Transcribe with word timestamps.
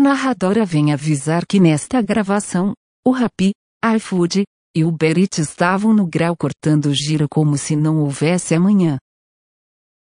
narradora 0.00 0.64
vem 0.64 0.92
avisar 0.92 1.46
que 1.46 1.60
nesta 1.60 2.02
gravação, 2.02 2.72
o 3.06 3.10
Rappi, 3.10 3.52
iFood 3.96 4.44
e 4.74 4.84
o 4.84 4.90
Berit 4.90 5.40
estavam 5.40 5.92
no 5.92 6.06
grau 6.06 6.36
cortando 6.36 6.86
o 6.86 6.94
giro 6.94 7.28
como 7.28 7.56
se 7.58 7.76
não 7.76 7.98
houvesse 8.00 8.54
amanhã. 8.54 8.98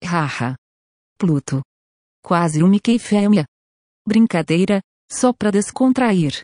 Haha. 0.02 0.56
Pluto. 1.18 1.62
Quase 2.22 2.62
um 2.62 2.68
Mickey 2.68 2.98
fêmea. 2.98 3.44
Brincadeira, 4.06 4.80
só 5.10 5.32
pra 5.32 5.50
descontrair. 5.50 6.42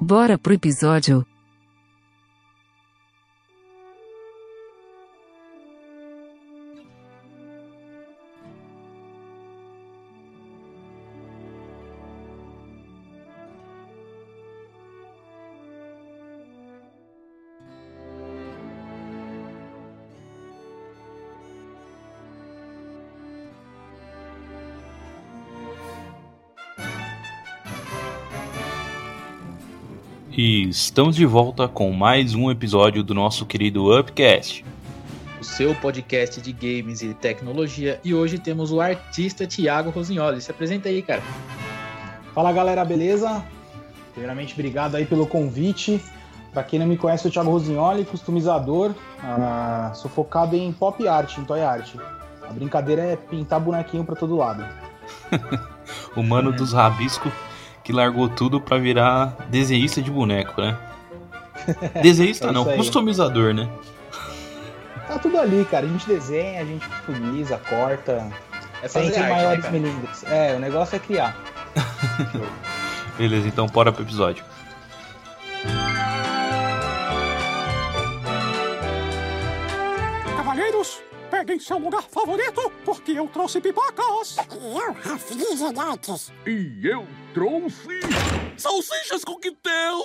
Bora 0.00 0.38
pro 0.38 0.54
episódio. 0.54 1.26
E 30.40 30.68
estamos 30.68 31.16
de 31.16 31.26
volta 31.26 31.66
com 31.66 31.90
mais 31.90 32.32
um 32.32 32.48
episódio 32.48 33.02
do 33.02 33.12
nosso 33.12 33.44
querido 33.44 33.92
Upcast. 33.98 34.64
O 35.40 35.42
seu 35.42 35.74
podcast 35.74 36.40
de 36.40 36.52
games 36.52 37.02
e 37.02 37.12
tecnologia. 37.12 37.98
E 38.04 38.14
hoje 38.14 38.38
temos 38.38 38.70
o 38.70 38.80
artista 38.80 39.48
Thiago 39.48 39.90
Rosignoli. 39.90 40.40
Se 40.40 40.52
apresenta 40.52 40.88
aí, 40.88 41.02
cara. 41.02 41.20
Fala 42.32 42.52
galera, 42.52 42.84
beleza? 42.84 43.44
Primeiramente, 44.12 44.54
obrigado 44.54 44.94
aí 44.94 45.04
pelo 45.04 45.26
convite. 45.26 46.00
Para 46.52 46.62
quem 46.62 46.78
não 46.78 46.86
me 46.86 46.96
conhece, 46.96 47.26
eu 47.26 47.32
sou 47.32 47.42
o 47.42 47.44
Thiago 47.44 47.50
Rosignoli, 47.50 48.04
customizador. 48.04 48.94
Ah, 49.20 49.90
sou 49.92 50.08
focado 50.08 50.54
em 50.54 50.72
pop 50.72 51.08
art, 51.08 51.36
em 51.36 51.44
toy 51.44 51.62
art. 51.62 51.96
A 52.48 52.52
brincadeira 52.52 53.02
é 53.02 53.16
pintar 53.16 53.58
bonequinho 53.58 54.04
para 54.04 54.14
todo 54.14 54.36
lado. 54.36 54.64
o 56.14 56.22
mano 56.22 56.52
dos 56.52 56.72
rabiscos 56.72 57.32
que 57.88 57.92
largou 57.94 58.28
tudo 58.28 58.60
para 58.60 58.76
virar 58.76 59.34
desenhista 59.48 60.02
de 60.02 60.10
boneco, 60.10 60.60
né? 60.60 60.76
Desenhista 62.02 62.48
é 62.48 62.52
não, 62.52 62.62
customizador, 62.76 63.54
né? 63.54 63.66
Tá 65.06 65.18
tudo 65.18 65.38
ali, 65.38 65.64
cara. 65.64 65.86
A 65.86 65.88
gente 65.88 66.06
desenha, 66.06 66.60
a 66.60 66.64
gente 66.66 66.86
customiza, 66.86 67.56
corta. 67.56 68.30
É 68.82 68.88
sem 68.88 69.06
arte, 69.06 69.20
maiores 69.20 69.64
né, 69.64 69.70
melindres. 69.70 70.22
É, 70.24 70.54
o 70.54 70.58
negócio 70.58 70.96
é 70.96 70.98
criar. 70.98 71.34
Beleza, 73.16 73.48
então 73.48 73.66
bora 73.66 73.90
pro 73.90 74.02
episódio. 74.02 74.44
Cavaleiros, 80.36 81.02
peguem 81.30 81.58
seu 81.58 81.78
lugar 81.78 82.02
favorito, 82.02 82.70
porque 82.84 83.12
eu 83.12 83.26
trouxe 83.28 83.62
pipocas! 83.62 84.36
E 84.52 84.78
eu, 84.78 84.92
refrigerantes! 84.92 86.30
E 86.46 86.86
eu 86.86 87.06
trouxe 87.38 88.00
salsichas 88.56 89.24
com 89.24 89.38
quitel! 89.38 90.02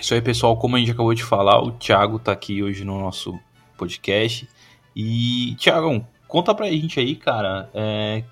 Isso 0.00 0.14
aí, 0.14 0.22
pessoal, 0.22 0.56
como 0.56 0.76
a 0.76 0.78
gente 0.78 0.90
acabou 0.90 1.12
de 1.12 1.22
falar, 1.22 1.62
o 1.62 1.72
Thiago 1.72 2.18
tá 2.18 2.32
aqui 2.32 2.62
hoje 2.62 2.82
no 2.82 2.98
nosso 2.98 3.38
podcast. 3.76 4.48
E, 4.94 5.54
Thiago, 5.58 6.06
conta 6.26 6.54
pra 6.54 6.70
gente 6.70 6.98
aí, 6.98 7.14
cara, 7.14 7.68
é, 7.74 8.24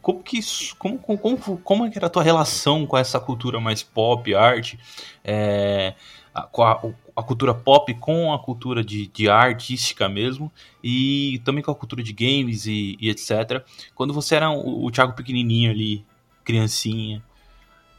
como 0.00 0.22
que 0.22 0.40
como, 0.78 0.98
como, 0.98 1.58
como 1.58 1.84
é 1.84 1.90
que 1.90 1.98
era 1.98 2.06
a 2.06 2.10
tua 2.10 2.22
relação 2.22 2.86
com 2.86 2.96
essa 2.96 3.20
cultura 3.20 3.60
mais 3.60 3.82
pop, 3.82 4.34
arte, 4.34 4.80
é, 5.22 5.92
a, 6.34 6.42
com 6.44 6.62
a, 6.62 6.80
a 7.14 7.22
cultura 7.22 7.52
pop 7.52 7.92
com 7.96 8.32
a 8.32 8.38
cultura 8.38 8.82
de, 8.82 9.06
de 9.08 9.28
artística 9.28 10.08
mesmo 10.08 10.50
e 10.82 11.42
também 11.44 11.62
com 11.62 11.70
a 11.70 11.74
cultura 11.74 12.02
de 12.02 12.14
games 12.14 12.64
e, 12.64 12.96
e 12.98 13.10
etc. 13.10 13.62
Quando 13.94 14.14
você 14.14 14.36
era 14.36 14.48
o, 14.48 14.86
o 14.86 14.90
Thiago 14.90 15.12
pequenininho 15.12 15.70
ali, 15.70 16.06
criancinha, 16.42 17.22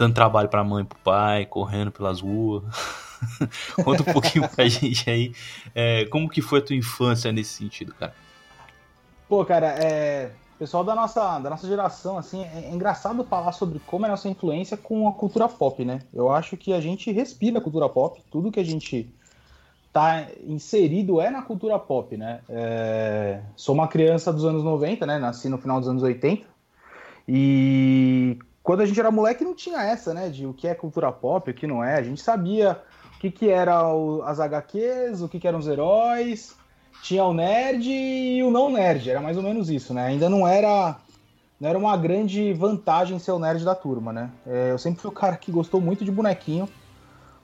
dando 0.01 0.15
trabalho 0.15 0.49
para 0.49 0.61
a 0.61 0.63
mãe 0.63 0.83
e 0.83 0.85
para 0.85 0.95
o 0.97 1.01
pai, 1.01 1.45
correndo 1.45 1.91
pelas 1.91 2.21
ruas. 2.21 2.63
Conta 3.85 4.01
um 4.01 4.13
pouquinho 4.13 4.49
pra 4.49 4.67
gente 4.67 5.07
aí, 5.09 5.31
é, 5.75 6.05
como 6.05 6.27
que 6.27 6.41
foi 6.41 6.59
a 6.59 6.61
tua 6.63 6.75
infância 6.75 7.31
nesse 7.31 7.51
sentido, 7.51 7.93
cara? 7.93 8.13
Pô, 9.29 9.45
cara, 9.45 9.67
é, 9.67 10.31
pessoal 10.57 10.83
da 10.83 10.95
nossa, 10.95 11.37
da 11.39 11.51
nossa 11.51 11.67
geração, 11.67 12.17
assim, 12.17 12.43
é, 12.43 12.65
é 12.65 12.71
engraçado 12.71 13.23
falar 13.23 13.51
sobre 13.51 13.79
como 13.85 14.05
é 14.05 14.07
a 14.07 14.11
nossa 14.11 14.27
influência 14.27 14.75
com 14.75 15.07
a 15.07 15.13
cultura 15.13 15.47
pop, 15.47 15.85
né? 15.85 15.99
Eu 16.11 16.31
acho 16.31 16.57
que 16.57 16.73
a 16.73 16.81
gente 16.81 17.11
respira 17.11 17.59
a 17.59 17.61
cultura 17.61 17.87
pop, 17.87 18.19
tudo 18.31 18.51
que 18.51 18.59
a 18.59 18.65
gente 18.65 19.07
tá 19.93 20.25
inserido 20.47 21.21
é 21.21 21.29
na 21.29 21.43
cultura 21.43 21.77
pop, 21.77 22.17
né? 22.17 22.39
É... 22.49 23.41
Sou 23.55 23.75
uma 23.75 23.87
criança 23.87 24.33
dos 24.33 24.45
anos 24.45 24.63
90, 24.63 25.05
né? 25.05 25.19
Nasci 25.19 25.47
no 25.47 25.59
final 25.59 25.79
dos 25.79 25.87
anos 25.87 26.01
80. 26.01 26.47
E 27.27 28.39
quando 28.63 28.81
a 28.81 28.85
gente 28.85 28.99
era 28.99 29.11
moleque 29.11 29.43
não 29.43 29.55
tinha 29.55 29.81
essa, 29.81 30.13
né? 30.13 30.29
De 30.29 30.45
o 30.45 30.53
que 30.53 30.67
é 30.67 30.75
cultura 30.75 31.11
pop, 31.11 31.49
o 31.49 31.53
que 31.53 31.67
não 31.67 31.83
é. 31.83 31.95
A 31.95 32.03
gente 32.03 32.21
sabia 32.21 32.81
o 33.15 33.19
que, 33.19 33.31
que 33.31 33.49
era 33.49 33.87
o, 33.93 34.21
as 34.23 34.39
HQs, 34.39 35.21
o 35.21 35.29
que, 35.29 35.39
que 35.39 35.47
eram 35.47 35.59
os 35.59 35.67
heróis, 35.67 36.55
tinha 37.01 37.23
o 37.23 37.33
nerd 37.33 37.89
e 37.89 38.43
o 38.43 38.51
não 38.51 38.71
nerd, 38.71 39.09
era 39.09 39.21
mais 39.21 39.37
ou 39.37 39.43
menos 39.43 39.69
isso, 39.69 39.93
né? 39.93 40.05
Ainda 40.05 40.29
não 40.29 40.47
era 40.47 40.97
não 41.59 41.69
era 41.69 41.77
uma 41.77 41.95
grande 41.95 42.53
vantagem 42.53 43.19
ser 43.19 43.31
o 43.31 43.39
nerd 43.39 43.63
da 43.63 43.75
turma, 43.75 44.11
né? 44.11 44.31
É, 44.47 44.71
eu 44.71 44.79
sempre 44.79 44.99
fui 44.99 45.11
o 45.11 45.13
cara 45.13 45.37
que 45.37 45.51
gostou 45.51 45.79
muito 45.79 46.03
de 46.03 46.11
bonequinho, 46.11 46.67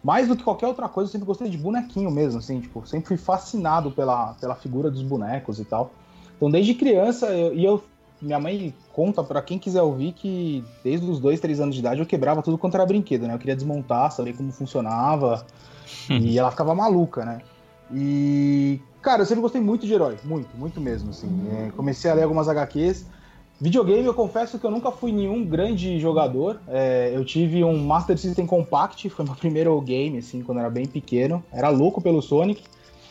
mais 0.03 0.27
do 0.27 0.35
que 0.35 0.43
qualquer 0.43 0.65
outra 0.65 0.89
coisa, 0.89 1.07
eu 1.07 1.11
sempre 1.11 1.27
gostei 1.27 1.49
de 1.49 1.57
bonequinho 1.57 2.09
mesmo, 2.09 2.39
assim, 2.39 2.59
tipo, 2.59 2.85
sempre 2.87 3.09
fui 3.09 3.17
fascinado 3.17 3.91
pela, 3.91 4.33
pela 4.35 4.55
figura 4.55 4.89
dos 4.89 5.03
bonecos 5.03 5.59
e 5.59 5.65
tal. 5.65 5.91
Então, 6.35 6.49
desde 6.49 6.73
criança, 6.73 7.27
eu, 7.27 7.53
e 7.53 7.63
eu, 7.63 7.83
minha 8.21 8.39
mãe 8.39 8.73
conta 8.93 9.23
para 9.23 9.41
quem 9.41 9.59
quiser 9.59 9.81
ouvir 9.81 10.13
que 10.13 10.63
desde 10.83 11.09
os 11.09 11.19
dois, 11.19 11.39
três 11.39 11.59
anos 11.59 11.75
de 11.75 11.81
idade 11.81 11.99
eu 11.99 12.05
quebrava 12.05 12.41
tudo 12.41 12.57
quanto 12.57 12.75
era 12.75 12.85
brinquedo, 12.85 13.27
né? 13.27 13.33
Eu 13.33 13.39
queria 13.39 13.55
desmontar, 13.55 14.11
saber 14.11 14.33
como 14.33 14.51
funcionava, 14.51 15.45
e 16.09 16.37
ela 16.37 16.51
ficava 16.51 16.73
maluca, 16.73 17.23
né? 17.23 17.41
E 17.93 18.81
Cara, 19.07 19.21
eu 19.21 19.25
sempre 19.25 19.41
gostei 19.41 19.61
muito 19.61 19.85
de 19.87 19.93
herói, 19.93 20.17
muito, 20.25 20.49
muito 20.57 20.81
mesmo, 20.81 21.11
assim. 21.11 21.29
É, 21.49 21.71
comecei 21.77 22.11
a 22.11 22.13
ler 22.13 22.23
algumas 22.23 22.49
HQs. 22.49 23.05
Videogame, 23.57 24.05
eu 24.05 24.13
confesso 24.13 24.59
que 24.59 24.65
eu 24.65 24.69
nunca 24.69 24.91
fui 24.91 25.13
nenhum 25.13 25.45
grande 25.45 25.97
jogador. 25.97 26.59
É, 26.67 27.13
eu 27.15 27.23
tive 27.23 27.63
um 27.63 27.77
Master 27.77 28.17
System 28.17 28.45
Compact, 28.45 29.09
foi 29.09 29.23
meu 29.23 29.33
primeiro 29.39 29.79
game, 29.79 30.17
assim, 30.17 30.41
quando 30.41 30.57
eu 30.57 30.65
era 30.65 30.69
bem 30.69 30.85
pequeno. 30.85 31.41
Era 31.53 31.69
louco 31.69 32.01
pelo 32.01 32.21
Sonic. 32.21 32.63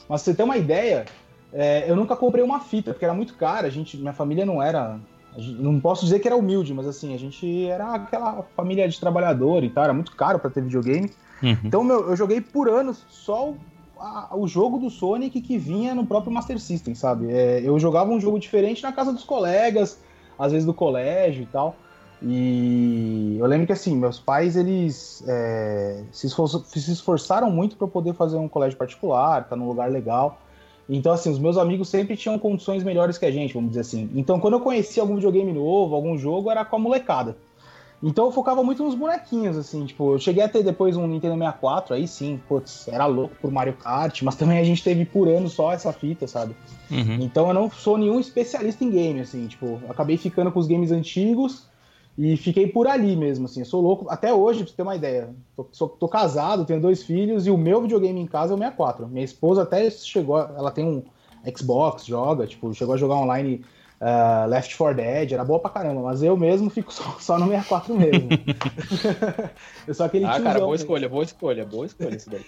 Mas 0.06 0.22
pra 0.22 0.33
você 0.33 0.34
ter 0.34 0.43
uma 0.43 0.59
ideia, 0.59 1.06
é, 1.53 1.91
eu 1.91 1.97
nunca 1.97 2.17
comprei 2.17 2.43
uma 2.43 2.61
fita, 2.61 2.93
porque 2.93 3.05
era 3.05 3.15
muito 3.15 3.34
cara. 3.34 3.67
A 3.67 3.71
gente, 3.71 3.97
minha 3.97 4.12
família 4.12 4.45
não 4.45 4.62
era. 4.62 4.99
Gente, 5.37 5.61
não 5.61 5.79
posso 5.81 6.05
dizer 6.05 6.19
que 6.19 6.29
era 6.29 6.37
humilde, 6.37 6.73
mas 6.73 6.87
assim, 6.87 7.15
a 7.15 7.19
gente 7.19 7.67
era 7.67 7.95
aquela 7.95 8.43
família 8.57 8.89
de 8.89 8.99
trabalhador 8.99 9.62
e 9.65 9.71
tal, 9.71 9.84
era 9.84 9.93
muito 9.93 10.15
caro 10.17 10.39
para 10.39 10.51
ter 10.51 10.62
videogame. 10.62 11.11
Uhum. 11.43 11.57
Então, 11.65 11.84
meu, 11.84 12.09
eu 12.11 12.17
joguei 12.17 12.41
por 12.41 12.69
anos 12.69 13.05
só 13.09 13.53
a, 13.99 14.34
o 14.37 14.47
jogo 14.47 14.79
do 14.79 14.91
Sonic 14.91 15.41
que 15.41 15.59
vinha 15.59 15.95
no 15.95 16.07
próprio 16.07 16.33
Master 16.33 16.59
System, 16.59 16.95
sabe? 16.95 17.31
É, 17.31 17.61
eu 17.63 17.78
jogava 17.78 18.11
um 18.11 18.21
jogo 18.21 18.39
diferente 18.39 18.83
na 18.83 18.93
casa 18.93 19.13
dos 19.13 19.25
colegas, 19.25 19.99
às 20.39 20.53
vezes 20.53 20.67
do 20.67 20.75
colégio 20.75 21.43
e 21.43 21.47
tal. 21.47 21.77
E 22.23 23.37
eu 23.39 23.47
lembro 23.47 23.67
que 23.67 23.73
assim, 23.73 23.95
meus 23.95 24.19
pais 24.19 24.57
eles 24.57 25.23
é, 25.27 26.03
se, 26.11 26.28
se, 26.28 26.93
esforçaram 26.93 27.51
muito 27.51 27.77
para 27.77 27.87
poder 27.87 28.15
fazer 28.15 28.37
um 28.37 28.49
colégio 28.49 28.78
particular, 28.78 29.47
tá 29.47 29.55
num 29.55 29.69
lugar 29.69 29.91
legal. 29.91 30.41
Então, 30.89 31.13
assim, 31.13 31.31
os 31.31 31.39
meus 31.39 31.57
amigos 31.57 31.89
sempre 31.89 32.17
tinham 32.17 32.39
condições 32.39 32.85
melhores 32.85 33.19
que 33.19 33.27
a 33.27 33.31
gente, 33.31 33.55
vamos 33.55 33.71
dizer 33.71 33.81
assim. 33.81 34.11
Então, 34.15 34.39
quando 34.39 34.55
eu 34.55 34.61
conhecia 34.61 35.03
algum 35.03 35.17
videogame 35.17 35.53
novo, 35.53 35.95
algum 35.95 36.17
jogo, 36.17 36.51
era 36.51 36.65
com 36.65 36.77
a 36.77 36.79
molecada. 36.79 37.37
Então 38.03 38.27
eu 38.27 38.33
focava 38.33 38.63
muito 38.63 38.85
nos 38.85 38.95
bonequinhos, 38.95 39.57
assim, 39.57 39.87
tipo, 39.87 40.13
eu 40.13 40.19
cheguei 40.19 40.43
a 40.43 40.49
ter 40.49 40.63
depois 40.63 40.97
um 40.97 41.07
Nintendo 41.07 41.34
64, 41.34 41.95
aí 41.95 42.07
sim, 42.07 42.41
putz, 42.47 42.87
era 42.89 43.07
louco 43.07 43.34
por 43.41 43.51
Mario 43.51 43.72
Kart, 43.72 44.22
mas 44.22 44.37
também 44.37 44.59
a 44.59 44.65
gente 44.65 44.84
teve 44.84 45.05
por 45.05 45.28
ano 45.28 45.49
só 45.49 45.72
essa 45.72 45.93
fita, 45.93 46.27
sabe? 46.27 46.55
Uhum. 46.91 47.19
Então 47.21 47.49
eu 47.49 47.55
não 47.55 47.71
sou 47.71 47.97
nenhum 47.97 48.21
especialista 48.21 48.84
em 48.84 48.91
game, 48.91 49.21
assim, 49.21 49.47
tipo, 49.47 49.81
acabei 49.89 50.19
ficando 50.19 50.53
com 50.53 50.60
os 50.60 50.66
games 50.66 50.93
antigos 50.93 51.66
e 52.18 52.36
fiquei 52.36 52.66
por 52.66 52.86
ali 52.86 53.15
mesmo, 53.15 53.45
assim, 53.45 53.60
eu 53.60 53.66
sou 53.66 53.80
louco, 53.80 54.07
até 54.09 54.33
hoje, 54.33 54.60
pra 54.60 54.68
você 54.68 54.77
ter 54.77 54.83
uma 54.83 54.97
ideia, 54.97 55.34
tô, 55.54 55.66
sou, 55.72 55.89
tô 55.89 56.09
casado, 56.09 56.65
tenho 56.65 56.80
dois 56.80 57.03
filhos 57.03 57.47
e 57.47 57.51
o 57.51 57.59
meu 57.59 57.83
videogame 57.83 58.21
em 58.21 58.27
casa 58.27 58.54
é 58.54 58.57
o 58.57 58.59
64. 58.59 59.07
Minha 59.07 59.24
esposa 59.24 59.63
até 59.63 59.91
chegou, 59.91 60.39
ela 60.39 60.71
tem 60.71 60.84
um 60.84 61.03
Xbox, 61.57 62.07
joga, 62.07 62.47
tipo, 62.47 62.72
chegou 62.74 62.95
a 62.95 62.98
jogar 62.98 63.16
online 63.16 63.65
Uh, 63.98 64.47
Left 64.48 64.77
4 64.77 64.95
Dead, 64.95 65.33
era 65.33 65.42
boa 65.42 65.59
pra 65.59 65.71
caramba, 65.71 66.03
mas 66.03 66.22
eu 66.22 66.36
mesmo 66.36 66.68
fico 66.68 66.92
só, 66.92 67.16
só 67.18 67.39
no 67.39 67.47
64 67.47 67.97
mesmo. 67.97 68.28
eu 69.89 69.95
sou 69.95 70.04
aquele 70.04 70.27
Ah, 70.27 70.39
cara, 70.39 70.60
boa 70.60 70.77
escolha, 70.77 71.09
boa 71.09 71.24
escolha, 71.24 71.65
boa 71.65 71.86
escolha 71.86 72.15
isso 72.15 72.28
daí. 72.28 72.45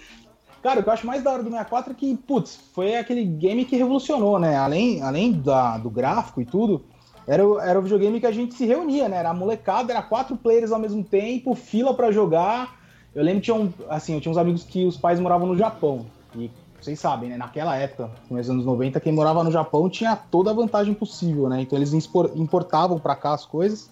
Cara, 0.61 0.79
o 0.79 0.83
que 0.83 0.89
eu 0.89 0.93
acho 0.93 1.07
mais 1.07 1.23
da 1.23 1.31
hora 1.31 1.41
do 1.41 1.49
64 1.49 1.93
é 1.93 1.95
que, 1.95 2.15
putz, 2.15 2.55
foi 2.73 2.97
aquele 2.97 3.23
game 3.23 3.65
que 3.65 3.77
revolucionou, 3.77 4.37
né? 4.37 4.57
Além, 4.57 5.01
além 5.01 5.31
da, 5.31 5.77
do 5.77 5.89
gráfico 5.89 6.41
e 6.41 6.45
tudo, 6.45 6.85
Era, 7.29 7.47
o- 7.47 7.59
era 7.59 7.77
o 7.77 7.81
videogame 7.81 8.19
que 8.19 8.25
a 8.25 8.31
gente 8.31 8.55
se 8.55 8.65
reunia, 8.65 9.07
né? 9.07 9.17
Era 9.17 9.29
a 9.29 9.33
molecada, 9.33 9.93
era 9.93 10.01
quatro 10.01 10.35
players 10.35 10.71
ao 10.71 10.79
mesmo 10.79 11.03
tempo, 11.03 11.53
fila 11.53 11.93
pra 11.93 12.11
jogar. 12.11 12.75
Eu 13.13 13.23
lembro 13.23 13.39
que 13.41 13.45
tinha 13.45 13.55
um, 13.55 13.71
assim, 13.89 14.15
eu 14.15 14.21
tinha 14.21 14.31
uns 14.31 14.37
amigos 14.37 14.63
que 14.63 14.85
os 14.85 14.97
pais 14.97 15.19
moravam 15.19 15.47
no 15.47 15.55
Japão. 15.57 16.05
E 16.35 16.49
vocês 16.81 16.99
sabem, 16.99 17.29
né? 17.29 17.37
Naquela 17.37 17.75
época, 17.75 18.09
nos 18.29 18.49
anos 18.49 18.65
90, 18.65 18.99
quem 18.99 19.13
morava 19.13 19.43
no 19.43 19.51
Japão 19.51 19.87
tinha 19.89 20.15
toda 20.15 20.49
a 20.49 20.53
vantagem 20.53 20.93
possível, 20.93 21.47
né? 21.49 21.61
Então 21.61 21.77
eles 21.77 21.93
importavam 22.35 22.97
pra 22.99 23.15
cá 23.15 23.33
as 23.33 23.45
coisas. 23.45 23.89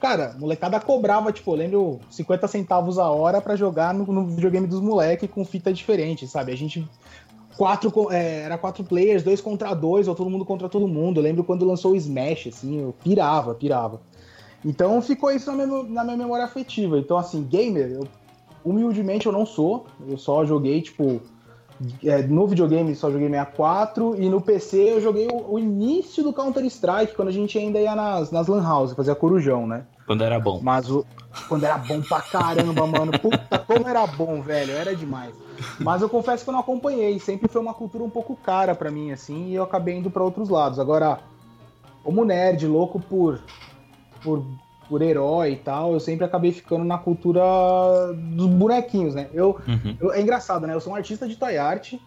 Cara, 0.00 0.36
molecada 0.38 0.78
cobrava, 0.78 1.32
tipo, 1.32 1.52
lembro 1.54 1.98
50 2.10 2.46
centavos 2.46 2.98
a 2.98 3.10
hora 3.10 3.40
pra 3.40 3.56
jogar 3.56 3.92
no, 3.92 4.04
no 4.12 4.26
videogame 4.26 4.66
dos 4.66 4.80
moleques 4.80 5.28
com 5.30 5.44
fita 5.44 5.72
diferente, 5.72 6.26
sabe? 6.28 6.52
A 6.52 6.56
gente. 6.56 6.88
Quatro, 7.58 7.92
é, 8.12 8.42
era 8.42 8.56
quatro 8.56 8.84
players, 8.84 9.24
dois 9.24 9.40
contra 9.40 9.74
dois, 9.74 10.06
ou 10.06 10.14
todo 10.14 10.30
mundo 10.30 10.44
contra 10.44 10.68
todo 10.68 10.86
mundo. 10.86 11.18
Eu 11.18 11.24
lembro 11.24 11.42
quando 11.42 11.66
lançou 11.66 11.90
o 11.90 11.96
Smash, 11.96 12.46
assim, 12.46 12.80
eu 12.80 12.94
pirava, 13.02 13.52
pirava. 13.52 14.00
Então 14.64 15.02
ficou 15.02 15.32
isso 15.32 15.50
na 15.50 15.66
minha, 15.66 15.82
na 15.82 16.04
minha 16.04 16.16
memória 16.16 16.44
afetiva. 16.44 16.96
Então, 16.96 17.18
assim, 17.18 17.42
gamer, 17.42 17.90
eu, 17.90 18.06
humildemente 18.64 19.26
eu 19.26 19.32
não 19.32 19.44
sou. 19.44 19.86
Eu 20.06 20.16
só 20.16 20.44
joguei, 20.44 20.80
tipo, 20.80 21.20
é, 22.04 22.22
no 22.22 22.46
videogame 22.46 22.94
só 22.94 23.10
joguei 23.10 23.28
64 23.28 24.14
e 24.22 24.28
no 24.28 24.40
PC 24.40 24.92
eu 24.92 25.00
joguei 25.00 25.26
o, 25.26 25.54
o 25.54 25.58
início 25.58 26.22
do 26.22 26.32
Counter-Strike, 26.32 27.16
quando 27.16 27.28
a 27.28 27.32
gente 27.32 27.58
ainda 27.58 27.80
ia 27.80 27.96
nas, 27.96 28.30
nas 28.30 28.46
Lan 28.46 28.62
House, 28.62 28.92
fazia 28.92 29.16
corujão, 29.16 29.66
né? 29.66 29.84
Quando 30.06 30.22
era 30.22 30.38
bom. 30.38 30.60
Mas 30.62 30.88
o, 30.88 31.04
quando 31.48 31.64
era 31.64 31.76
bom 31.76 32.00
pra 32.02 32.20
caramba, 32.20 32.86
mano. 32.86 33.10
Puta, 33.18 33.58
como 33.58 33.88
era 33.88 34.06
bom, 34.06 34.40
velho. 34.42 34.72
Era 34.72 34.94
demais. 34.94 35.34
Mas 35.80 36.02
eu 36.02 36.08
confesso 36.08 36.44
que 36.44 36.50
eu 36.50 36.52
não 36.52 36.60
acompanhei. 36.60 37.18
Sempre 37.18 37.48
foi 37.48 37.60
uma 37.60 37.74
cultura 37.74 38.04
um 38.04 38.10
pouco 38.10 38.36
cara 38.36 38.74
pra 38.74 38.90
mim, 38.90 39.10
assim, 39.12 39.48
e 39.48 39.54
eu 39.54 39.62
acabei 39.62 39.96
indo 39.96 40.10
pra 40.10 40.22
outros 40.24 40.48
lados. 40.48 40.78
Agora, 40.78 41.20
como 42.02 42.24
nerd, 42.24 42.66
louco 42.66 42.98
por, 43.00 43.40
por, 44.22 44.44
por 44.88 45.02
herói 45.02 45.52
e 45.52 45.56
tal, 45.56 45.92
eu 45.92 46.00
sempre 46.00 46.24
acabei 46.24 46.52
ficando 46.52 46.84
na 46.84 46.98
cultura 46.98 47.42
dos 48.14 48.46
bonequinhos, 48.48 49.14
né? 49.14 49.28
Eu, 49.32 49.58
Uhum. 49.66 49.96
eu- 50.00 50.12
é 50.12 50.20
engraçado, 50.20 50.66
né? 50.66 50.74
Eu 50.74 50.80
sou 50.80 50.92
um 50.92 50.96
artista 50.96 51.26
de 51.28 51.36
toy 51.36 51.56
art 51.58 51.92
e 51.94 52.00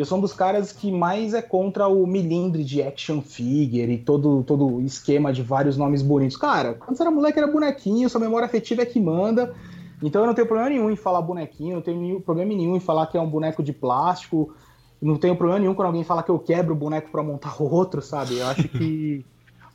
eu 0.00 0.04
sou 0.04 0.18
um 0.18 0.20
dos 0.20 0.32
caras 0.32 0.72
que 0.72 0.90
mais 0.90 1.34
é 1.34 1.42
contra 1.42 1.86
o 1.86 2.06
milindre 2.06 2.64
de 2.64 2.82
action 2.82 3.20
figure 3.20 3.92
e 3.92 3.98
todo 3.98 4.42
todo 4.42 4.66
o 4.76 4.80
esquema 4.82 5.32
de 5.32 5.42
vários 5.42 5.76
nomes 5.76 6.02
bonitos. 6.02 6.36
Cara, 6.36 6.74
quando 6.74 6.96
você 6.96 7.02
era 7.04 7.10
moleque 7.12 7.38
era 7.38 7.46
bonequinho, 7.46 8.08
sua 8.08 8.20
memória 8.20 8.46
afetiva 8.46 8.82
é 8.82 8.86
que 8.86 8.98
manda. 8.98 9.54
Então 10.02 10.22
eu 10.22 10.26
não 10.26 10.34
tenho 10.34 10.46
problema 10.46 10.70
nenhum 10.70 10.90
em 10.90 10.96
falar 10.96 11.22
bonequinho, 11.22 11.76
não 11.76 11.82
tenho 11.82 12.00
nenhum, 12.00 12.20
problema 12.20 12.52
nenhum 12.54 12.76
em 12.76 12.80
falar 12.80 13.06
que 13.06 13.16
é 13.16 13.20
um 13.20 13.28
boneco 13.28 13.62
de 13.62 13.72
plástico. 13.72 14.54
Não 15.00 15.16
tenho 15.16 15.36
problema 15.36 15.60
nenhum 15.60 15.74
quando 15.74 15.86
alguém 15.86 16.04
fala 16.04 16.22
que 16.22 16.30
eu 16.30 16.38
quebro 16.38 16.74
o 16.74 16.76
boneco 16.76 17.10
pra 17.10 17.22
montar 17.22 17.54
outro, 17.62 18.00
sabe? 18.02 18.38
Eu 18.38 18.46
acho 18.46 18.68
que 18.68 19.24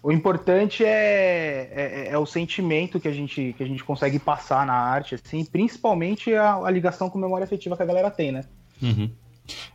o 0.01 0.12
importante 0.12 0.83
é, 0.83 1.69
é, 1.71 2.10
é 2.12 2.18
o 2.18 2.25
sentimento 2.25 3.00
que 3.00 3.07
a, 3.07 3.12
gente, 3.12 3.54
que 3.57 3.63
a 3.63 3.68
gente 3.68 3.83
consegue 3.83 4.18
passar 4.18 4.66
na 4.66 4.74
arte, 4.74 5.16
assim, 5.16 5.44
principalmente 5.44 6.33
a, 6.33 6.56
a 6.56 6.71
ligação 6.71 7.10
com 7.10 7.19
memória 7.19 7.44
afetiva 7.44 7.75
que 7.75 7.83
a 7.83 7.86
galera 7.86 8.10
tem, 8.10 8.31
né? 8.31 8.45
Uhum. 8.81 9.10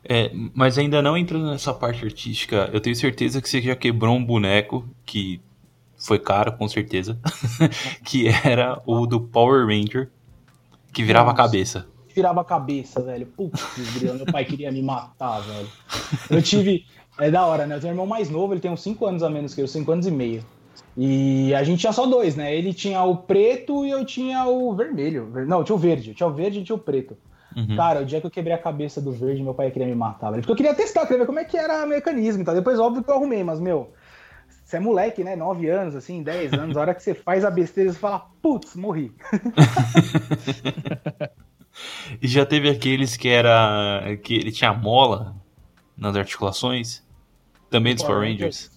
É, 0.04 0.30
mas 0.54 0.78
ainda 0.78 1.02
não 1.02 1.16
entrando 1.16 1.50
nessa 1.50 1.74
parte 1.74 2.04
artística, 2.04 2.70
eu 2.72 2.80
tenho 2.80 2.94
certeza 2.96 3.42
que 3.42 3.48
você 3.48 3.60
já 3.60 3.76
quebrou 3.76 4.16
um 4.16 4.24
boneco 4.24 4.88
que 5.04 5.40
foi 5.98 6.18
caro, 6.18 6.52
com 6.52 6.68
certeza, 6.68 7.18
que 8.04 8.28
era 8.28 8.80
o 8.86 9.06
do 9.06 9.20
Power 9.20 9.66
Ranger, 9.66 10.10
que 10.94 11.02
virava 11.02 11.30
a 11.30 11.34
cabeça. 11.34 11.86
Virava 12.14 12.40
a 12.40 12.44
cabeça, 12.44 13.02
velho. 13.02 13.26
Putz, 13.26 13.60
meu 14.00 14.24
pai 14.26 14.44
queria 14.44 14.70
me 14.70 14.80
matar, 14.80 15.40
velho. 15.40 15.68
Eu 16.30 16.40
tive. 16.40 16.86
É 17.18 17.30
da 17.30 17.44
hora, 17.44 17.66
né? 17.66 17.76
Eu 17.76 17.80
tenho 17.80 17.92
um 17.92 17.94
irmão 17.94 18.06
mais 18.06 18.30
novo, 18.30 18.52
ele 18.54 18.60
tem 18.60 18.70
uns 18.70 18.82
5 18.82 19.04
anos 19.06 19.22
a 19.22 19.28
menos 19.30 19.54
que 19.54 19.60
eu, 19.60 19.68
5 19.68 19.90
anos 19.90 20.06
e 20.06 20.10
meio. 20.10 20.44
E 20.96 21.52
a 21.54 21.62
gente 21.64 21.80
tinha 21.80 21.92
só 21.92 22.06
dois, 22.06 22.36
né? 22.36 22.54
Ele 22.56 22.72
tinha 22.72 23.02
o 23.02 23.16
preto 23.16 23.84
e 23.84 23.90
eu 23.90 24.04
tinha 24.04 24.44
o 24.46 24.74
vermelho. 24.74 25.26
Ver- 25.30 25.46
Não, 25.46 25.62
tinha 25.64 25.74
o 25.74 25.78
verde. 25.78 26.14
Tinha 26.14 26.28
o 26.28 26.32
verde 26.32 26.60
e 26.60 26.64
tinha 26.64 26.76
o 26.76 26.78
preto. 26.78 27.16
Uhum. 27.56 27.76
Cara, 27.76 28.00
o 28.00 28.04
dia 28.04 28.20
que 28.20 28.26
eu 28.26 28.30
quebrei 28.30 28.54
a 28.54 28.58
cabeça 28.58 29.00
do 29.00 29.12
verde, 29.12 29.42
meu 29.42 29.54
pai 29.54 29.70
queria 29.70 29.86
me 29.86 29.94
matar, 29.94 30.30
velho. 30.30 30.42
Porque 30.42 30.52
eu 30.52 30.56
queria 30.56 30.74
testar, 30.74 31.02
eu 31.02 31.06
queria 31.06 31.20
ver 31.20 31.26
como 31.26 31.38
é 31.38 31.44
que 31.44 31.56
era 31.56 31.84
o 31.84 31.88
mecanismo 31.88 32.42
e 32.42 32.44
tal. 32.44 32.54
Depois, 32.54 32.78
óbvio 32.80 33.02
que 33.02 33.10
eu 33.10 33.14
arrumei, 33.14 33.44
mas, 33.44 33.60
meu, 33.60 33.90
você 34.74 34.76
é 34.76 34.80
moleque, 34.80 35.22
né? 35.22 35.36
9 35.36 35.68
anos, 35.68 35.94
assim, 35.94 36.22
10 36.22 36.52
anos, 36.54 36.76
a 36.76 36.80
hora 36.80 36.94
que 36.94 37.02
você 37.02 37.14
faz 37.14 37.44
a 37.44 37.50
besteira, 37.50 37.92
você 37.92 37.98
fala, 37.98 38.26
putz, 38.42 38.74
morri. 38.74 39.12
E 42.22 42.28
já 42.28 42.46
teve 42.46 42.70
aqueles 42.70 43.16
que 43.16 43.28
era. 43.28 44.16
que 44.22 44.32
ele 44.32 44.52
tinha 44.52 44.72
mola 44.72 45.34
nas 45.96 46.14
articulações. 46.14 47.02
Também 47.68 47.96
dos 47.96 48.04
Power 48.04 48.20
Rangers. 48.20 48.70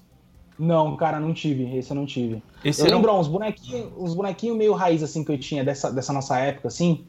Não, 0.58 0.98
cara, 0.98 1.20
não 1.20 1.32
tive. 1.32 1.78
Esse 1.78 1.92
eu 1.92 1.96
não 1.96 2.08
tive. 2.08 2.42
Esse 2.66 2.82
eu 2.82 2.88
um- 2.88 2.96
lembro, 2.96 3.12
ó, 3.12 3.20
uns 3.20 3.28
bonequinhos, 3.28 3.92
uns 3.96 4.16
bonequinhos 4.16 4.58
meio 4.58 4.74
raiz, 4.74 5.04
assim, 5.04 5.24
que 5.24 5.32
eu 5.32 5.38
tinha 5.38 5.64
dessa, 5.64 5.92
dessa 5.92 6.12
nossa 6.12 6.40
época, 6.40 6.70
assim. 6.70 7.06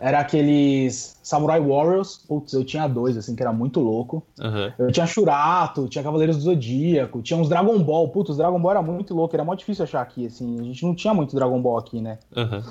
Era 0.00 0.20
aqueles 0.20 1.18
Samurai 1.22 1.60
Warriors. 1.60 2.18
Putz, 2.18 2.52
eu 2.52 2.64
tinha 2.64 2.86
dois, 2.86 3.16
assim, 3.16 3.34
que 3.34 3.42
era 3.42 3.52
muito 3.52 3.80
louco. 3.80 4.22
Aham. 4.40 4.72
Eu 4.78 4.92
tinha 4.92 5.06
Shurato, 5.06 5.88
tinha 5.88 6.04
Cavaleiros 6.04 6.36
do 6.36 6.42
Zodíaco, 6.42 7.20
tinha 7.22 7.38
uns 7.38 7.48
Dragon 7.48 7.78
Ball. 7.82 8.08
Putz, 8.10 8.30
os 8.30 8.36
Dragon 8.36 8.60
Ball 8.60 8.70
era 8.72 8.82
muito 8.82 9.14
louco, 9.14 9.34
era 9.34 9.44
muito 9.44 9.58
difícil 9.60 9.84
achar 9.84 10.00
aqui, 10.02 10.26
assim. 10.26 10.60
A 10.60 10.62
gente 10.62 10.84
não 10.84 10.94
tinha 10.94 11.12
muito 11.12 11.34
Dragon 11.34 11.60
Ball 11.60 11.78
aqui, 11.78 12.00
né? 12.00 12.18
aham. 12.36 12.62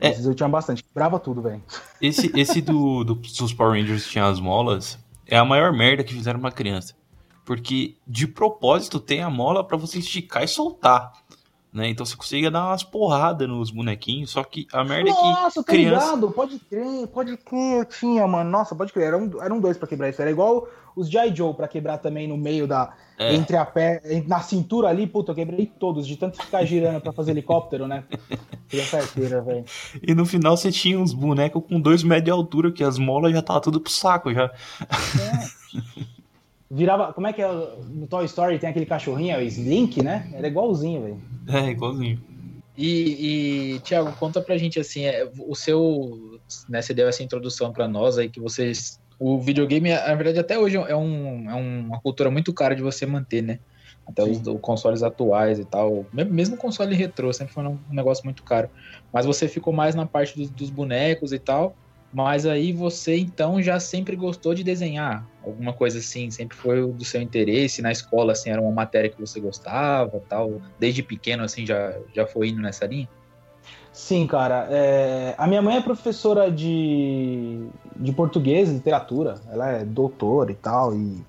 É. 0.00 0.08
Esses 0.10 0.26
eu 0.26 0.34
tinha 0.34 0.48
bastante. 0.48 0.84
Brava 0.92 1.18
tudo, 1.20 1.40
velho. 1.40 1.62
Esse, 2.00 2.30
esse 2.38 2.60
do, 2.60 3.04
do- 3.04 3.14
dos 3.14 3.52
Power 3.54 3.72
Rangers 3.80 4.04
que 4.04 4.10
tinha 4.10 4.26
as 4.26 4.40
molas 4.40 4.98
é 5.28 5.36
a 5.38 5.44
maior 5.44 5.72
merda 5.72 6.02
que 6.02 6.12
fizeram 6.12 6.40
pra 6.40 6.48
uma 6.48 6.52
criança. 6.52 6.94
Porque 7.44 7.94
de 8.06 8.26
propósito 8.26 8.98
tem 8.98 9.22
a 9.22 9.30
mola 9.30 9.62
pra 9.62 9.76
você 9.76 9.98
esticar 10.00 10.42
e 10.42 10.48
soltar. 10.48 11.12
Né? 11.72 11.88
Então 11.88 12.04
você 12.04 12.14
conseguia 12.14 12.50
dar 12.50 12.66
umas 12.66 12.82
porradas 12.82 13.48
nos 13.48 13.70
bonequinhos, 13.70 14.30
só 14.30 14.44
que 14.44 14.66
a 14.72 14.84
merda 14.84 15.08
é 15.08 15.12
que 15.14 15.22
Nossa, 15.22 15.60
tô 15.60 15.64
criança. 15.64 16.04
ligado, 16.04 16.30
pode 16.30 16.58
crer, 16.58 17.06
pode 17.06 17.36
crer, 17.38 17.78
eu 17.78 17.84
tinha, 17.86 18.26
mano. 18.26 18.50
Nossa, 18.50 18.74
pode 18.74 18.92
crer, 18.92 19.06
eram, 19.06 19.30
eram 19.40 19.58
dois 19.58 19.78
pra 19.78 19.88
quebrar 19.88 20.10
isso. 20.10 20.20
Era 20.20 20.30
igual 20.30 20.68
os 20.94 21.08
G.I. 21.08 21.34
Joe 21.34 21.54
pra 21.54 21.66
quebrar 21.66 21.96
também 21.96 22.28
no 22.28 22.36
meio 22.36 22.66
da. 22.66 22.92
É. 23.18 23.34
Entre 23.34 23.56
a 23.56 23.64
pé, 23.64 24.02
na 24.26 24.40
cintura 24.40 24.88
ali, 24.88 25.06
puta, 25.06 25.30
eu 25.30 25.36
quebrei 25.36 25.64
todos, 25.64 26.06
de 26.06 26.16
tanto 26.16 26.42
ficar 26.42 26.64
girando 26.64 27.00
pra 27.00 27.12
fazer 27.12 27.30
helicóptero, 27.30 27.86
né? 27.86 28.04
Queria 28.68 28.84
certeira, 28.84 29.40
velho. 29.40 29.64
E 30.02 30.14
no 30.14 30.26
final 30.26 30.56
você 30.56 30.72
tinha 30.72 30.98
uns 30.98 31.14
bonecos 31.14 31.62
com 31.66 31.80
dois 31.80 32.02
metros 32.02 32.24
de 32.24 32.30
altura, 32.30 32.72
que 32.72 32.84
as 32.84 32.98
molas 32.98 33.32
já 33.32 33.40
tava 33.40 33.60
tudo 33.60 33.80
pro 33.80 33.92
saco 33.92 34.32
já. 34.34 34.50
Virava. 36.74 37.12
Como 37.12 37.26
é 37.26 37.32
que 37.32 37.42
é? 37.42 37.48
No 37.48 38.06
Toy 38.08 38.24
Story 38.24 38.58
tem 38.58 38.70
aquele 38.70 38.86
cachorrinho, 38.86 39.34
é 39.36 39.38
o 39.38 39.42
Slink, 39.42 40.02
né? 40.02 40.30
Era 40.34 40.48
igualzinho, 40.48 41.02
velho. 41.02 41.22
É, 41.48 41.70
igualzinho. 41.70 42.18
E, 42.76 43.74
e 43.74 43.80
Thiago, 43.80 44.12
conta 44.18 44.40
pra 44.40 44.56
gente 44.56 44.80
assim, 44.80 45.04
é, 45.04 45.28
o 45.46 45.54
seu, 45.54 46.40
né, 46.68 46.80
você 46.80 46.94
deu 46.94 47.06
essa 47.06 47.22
introdução 47.22 47.70
pra 47.70 47.86
nós 47.86 48.16
aí 48.16 48.30
que 48.30 48.40
vocês, 48.40 48.98
o 49.20 49.38
videogame, 49.38 49.90
na 49.90 50.14
verdade 50.14 50.38
até 50.38 50.58
hoje 50.58 50.78
é, 50.78 50.96
um, 50.96 51.50
é 51.50 51.54
uma 51.54 52.00
cultura 52.00 52.30
muito 52.30 52.54
cara 52.54 52.74
de 52.74 52.80
você 52.82 53.04
manter, 53.04 53.42
né? 53.42 53.58
Até 54.06 54.24
os, 54.24 54.38
os 54.46 54.60
consoles 54.62 55.02
atuais 55.02 55.58
e 55.58 55.64
tal, 55.66 56.08
Me- 56.12 56.24
mesmo 56.24 56.54
o 56.56 56.58
console 56.58 56.94
retrô 56.94 57.30
sempre 57.32 57.52
foi 57.52 57.62
um 57.64 57.78
negócio 57.90 58.24
muito 58.24 58.42
caro. 58.42 58.68
Mas 59.12 59.26
você 59.26 59.46
ficou 59.46 59.72
mais 59.72 59.94
na 59.94 60.06
parte 60.06 60.34
dos, 60.36 60.50
dos 60.50 60.70
bonecos 60.70 61.32
e 61.32 61.38
tal. 61.38 61.76
Mas 62.12 62.44
aí 62.44 62.72
você 62.72 63.16
então 63.16 63.62
já 63.62 63.80
sempre 63.80 64.14
gostou 64.16 64.54
de 64.54 64.62
desenhar 64.62 65.26
alguma 65.42 65.72
coisa 65.72 65.98
assim, 65.98 66.30
sempre 66.30 66.56
foi 66.56 66.86
do 66.92 67.04
seu 67.04 67.22
interesse 67.22 67.80
na 67.80 67.90
escola 67.90 68.32
assim, 68.32 68.50
era 68.50 68.60
uma 68.60 68.70
matéria 68.70 69.08
que 69.08 69.18
você 69.18 69.40
gostava, 69.40 70.20
tal, 70.28 70.60
desde 70.78 71.02
pequeno 71.02 71.42
assim 71.42 71.64
já 71.64 71.94
já 72.14 72.26
foi 72.26 72.48
indo 72.48 72.60
nessa 72.60 72.86
linha? 72.86 73.08
Sim, 73.92 74.26
cara. 74.26 74.66
é, 74.70 75.34
A 75.36 75.46
minha 75.46 75.60
mãe 75.60 75.76
é 75.76 75.80
professora 75.80 76.50
de, 76.50 77.66
de 77.96 78.12
português 78.12 78.70
literatura. 78.70 79.34
Ela 79.50 79.70
é 79.70 79.84
doutora 79.84 80.50
e 80.50 80.54
tal. 80.54 80.94
E, 80.94 81.20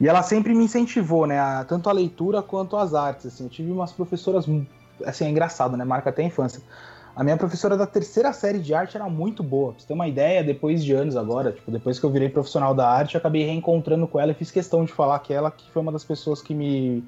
e 0.00 0.08
ela 0.08 0.22
sempre 0.22 0.52
me 0.52 0.64
incentivou, 0.64 1.26
né? 1.26 1.38
a- 1.38 1.64
tanto 1.64 1.88
a 1.88 1.92
leitura 1.92 2.42
quanto 2.42 2.76
as 2.76 2.92
artes. 2.92 3.26
Assim. 3.26 3.44
Eu 3.44 3.50
tive 3.50 3.70
umas 3.70 3.92
professoras. 3.92 4.46
Assim, 5.06 5.26
é 5.26 5.30
engraçado, 5.30 5.76
né? 5.76 5.84
Marca 5.84 6.10
até 6.10 6.22
a 6.22 6.26
infância. 6.26 6.60
A 7.14 7.22
minha 7.22 7.36
professora 7.36 7.76
da 7.76 7.86
terceira 7.86 8.32
série 8.32 8.58
de 8.58 8.72
arte 8.72 8.96
era 8.96 9.08
muito 9.08 9.42
boa. 9.42 9.72
Pra 9.72 9.80
você 9.80 9.86
ter 9.86 9.92
uma 9.92 10.08
ideia, 10.08 10.42
depois 10.42 10.82
de 10.82 10.94
anos 10.94 11.14
agora, 11.14 11.52
tipo, 11.52 11.70
depois 11.70 11.98
que 11.98 12.06
eu 12.06 12.10
virei 12.10 12.30
profissional 12.30 12.74
da 12.74 12.88
arte, 12.88 13.14
eu 13.14 13.18
acabei 13.18 13.44
reencontrando 13.44 14.06
com 14.06 14.18
ela 14.18 14.32
e 14.32 14.34
fiz 14.34 14.50
questão 14.50 14.84
de 14.84 14.92
falar 14.92 15.18
que 15.18 15.32
ela 15.32 15.50
que 15.50 15.70
foi 15.70 15.82
uma 15.82 15.92
das 15.92 16.04
pessoas 16.04 16.40
que 16.40 16.54
me, 16.54 17.04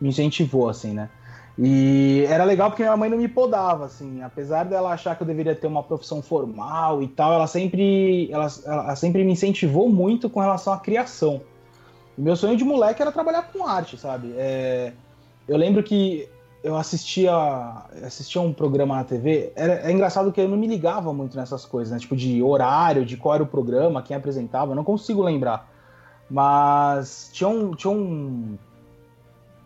me 0.00 0.10
incentivou, 0.10 0.68
assim, 0.68 0.92
né? 0.92 1.10
E 1.58 2.24
era 2.28 2.44
legal 2.44 2.70
porque 2.70 2.82
minha 2.82 2.96
mãe 2.96 3.10
não 3.10 3.18
me 3.18 3.28
podava, 3.28 3.84
assim, 3.84 4.22
apesar 4.22 4.64
dela 4.64 4.90
achar 4.90 5.16
que 5.16 5.22
eu 5.22 5.26
deveria 5.26 5.54
ter 5.54 5.66
uma 5.66 5.82
profissão 5.82 6.22
formal 6.22 7.02
e 7.02 7.08
tal, 7.08 7.32
ela 7.32 7.46
sempre, 7.46 8.30
ela, 8.32 8.46
ela 8.64 8.96
sempre 8.96 9.22
me 9.22 9.32
incentivou 9.32 9.88
muito 9.88 10.30
com 10.30 10.40
relação 10.40 10.72
à 10.72 10.78
criação. 10.78 11.42
Meu 12.16 12.36
sonho 12.36 12.56
de 12.56 12.64
moleque 12.64 13.02
era 13.02 13.12
trabalhar 13.12 13.42
com 13.52 13.66
arte, 13.66 13.98
sabe? 13.98 14.32
É, 14.36 14.92
eu 15.46 15.56
lembro 15.56 15.82
que 15.82 16.28
eu 16.62 16.76
assistia, 16.76 17.32
assistia 18.04 18.40
um 18.40 18.52
programa 18.52 18.96
na 18.96 19.04
TV, 19.04 19.52
era, 19.56 19.88
é 19.88 19.90
engraçado 19.90 20.30
que 20.30 20.40
eu 20.40 20.48
não 20.48 20.56
me 20.56 20.66
ligava 20.66 21.12
muito 21.12 21.36
nessas 21.36 21.64
coisas, 21.64 21.92
né? 21.92 21.98
Tipo, 21.98 22.14
de 22.14 22.42
horário, 22.42 23.04
de 23.04 23.16
qual 23.16 23.34
era 23.34 23.42
o 23.42 23.46
programa, 23.46 24.02
quem 24.02 24.16
apresentava, 24.16 24.74
não 24.74 24.84
consigo 24.84 25.22
lembrar. 25.22 25.68
Mas 26.30 27.30
tinha 27.32 27.48
um, 27.48 27.72
tinha 27.72 27.92
um, 27.92 28.56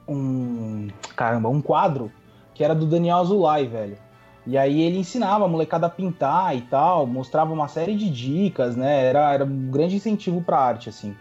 um. 0.09 0.89
Caramba, 1.15 1.49
um 1.49 1.61
quadro 1.61 2.11
que 2.55 2.65
era 2.65 2.75
do 2.75 2.87
Daniel 2.87 3.19
Azulay, 3.19 3.69
velho. 3.69 3.99
E 4.47 4.57
aí 4.57 4.81
ele 4.81 4.99
ensinava 4.99 5.45
a 5.45 5.49
molecada 5.49 5.87
a 5.87 5.91
pintar 5.91 6.57
e 6.57 6.63
tal, 6.63 7.07
mostrava 7.07 7.53
uma 7.53 7.69
série 7.69 7.95
de 7.95 8.09
dicas, 8.09 8.75
né? 8.75 9.05
Era, 9.05 9.35
era 9.35 9.45
um 9.45 9.71
grande 9.71 9.97
incentivo 9.97 10.41
pra 10.41 10.59
arte, 10.59 10.89
assim. 10.89 11.15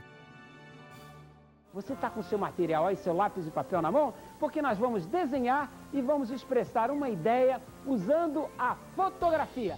Você 1.75 1.91
está 1.91 2.09
com 2.09 2.23
seu 2.23 2.37
material 2.37 2.87
aí, 2.87 2.95
seu 2.95 3.13
lápis 3.13 3.45
e 3.45 3.51
papel 3.51 3.81
na 3.81 3.91
mão? 3.91 4.13
Porque 4.39 4.61
nós 4.61 4.77
vamos 4.77 5.05
desenhar 5.05 5.69
e 5.91 6.01
vamos 6.01 6.31
expressar 6.31 6.89
uma 6.89 7.09
ideia 7.09 7.61
usando 7.85 8.45
a 8.57 8.77
fotografia. 8.95 9.77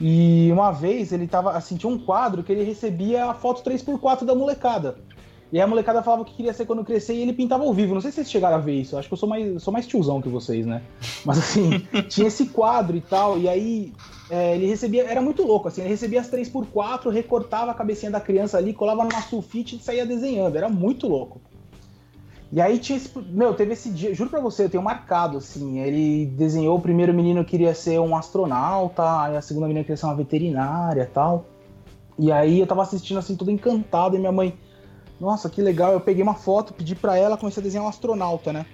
E 0.00 0.48
uma 0.52 0.70
vez 0.70 1.12
ele 1.12 1.26
tava, 1.26 1.50
assim, 1.50 1.76
tinha 1.76 1.90
um 1.90 1.98
quadro 1.98 2.44
que 2.44 2.52
ele 2.52 2.62
recebia 2.62 3.24
a 3.24 3.34
foto 3.34 3.68
3x4 3.68 4.24
da 4.24 4.32
molecada. 4.32 4.96
E 5.52 5.60
a 5.60 5.66
molecada 5.66 6.04
falava 6.04 6.22
o 6.22 6.24
que 6.24 6.34
queria 6.34 6.54
ser 6.54 6.66
quando 6.66 6.84
crescer 6.84 7.14
e 7.14 7.22
ele 7.22 7.32
pintava 7.32 7.64
ao 7.64 7.74
vivo. 7.74 7.92
Não 7.92 8.00
sei 8.00 8.12
se 8.12 8.16
vocês 8.16 8.30
chegaram 8.30 8.54
a 8.54 8.60
ver 8.60 8.74
isso. 8.74 8.96
Acho 8.96 9.08
que 9.08 9.14
eu 9.14 9.18
sou 9.18 9.28
mais, 9.28 9.60
sou 9.60 9.72
mais 9.72 9.88
tiozão 9.88 10.22
que 10.22 10.28
vocês, 10.28 10.64
né? 10.64 10.82
Mas 11.24 11.38
assim, 11.38 11.80
tinha 12.08 12.28
esse 12.28 12.46
quadro 12.46 12.96
e 12.96 13.00
tal. 13.00 13.38
E 13.40 13.48
aí 13.48 13.92
é, 14.30 14.54
ele 14.54 14.66
recebia. 14.66 15.04
Era 15.04 15.20
muito 15.20 15.42
louco, 15.42 15.68
assim. 15.68 15.82
Ele 15.82 15.90
recebia 15.90 16.20
as 16.20 16.30
3x4, 16.30 17.10
recortava 17.10 17.70
a 17.70 17.74
cabecinha 17.74 18.10
da 18.10 18.20
criança 18.20 18.56
ali, 18.56 18.72
colava 18.72 19.04
numa 19.04 19.22
sulfite 19.22 19.76
e 19.76 19.78
saía 19.78 20.06
desenhando. 20.06 20.56
Era 20.56 20.68
muito 20.68 21.06
louco. 21.06 21.40
E 22.50 22.60
aí 22.60 22.78
tinha 22.78 22.96
esse. 22.96 23.10
Meu, 23.18 23.54
teve 23.54 23.72
esse 23.72 23.90
dia. 23.90 24.14
Juro 24.14 24.30
pra 24.30 24.40
você, 24.40 24.64
eu 24.64 24.70
tenho 24.70 24.82
marcado, 24.82 25.38
assim. 25.38 25.80
Ele 25.80 26.26
desenhou 26.26 26.78
o 26.78 26.80
primeiro 26.80 27.12
menino 27.12 27.44
queria 27.44 27.74
ser 27.74 27.98
um 28.00 28.16
astronauta, 28.16 29.22
aí 29.22 29.36
a 29.36 29.42
segunda 29.42 29.66
menina 29.66 29.84
queria 29.84 29.96
ser 29.96 30.06
uma 30.06 30.16
veterinária 30.16 31.10
tal. 31.12 31.46
E 32.18 32.30
aí 32.30 32.60
eu 32.60 32.66
tava 32.66 32.82
assistindo 32.82 33.18
assim, 33.18 33.34
todo 33.34 33.50
encantado, 33.50 34.14
e 34.14 34.20
minha 34.20 34.30
mãe 34.30 34.56
nossa, 35.20 35.48
que 35.48 35.62
legal. 35.62 35.92
Eu 35.92 36.00
peguei 36.00 36.22
uma 36.22 36.34
foto, 36.34 36.74
pedi 36.74 36.94
para 36.94 37.16
ela, 37.16 37.36
comecei 37.36 37.60
a 37.60 37.64
desenhar 37.64 37.84
um 37.84 37.88
astronauta, 37.88 38.52
né? 38.52 38.66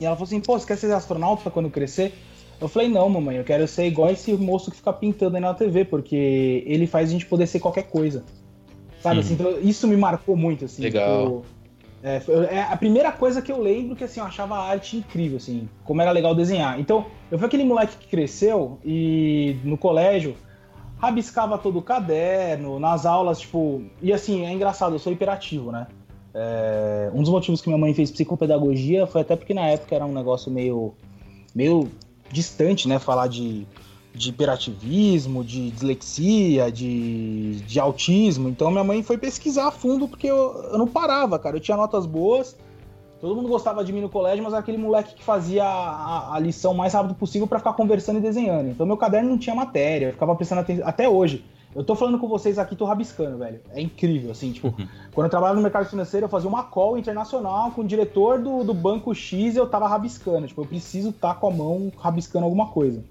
E 0.00 0.04
ela 0.04 0.14
falou 0.14 0.26
assim, 0.26 0.40
pô, 0.40 0.58
você 0.58 0.66
quer 0.66 0.76
ser 0.76 0.92
astronauta 0.92 1.50
quando 1.50 1.70
crescer? 1.70 2.14
Eu 2.60 2.68
falei, 2.68 2.88
não, 2.88 3.08
mamãe, 3.08 3.36
eu 3.36 3.44
quero 3.44 3.66
ser 3.68 3.86
igual 3.86 4.10
esse 4.10 4.32
moço 4.32 4.70
que 4.70 4.76
fica 4.76 4.92
pintando 4.92 5.36
aí 5.36 5.42
na 5.42 5.52
TV, 5.52 5.84
porque 5.84 6.62
ele 6.66 6.86
faz 6.86 7.10
a 7.10 7.12
gente 7.12 7.26
poder 7.26 7.46
ser 7.46 7.60
qualquer 7.60 7.84
coisa. 7.84 8.24
Sabe, 9.00 9.16
hum. 9.16 9.20
assim, 9.20 9.34
então, 9.34 9.58
isso 9.60 9.86
me 9.86 9.96
marcou 9.96 10.36
muito, 10.36 10.64
assim. 10.64 10.82
Legal. 10.82 11.42
Tipo, 11.42 11.44
é, 12.02 12.22
é, 12.56 12.62
a 12.62 12.76
primeira 12.76 13.12
coisa 13.12 13.42
que 13.42 13.52
eu 13.52 13.60
lembro 13.60 13.94
que, 13.94 14.04
assim, 14.04 14.20
eu 14.20 14.26
achava 14.26 14.54
a 14.54 14.68
arte 14.68 14.96
incrível, 14.96 15.36
assim, 15.36 15.68
como 15.84 16.00
era 16.00 16.10
legal 16.10 16.34
desenhar. 16.34 16.80
Então, 16.80 17.06
eu 17.30 17.38
fui 17.38 17.46
aquele 17.46 17.64
moleque 17.64 17.96
que 17.96 18.08
cresceu 18.08 18.78
e 18.84 19.56
no 19.64 19.76
colégio 19.76 20.36
rabiscava 20.98 21.58
todo 21.58 21.78
o 21.78 21.82
caderno, 21.82 22.78
nas 22.78 23.04
aulas, 23.04 23.40
tipo. 23.40 23.82
E 24.00 24.12
assim, 24.12 24.46
é 24.46 24.52
engraçado, 24.52 24.94
eu 24.94 24.98
sou 24.98 25.12
hiperativo, 25.12 25.70
né? 25.70 25.86
É, 26.34 27.10
um 27.14 27.22
dos 27.22 27.30
motivos 27.30 27.60
que 27.60 27.68
minha 27.68 27.78
mãe 27.78 27.94
fez 27.94 28.10
psicopedagogia 28.10 29.06
foi 29.06 29.22
até 29.22 29.34
porque 29.36 29.54
na 29.54 29.68
época 29.68 29.94
era 29.94 30.04
um 30.04 30.12
negócio 30.12 30.50
meio, 30.50 30.94
meio 31.54 31.88
distante, 32.30 32.88
né? 32.88 32.98
Falar 32.98 33.28
de, 33.28 33.66
de 34.14 34.30
hiperativismo, 34.30 35.44
de 35.44 35.70
dislexia, 35.70 36.70
de, 36.70 37.56
de 37.60 37.80
autismo. 37.80 38.48
Então 38.48 38.70
minha 38.70 38.84
mãe 38.84 39.02
foi 39.02 39.18
pesquisar 39.18 39.68
a 39.68 39.70
fundo 39.70 40.08
porque 40.08 40.26
eu, 40.26 40.68
eu 40.72 40.78
não 40.78 40.86
parava, 40.86 41.38
cara. 41.38 41.56
Eu 41.56 41.60
tinha 41.60 41.76
notas 41.76 42.06
boas, 42.06 42.56
Todo 43.20 43.34
mundo 43.34 43.48
gostava 43.48 43.82
de 43.82 43.92
mim 43.92 44.02
no 44.02 44.10
colégio, 44.10 44.44
mas 44.44 44.52
era 44.52 44.60
aquele 44.60 44.76
moleque 44.76 45.14
que 45.14 45.24
fazia 45.24 45.64
a, 45.64 46.34
a 46.34 46.38
lição 46.38 46.74
mais 46.74 46.92
rápido 46.92 47.14
possível 47.14 47.46
para 47.46 47.58
ficar 47.58 47.72
conversando 47.72 48.18
e 48.18 48.22
desenhando. 48.22 48.68
Então 48.68 48.86
meu 48.86 48.96
caderno 48.96 49.30
não 49.30 49.38
tinha 49.38 49.54
matéria, 49.54 50.06
eu 50.06 50.12
ficava 50.12 50.34
prestando 50.34 50.60
atenção. 50.60 50.86
Até 50.86 51.08
hoje. 51.08 51.44
Eu 51.76 51.84
tô 51.84 51.94
falando 51.94 52.18
com 52.18 52.26
vocês 52.26 52.58
aqui, 52.58 52.74
tô 52.74 52.86
rabiscando, 52.86 53.36
velho. 53.36 53.60
É 53.70 53.82
incrível, 53.82 54.30
assim, 54.30 54.50
tipo, 54.50 54.68
uhum. 54.68 54.88
quando 55.12 55.26
eu 55.26 55.30
trabalhava 55.30 55.56
no 55.56 55.62
mercado 55.62 55.84
financeiro, 55.84 56.24
eu 56.24 56.30
fazia 56.30 56.48
uma 56.48 56.64
call 56.64 56.96
internacional 56.96 57.70
com 57.70 57.82
o 57.82 57.86
diretor 57.86 58.38
do, 58.38 58.64
do 58.64 58.72
banco 58.72 59.14
X 59.14 59.54
e 59.54 59.58
eu 59.58 59.68
tava 59.68 59.86
rabiscando. 59.86 60.46
Tipo, 60.46 60.62
eu 60.62 60.66
preciso 60.66 61.10
estar 61.10 61.34
tá 61.34 61.40
com 61.40 61.48
a 61.48 61.50
mão 61.50 61.92
rabiscando 61.98 62.46
alguma 62.46 62.68
coisa. 62.68 63.04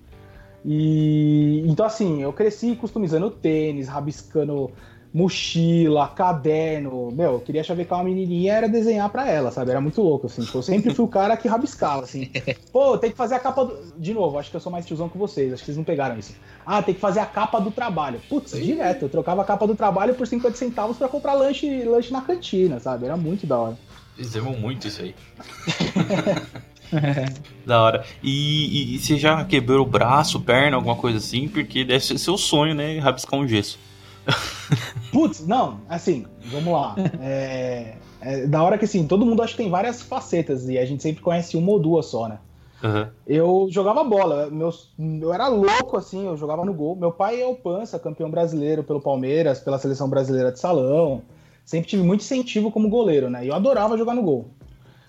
E 0.66 1.64
então, 1.68 1.86
assim, 1.86 2.24
eu 2.24 2.34
cresci 2.34 2.76
customizando 2.76 3.30
tênis, 3.30 3.88
rabiscando 3.88 4.72
mochila, 5.16 6.10
caderno. 6.10 7.10
Meu, 7.10 7.36
eu 7.36 7.40
queria 7.40 7.64
chavecar 7.64 8.00
uma 8.00 8.04
menininha 8.04 8.54
era 8.54 8.68
desenhar 8.68 9.10
para 9.10 9.32
ela, 9.32 9.50
sabe? 9.50 9.72
Era 9.72 9.80
muito 9.80 10.02
louco, 10.02 10.28
assim. 10.28 10.44
Tipo, 10.44 10.58
eu 10.58 10.62
sempre 10.62 10.94
fui 10.94 11.06
o 11.06 11.08
cara 11.08 11.38
que 11.38 11.48
rabiscava, 11.48 12.04
assim. 12.04 12.30
Pô, 12.70 12.98
tem 12.98 13.12
que 13.12 13.16
fazer 13.16 13.36
a 13.36 13.40
capa 13.40 13.64
do... 13.64 13.94
De 13.98 14.14
novo, 14.14 14.38
acho 14.38 14.52
que 14.52 14.58
eu 14.58 14.60
sou 14.60 14.70
mais 14.70 14.86
tiozão 14.86 15.08
que 15.08 15.18
vocês, 15.18 15.54
acho 15.54 15.62
que 15.62 15.68
vocês 15.68 15.78
não 15.78 15.86
pegaram 15.86 16.20
isso. 16.20 16.36
Ah, 16.66 16.84
tem 16.84 16.94
que 16.94 17.00
fazer 17.00 17.22
a 17.22 17.26
capa 17.26 17.62
do 17.62 17.72
trabalho. 17.72 18.20
Putz, 18.28 18.52
Sim. 18.52 18.62
direto. 18.62 19.04
Eu 19.04 19.10
trocava 19.10 19.42
a 19.42 19.46
capa 19.46 19.66
do 19.66 19.74
trabalho 19.74 20.14
por 20.16 20.28
50 20.28 20.58
centavos 20.58 20.98
para 20.98 21.08
comprar 21.08 21.34
lanche, 21.34 21.84
lanche 21.86 22.12
na 22.12 22.20
cantina, 22.20 22.78
sabe? 22.82 23.06
Era 23.06 23.16
muito 23.16 23.48
da 23.48 23.58
hora. 23.58 23.78
Fizemos 24.18 24.60
muito 24.60 24.86
isso 24.86 25.02
aí. 25.02 25.16
da 27.66 27.82
hora. 27.82 28.06
E, 28.22 28.94
e, 28.94 28.96
e, 28.96 29.00
você 29.00 29.18
já 29.18 29.46
quebrou 29.46 29.86
o 29.86 29.90
braço, 29.90 30.42
perna, 30.42 30.76
alguma 30.76 30.98
coisa 30.98 31.20
assim? 31.20 31.48
Porque 31.48 31.86
deve 31.86 32.04
ser 32.04 32.18
seu 32.18 32.38
sonho, 32.38 32.76
né? 32.76 33.00
Rabiscar 33.00 33.40
um 33.40 33.48
gesso. 33.48 33.80
Putz, 35.12 35.46
não, 35.46 35.79
assim, 35.88 36.25
vamos 36.46 36.74
lá. 36.74 36.96
É, 37.22 37.96
é, 38.22 38.48
da 38.48 38.63
hora 38.63 38.77
que 38.77 38.86
assim, 38.86 39.08
todo 39.08 39.25
mundo 39.25 39.41
acha 39.41 39.51
que 39.51 39.63
tem 39.63 39.70
várias 39.70 40.01
facetas 40.01 40.67
e 40.67 40.77
a 40.77 40.86
gente 40.86 41.03
sempre 41.03 41.22
conhece 41.22 41.55
uma 41.55 41.72
ou 41.72 41.79
duas 41.79 42.08
só, 42.08 42.27
né? 42.27 42.39
Uhum. 42.84 43.08
Eu 43.25 43.67
jogava 43.70 44.03
bola, 44.03 44.50
meus, 44.50 44.94
eu 45.00 45.34
era 45.34 45.48
louco 45.48 45.98
assim, 45.98 46.25
eu 46.25 46.38
jogava 46.38 46.65
no 46.65 46.74
gol. 46.74 46.96
Meu 46.96 47.12
pai 47.12 47.41
é 47.41 47.48
o 47.48 47.55
Pança, 47.55 47.98
campeão 47.98 48.29
brasileiro 48.29 48.84
pelo 48.84 49.01
Palmeiras, 49.01 49.60
pela 49.60 49.77
seleção 49.77 50.10
brasileira 50.10 50.51
de 50.51 50.60
salão. 50.60 51.22
Sempre 51.63 51.89
tive 51.89 52.03
muito 52.03 52.22
incentivo 52.22 52.72
como 52.72 52.89
goleiro, 52.89 53.29
né? 53.29 53.46
E 53.46 53.48
eu 53.48 53.55
adorava 53.55 53.98
jogar 53.98 54.13
no 54.13 54.22
gol. 54.22 54.50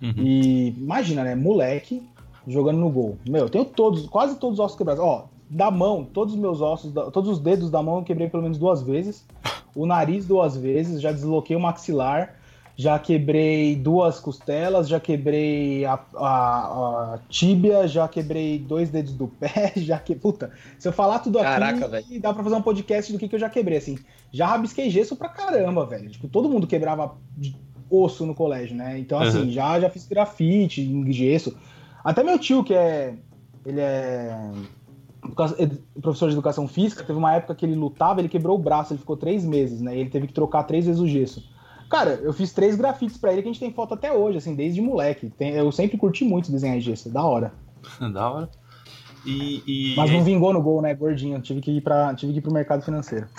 Uhum. 0.01 0.15
E 0.17 0.69
imagina, 0.69 1.23
né? 1.23 1.35
Moleque 1.35 2.03
jogando 2.47 2.79
no 2.79 2.89
gol. 2.89 3.19
Meu, 3.29 3.43
eu 3.43 3.49
tenho 3.49 3.65
todos, 3.65 4.07
quase 4.07 4.37
todos 4.37 4.59
os 4.59 4.65
ossos 4.65 4.79
quebrados. 4.79 5.03
Ó, 5.03 5.29
da 5.49 5.71
mão, 5.71 6.05
todos 6.05 6.35
os 6.35 6.41
meus 6.41 6.61
ossos, 6.61 6.93
todos 7.13 7.31
os 7.31 7.39
dedos 7.39 7.71
da 7.71 7.83
mão 7.83 7.99
eu 7.99 8.05
quebrei 8.05 8.29
pelo 8.29 8.43
menos 8.43 8.59
duas 8.59 8.83
vezes. 8.83 9.25
O 9.75 9.87
nariz 9.87 10.27
duas 10.27 10.57
vezes, 10.57 11.01
já 11.01 11.13
desloquei 11.13 11.55
o 11.55 11.61
maxilar, 11.61 12.35
já 12.75 12.99
quebrei 12.99 13.77
duas 13.77 14.19
costelas, 14.19 14.89
já 14.89 14.99
quebrei 14.99 15.85
a, 15.85 15.99
a, 16.17 17.15
a 17.15 17.19
tíbia, 17.29 17.87
já 17.87 18.09
quebrei 18.09 18.59
dois 18.59 18.91
dedos 18.91 19.13
do 19.15 19.29
pé, 19.29 19.73
já 19.77 19.99
que. 19.99 20.15
Puta, 20.15 20.51
se 20.79 20.89
eu 20.89 20.93
falar 20.93 21.21
tudo 21.21 21.39
aqui, 21.39 21.85
véio. 21.89 22.21
dá 22.21 22.35
pra 22.35 22.43
fazer 22.43 22.57
um 22.57 22.63
podcast 22.63 23.13
do 23.13 23.19
que, 23.19 23.29
que 23.29 23.35
eu 23.35 23.41
já 23.41 23.49
quebrei, 23.49 23.79
assim. 23.79 23.99
Já 24.33 24.47
rabisquei 24.47 24.91
gesso 24.91 25.17
pra 25.17 25.29
caramba, 25.29 25.87
velho. 25.87 26.11
Tipo, 26.11 26.29
todo 26.29 26.49
mundo 26.49 26.67
quebrava 26.67 27.17
osso 27.89 28.27
no 28.27 28.35
colégio, 28.35 28.77
né? 28.77 28.99
Então, 28.99 29.19
assim, 29.21 29.43
uhum. 29.43 29.51
já, 29.51 29.79
já 29.81 29.89
fiz 29.89 30.07
grafite 30.07 30.83
em 30.83 31.13
gesso. 31.13 31.57
Até 32.05 32.23
meu 32.23 32.39
tio, 32.39 32.65
que 32.65 32.75
é. 32.75 33.15
Ele 33.65 33.81
é 33.81 34.39
professor 36.01 36.29
de 36.29 36.35
educação 36.35 36.69
física, 36.69 37.03
teve 37.05 37.19
uma 37.19 37.35
época 37.35 37.55
que 37.55 37.65
ele 37.65 37.75
lutava, 37.75 38.21
ele 38.21 38.29
quebrou 38.29 38.57
o 38.57 38.63
braço, 38.63 38.93
ele 38.93 39.01
ficou 39.01 39.17
três 39.17 39.45
meses, 39.45 39.81
né? 39.81 39.97
E 39.97 40.01
ele 40.01 40.11
teve 40.11 40.27
que 40.27 40.33
trocar 40.33 40.65
três 40.65 40.87
vezes 40.87 41.01
o 41.01 41.07
gesso. 41.07 41.43
Cara, 41.89 42.21
eu 42.23 42.33
fiz 42.33 42.53
três 42.53 42.77
grafites 42.77 43.17
para 43.17 43.33
ele 43.33 43.43
que 43.43 43.49
a 43.49 43.53
gente 43.53 43.61
tem 43.61 43.73
foto 43.73 43.95
até 43.95 44.13
hoje, 44.13 44.39
assim, 44.39 44.55
desde 44.55 44.81
moleque. 44.81 45.31
Tem, 45.31 45.51
eu 45.53 45.71
sempre 45.71 45.97
curti 45.97 46.25
muito 46.25 46.51
desenhar 46.51 46.81
gesso, 46.81 47.09
da 47.11 47.25
hora. 47.25 47.53
da 48.13 48.31
hora. 48.31 48.51
E, 49.25 49.63
e... 49.67 49.95
Mas 49.97 50.11
não 50.11 50.23
vingou 50.23 50.53
no 50.53 50.63
gol, 50.63 50.81
né, 50.81 50.95
gordinho? 50.95 51.41
Tive 51.41 51.61
que 51.61 51.73
ir 51.73 51.81
para, 51.81 52.15
tive 52.15 52.33
que 52.33 52.39
ir 52.39 52.43
pro 52.43 52.53
mercado 52.53 52.83
financeiro. 52.83 53.27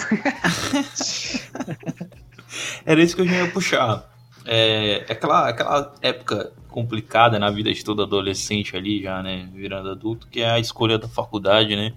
Era 2.85 3.01
isso 3.01 3.15
que 3.15 3.21
eu 3.21 3.25
ia 3.25 3.49
puxar. 3.51 4.16
É, 4.49 5.05
aquela, 5.09 5.49
aquela 5.49 5.93
época 6.01 6.53
complicada 6.69 7.37
na 7.37 7.49
vida 7.49 7.73
de 7.73 7.83
todo 7.83 8.01
adolescente 8.01 8.77
ali 8.77 9.01
já, 9.01 9.21
né, 9.21 9.49
virando 9.53 9.89
adulto, 9.89 10.27
que 10.27 10.41
é 10.41 10.49
a 10.49 10.59
escolha 10.59 10.97
da 10.97 11.07
faculdade, 11.07 11.75
né, 11.75 11.93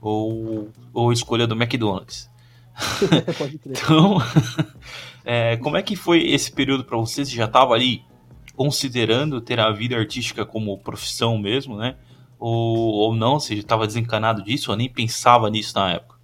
ou, 0.00 0.68
ou 0.94 1.10
a 1.10 1.12
escolha 1.12 1.44
do 1.44 1.56
McDonald's. 1.56 2.30
então, 3.66 4.18
é, 5.24 5.56
como 5.56 5.76
é 5.76 5.82
que 5.82 5.96
foi 5.96 6.22
esse 6.30 6.52
período 6.52 6.84
para 6.84 6.96
você? 6.96 7.24
Você 7.24 7.34
já 7.34 7.46
estava 7.46 7.74
ali 7.74 8.04
considerando 8.54 9.40
ter 9.40 9.58
a 9.58 9.72
vida 9.72 9.96
artística 9.96 10.46
como 10.46 10.78
profissão 10.78 11.36
mesmo, 11.36 11.76
né? 11.76 11.96
Ou, 12.38 12.76
ou 12.76 13.14
não? 13.16 13.40
Você 13.40 13.56
já 13.56 13.62
estava 13.62 13.86
desencanado 13.86 14.42
disso 14.42 14.70
ou 14.70 14.76
nem 14.76 14.88
pensava 14.88 15.50
nisso 15.50 15.76
na 15.76 15.94
época? 15.94 16.16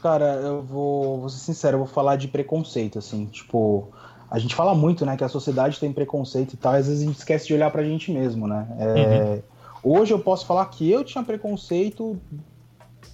Cara, 0.00 0.36
eu 0.36 0.62
vou, 0.62 1.20
vou 1.20 1.28
ser 1.28 1.38
sincero, 1.38 1.74
eu 1.74 1.84
vou 1.84 1.88
falar 1.88 2.16
de 2.16 2.28
preconceito, 2.28 2.98
assim, 2.98 3.26
tipo, 3.26 3.92
a 4.30 4.38
gente 4.38 4.54
fala 4.54 4.74
muito, 4.74 5.06
né, 5.06 5.16
que 5.16 5.24
a 5.24 5.28
sociedade 5.28 5.80
tem 5.80 5.92
preconceito 5.92 6.52
e 6.52 6.56
tal, 6.56 6.74
e 6.74 6.78
às 6.78 6.86
vezes 6.86 7.02
a 7.02 7.06
gente 7.06 7.18
esquece 7.18 7.46
de 7.46 7.54
olhar 7.54 7.70
pra 7.70 7.82
gente 7.82 8.12
mesmo, 8.12 8.46
né? 8.46 8.66
É, 8.78 9.40
uhum. 9.84 10.00
Hoje 10.00 10.12
eu 10.12 10.18
posso 10.18 10.44
falar 10.44 10.66
que 10.66 10.90
eu 10.90 11.04
tinha 11.04 11.24
preconceito 11.24 12.18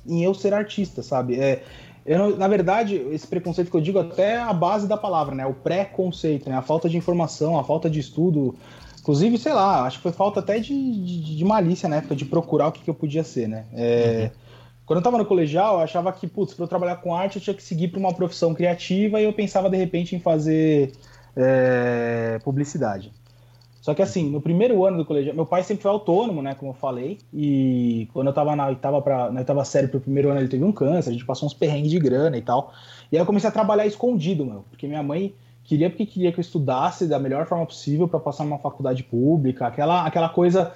em 0.06 0.25
eu 0.25 0.35
ser 0.35 0.52
artista, 0.52 1.02
sabe? 1.02 1.38
É, 1.38 1.62
eu, 2.04 2.37
na 2.37 2.49
verdade, 2.49 2.97
esse 3.12 3.26
preconceito 3.26 3.71
que 3.71 3.76
eu 3.76 3.80
digo 3.80 3.99
até 3.99 4.35
é 4.35 4.38
a 4.38 4.52
base 4.52 4.87
da 4.87 4.97
palavra, 4.97 5.35
né? 5.35 5.47
O 5.47 5.54
pré-conceito, 5.54 6.50
né? 6.50 6.56
A 6.56 6.62
falta 6.62 6.88
de 6.88 6.97
informação, 6.97 7.59
a 7.59 7.64
falta 7.64 7.88
de 7.88 8.00
estudo. 8.00 8.54
Inclusive, 9.00 9.38
sei 9.38 9.52
lá, 9.52 9.85
acho 9.85 9.99
que 9.99 10.02
foi 10.02 10.12
falta 10.12 10.40
até 10.40 10.59
de, 10.59 10.75
de, 10.75 11.37
de 11.37 11.44
malícia 11.44 11.88
na 11.88 11.97
época 11.97 12.16
de 12.16 12.25
procurar 12.25 12.68
o 12.68 12.73
que, 12.73 12.83
que 12.83 12.90
eu 12.90 12.94
podia 12.94 13.25
ser, 13.25 13.49
né? 13.49 13.64
É, 13.73 14.30
uhum. 14.35 14.44
Quando 14.87 14.99
eu 14.99 15.03
tava 15.03 15.17
no 15.17 15.25
colegial, 15.25 15.76
eu 15.76 15.81
achava 15.81 16.12
que, 16.12 16.26
putz, 16.26 16.55
pra 16.55 16.64
eu 16.64 16.69
trabalhar 16.69 16.97
com 16.97 17.14
arte, 17.14 17.37
eu 17.37 17.43
tinha 17.43 17.55
que 17.55 17.62
seguir 17.62 17.88
pra 17.88 17.99
uma 17.99 18.12
profissão 18.12 18.55
criativa 18.55 19.21
e 19.21 19.25
eu 19.25 19.33
pensava, 19.33 19.71
de 19.71 19.76
repente, 19.76 20.14
em 20.14 20.21
fazer 20.21 20.93
é, 21.37 22.38
publicidade. 22.45 23.11
Só 23.81 23.93
que 23.93 24.00
assim, 24.00 24.31
no 24.31 24.41
primeiro 24.41 24.83
ano 24.87 24.97
do 24.97 25.05
colegial, 25.05 25.35
meu 25.35 25.45
pai 25.45 25.62
sempre 25.62 25.83
foi 25.83 25.91
autônomo, 25.91 26.41
né, 26.41 26.55
como 26.55 26.71
eu 26.71 26.75
falei, 26.75 27.19
e 27.33 28.09
quando 28.14 28.29
eu 28.29 28.33
tava 28.33 28.57
na 28.57 28.69
oitava, 28.69 29.03
pra, 29.03 29.31
na 29.31 29.41
oitava 29.41 29.62
série 29.62 29.88
pro 29.88 30.00
primeiro 30.00 30.31
ano 30.31 30.41
ele 30.41 30.49
teve 30.49 30.64
um 30.64 30.73
câncer, 30.73 31.11
a 31.11 31.12
gente 31.12 31.26
passou 31.26 31.47
uns 31.47 31.53
perrengues 31.53 31.91
de 31.91 31.99
grana 31.99 32.38
e 32.38 32.41
tal. 32.41 32.73
E 33.12 33.17
aí 33.17 33.21
eu 33.23 33.26
comecei 33.26 33.47
a 33.47 33.53
trabalhar 33.53 33.87
escondido, 33.87 34.47
meu, 34.47 34.64
porque 34.71 34.87
minha 34.87 35.03
mãe 35.03 35.35
queria 35.62 35.91
porque 35.91 36.07
queria 36.07 36.33
que 36.33 36.38
eu 36.38 36.43
estudasse 36.43 37.07
da 37.07 37.19
melhor 37.19 37.47
forma 37.47 37.67
possível 37.67 38.09
para 38.09 38.19
passar 38.19 38.45
numa 38.45 38.59
faculdade 38.59 39.03
pública, 39.03 39.67
aquela, 39.67 40.07
aquela 40.07 40.31
coisa 40.31 40.73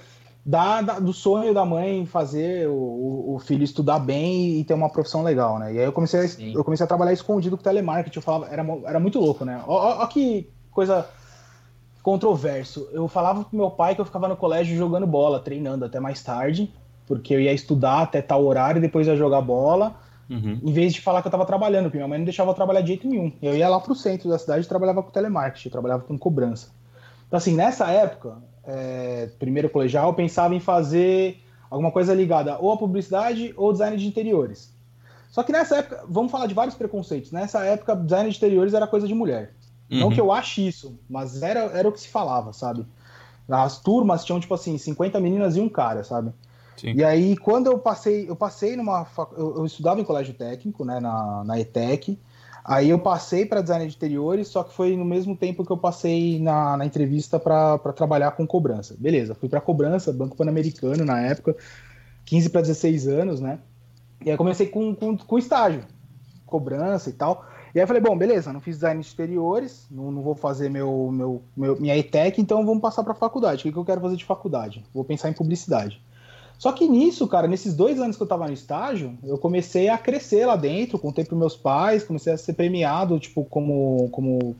da, 0.48 0.80
da, 0.80 0.98
do 0.98 1.12
sonho 1.12 1.52
da 1.52 1.62
mãe 1.62 2.06
fazer 2.06 2.66
o, 2.68 3.34
o, 3.34 3.38
filho 3.38 3.62
estudar 3.62 3.98
bem 3.98 4.58
e 4.58 4.64
ter 4.64 4.72
uma 4.72 4.88
profissão 4.88 5.22
legal, 5.22 5.58
né? 5.58 5.74
E 5.74 5.78
aí 5.78 5.84
eu 5.84 5.92
comecei, 5.92 6.20
a, 6.20 6.56
eu 6.56 6.64
comecei 6.64 6.84
a 6.84 6.86
trabalhar 6.86 7.12
escondido 7.12 7.54
com 7.54 7.62
telemarketing, 7.62 8.16
eu 8.16 8.22
falava, 8.22 8.50
era, 8.50 8.64
era 8.86 8.98
muito 8.98 9.20
louco, 9.20 9.44
né? 9.44 9.62
Ó, 9.66 9.74
ó, 9.74 10.02
ó 10.02 10.06
que 10.06 10.48
coisa 10.70 11.06
controverso. 12.02 12.88
Eu 12.92 13.08
falava 13.08 13.44
pro 13.44 13.58
meu 13.58 13.70
pai 13.70 13.94
que 13.94 14.00
eu 14.00 14.06
ficava 14.06 14.26
no 14.26 14.38
colégio 14.38 14.74
jogando 14.74 15.06
bola, 15.06 15.38
treinando 15.38 15.84
até 15.84 16.00
mais 16.00 16.22
tarde, 16.22 16.72
porque 17.06 17.34
eu 17.34 17.40
ia 17.42 17.52
estudar 17.52 18.00
até 18.00 18.22
tal 18.22 18.42
horário 18.42 18.78
e 18.78 18.80
depois 18.80 19.06
ia 19.06 19.16
jogar 19.16 19.42
bola, 19.42 19.96
uhum. 20.30 20.60
em 20.64 20.72
vez 20.72 20.94
de 20.94 21.02
falar 21.02 21.20
que 21.20 21.28
eu 21.28 21.32
tava 21.32 21.44
trabalhando, 21.44 21.84
porque 21.84 21.98
minha 21.98 22.08
mãe 22.08 22.16
não 22.16 22.24
deixava 22.24 22.52
eu 22.52 22.54
trabalhar 22.54 22.80
de 22.80 22.88
jeito 22.88 23.06
nenhum. 23.06 23.30
Eu 23.42 23.54
ia 23.54 23.68
lá 23.68 23.78
pro 23.80 23.94
centro 23.94 24.30
da 24.30 24.38
cidade 24.38 24.64
e 24.64 24.68
trabalhava 24.68 25.02
com 25.02 25.10
telemarketing, 25.10 25.68
trabalhava 25.68 26.04
com 26.04 26.16
cobrança. 26.16 26.70
Então, 27.28 27.36
assim, 27.36 27.54
nessa 27.54 27.88
época, 27.90 28.42
é, 28.64 29.30
primeiro 29.38 29.70
colegial, 29.70 30.08
eu 30.08 30.14
pensava 30.14 30.54
em 30.54 30.60
fazer 30.60 31.40
alguma 31.70 31.92
coisa 31.92 32.14
ligada 32.14 32.58
ou 32.58 32.72
à 32.72 32.76
publicidade 32.76 33.52
ou 33.56 33.70
design 33.70 33.96
de 33.96 34.08
interiores. 34.08 34.74
Só 35.30 35.42
que 35.42 35.52
nessa 35.52 35.76
época, 35.76 36.04
vamos 36.08 36.32
falar 36.32 36.46
de 36.46 36.54
vários 36.54 36.74
preconceitos. 36.74 37.30
Nessa 37.30 37.64
época, 37.64 37.94
design 37.94 38.30
de 38.30 38.36
interiores 38.36 38.74
era 38.74 38.86
coisa 38.86 39.06
de 39.06 39.14
mulher. 39.14 39.54
Uhum. 39.90 40.00
Não 40.00 40.10
que 40.10 40.20
eu 40.20 40.32
ache 40.32 40.66
isso, 40.66 40.98
mas 41.08 41.42
era, 41.42 41.60
era 41.60 41.88
o 41.88 41.92
que 41.92 42.00
se 42.00 42.08
falava, 42.08 42.52
sabe? 42.52 42.86
As 43.48 43.80
turmas 43.80 44.24
tinham, 44.24 44.40
tipo 44.40 44.52
assim, 44.52 44.76
50 44.76 45.20
meninas 45.20 45.56
e 45.56 45.60
um 45.60 45.68
cara, 45.68 46.04
sabe? 46.04 46.32
Sim. 46.76 46.92
E 46.94 47.02
aí, 47.02 47.36
quando 47.36 47.66
eu 47.66 47.78
passei, 47.78 48.28
eu 48.28 48.36
passei 48.36 48.76
numa. 48.76 49.06
Eu, 49.36 49.56
eu, 49.56 49.66
estudava 49.66 50.00
em 50.00 50.04
colégio 50.04 50.34
técnico, 50.34 50.84
né, 50.84 51.00
na, 51.00 51.42
na 51.44 51.58
ETEC. 51.58 52.18
Aí 52.68 52.90
eu 52.90 52.98
passei 52.98 53.46
para 53.46 53.62
design 53.62 53.86
de 53.86 53.96
interiores, 53.96 54.48
só 54.48 54.62
que 54.62 54.74
foi 54.74 54.94
no 54.94 55.04
mesmo 55.04 55.34
tempo 55.34 55.64
que 55.64 55.72
eu 55.72 55.78
passei 55.78 56.38
na, 56.38 56.76
na 56.76 56.84
entrevista 56.84 57.40
para 57.40 57.78
trabalhar 57.94 58.32
com 58.32 58.46
cobrança. 58.46 58.94
Beleza, 58.98 59.34
fui 59.34 59.48
para 59.48 59.58
cobrança, 59.58 60.12
Banco 60.12 60.36
Pan-Americano 60.36 61.02
na 61.02 61.18
época, 61.18 61.56
15 62.26 62.50
para 62.50 62.60
16 62.60 63.08
anos, 63.08 63.40
né? 63.40 63.58
E 64.22 64.30
aí 64.30 64.36
comecei 64.36 64.66
com, 64.66 64.94
com, 64.94 65.16
com 65.16 65.38
estágio, 65.38 65.82
cobrança 66.44 67.08
e 67.08 67.14
tal. 67.14 67.46
E 67.74 67.80
aí 67.80 67.86
falei, 67.86 68.02
bom, 68.02 68.14
beleza, 68.18 68.52
não 68.52 68.60
fiz 68.60 68.76
design 68.76 69.00
de 69.00 69.06
exteriores, 69.06 69.86
não, 69.90 70.10
não 70.10 70.20
vou 70.20 70.34
fazer 70.34 70.68
meu, 70.68 71.10
meu, 71.10 71.42
meu, 71.56 71.80
minha 71.80 71.96
ETEC, 71.96 72.38
então 72.38 72.66
vamos 72.66 72.82
passar 72.82 73.02
para 73.02 73.14
faculdade. 73.14 73.60
O 73.60 73.62
que, 73.62 73.72
que 73.72 73.78
eu 73.78 73.84
quero 73.84 74.02
fazer 74.02 74.16
de 74.16 74.26
faculdade? 74.26 74.84
Vou 74.92 75.04
pensar 75.04 75.30
em 75.30 75.32
publicidade. 75.32 76.02
Só 76.58 76.72
que 76.72 76.88
nisso, 76.88 77.28
cara, 77.28 77.46
nesses 77.46 77.72
dois 77.72 78.00
anos 78.00 78.16
que 78.16 78.22
eu 78.22 78.26
tava 78.26 78.48
no 78.48 78.52
estágio, 78.52 79.16
eu 79.22 79.38
comecei 79.38 79.88
a 79.88 79.96
crescer 79.96 80.44
lá 80.44 80.56
dentro, 80.56 80.98
contei 80.98 81.24
pros 81.24 81.38
meus 81.38 81.56
pais, 81.56 82.02
comecei 82.02 82.32
a 82.32 82.36
ser 82.36 82.54
premiado, 82.54 83.18
tipo, 83.20 83.44
como, 83.44 84.08
como 84.10 84.56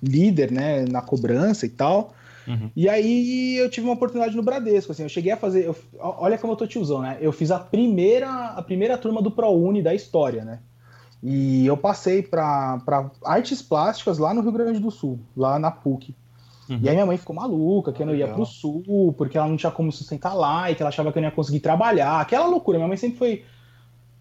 líder, 0.00 0.52
né, 0.52 0.84
na 0.84 1.02
cobrança 1.02 1.66
e 1.66 1.68
tal. 1.68 2.14
Uhum. 2.46 2.70
E 2.76 2.88
aí 2.88 3.56
eu 3.56 3.68
tive 3.68 3.88
uma 3.88 3.94
oportunidade 3.94 4.36
no 4.36 4.42
Bradesco, 4.42 4.92
assim, 4.92 5.02
eu 5.02 5.08
cheguei 5.08 5.32
a 5.32 5.36
fazer, 5.36 5.64
eu, 5.64 5.76
olha 5.98 6.38
como 6.38 6.52
eu 6.52 6.56
tô 6.56 6.66
tiozão, 6.66 7.00
né? 7.00 7.18
Eu 7.20 7.32
fiz 7.32 7.50
a 7.50 7.58
primeira, 7.58 8.28
a 8.50 8.62
primeira 8.62 8.96
turma 8.96 9.20
do 9.20 9.30
ProUni 9.30 9.82
da 9.82 9.94
história, 9.94 10.44
né? 10.44 10.60
E 11.20 11.66
eu 11.66 11.76
passei 11.76 12.22
para 12.22 13.10
artes 13.24 13.62
plásticas 13.62 14.18
lá 14.18 14.32
no 14.34 14.42
Rio 14.42 14.52
Grande 14.52 14.78
do 14.78 14.90
Sul, 14.90 15.18
lá 15.34 15.58
na 15.58 15.70
PUC. 15.70 16.14
Uhum. 16.68 16.78
E 16.82 16.88
aí 16.88 16.94
minha 16.94 17.06
mãe 17.06 17.16
ficou 17.16 17.36
maluca, 17.36 17.92
que 17.92 18.02
eu 18.02 18.06
não 18.06 18.14
ia 18.14 18.28
pro 18.28 18.46
sul, 18.46 19.14
porque 19.16 19.36
ela 19.36 19.48
não 19.48 19.56
tinha 19.56 19.70
como 19.70 19.92
sustentar 19.92 20.34
lá, 20.34 20.70
e 20.70 20.74
que 20.74 20.82
ela 20.82 20.88
achava 20.88 21.12
que 21.12 21.18
eu 21.18 21.22
não 21.22 21.28
ia 21.28 21.34
conseguir 21.34 21.60
trabalhar. 21.60 22.20
Aquela 22.20 22.46
loucura, 22.46 22.78
minha 22.78 22.88
mãe 22.88 22.96
sempre 22.96 23.18
foi 23.18 23.44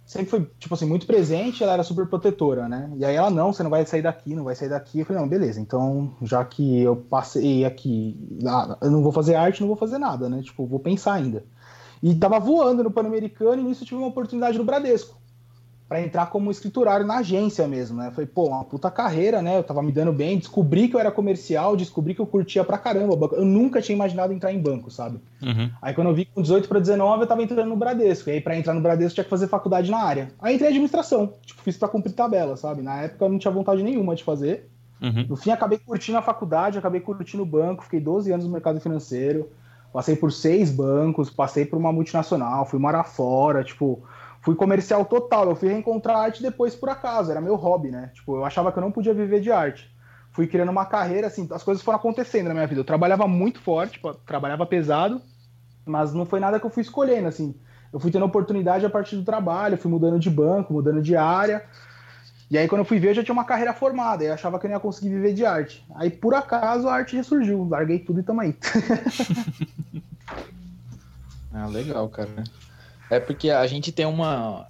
sempre 0.05 0.29
foi, 0.29 0.49
tipo 0.59 0.73
assim, 0.73 0.85
muito 0.85 1.05
presente, 1.07 1.63
ela 1.63 1.73
era 1.73 1.83
super 1.83 2.05
protetora, 2.05 2.67
né? 2.67 2.91
E 2.97 3.05
aí 3.05 3.15
ela, 3.15 3.29
não, 3.29 3.53
você 3.53 3.63
não 3.63 3.69
vai 3.69 3.85
sair 3.85 4.01
daqui, 4.01 4.35
não 4.35 4.43
vai 4.43 4.53
sair 4.53 4.69
daqui. 4.69 4.99
Eu 4.99 5.05
falei, 5.05 5.21
não, 5.21 5.29
beleza, 5.29 5.61
então, 5.61 6.13
já 6.21 6.43
que 6.43 6.81
eu 6.81 6.95
passei 6.95 7.63
aqui, 7.63 8.17
eu 8.81 8.91
não 8.91 9.01
vou 9.01 9.11
fazer 9.11 9.35
arte, 9.35 9.61
não 9.61 9.67
vou 9.67 9.77
fazer 9.77 9.97
nada, 9.97 10.29
né? 10.29 10.41
Tipo, 10.41 10.65
vou 10.65 10.79
pensar 10.79 11.13
ainda. 11.13 11.45
E 12.01 12.13
tava 12.15 12.37
voando 12.37 12.83
no 12.83 12.91
Pan-Americano 12.91 13.61
e 13.61 13.63
nisso 13.63 13.85
tive 13.85 13.95
uma 13.95 14.07
oportunidade 14.07 14.57
no 14.57 14.65
Bradesco 14.65 15.22
para 15.93 16.01
entrar 16.01 16.25
como 16.25 16.49
escriturário 16.49 17.05
na 17.05 17.17
agência 17.17 17.67
mesmo, 17.67 17.99
né? 17.99 18.09
Foi, 18.09 18.25
pô, 18.25 18.47
uma 18.47 18.63
puta 18.63 18.89
carreira, 18.89 19.43
né? 19.43 19.59
Eu 19.59 19.63
tava 19.63 19.83
me 19.83 19.91
dando 19.91 20.11
bem, 20.11 20.39
descobri 20.39 20.87
que 20.87 20.95
eu 20.95 20.99
era 20.99 21.11
comercial, 21.11 21.75
descobri 21.75 22.15
que 22.15 22.19
eu 22.19 22.25
curtia 22.25 22.63
pra 22.63 22.79
caramba 22.79 23.15
banco. 23.15 23.35
Eu 23.35 23.45
nunca 23.45 23.79
tinha 23.79 23.95
imaginado 23.95 24.33
entrar 24.33 24.51
em 24.51 24.59
banco, 24.59 24.89
sabe? 24.89 25.19
Uhum. 25.39 25.69
Aí 25.79 25.93
quando 25.93 26.07
eu 26.07 26.15
vi 26.15 26.25
com 26.25 26.41
18 26.41 26.67
para 26.67 26.79
19, 26.79 27.21
eu 27.21 27.27
tava 27.27 27.43
entrando 27.43 27.69
no 27.69 27.75
Bradesco. 27.75 28.27
E 28.27 28.33
aí 28.33 28.41
para 28.41 28.57
entrar 28.57 28.73
no 28.73 28.81
Bradesco 28.81 29.13
tinha 29.13 29.23
que 29.23 29.29
fazer 29.29 29.45
faculdade 29.45 29.91
na 29.91 29.99
área. 29.99 30.31
Aí 30.41 30.55
entrei 30.55 30.69
em 30.69 30.71
administração, 30.71 31.31
tipo, 31.45 31.61
fiz 31.61 31.77
para 31.77 31.87
cumprir 31.87 32.13
tabela, 32.13 32.57
sabe? 32.57 32.81
Na 32.81 33.03
época 33.03 33.25
eu 33.25 33.29
não 33.29 33.37
tinha 33.37 33.51
vontade 33.51 33.83
nenhuma 33.83 34.15
de 34.15 34.23
fazer. 34.23 34.67
Uhum. 34.99 35.27
No 35.29 35.35
fim 35.35 35.51
acabei 35.51 35.77
curtindo 35.77 36.17
a 36.17 36.23
faculdade, 36.23 36.79
acabei 36.79 37.01
curtindo 37.01 37.43
o 37.43 37.45
banco, 37.45 37.83
fiquei 37.83 37.99
12 37.99 38.31
anos 38.31 38.47
no 38.47 38.51
mercado 38.51 38.79
financeiro. 38.79 39.47
Passei 39.93 40.15
por 40.15 40.31
seis 40.31 40.71
bancos, 40.71 41.29
passei 41.29 41.65
por 41.65 41.77
uma 41.77 41.93
multinacional, 41.93 42.65
fui 42.65 42.79
morar 42.79 43.03
fora, 43.03 43.63
tipo, 43.63 44.01
fui 44.43 44.55
comercial 44.55 45.05
total. 45.05 45.49
Eu 45.49 45.55
fui 45.55 45.69
reencontrar 45.69 46.17
arte 46.17 46.43
depois 46.43 46.75
por 46.75 46.89
acaso, 46.89 47.31
era 47.31 47.41
meu 47.41 47.55
hobby, 47.55 47.89
né? 47.89 48.11
Tipo, 48.13 48.37
eu 48.37 48.45
achava 48.45 48.71
que 48.71 48.77
eu 48.77 48.81
não 48.81 48.91
podia 48.91 49.13
viver 49.13 49.41
de 49.41 49.51
arte. 49.51 49.91
Fui 50.31 50.47
criando 50.47 50.69
uma 50.69 50.85
carreira, 50.85 51.27
assim, 51.27 51.47
as 51.51 51.63
coisas 51.63 51.83
foram 51.83 51.97
acontecendo 51.97 52.47
na 52.47 52.53
minha 52.53 52.67
vida. 52.67 52.81
Eu 52.81 52.85
trabalhava 52.85 53.27
muito 53.27 53.59
forte, 53.59 53.93
tipo, 53.93 54.13
trabalhava 54.13 54.65
pesado, 54.65 55.21
mas 55.85 56.13
não 56.13 56.25
foi 56.25 56.39
nada 56.39 56.59
que 56.59 56.65
eu 56.65 56.69
fui 56.69 56.81
escolhendo, 56.81 57.27
assim. 57.27 57.55
Eu 57.91 57.99
fui 57.99 58.11
tendo 58.11 58.25
oportunidade 58.25 58.85
a 58.85 58.89
partir 58.89 59.15
do 59.15 59.23
trabalho, 59.23 59.77
fui 59.77 59.89
mudando 59.89 60.19
de 60.19 60.29
banco, 60.29 60.73
mudando 60.73 61.01
de 61.01 61.15
área. 61.15 61.63
E 62.49 62.57
aí, 62.57 62.67
quando 62.67 62.79
eu 62.79 62.85
fui 62.85 62.99
ver, 62.99 63.09
eu 63.09 63.13
já 63.13 63.23
tinha 63.23 63.33
uma 63.33 63.45
carreira 63.45 63.73
formada, 63.73 64.23
eu 64.23 64.33
achava 64.33 64.59
que 64.59 64.65
eu 64.65 64.69
não 64.69 64.75
ia 64.75 64.81
conseguir 64.81 65.09
viver 65.09 65.33
de 65.33 65.45
arte. 65.45 65.85
Aí, 65.95 66.09
por 66.09 66.33
acaso, 66.33 66.87
a 66.87 66.93
arte 66.93 67.15
ressurgiu. 67.15 67.67
Larguei 67.69 67.99
tudo 67.99 68.19
e 68.19 68.23
tamo 68.23 68.41
aí. 68.41 68.57
ah, 71.53 71.67
legal, 71.67 72.09
cara. 72.09 72.43
É 73.09 73.19
porque 73.19 73.49
a 73.49 73.65
gente 73.67 73.91
tem 73.91 74.05
uma 74.05 74.67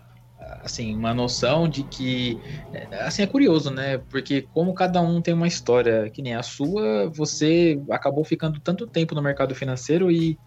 assim, 0.62 0.96
uma 0.96 1.14
noção 1.14 1.68
de 1.68 1.84
que 1.84 2.40
assim 3.02 3.24
é 3.24 3.28
curioso, 3.28 3.72
né? 3.72 3.98
Porque 4.10 4.48
como 4.54 4.74
cada 4.74 5.02
um 5.02 5.22
tem 5.22 5.34
uma 5.34 5.48
história 5.48 6.10
que 6.10 6.22
nem 6.22 6.36
a 6.36 6.44
sua, 6.44 7.10
você 7.10 7.82
acabou 7.90 8.24
ficando 8.24 8.60
tanto 8.60 8.88
tempo 8.88 9.16
no 9.16 9.22
mercado 9.22 9.56
financeiro 9.56 10.12
e 10.12 10.38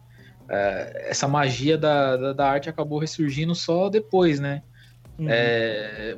uh, 0.44 1.08
essa 1.08 1.26
magia 1.26 1.76
da, 1.76 2.16
da, 2.16 2.32
da, 2.32 2.48
arte 2.48 2.68
acabou 2.68 2.98
ressurgindo 2.98 3.54
só 3.54 3.88
depois, 3.88 4.40
né? 4.40 4.62
Uhum. 5.18 5.26
É, 5.28 6.14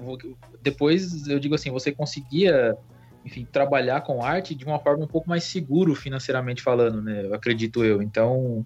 depois 0.61 1.29
eu 1.29 1.39
digo 1.39 1.55
assim, 1.55 1.71
você 1.71 1.93
conseguia 1.93 2.77
enfim, 3.25 3.47
trabalhar 3.51 4.01
com 4.01 4.23
arte 4.23 4.55
de 4.55 4.65
uma 4.65 4.79
forma 4.79 5.05
um 5.05 5.09
pouco 5.09 5.29
mais 5.29 5.45
seguro 5.45 5.95
financeiramente 5.95 6.63
falando, 6.63 7.03
né? 7.03 7.29
Acredito 7.33 7.85
eu. 7.85 8.03
Então, 8.03 8.65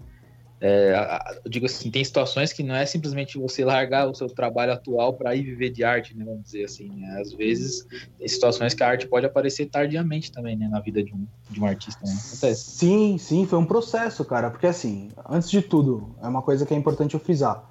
é, 0.64 1.18
eu 1.44 1.51
digo 1.51 1.66
assim, 1.66 1.90
tem 1.90 2.05
situações 2.05 2.53
que 2.53 2.62
não 2.62 2.77
é 2.77 2.87
simplesmente 2.87 3.37
você 3.37 3.64
largar 3.64 4.09
o 4.09 4.14
seu 4.14 4.29
trabalho 4.29 4.72
atual 4.72 5.12
para 5.12 5.35
ir 5.35 5.42
viver 5.42 5.70
de 5.70 5.83
arte, 5.83 6.16
né, 6.16 6.25
vamos 6.25 6.44
dizer 6.44 6.62
assim. 6.66 6.88
Né? 6.88 7.20
Às 7.20 7.33
vezes, 7.33 7.85
tem 8.16 8.29
situações 8.29 8.72
que 8.72 8.81
a 8.81 8.88
arte 8.88 9.09
pode 9.09 9.27
aparecer 9.27 9.66
tardiamente 9.66 10.31
também, 10.31 10.57
né, 10.57 10.68
na 10.68 10.79
vida 10.79 11.03
de 11.03 11.12
um, 11.12 11.27
de 11.51 11.61
um 11.61 11.66
artista. 11.66 12.01
Né? 12.07 12.14
Sim, 12.55 13.18
sim, 13.18 13.44
foi 13.44 13.59
um 13.59 13.64
processo, 13.64 14.25
cara. 14.25 14.53
Porque 14.53 14.68
assim, 14.68 15.09
antes 15.29 15.51
de 15.51 15.61
tudo, 15.61 16.14
é 16.22 16.29
uma 16.29 16.42
coisa 16.42 16.64
que 16.64 16.72
é 16.72 16.77
importante 16.77 17.14
eu 17.14 17.20
frisar. 17.20 17.68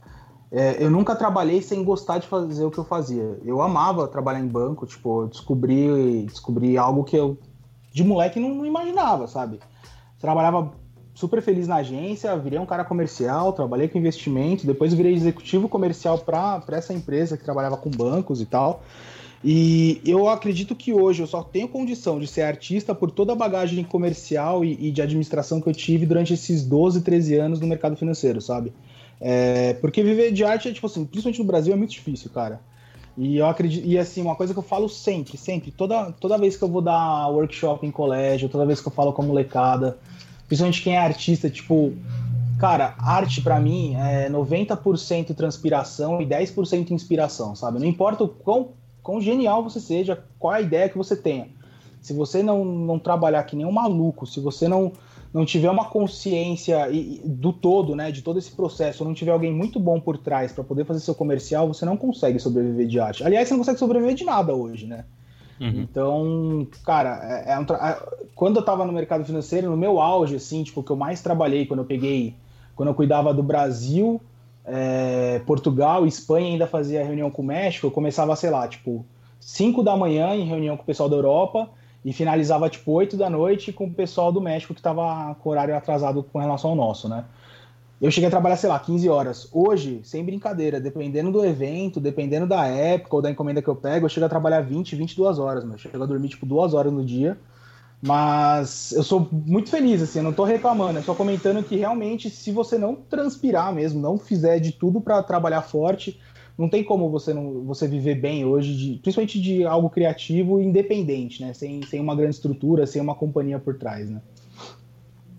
É, 0.52 0.84
eu 0.84 0.92
nunca 0.92 1.16
trabalhei 1.16 1.62
sem 1.62 1.86
gostar 1.86 2.18
de 2.18 2.28
fazer 2.28 2.66
o 2.66 2.70
que 2.70 2.78
eu 2.78 2.84
fazia. 2.84 3.40
Eu 3.46 3.62
amava 3.62 4.06
trabalhar 4.06 4.42
em 4.42 4.48
banco, 4.48 4.86
tipo, 4.86 5.28
descobri, 5.28 6.26
descobri 6.26 6.78
algo 6.78 7.06
que 7.06 7.16
eu, 7.16 7.38
de 7.94 8.04
moleque, 8.04 8.38
não, 8.38 8.54
não 8.54 8.66
imaginava, 8.66 9.28
sabe? 9.28 9.62
Trabalhava 10.20 10.81
super 11.22 11.40
feliz 11.40 11.68
na 11.68 11.76
agência, 11.76 12.36
virei 12.36 12.58
um 12.58 12.66
cara 12.66 12.84
comercial, 12.84 13.54
trabalhei 13.54 13.88
com 13.88 14.00
investimento, 14.00 14.66
depois 14.66 14.92
virei 14.92 15.14
executivo 15.14 15.70
comercial 15.70 16.18
para 16.18 16.64
essa 16.72 16.94
empresa 16.94 17.38
que 17.38 17.44
trabalhava 17.44 17.78
com 17.78 17.92
bancos 17.92 18.42
e 18.42 18.46
tal. 18.48 18.84
E 19.44 20.02
eu 20.04 20.28
acredito 20.28 20.76
que 20.76 20.92
hoje 20.92 21.22
eu 21.22 21.28
só 21.28 21.44
tenho 21.44 21.68
condição 21.68 22.20
de 22.20 22.26
ser 22.26 22.42
artista 22.42 22.96
por 22.96 23.12
toda 23.12 23.34
a 23.34 23.36
bagagem 23.36 23.84
comercial 23.84 24.66
e, 24.66 24.88
e 24.88 24.92
de 24.92 25.00
administração 25.02 25.62
que 25.62 25.70
eu 25.70 25.74
tive 25.74 26.08
durante 26.08 26.34
esses 26.34 26.64
12, 26.64 27.02
13 27.02 27.36
anos 27.36 27.60
no 27.60 27.68
mercado 27.68 27.96
financeiro, 27.96 28.42
sabe? 28.42 28.74
É, 29.20 29.76
porque 29.76 30.04
viver 30.04 30.32
de 30.32 30.44
arte, 30.44 30.70
é, 30.70 30.74
tipo 30.74 30.88
assim, 30.88 31.06
principalmente 31.06 31.40
no 31.40 31.46
Brasil, 31.46 31.72
é 31.72 31.76
muito 31.76 31.92
difícil, 31.92 32.32
cara. 32.32 32.60
E 33.16 33.38
eu 33.38 33.46
acredito, 33.46 33.86
e 33.86 33.98
assim, 33.98 34.22
uma 34.22 34.36
coisa 34.36 34.54
que 34.54 34.60
eu 34.60 34.64
falo 34.64 34.90
sempre, 34.90 35.38
sempre, 35.38 35.70
toda, 35.70 36.12
toda 36.14 36.38
vez 36.38 36.58
que 36.58 36.64
eu 36.64 36.70
vou 36.70 36.82
dar 36.82 37.28
workshop 37.28 37.86
em 37.86 37.92
colégio, 37.92 38.50
toda 38.50 38.66
vez 38.66 38.82
que 38.82 38.88
eu 38.88 38.92
falo 38.92 39.14
com 39.14 39.22
a 39.22 39.26
molecada, 39.26 40.00
principalmente 40.52 40.82
quem 40.82 40.98
é 40.98 41.00
artista, 41.00 41.50
tipo, 41.50 41.94
cara, 42.60 42.94
arte 43.00 43.42
para 43.42 43.58
mim 43.58 43.96
é 43.96 44.30
90% 44.30 45.34
transpiração 45.34 46.22
e 46.22 46.26
10% 46.26 46.92
inspiração, 46.92 47.56
sabe? 47.56 47.80
Não 47.80 47.86
importa 47.86 48.26
o 48.26 48.28
quão, 48.28 48.72
quão 49.02 49.22
genial 49.22 49.64
você 49.64 49.80
seja, 49.80 50.22
qual 50.38 50.54
a 50.54 50.60
ideia 50.60 50.90
que 50.90 50.98
você 50.98 51.16
tenha. 51.16 51.48
Se 52.02 52.12
você 52.12 52.44
não, 52.44 52.66
não 52.66 53.00
trabalhar 53.00 53.42
que 53.46 53.56
nem 53.56 53.66
um 53.66 53.72
maluco, 53.72 54.28
se 54.28 54.42
você 54.42 54.68
não 54.68 54.92
não 55.34 55.46
tiver 55.46 55.70
uma 55.70 55.86
consciência 55.86 56.90
do 57.24 57.54
todo, 57.54 57.96
né, 57.96 58.12
de 58.12 58.22
todo 58.22 58.38
esse 58.38 58.52
processo, 58.52 59.06
não 59.06 59.14
tiver 59.14 59.32
alguém 59.32 59.54
muito 59.54 59.80
bom 59.80 59.98
por 59.98 60.18
trás 60.18 60.52
para 60.52 60.66
poder 60.66 60.84
fazer 60.84 61.00
seu 61.00 61.16
comercial, 61.16 61.66
você 61.70 61.86
não 61.86 61.96
consegue 61.96 62.38
sobreviver 62.38 62.86
de 62.86 63.00
arte. 63.00 63.24
Aliás, 63.24 63.48
você 63.48 63.54
não 63.54 63.60
consegue 63.60 63.80
sobreviver 63.80 64.14
de 64.14 64.26
nada 64.26 64.54
hoje, 64.54 64.86
né? 64.86 65.06
Uhum. 65.62 65.82
Então, 65.82 66.68
cara, 66.84 67.20
é, 67.46 67.54
é 67.54 67.60
um 67.60 67.64
tra- 67.64 67.90
é- 67.92 68.26
quando 68.34 68.58
eu 68.58 68.66
tava 68.66 68.84
no 68.84 68.92
mercado 68.92 69.24
financeiro, 69.24 69.70
no 69.70 69.78
meu 69.78 70.02
auge, 70.02 70.36
assim, 70.36 70.64
tipo, 70.64 70.82
que 70.82 70.92
eu 70.92 70.96
mais 70.96 71.22
trabalhei 71.22 71.68
quando 71.68 71.82
eu 71.82 71.86
peguei, 71.86 72.34
quando 72.76 72.90
eu 72.90 72.96
cuidava 72.96 73.32
do 73.32 73.44
Brasil, 73.44 74.20
é, 74.66 75.40
Portugal, 75.46 76.06
Espanha, 76.08 76.48
ainda 76.48 76.66
fazia 76.66 77.06
reunião 77.06 77.30
com 77.30 77.44
o 77.44 77.46
México, 77.46 77.86
eu 77.86 77.92
começava, 77.92 78.36
sei 78.36 78.50
lá, 78.50 78.68
tipo, 78.68 79.06
5 79.40 79.84
da 79.84 79.96
manhã 79.96 80.34
em 80.36 80.46
reunião 80.46 80.76
com 80.76 80.84
o 80.84 80.86
pessoal 80.86 81.08
da 81.08 81.16
Europa 81.16 81.70
e 82.04 82.12
finalizava, 82.12 82.68
tipo, 82.68 82.92
8 82.92 83.16
da 83.16 83.30
noite 83.30 83.72
com 83.72 83.86
o 83.86 83.94
pessoal 83.94 84.32
do 84.32 84.42
México 84.42 84.74
que 84.74 84.82
tava 84.82 85.36
com 85.36 85.50
horário 85.52 85.76
atrasado 85.76 86.24
com 86.24 86.40
relação 86.40 86.72
ao 86.72 86.76
nosso, 86.76 87.08
né? 87.08 87.24
Eu 88.02 88.10
cheguei 88.10 88.28
a 88.28 88.32
trabalhar, 88.32 88.56
sei 88.56 88.68
lá, 88.68 88.80
15 88.80 89.08
horas. 89.08 89.48
Hoje, 89.52 90.02
sem 90.04 90.26
brincadeira, 90.26 90.82
dependendo 90.82 91.32
do 91.32 91.46
evento, 91.46 92.00
dependendo 92.00 92.48
da 92.48 92.66
época 92.66 93.16
ou 93.16 93.22
da 93.22 93.30
encomenda 93.30 93.62
que 93.62 93.68
eu 93.68 93.76
pego, 93.76 94.06
eu 94.06 94.10
chego 94.10 94.26
a 94.26 94.30
trabalhar 94.30 94.62
20, 94.62 94.96
22 94.96 95.38
horas, 95.38 95.64
meu. 95.64 95.74
Eu 95.74 95.78
chego 95.78 96.04
a 96.04 96.08
dormir, 96.08 96.30
tipo, 96.30 96.46
duas 96.46 96.74
horas 96.74 96.92
no 96.92 97.06
dia. 97.06 97.38
Mas 98.02 98.92
eu 98.94 99.04
sou 99.04 99.30
muito 99.32 99.70
feliz, 99.70 100.02
assim, 100.02 100.18
eu 100.18 100.24
não 100.24 100.34
tô 100.34 100.44
reclamando, 100.44 100.98
eu 100.98 101.04
só 101.04 101.14
comentando 101.14 101.64
que 101.64 101.76
realmente, 101.76 102.32
se 102.32 102.52
você 102.52 102.76
não 102.76 102.96
transpirar 102.96 103.72
mesmo, 103.72 104.02
não 104.02 104.18
fizer 104.18 104.58
de 104.58 104.72
tudo 104.72 105.00
para 105.00 105.22
trabalhar 105.22 105.62
forte, 105.62 106.20
não 106.58 106.68
tem 106.68 106.84
como 106.84 107.12
você 107.12 107.32
não 107.32 107.64
você 107.64 107.88
viver 107.88 108.16
bem 108.16 108.44
hoje, 108.44 108.76
de, 108.76 109.00
principalmente 109.00 109.40
de 109.40 109.64
algo 109.64 109.88
criativo 109.88 110.60
e 110.60 110.66
independente, 110.66 111.44
né? 111.44 111.54
Sem, 111.54 111.84
sem 111.84 112.00
uma 112.00 112.16
grande 112.16 112.34
estrutura, 112.34 112.88
sem 112.88 113.00
uma 113.00 113.14
companhia 113.14 113.60
por 113.60 113.78
trás, 113.78 114.10
né? 114.10 114.20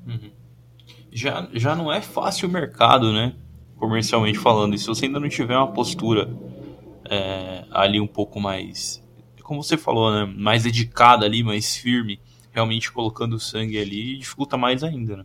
Uhum. 0.06 0.30
Já, 1.12 1.46
já 1.52 1.76
não 1.76 1.92
é 1.92 2.00
fácil 2.00 2.48
o 2.48 2.52
mercado, 2.52 3.12
né? 3.12 3.34
Comercialmente 3.76 4.38
falando. 4.38 4.74
E 4.74 4.78
se 4.78 4.86
você 4.86 5.06
ainda 5.06 5.20
não 5.20 5.28
tiver 5.28 5.56
uma 5.56 5.72
postura 5.72 6.34
é, 7.04 7.64
ali 7.70 8.00
um 8.00 8.06
pouco 8.06 8.40
mais, 8.40 9.02
como 9.42 9.62
você 9.62 9.76
falou, 9.76 10.10
né? 10.10 10.24
Mais 10.36 10.62
dedicada 10.62 11.26
ali, 11.26 11.44
mais 11.44 11.76
firme, 11.76 12.18
realmente 12.50 12.90
colocando 12.90 13.38
sangue 13.38 13.78
ali, 13.78 14.18
dificulta 14.18 14.56
mais 14.56 14.82
ainda, 14.82 15.18
né? 15.18 15.24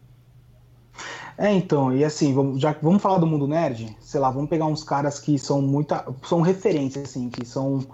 É, 1.37 1.53
então, 1.53 1.95
e 1.95 2.03
assim, 2.03 2.33
vamos, 2.33 2.59
já 2.59 2.75
vamos 2.81 3.01
falar 3.01 3.19
do 3.19 3.27
mundo 3.27 3.47
nerd, 3.47 3.95
sei 4.01 4.19
lá, 4.19 4.31
vamos 4.31 4.49
pegar 4.49 4.65
uns 4.65 4.83
caras 4.83 5.19
que 5.19 5.37
são 5.37 5.61
muita. 5.61 6.03
são 6.23 6.41
referências, 6.41 7.03
assim, 7.05 7.29
que 7.29 7.45
são. 7.45 7.85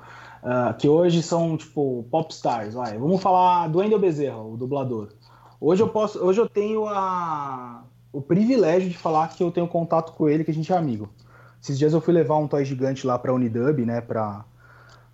ah, 0.42 0.74
que 0.74 0.88
hoje 0.88 1.22
são, 1.22 1.58
tipo, 1.58 2.06
popstars, 2.10 2.74
vai. 2.74 2.98
Vamos 2.98 3.22
falar 3.22 3.68
do 3.68 3.80
Wendel 3.80 4.00
Bezerra, 4.00 4.42
o 4.42 4.56
dublador. 4.56 5.10
Hoje 5.66 5.82
eu 5.82 5.88
posso. 5.88 6.20
Hoje 6.20 6.42
eu 6.42 6.50
tenho 6.50 6.86
a, 6.88 7.84
o 8.12 8.22
privilégio 8.22 8.90
de 8.90 8.98
falar 8.98 9.30
que 9.30 9.42
eu 9.42 9.50
tenho 9.52 9.68
contato 9.68 10.12
com 10.14 10.28
ele, 10.28 10.44
que 10.44 10.52
a 10.52 10.54
gente 10.54 10.72
é 10.74 10.78
amigo. 10.78 11.08
Esses 11.62 11.78
dias 11.80 11.94
eu 11.94 12.02
fui 12.02 12.14
levar 12.14 12.36
um 12.38 12.48
toy 12.48 12.66
gigante 12.66 13.08
lá 13.08 13.18
pra 13.18 13.34
Unidub, 13.34 13.86
né, 13.86 14.02
pra, 14.02 14.44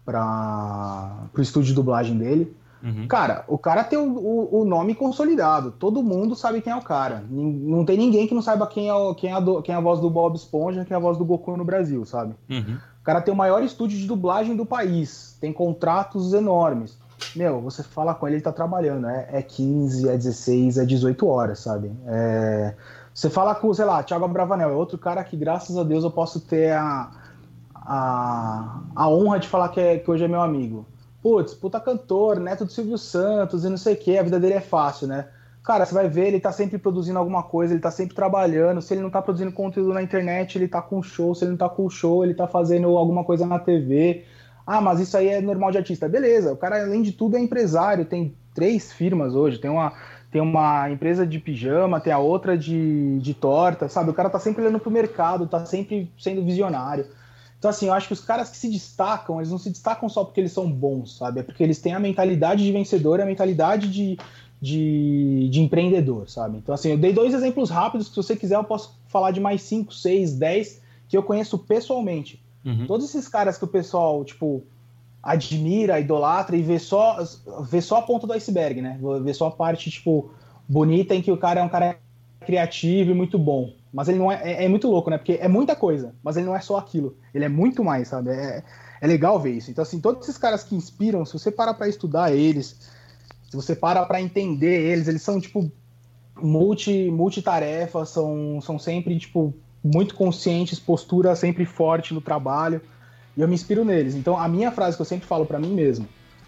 pra, 0.04 1.28
pro 1.32 1.42
estúdio 1.42 1.68
de 1.70 1.74
dublagem 1.76 2.18
dele. 2.18 2.56
Uhum. 2.82 3.08
Cara, 3.08 3.44
o 3.48 3.58
cara 3.58 3.84
tem 3.84 4.00
o, 4.00 4.08
o- 4.18 4.62
o 4.62 4.66
nome 4.66 4.96
consolidado. 4.96 5.72
Todo 5.72 6.02
mundo 6.02 6.34
sabe 6.36 6.62
quem 6.62 6.72
é 6.72 6.76
o 6.76 6.82
cara. 6.82 7.24
Não 7.30 7.84
tem 7.86 7.98
ninguém 7.98 8.26
que 8.26 8.34
não 8.34 8.42
saiba 8.42 8.66
quem 8.66 8.88
é, 8.88 8.94
o- 8.94 9.14
quem 9.14 9.30
é, 9.30 9.34
a, 9.34 9.40
do- 9.40 9.62
quem 9.62 9.76
é 9.76 9.78
a 9.78 9.82
voz 9.82 10.00
do 10.00 10.10
Bob 10.10 10.36
Esponja, 10.36 10.86
quem 10.86 10.96
é 10.96 10.98
a 10.98 11.02
voz 11.02 11.18
do 11.18 11.26
Goku 11.26 11.56
no 11.58 11.66
Brasil, 11.66 12.04
sabe? 12.06 12.34
Uhum. 12.50 12.78
O 13.02 13.04
cara 13.04 13.22
tem 13.22 13.34
o 13.34 13.38
maior 13.38 13.62
estúdio 13.64 13.98
de 14.00 14.08
dublagem 14.08 14.56
do 14.56 14.66
país. 14.66 15.38
Tem 15.42 15.52
contratos 15.54 16.34
enormes. 16.34 16.98
Meu, 17.36 17.62
você 17.62 17.84
fala 17.84 18.16
com 18.16 18.28
ele, 18.28 18.38
ele 18.38 18.44
tá 18.44 18.52
trabalhando. 18.52 19.08
É, 19.08 19.28
é 19.34 19.42
15, 19.42 20.10
é 20.10 20.18
16, 20.18 20.78
é 20.78 20.86
18 20.86 21.28
horas, 21.28 21.60
sabe? 21.60 21.92
É, 22.08 22.76
Você 23.14 23.30
fala 23.30 23.54
com, 23.56 23.74
sei 23.74 23.86
lá, 23.86 24.02
Thiago 24.04 24.28
Bravanel, 24.28 24.70
é 24.72 24.74
outro 24.74 24.98
cara 24.98 25.24
que, 25.24 25.38
graças 25.38 25.78
a 25.78 25.84
Deus, 25.84 26.04
eu 26.04 26.12
posso 26.12 26.40
ter 26.42 26.72
a, 26.74 27.12
a, 27.76 28.82
a 28.96 29.10
honra 29.10 29.40
de 29.40 29.48
falar 29.48 29.70
que, 29.70 29.80
é- 29.80 30.00
que 30.00 30.10
hoje 30.10 30.24
é 30.24 30.28
meu 30.28 30.42
amigo. 30.42 30.86
Putz, 31.22 31.54
puta 31.54 31.80
cantor, 31.80 32.40
neto 32.40 32.66
do 32.66 32.72
Silvio 32.72 32.98
Santos 32.98 33.66
e 33.66 33.70
não 33.70 33.78
sei 33.78 33.94
o 33.96 33.98
que, 33.98 34.18
a 34.18 34.24
vida 34.24 34.40
dele 34.40 34.54
é 34.56 34.62
fácil, 34.62 35.08
né? 35.08 35.28
Cara, 35.64 35.86
você 35.86 35.94
vai 35.94 36.08
ver, 36.10 36.28
ele 36.28 36.40
tá 36.40 36.52
sempre 36.52 36.78
produzindo 36.80 37.20
alguma 37.20 37.44
coisa, 37.44 37.74
ele 37.74 37.82
tá 37.82 37.92
sempre 37.92 38.16
trabalhando. 38.16 38.82
Se 38.82 38.94
ele 38.94 39.02
não 39.02 39.10
tá 39.10 39.22
produzindo 39.22 39.52
conteúdo 39.52 39.94
na 39.94 40.02
internet, 40.02 40.58
ele 40.58 40.68
tá 40.68 40.82
com 40.82 41.04
show. 41.04 41.36
Se 41.36 41.44
ele 41.44 41.52
não 41.52 41.58
tá 41.58 41.70
com 41.70 41.88
show, 41.90 42.24
ele 42.24 42.34
tá 42.34 42.48
fazendo 42.48 42.98
alguma 42.98 43.24
coisa 43.24 43.46
na 43.46 43.60
TV. 43.60 44.24
Ah, 44.72 44.80
mas 44.80 45.00
isso 45.00 45.18
aí 45.18 45.30
é 45.30 45.42
normal 45.42 45.72
de 45.72 45.80
artista. 45.80 46.08
Beleza, 46.08 46.54
o 46.54 46.56
cara, 46.56 46.84
além 46.84 47.02
de 47.02 47.12
tudo, 47.12 47.36
é 47.36 47.40
empresário, 47.40 48.06
tem 48.06 48.36
três 48.54 48.94
firmas 48.94 49.34
hoje. 49.34 49.58
Tem 49.58 49.68
uma, 49.68 49.92
tem 50.32 50.40
uma 50.40 50.92
empresa 50.92 51.26
de 51.26 51.40
pijama, 51.40 52.00
tem 52.00 52.14
a 52.14 52.20
outra 52.20 52.56
de, 52.56 53.18
de 53.18 53.34
torta, 53.34 53.90
sabe? 53.90 54.12
O 54.12 54.14
cara 54.14 54.30
tá 54.30 54.38
sempre 54.38 54.62
olhando 54.62 54.80
pro 54.80 54.92
mercado, 54.92 55.48
tá 55.48 55.66
sempre 55.66 56.12
sendo 56.20 56.46
visionário. 56.46 57.08
Então, 57.58 57.68
assim, 57.68 57.88
eu 57.88 57.94
acho 57.94 58.06
que 58.06 58.14
os 58.14 58.24
caras 58.24 58.52
que 58.52 58.58
se 58.58 58.70
destacam, 58.70 59.40
eles 59.40 59.50
não 59.50 59.58
se 59.58 59.72
destacam 59.72 60.08
só 60.08 60.24
porque 60.24 60.40
eles 60.40 60.52
são 60.52 60.72
bons, 60.72 61.18
sabe? 61.18 61.40
É 61.40 61.44
porque 61.44 61.64
eles 61.64 61.80
têm 61.80 61.96
a 61.96 62.00
mentalidade 62.00 62.64
de 62.64 62.72
vencedor, 62.72 63.20
a 63.20 63.26
mentalidade 63.26 63.90
de, 63.90 64.20
de, 64.62 65.50
de 65.50 65.62
empreendedor, 65.62 66.30
sabe? 66.30 66.60
Então, 66.60 66.76
assim, 66.76 66.92
eu 66.92 66.98
dei 67.00 67.12
dois 67.12 67.34
exemplos 67.34 67.72
rápidos, 67.72 68.08
que 68.08 68.14
se 68.14 68.22
você 68.22 68.36
quiser 68.36 68.58
eu 68.58 68.64
posso 68.64 69.02
falar 69.08 69.32
de 69.32 69.40
mais 69.40 69.64
cinco, 69.64 69.92
seis, 69.92 70.38
dez, 70.38 70.80
que 71.08 71.18
eu 71.18 71.24
conheço 71.24 71.58
pessoalmente. 71.58 72.48
Uhum. 72.66 72.88
Todos 72.88 73.08
esses 73.08 73.28
caras 73.28 73.58
que 73.58 73.66
o 73.66 73.68
pessoal, 73.68 74.24
tipo, 74.24 74.64
admira, 75.22 76.00
idolatra 76.00 76.56
e 76.56 76.62
vê 76.62 76.80
só, 76.80 77.18
vê 77.70 77.82
só 77.82 77.98
a 77.98 78.02
ponta 78.02 78.26
do 78.26 78.34
iceberg, 78.34 78.82
né? 78.82 79.00
Vê 79.24 79.34
só 79.34 79.48
a 79.48 79.52
parte, 79.52 79.90
tipo, 79.90 80.32
bonita 80.68 81.16
em 81.16 81.22
que 81.22 81.32
o 81.32 81.38
cara 81.38 81.62
é 81.62 81.64
um 81.64 81.70
cara 81.70 81.98
criativo 82.42 83.12
e 83.12 83.14
muito 83.14 83.38
bom. 83.38 83.74
Mas 83.92 84.08
ele 84.08 84.20
não 84.20 84.32
é, 84.32 84.42
é, 84.44 84.66
é 84.66 84.68
muito 84.68 84.90
louco, 84.90 85.10
né? 85.10 85.18
Porque 85.18 85.38
é 85.42 85.48
muita 85.48 85.76
coisa, 85.76 86.14
mas 86.24 86.38
ele 86.38 86.46
não 86.46 86.56
é 86.56 86.62
só 86.62 86.78
aquilo. 86.78 87.18
Ele 87.34 87.46
é 87.46 87.50
muito 87.50 87.84
mais, 87.84 88.08
sabe? 88.08 88.30
É, 88.30 88.64
é 89.02 89.08
legal 89.08 89.40
ver 89.40 89.52
isso. 89.52 89.72
Então, 89.72 89.82
assim, 89.82 90.00
todos 90.00 90.24
esses 90.24 90.38
caras 90.38 90.64
que 90.64 90.76
inspiram, 90.76 91.26
se 91.26 91.34
você 91.34 91.52
para 91.52 91.74
pra 91.74 91.88
estudar 91.88 92.32
eles, 92.32 92.90
se 93.50 93.56
você 93.56 93.76
para 93.76 94.06
pra 94.06 94.22
entender 94.22 94.92
eles, 94.92 95.08
eles 95.08 95.22
são, 95.22 95.40
tipo, 95.40 95.72
multi, 96.40 97.10
multitarefa, 97.10 98.06
são, 98.06 98.62
são 98.62 98.78
sempre, 98.78 99.18
tipo, 99.18 99.54
muito 99.84 100.16
conscientes, 100.16 100.80
postura 100.80 101.36
sempre 101.36 101.66
forte 101.66 102.14
no 102.14 102.22
trabalho. 102.22 102.82
E 103.36 103.42
eu 103.42 103.48
me 103.48 103.56
inspiro 103.56 103.86
neles. 103.86 104.16
Então, 104.16 104.38
a 104.38 104.48
minha 104.48 104.72
frase 104.72 104.98
que 104.98 105.02
eu 105.02 105.06
sempre 105.06 105.28
falo 105.28 105.46
pra 105.46 105.60
mim 105.60 105.74
mesmo, 105.74 106.08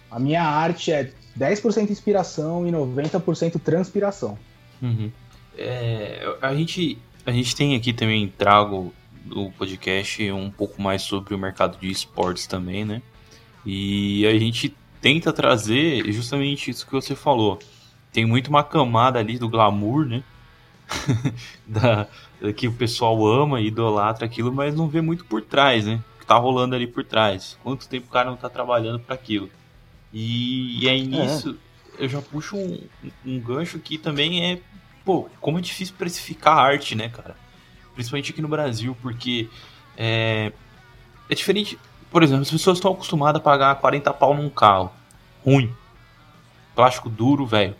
a 0.10 0.20
minha 0.20 0.44
arte 0.44 0.92
é 0.92 1.12
10% 1.38 1.90
inspiração 1.90 2.68
e 2.68 2.72
90% 2.72 3.60
transpiração. 3.62 4.38
Uhum. 4.82 5.12
É, 5.58 6.36
a, 6.42 6.54
gente, 6.54 6.98
a 7.26 7.32
gente 7.32 7.56
tem 7.56 7.76
aqui 7.76 7.94
também, 7.94 8.28
trago 8.28 8.94
no 9.26 9.52
podcast 9.52 10.32
um 10.32 10.50
pouco 10.50 10.82
mais 10.82 11.04
sobre 11.04 11.34
o 11.34 11.38
mercado 11.38 11.80
de 11.80 11.90
esportes 11.90 12.48
também, 12.48 12.84
né? 12.84 13.02
E 13.66 14.26
a 14.26 14.38
gente 14.38 14.76
tenta 15.00 15.32
trazer 15.32 16.12
justamente 16.12 16.72
isso 16.72 16.86
que 16.86 16.92
você 16.92 17.16
falou. 17.16 17.60
Tem 18.12 18.26
muito 18.26 18.50
uma 18.50 18.64
camada 18.64 19.20
ali 19.20 19.38
do 19.38 19.48
glamour, 19.48 20.06
né? 20.06 20.24
da, 21.66 22.08
que 22.56 22.68
o 22.68 22.74
pessoal 22.74 23.26
ama 23.26 23.62
e 23.62 23.68
idolatra 23.68 24.26
aquilo, 24.26 24.52
mas 24.52 24.76
não 24.76 24.88
vê 24.88 25.02
muito 25.02 25.26
por 25.26 25.42
trás, 25.42 25.86
né? 25.86 26.02
O 26.16 26.20
que 26.20 26.26
tá 26.26 26.36
rolando 26.36 26.76
ali 26.76 26.88
por 26.88 27.04
trás. 27.04 27.58
Quanto 27.64 27.88
tempo 27.88 28.08
o 28.08 28.12
cara 28.12 28.30
não 28.30 28.38
tá 28.38 28.50
trabalhando 28.50 29.00
para 29.00 29.16
aquilo. 29.16 29.50
E, 30.14 30.84
e 30.84 30.90
aí 30.90 31.06
nisso, 31.06 31.58
eu 32.00 32.10
já 32.10 32.22
puxo 32.22 32.58
um, 32.58 32.80
um 33.26 33.40
gancho 33.40 33.80
que 33.80 33.98
também 33.98 34.52
é 34.52 34.60
pô, 35.06 35.30
como 35.40 35.60
é 35.60 35.62
difícil 35.62 35.96
precificar 35.98 36.58
arte, 36.58 36.96
né, 36.96 37.10
cara? 37.10 37.36
Principalmente 37.94 38.32
aqui 38.32 38.42
no 38.42 38.48
Brasil, 38.48 38.96
porque 39.02 39.50
é, 39.98 40.52
é 41.30 41.36
diferente. 41.36 41.78
Por 42.10 42.24
exemplo, 42.24 42.42
as 42.42 42.52
pessoas 42.52 42.78
estão 42.78 42.92
acostumadas 42.92 43.40
a 43.40 43.44
pagar 43.44 43.76
40 43.76 44.14
pau 44.14 44.34
num 44.34 44.50
carro. 44.50 44.92
Ruim. 45.44 45.74
Plástico 46.76 47.10
duro, 47.10 47.46
velho. 47.46 47.76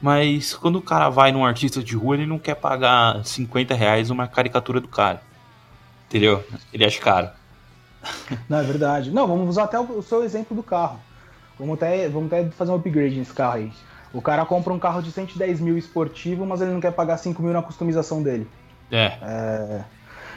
Mas 0.00 0.54
quando 0.54 0.76
o 0.76 0.82
cara 0.82 1.08
vai 1.08 1.32
num 1.32 1.44
artista 1.44 1.82
de 1.82 1.96
rua, 1.96 2.14
ele 2.14 2.26
não 2.26 2.38
quer 2.38 2.54
pagar 2.54 3.24
50 3.24 3.74
reais 3.74 4.10
uma 4.10 4.28
caricatura 4.28 4.80
do 4.80 4.88
cara. 4.88 5.20
Entendeu? 6.06 6.44
Ele 6.72 6.84
acha 6.84 7.00
caro. 7.00 7.30
Não, 8.48 8.58
é 8.58 8.62
verdade. 8.62 9.10
Não, 9.10 9.26
vamos 9.26 9.48
usar 9.48 9.64
até 9.64 9.78
o 9.78 10.02
seu 10.02 10.22
exemplo 10.22 10.56
do 10.56 10.62
carro. 10.62 11.00
Vamos 11.58 11.74
até, 11.74 12.08
vamos 12.08 12.32
até 12.32 12.48
fazer 12.50 12.70
um 12.70 12.76
upgrade 12.76 13.16
nesse 13.16 13.32
carro 13.32 13.54
aí. 13.54 13.72
O 14.12 14.22
cara 14.22 14.46
compra 14.46 14.72
um 14.72 14.78
carro 14.78 15.02
de 15.02 15.10
110 15.10 15.60
mil 15.60 15.76
esportivo, 15.76 16.46
mas 16.46 16.60
ele 16.60 16.70
não 16.70 16.80
quer 16.80 16.92
pagar 16.92 17.18
5 17.18 17.42
mil 17.42 17.52
na 17.52 17.62
customização 17.62 18.22
dele. 18.22 18.48
É. 18.90 19.18
é... 19.20 19.84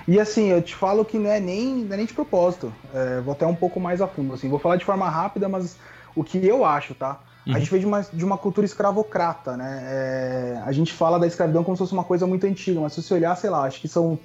E 0.07 0.19
assim, 0.19 0.47
eu 0.47 0.61
te 0.61 0.75
falo 0.75 1.05
que 1.05 1.17
não 1.17 1.29
é 1.29 1.39
nem, 1.39 1.75
não 1.75 1.93
é 1.93 1.97
nem 1.97 2.05
de 2.05 2.13
propósito. 2.13 2.73
É, 2.93 3.21
vou 3.21 3.33
até 3.33 3.45
um 3.45 3.55
pouco 3.55 3.79
mais 3.79 4.01
a 4.01 4.07
fundo. 4.07 4.33
Assim, 4.33 4.49
vou 4.49 4.59
falar 4.59 4.75
de 4.75 4.83
forma 4.83 5.07
rápida, 5.07 5.47
mas 5.47 5.77
o 6.15 6.23
que 6.23 6.45
eu 6.45 6.65
acho, 6.65 6.95
tá? 6.95 7.19
Uhum. 7.45 7.55
A 7.55 7.59
gente 7.59 7.71
veio 7.71 7.81
de 7.81 7.87
uma, 7.87 8.01
de 8.01 8.25
uma 8.25 8.37
cultura 8.37 8.65
escravocrata, 8.65 9.57
né? 9.57 9.81
É, 9.83 10.61
a 10.63 10.71
gente 10.71 10.93
fala 10.93 11.19
da 11.19 11.25
escravidão 11.25 11.63
como 11.63 11.75
se 11.75 11.79
fosse 11.79 11.93
uma 11.93 12.03
coisa 12.03 12.27
muito 12.27 12.45
antiga, 12.45 12.79
mas 12.79 12.93
se 12.93 13.01
você 13.01 13.13
olhar, 13.15 13.35
sei 13.35 13.49
lá, 13.49 13.63
acho 13.63 13.81
que 13.81 13.87
são 13.87 14.19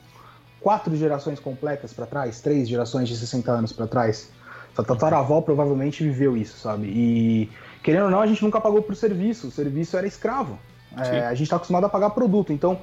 quatro 0.61 0.94
gerações 0.96 1.38
completas 1.38 1.92
para 1.92 2.07
trás, 2.07 2.40
três 2.40 2.68
gerações 2.68 3.09
de 3.09 3.16
60 3.16 3.50
anos 3.50 3.72
para 3.72 3.87
trás. 3.87 4.31
Sua 4.74 4.85
tataravó 4.85 5.40
provavelmente 5.40 6.05
viveu 6.05 6.37
isso, 6.37 6.59
sabe? 6.59 6.87
E 6.88 7.50
querendo 7.83 8.05
ou 8.05 8.11
não, 8.11 8.20
a 8.20 8.26
gente 8.26 8.42
nunca 8.42 8.61
pagou 8.61 8.83
por 8.83 8.94
serviço. 8.94 9.48
O 9.48 9.50
serviço 9.50 9.96
era 9.96 10.07
escravo. 10.07 10.59
É, 10.94 11.26
a 11.26 11.35
gente 11.35 11.44
está 11.44 11.57
acostumado 11.57 11.85
a 11.85 11.88
pagar 11.88 12.11
produto. 12.11 12.52
Então, 12.52 12.79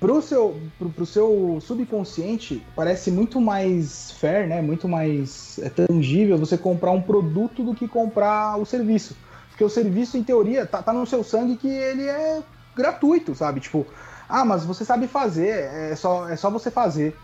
pro 0.00 0.20
seu, 0.22 0.60
pro, 0.78 0.90
pro 0.90 1.06
seu 1.06 1.58
subconsciente, 1.60 2.62
parece 2.74 3.10
muito 3.10 3.40
mais 3.40 4.12
fair, 4.12 4.48
né? 4.48 4.60
Muito 4.60 4.88
mais 4.88 5.58
é, 5.60 5.68
tangível 5.68 6.38
você 6.38 6.56
comprar 6.56 6.90
um 6.90 7.02
produto 7.02 7.62
do 7.62 7.74
que 7.74 7.86
comprar 7.86 8.56
o 8.56 8.64
serviço. 8.64 9.16
Porque 9.58 9.64
o 9.64 9.68
serviço, 9.68 10.16
em 10.16 10.22
teoria, 10.22 10.64
tá, 10.64 10.80
tá 10.80 10.92
no 10.92 11.04
seu 11.04 11.24
sangue 11.24 11.56
que 11.56 11.66
ele 11.66 12.04
é 12.04 12.40
gratuito, 12.76 13.34
sabe? 13.34 13.58
Tipo, 13.58 13.84
ah, 14.28 14.44
mas 14.44 14.64
você 14.64 14.84
sabe 14.84 15.08
fazer, 15.08 15.48
é 15.48 15.96
só, 15.96 16.28
é 16.28 16.36
só 16.36 16.48
você 16.48 16.70
fazer. 16.70 17.16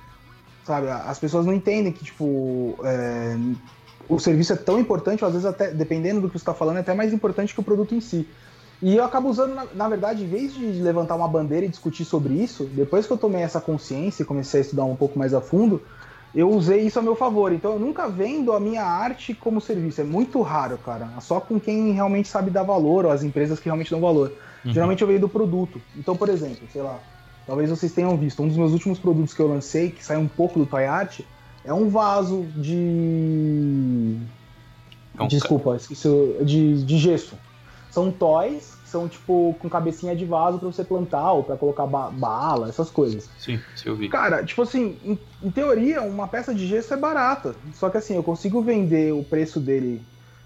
Sabe? 0.64 0.90
As 0.90 1.16
pessoas 1.16 1.46
não 1.46 1.52
entendem 1.52 1.92
que, 1.92 2.04
tipo, 2.04 2.76
é, 2.82 3.36
o 4.08 4.18
serviço 4.18 4.52
é 4.52 4.56
tão 4.56 4.80
importante, 4.80 5.24
às 5.24 5.30
vezes 5.30 5.46
até, 5.46 5.70
dependendo 5.70 6.22
do 6.22 6.26
que 6.26 6.32
você 6.36 6.42
está 6.42 6.52
falando, 6.52 6.78
é 6.78 6.80
até 6.80 6.92
mais 6.92 7.12
importante 7.12 7.54
que 7.54 7.60
o 7.60 7.62
produto 7.62 7.94
em 7.94 8.00
si. 8.00 8.28
E 8.82 8.96
eu 8.96 9.04
acabo 9.04 9.28
usando, 9.28 9.54
na, 9.54 9.66
na, 9.72 9.88
verdade, 9.88 10.24
em 10.24 10.28
vez 10.28 10.52
de 10.52 10.82
levantar 10.82 11.14
uma 11.14 11.28
bandeira 11.28 11.64
e 11.64 11.68
discutir 11.68 12.04
sobre 12.04 12.34
isso, 12.34 12.64
depois 12.64 13.06
que 13.06 13.12
eu 13.12 13.16
tomei 13.16 13.42
essa 13.42 13.60
consciência 13.60 14.24
e 14.24 14.26
comecei 14.26 14.58
a 14.58 14.62
estudar 14.62 14.84
um 14.86 14.96
pouco 14.96 15.16
mais 15.16 15.32
a 15.32 15.40
fundo, 15.40 15.80
eu 16.34 16.50
usei 16.50 16.80
isso 16.80 16.98
a 16.98 17.02
meu 17.02 17.14
favor. 17.14 17.52
Então 17.52 17.74
eu 17.74 17.78
nunca 17.78 18.08
vendo 18.08 18.52
a 18.52 18.58
minha 18.58 18.82
arte 18.82 19.32
como 19.34 19.60
serviço. 19.60 20.00
É 20.00 20.04
muito 20.04 20.42
raro, 20.42 20.76
cara. 20.78 21.08
Só 21.20 21.40
com 21.40 21.60
quem 21.60 21.92
realmente 21.92 22.28
sabe 22.28 22.50
dar 22.50 22.64
valor, 22.64 23.04
ou 23.04 23.10
as 23.10 23.22
empresas 23.22 23.60
que 23.60 23.66
realmente 23.66 23.90
dão 23.90 24.00
valor. 24.00 24.32
Uhum. 24.64 24.72
Geralmente 24.72 25.02
eu 25.02 25.08
vejo 25.08 25.20
do 25.20 25.28
produto. 25.28 25.80
Então, 25.96 26.16
por 26.16 26.28
exemplo, 26.28 26.66
sei 26.72 26.82
lá, 26.82 26.98
talvez 27.46 27.70
vocês 27.70 27.92
tenham 27.92 28.16
visto, 28.16 28.42
um 28.42 28.48
dos 28.48 28.56
meus 28.56 28.72
últimos 28.72 28.98
produtos 28.98 29.32
que 29.32 29.40
eu 29.40 29.48
lancei, 29.48 29.90
que 29.90 30.04
sai 30.04 30.16
um 30.16 30.28
pouco 30.28 30.58
do 30.58 30.66
Toy 30.66 30.84
Art, 30.84 31.20
é 31.64 31.72
um 31.72 31.88
vaso 31.88 32.42
de. 32.56 34.18
É 35.18 35.26
Desculpa, 35.26 35.76
esqueci. 35.76 36.08
De, 36.42 36.84
de 36.84 36.98
gesso. 36.98 37.38
São 37.90 38.10
toys 38.10 38.73
são 38.94 39.08
tipo 39.08 39.56
com 39.58 39.68
cabecinha 39.68 40.14
de 40.14 40.24
vaso 40.24 40.60
para 40.60 40.68
você 40.68 40.84
plantar 40.84 41.32
ou 41.32 41.42
para 41.42 41.56
colocar 41.56 41.84
ba 41.84 42.10
bala, 42.12 42.68
essas 42.68 42.90
coisas. 42.90 43.28
Sim, 43.36 43.58
se 43.74 43.88
eu 43.88 43.96
vi. 43.96 44.08
Cara, 44.08 44.44
tipo 44.44 44.62
assim, 44.62 44.96
em, 45.04 45.18
em, 45.42 45.50
teoria, 45.50 46.00
uma 46.02 46.28
peça 46.28 46.54
de 46.54 46.64
gesso 46.64 46.94
é 46.94 46.96
barata. 46.96 47.56
Só 47.72 47.90
que 47.90 47.96
assim, 47.96 48.14
eu 48.14 48.22
consigo 48.22 48.62
vender 48.62 49.12
o 49.12 49.24
preço 49.24 49.58
dele 49.58 50.00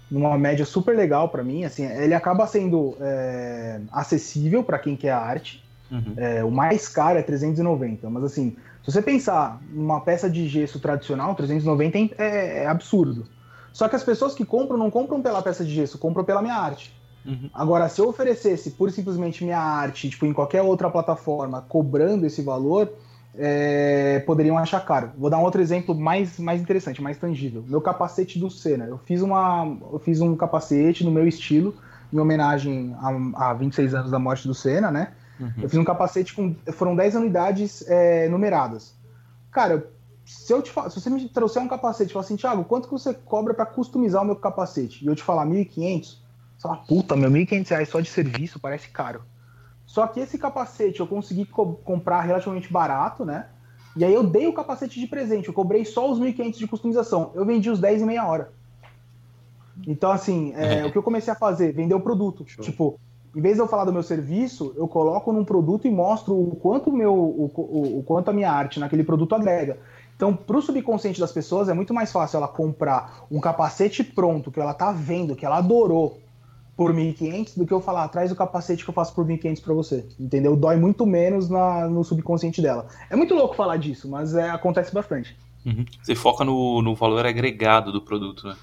numa 0.09 0.35
média 0.35 0.65
super 0.65 0.97
legal 0.97 1.29
para 1.29 1.43
mim. 1.43 1.63
Assim, 1.63 1.85
ele 1.85 2.15
acaba 2.15 2.47
sendo 2.47 2.97
é, 2.99 3.81
acessível 3.91 4.63
para 4.63 4.79
quem 4.79 4.95
quer 4.95 5.11
arte. 5.11 5.63
Uhum. 5.91 6.13
É, 6.17 6.43
o 6.43 6.49
mais 6.49 6.87
caro 6.87 7.19
é 7.19 7.21
390, 7.21 8.09
mas 8.09 8.23
assim, 8.23 8.55
se 8.83 8.91
você 8.91 9.01
pensar 9.01 9.59
numa 9.71 10.01
peça 10.01 10.29
de 10.29 10.47
gesso 10.47 10.79
tradicional, 10.79 11.35
390 11.35 12.15
é, 12.17 12.63
é 12.63 12.67
absurdo. 12.67 13.27
Só 13.71 13.87
que 13.87 13.95
as 13.95 14.03
pessoas 14.03 14.33
que 14.33 14.43
compram 14.43 14.77
não 14.77 14.89
compram 14.89 15.21
pela 15.21 15.41
peça 15.41 15.63
de 15.63 15.71
gesso, 15.71 15.99
compram 15.99 16.23
pela 16.23 16.41
minha 16.41 16.55
arte. 16.55 16.98
Uhum. 17.25 17.49
Agora, 17.53 17.89
se 17.89 18.01
eu 18.01 18.07
oferecesse 18.07 18.71
pura 18.71 18.91
e 18.91 18.93
simplesmente 18.93 19.43
minha 19.43 19.59
arte, 19.59 20.09
tipo, 20.09 20.25
em 20.25 20.33
qualquer 20.33 20.61
outra 20.61 20.89
plataforma, 20.89 21.61
cobrando 21.67 22.25
esse 22.25 22.41
valor, 22.41 22.91
é, 23.37 24.19
poderiam 24.25 24.57
achar 24.57 24.83
caro. 24.85 25.11
Vou 25.17 25.29
dar 25.29 25.37
um 25.37 25.43
outro 25.43 25.61
exemplo 25.61 25.93
mais, 25.93 26.39
mais 26.39 26.61
interessante, 26.61 27.01
mais 27.01 27.17
tangível. 27.17 27.63
Meu 27.67 27.81
capacete 27.81 28.39
do 28.39 28.49
Senna. 28.49 28.85
Eu 28.85 28.97
fiz, 28.97 29.21
uma, 29.21 29.77
eu 29.91 29.99
fiz 29.99 30.21
um 30.21 30.35
capacete 30.35 31.03
no 31.03 31.11
meu 31.11 31.27
estilo, 31.27 31.75
em 32.11 32.19
homenagem 32.19 32.95
a, 33.35 33.49
a 33.49 33.53
26 33.53 33.93
anos 33.93 34.11
da 34.11 34.19
morte 34.19 34.47
do 34.47 34.53
Senna, 34.53 34.91
né? 34.91 35.11
Uhum. 35.39 35.53
Eu 35.61 35.69
fiz 35.69 35.79
um 35.79 35.83
capacete 35.83 36.33
com. 36.33 36.55
Foram 36.73 36.95
10 36.95 37.15
unidades 37.15 37.87
é, 37.87 38.27
numeradas. 38.27 38.93
Cara, 39.51 39.89
se, 40.25 40.51
eu 40.51 40.61
te, 40.61 40.69
se 40.69 40.99
você 40.99 41.09
me 41.09 41.29
trouxer 41.29 41.61
um 41.61 41.67
capacete 41.67 42.09
e 42.09 42.13
falar 42.13 42.25
assim, 42.25 42.35
Thiago, 42.35 42.63
quanto 42.65 42.87
que 42.87 42.93
você 42.93 43.13
cobra 43.13 43.53
para 43.53 43.65
customizar 43.65 44.21
o 44.21 44.25
meu 44.25 44.35
capacete? 44.35 45.03
E 45.03 45.07
eu 45.07 45.15
te 45.15 45.23
falar 45.23 45.45
1.500, 45.45 46.03
você 46.03 46.17
fala, 46.61 46.77
puta, 46.77 47.15
meu, 47.15 47.29
1.500 47.29 47.69
reais 47.69 47.89
só 47.89 47.99
de 47.99 48.09
serviço 48.09 48.59
parece 48.59 48.89
caro. 48.89 49.23
Só 49.85 50.05
que 50.05 50.19
esse 50.19 50.37
capacete 50.37 50.99
eu 50.99 51.07
consegui 51.07 51.45
co 51.45 51.73
comprar 51.83 52.21
relativamente 52.21 52.71
barato, 52.71 53.25
né? 53.25 53.47
E 53.95 54.05
aí 54.05 54.13
eu 54.13 54.23
dei 54.23 54.45
o 54.47 54.53
capacete 54.53 54.99
de 54.99 55.07
presente, 55.07 55.47
eu 55.47 55.53
cobrei 55.53 55.83
só 55.83 56.11
os 56.11 56.19
1.500 56.19 56.57
de 56.57 56.67
customização. 56.67 57.31
Eu 57.33 57.43
vendi 57.45 57.69
os 57.69 57.79
10 57.79 58.03
em 58.03 58.05
meia 58.05 58.25
hora. 58.27 58.51
Então, 59.87 60.11
assim, 60.11 60.53
é, 60.55 60.85
o 60.85 60.91
que 60.91 60.97
eu 60.97 61.03
comecei 61.03 61.33
a 61.33 61.35
fazer? 61.35 61.71
Vender 61.71 61.95
o 61.95 62.01
produto. 62.01 62.43
Show. 62.45 62.63
Tipo, 62.63 62.99
em 63.35 63.41
vez 63.41 63.55
de 63.55 63.61
eu 63.61 63.67
falar 63.67 63.85
do 63.85 63.93
meu 63.93 64.03
serviço, 64.03 64.73
eu 64.75 64.87
coloco 64.87 65.31
num 65.31 65.45
produto 65.45 65.87
e 65.87 65.91
mostro 65.91 66.33
o 66.33 66.55
quanto, 66.55 66.91
meu, 66.91 67.13
o, 67.13 67.51
o, 67.55 67.99
o 67.99 68.03
quanto 68.03 68.29
a 68.29 68.33
minha 68.33 68.51
arte 68.51 68.79
naquele 68.79 69.03
produto 69.03 69.33
agrega. 69.33 69.77
Então, 70.15 70.35
para 70.35 70.57
o 70.57 70.61
subconsciente 70.61 71.19
das 71.19 71.31
pessoas, 71.31 71.69
é 71.69 71.73
muito 71.73 71.93
mais 71.93 72.11
fácil 72.11 72.37
ela 72.37 72.47
comprar 72.47 73.25
um 73.31 73.39
capacete 73.39 74.03
pronto, 74.03 74.51
que 74.51 74.59
ela 74.59 74.73
tá 74.73 74.91
vendo, 74.91 75.35
que 75.35 75.45
ela 75.45 75.57
adorou, 75.57 76.19
por 76.79 76.93
1.500, 76.93 77.57
do 77.57 77.67
que 77.67 77.73
eu 77.73 77.81
falar, 77.81 78.07
traz 78.07 78.31
o 78.31 78.35
capacete 78.37 78.85
que 78.85 78.89
eu 78.89 78.93
faço 78.93 79.13
por 79.13 79.27
1.500 79.27 79.61
para 79.61 79.73
você. 79.73 80.05
Entendeu? 80.17 80.55
Dói 80.55 80.77
muito 80.77 81.05
menos 81.05 81.49
na, 81.49 81.89
no 81.89 82.05
subconsciente 82.05 82.61
dela. 82.61 82.87
É 83.09 83.17
muito 83.17 83.35
louco 83.35 83.53
falar 83.53 83.75
disso, 83.75 84.07
mas 84.09 84.33
é, 84.33 84.49
acontece 84.49 84.93
bastante. 84.93 85.35
Uhum. 85.65 85.83
Você 86.01 86.15
foca 86.15 86.45
no, 86.45 86.81
no 86.81 86.95
valor 86.95 87.25
agregado 87.25 87.91
do 87.91 88.01
produto, 88.01 88.47
né? 88.47 88.55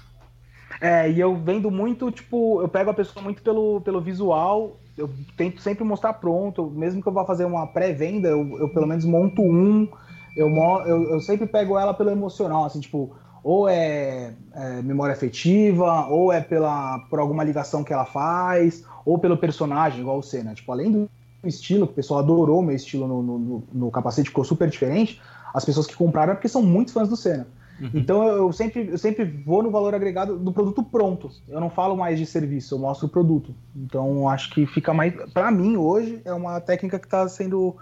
É, 0.81 1.11
e 1.11 1.19
eu 1.19 1.35
vendo 1.35 1.69
muito, 1.69 2.09
tipo, 2.09 2.59
eu 2.59 2.67
pego 2.67 2.89
a 2.89 2.93
pessoa 2.95 3.23
muito 3.23 3.43
pelo, 3.43 3.81
pelo 3.81 4.01
visual, 4.01 4.77
eu 4.97 5.07
tento 5.37 5.61
sempre 5.61 5.83
mostrar 5.83 6.13
pronto, 6.13 6.71
mesmo 6.71 7.03
que 7.03 7.07
eu 7.07 7.13
vá 7.13 7.23
fazer 7.23 7.45
uma 7.45 7.67
pré-venda, 7.67 8.29
eu, 8.29 8.57
eu, 8.57 8.69
pelo 8.69 8.87
menos 8.87 9.05
monto 9.05 9.43
um, 9.43 9.87
eu, 10.35 10.49
eu, 10.87 11.03
eu, 11.11 11.19
sempre 11.19 11.45
pego 11.45 11.77
ela 11.77 11.93
pelo 11.93 12.09
emocional, 12.09 12.65
assim, 12.65 12.79
tipo, 12.79 13.15
ou 13.43 13.67
é, 13.67 14.33
é, 14.53 14.81
memória 14.81 15.13
afetiva, 15.13 16.07
ou 16.07 16.31
é 16.31 16.41
pela, 16.41 16.99
por 17.09 17.19
alguma 17.19 17.43
ligação 17.43 17.83
que 17.83 17.93
ela 17.93 18.05
faz, 18.05 18.83
ou 19.05 19.17
pelo 19.17 19.37
personagem, 19.37 20.01
igual 20.01 20.19
o 20.19 20.23
Senna. 20.23 20.53
Tipo, 20.53 20.71
além 20.71 20.91
do 20.91 21.09
estilo, 21.43 21.87
que 21.87 21.93
o 21.93 21.95
pessoal 21.95 22.19
adorou 22.19 22.61
meu 22.61 22.75
estilo 22.75 23.07
no, 23.07 23.21
no, 23.21 23.63
no 23.71 23.91
capacete, 23.91 24.29
ficou 24.29 24.43
super 24.43 24.69
diferente, 24.69 25.21
as 25.53 25.63
pessoas 25.63 25.87
que 25.87 25.95
compraram 25.95 26.33
é 26.33 26.35
porque 26.35 26.49
são 26.49 26.61
muito 26.61 26.91
fãs 26.91 27.09
do 27.09 27.15
Senna. 27.15 27.47
Uhum. 27.79 27.91
Então 27.93 28.27
eu 28.27 28.51
sempre, 28.51 28.89
eu 28.89 28.97
sempre 28.97 29.23
vou 29.23 29.61
no 29.61 29.69
valor 29.69 29.93
agregado 29.93 30.37
do 30.37 30.51
produto 30.51 30.83
pronto. 30.83 31.29
Eu 31.47 31.59
não 31.59 31.69
falo 31.69 31.95
mais 31.95 32.17
de 32.17 32.25
serviço, 32.25 32.75
eu 32.75 32.79
mostro 32.79 33.07
o 33.07 33.09
produto. 33.09 33.53
Então 33.75 34.27
acho 34.27 34.49
que 34.49 34.65
fica 34.65 34.93
mais. 34.93 35.13
Para 35.31 35.51
mim, 35.51 35.77
hoje, 35.77 36.21
é 36.25 36.33
uma 36.33 36.59
técnica 36.59 36.97
que 36.99 37.05
está 37.05 37.27
sendo 37.29 37.75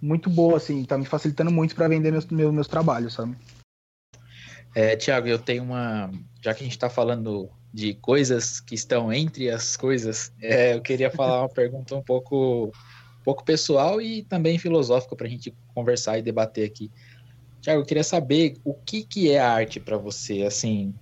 muito 0.00 0.28
boa, 0.28 0.56
assim, 0.56 0.82
está 0.82 0.98
me 0.98 1.04
facilitando 1.04 1.50
muito 1.50 1.74
para 1.74 1.88
vender 1.88 2.10
meus, 2.10 2.26
meus, 2.26 2.52
meus, 2.52 2.68
trabalhos, 2.68 3.14
sabe? 3.14 3.34
É, 4.74 4.96
Tiago, 4.96 5.28
eu 5.28 5.38
tenho 5.38 5.62
uma. 5.62 6.10
Já 6.42 6.52
que 6.52 6.60
a 6.60 6.64
gente 6.64 6.72
está 6.72 6.90
falando 6.90 7.48
de 7.72 7.94
coisas 7.94 8.60
que 8.60 8.74
estão 8.74 9.12
entre 9.12 9.50
as 9.50 9.76
coisas, 9.76 10.32
é, 10.40 10.74
eu 10.74 10.80
queria 10.80 11.10
falar 11.10 11.42
uma 11.42 11.48
pergunta 11.48 11.94
um 11.94 12.02
pouco, 12.02 12.66
um 12.66 13.24
pouco 13.24 13.44
pessoal 13.44 14.00
e 14.00 14.22
também 14.22 14.58
filosófica 14.58 15.16
para 15.16 15.26
a 15.26 15.30
gente 15.30 15.54
conversar 15.74 16.18
e 16.18 16.22
debater 16.22 16.66
aqui. 16.66 16.90
Tiago, 17.60 17.80
eu 17.80 17.86
queria 17.86 18.04
saber 18.04 18.56
o 18.64 18.74
que, 18.74 19.04
que 19.04 19.30
é 19.30 19.38
arte 19.38 19.80
para 19.80 19.96
você. 19.96 20.42
Assim, 20.42 20.92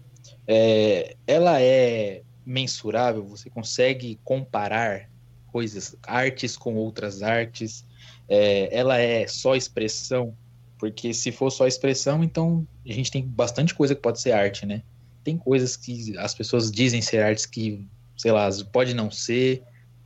é, 0.46 1.16
ela 1.26 1.60
é 1.60 2.22
mensurável? 2.44 3.26
Você 3.26 3.50
consegue 3.50 4.18
comparar 4.22 5.10
coisas, 5.48 5.96
artes 6.06 6.56
com 6.56 6.74
outras 6.74 7.22
artes? 7.22 7.84
É, 8.28 8.68
ela 8.76 8.98
é 8.98 9.26
só 9.26 9.56
expressão? 9.56 10.36
Porque 10.82 11.14
se 11.14 11.30
for 11.30 11.48
só 11.48 11.64
expressão, 11.64 12.24
então 12.24 12.66
a 12.84 12.92
gente 12.92 13.08
tem 13.08 13.24
bastante 13.24 13.72
coisa 13.72 13.94
que 13.94 14.00
pode 14.00 14.20
ser 14.20 14.32
arte, 14.32 14.66
né? 14.66 14.82
Tem 15.22 15.38
coisas 15.38 15.76
que 15.76 16.18
as 16.18 16.34
pessoas 16.34 16.72
dizem 16.72 17.00
ser 17.00 17.22
artes 17.22 17.46
que, 17.46 17.86
sei 18.16 18.32
lá, 18.32 18.48
pode 18.72 18.92
não 18.92 19.08
ser. 19.08 19.62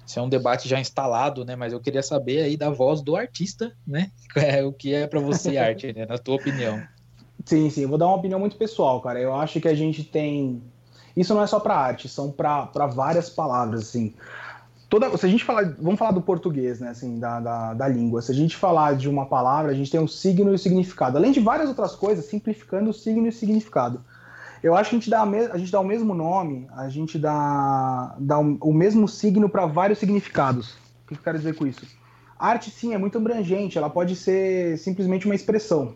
Isso 0.07 0.19
é 0.19 0.23
um 0.23 0.29
debate 0.29 0.69
já 0.69 0.79
instalado, 0.79 1.47
né? 1.47 1.57
Mas 1.57 1.73
eu 1.73 1.81
queria 1.81 2.03
saber 2.03 2.43
aí 2.43 2.59
da 2.59 2.69
voz 2.69 3.01
do 3.01 3.17
artista, 3.17 3.73
né? 3.87 4.11
É, 4.37 4.63
o 4.63 4.71
que 4.71 4.93
é 4.93 5.07
para 5.07 5.19
você 5.19 5.57
arte, 5.57 5.95
né? 5.95 6.05
Na 6.05 6.19
tua 6.19 6.35
opinião. 6.35 6.87
Sim, 7.47 7.71
sim. 7.71 7.85
Eu 7.85 7.89
vou 7.89 7.97
dar 7.97 8.09
uma 8.09 8.17
opinião 8.17 8.39
muito 8.39 8.59
pessoal, 8.59 9.01
cara. 9.01 9.19
Eu 9.19 9.35
acho 9.35 9.59
que 9.59 9.69
a 9.69 9.75
gente 9.75 10.05
tem. 10.05 10.63
Isso 11.17 11.33
não 11.33 11.43
é 11.43 11.47
só 11.47 11.59
para 11.59 11.75
arte, 11.75 12.07
são 12.07 12.31
para 12.31 12.87
várias 12.87 13.31
palavras, 13.31 13.81
assim. 13.81 14.13
Toda, 14.89 15.17
se 15.17 15.27
a 15.27 15.29
gente 15.29 15.43
falar, 15.43 15.75
vamos 15.81 15.99
falar 15.99 16.13
do 16.13 16.23
português, 16.23 16.79
né, 16.79 16.91
assim, 16.91 17.19
da, 17.19 17.41
da, 17.41 17.75
da, 17.75 17.89
língua. 17.89 18.23
Se 18.23 18.31
a 18.31 18.35
gente 18.35 18.57
falar 18.57 18.95
de 18.95 19.09
uma 19.09 19.27
palavra, 19.27 19.73
a 19.73 19.75
gente 19.75 19.91
tem 19.91 20.01
o 20.01 20.07
signo 20.07 20.53
e 20.53 20.55
o 20.55 20.59
significado. 20.59 21.19
Além 21.19 21.33
de 21.33 21.41
várias 21.41 21.69
outras 21.69 21.97
coisas, 21.97 22.25
simplificando 22.27 22.91
o 22.91 22.95
signo 22.95 23.27
e 23.27 23.31
o 23.31 23.33
significado. 23.33 24.01
Eu 24.63 24.77
acho 24.77 24.91
que 24.91 24.97
a 24.97 24.99
gente 24.99 25.11
dá, 25.11 25.23
a 25.23 25.59
gente 25.59 25.73
dá 25.73 25.81
o 25.81 25.85
mesmo 25.85 26.15
nome, 26.15 26.69
a 26.73 26.89
gente 26.89 27.19
dá, 27.19 28.15
dá 28.19 28.39
o 28.39 28.73
mesmo 28.73 29.09
signo 29.09 29.49
para 29.49 29.67
vários 29.67 29.99
significados. 29.99 30.75
O 31.05 31.09
que 31.09 31.15
eu 31.15 31.19
quero 31.23 31.39
dizer 31.39 31.55
com 31.57 31.67
isso? 31.67 31.85
A 32.39 32.49
arte, 32.49 32.71
sim, 32.71 32.95
é 32.95 32.99
muito 32.99 33.19
abrangente, 33.19 33.79
ela 33.79 33.91
pode 33.91 34.15
ser 34.15 34.79
simplesmente 34.79 35.27
uma 35.27 35.35
expressão. 35.35 35.95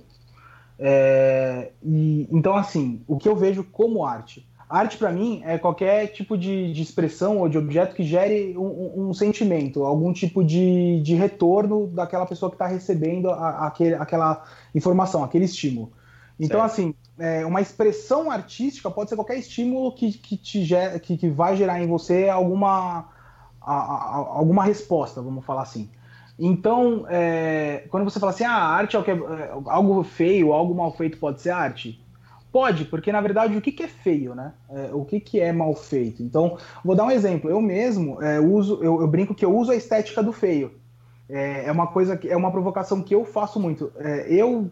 É, 0.78 1.72
e, 1.82 2.26
então, 2.30 2.56
assim, 2.56 3.02
o 3.06 3.18
que 3.18 3.28
eu 3.28 3.36
vejo 3.36 3.62
como 3.64 4.04
arte? 4.04 4.48
Arte, 4.70 4.96
para 4.96 5.10
mim, 5.10 5.42
é 5.44 5.58
qualquer 5.58 6.06
tipo 6.12 6.38
de, 6.38 6.72
de, 6.72 6.80
expressão 6.80 7.38
ou 7.38 7.48
de 7.48 7.58
objeto 7.58 7.92
que 7.92 8.04
gere 8.04 8.56
um, 8.56 9.08
um 9.08 9.12
sentimento, 9.12 9.84
algum 9.84 10.12
tipo 10.12 10.44
de, 10.44 11.00
de, 11.02 11.16
retorno 11.16 11.88
daquela 11.88 12.24
pessoa 12.24 12.48
que 12.48 12.54
está 12.54 12.68
recebendo 12.68 13.30
a, 13.30 13.34
a, 13.34 13.66
aquele, 13.66 13.94
aquela 13.96 14.44
informação, 14.72 15.24
aquele 15.24 15.46
estímulo. 15.46 15.90
Então, 16.38 16.60
certo. 16.60 16.72
assim, 16.72 16.94
é, 17.18 17.44
uma 17.44 17.60
expressão 17.60 18.30
artística 18.30 18.88
pode 18.88 19.10
ser 19.10 19.16
qualquer 19.16 19.38
estímulo 19.38 19.92
que, 19.92 20.12
que, 20.12 20.36
te 20.36 20.64
ger, 20.64 21.00
que, 21.00 21.16
que 21.16 21.28
vai 21.28 21.56
gerar 21.56 21.82
em 21.82 21.88
você 21.88 22.28
alguma, 22.28 23.08
a, 23.60 23.74
a, 23.74 24.16
alguma 24.36 24.62
resposta, 24.62 25.20
vamos 25.20 25.44
falar 25.44 25.62
assim. 25.62 25.90
Então, 26.38 27.04
é, 27.10 27.86
quando 27.90 28.04
você 28.04 28.20
fala 28.20 28.30
assim, 28.30 28.44
ah, 28.44 28.54
a 28.54 28.68
arte 28.68 28.96
é, 28.96 29.00
é, 29.00 29.12
é, 29.12 29.50
algo 29.66 30.02
feio, 30.04 30.52
algo 30.52 30.74
mal 30.74 30.92
feito 30.96 31.18
pode 31.18 31.42
ser 31.42 31.50
arte? 31.50 32.00
Pode, 32.52 32.84
porque 32.84 33.12
na 33.12 33.20
verdade 33.20 33.56
o 33.56 33.60
que, 33.60 33.70
que 33.70 33.84
é 33.84 33.88
feio, 33.88 34.34
né? 34.34 34.52
É, 34.70 34.90
o 34.92 35.04
que, 35.04 35.20
que 35.20 35.38
é 35.38 35.52
mal 35.52 35.74
feito? 35.74 36.22
Então, 36.22 36.58
vou 36.84 36.96
dar 36.96 37.04
um 37.04 37.10
exemplo. 37.10 37.48
Eu 37.48 37.60
mesmo 37.60 38.20
é, 38.22 38.40
uso, 38.40 38.80
eu, 38.82 39.00
eu, 39.00 39.06
brinco 39.06 39.34
que 39.34 39.44
eu 39.44 39.56
uso 39.56 39.70
a 39.70 39.76
estética 39.76 40.22
do 40.22 40.32
feio. 40.32 40.72
É, 41.28 41.66
é 41.66 41.72
uma 41.72 41.86
coisa 41.86 42.16
que 42.16 42.28
é 42.28 42.36
uma 42.36 42.50
provocação 42.50 43.02
que 43.02 43.14
eu 43.14 43.24
faço 43.24 43.60
muito. 43.60 43.92
É, 43.98 44.26
eu, 44.32 44.68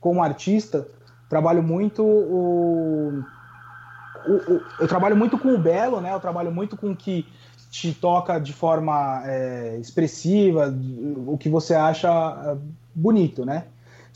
como 0.00 0.22
artista, 0.22 0.88
trabalho 1.28 1.62
muito 1.62 2.02
o, 2.02 3.22
o, 4.26 4.32
o, 4.32 4.62
eu 4.80 4.88
trabalho 4.88 5.16
muito 5.16 5.36
com 5.36 5.54
o 5.54 5.58
belo, 5.58 6.00
né? 6.00 6.14
Eu 6.14 6.20
trabalho 6.20 6.50
muito 6.50 6.78
com 6.78 6.92
o 6.92 6.96
que 6.96 7.26
te 7.70 7.92
toca 7.92 8.38
de 8.38 8.54
forma 8.54 9.22
é, 9.26 9.76
expressiva, 9.78 10.74
o 11.26 11.36
que 11.36 11.50
você 11.50 11.74
acha 11.74 12.08
é, 12.08 12.56
bonito, 12.94 13.44
né? 13.44 13.64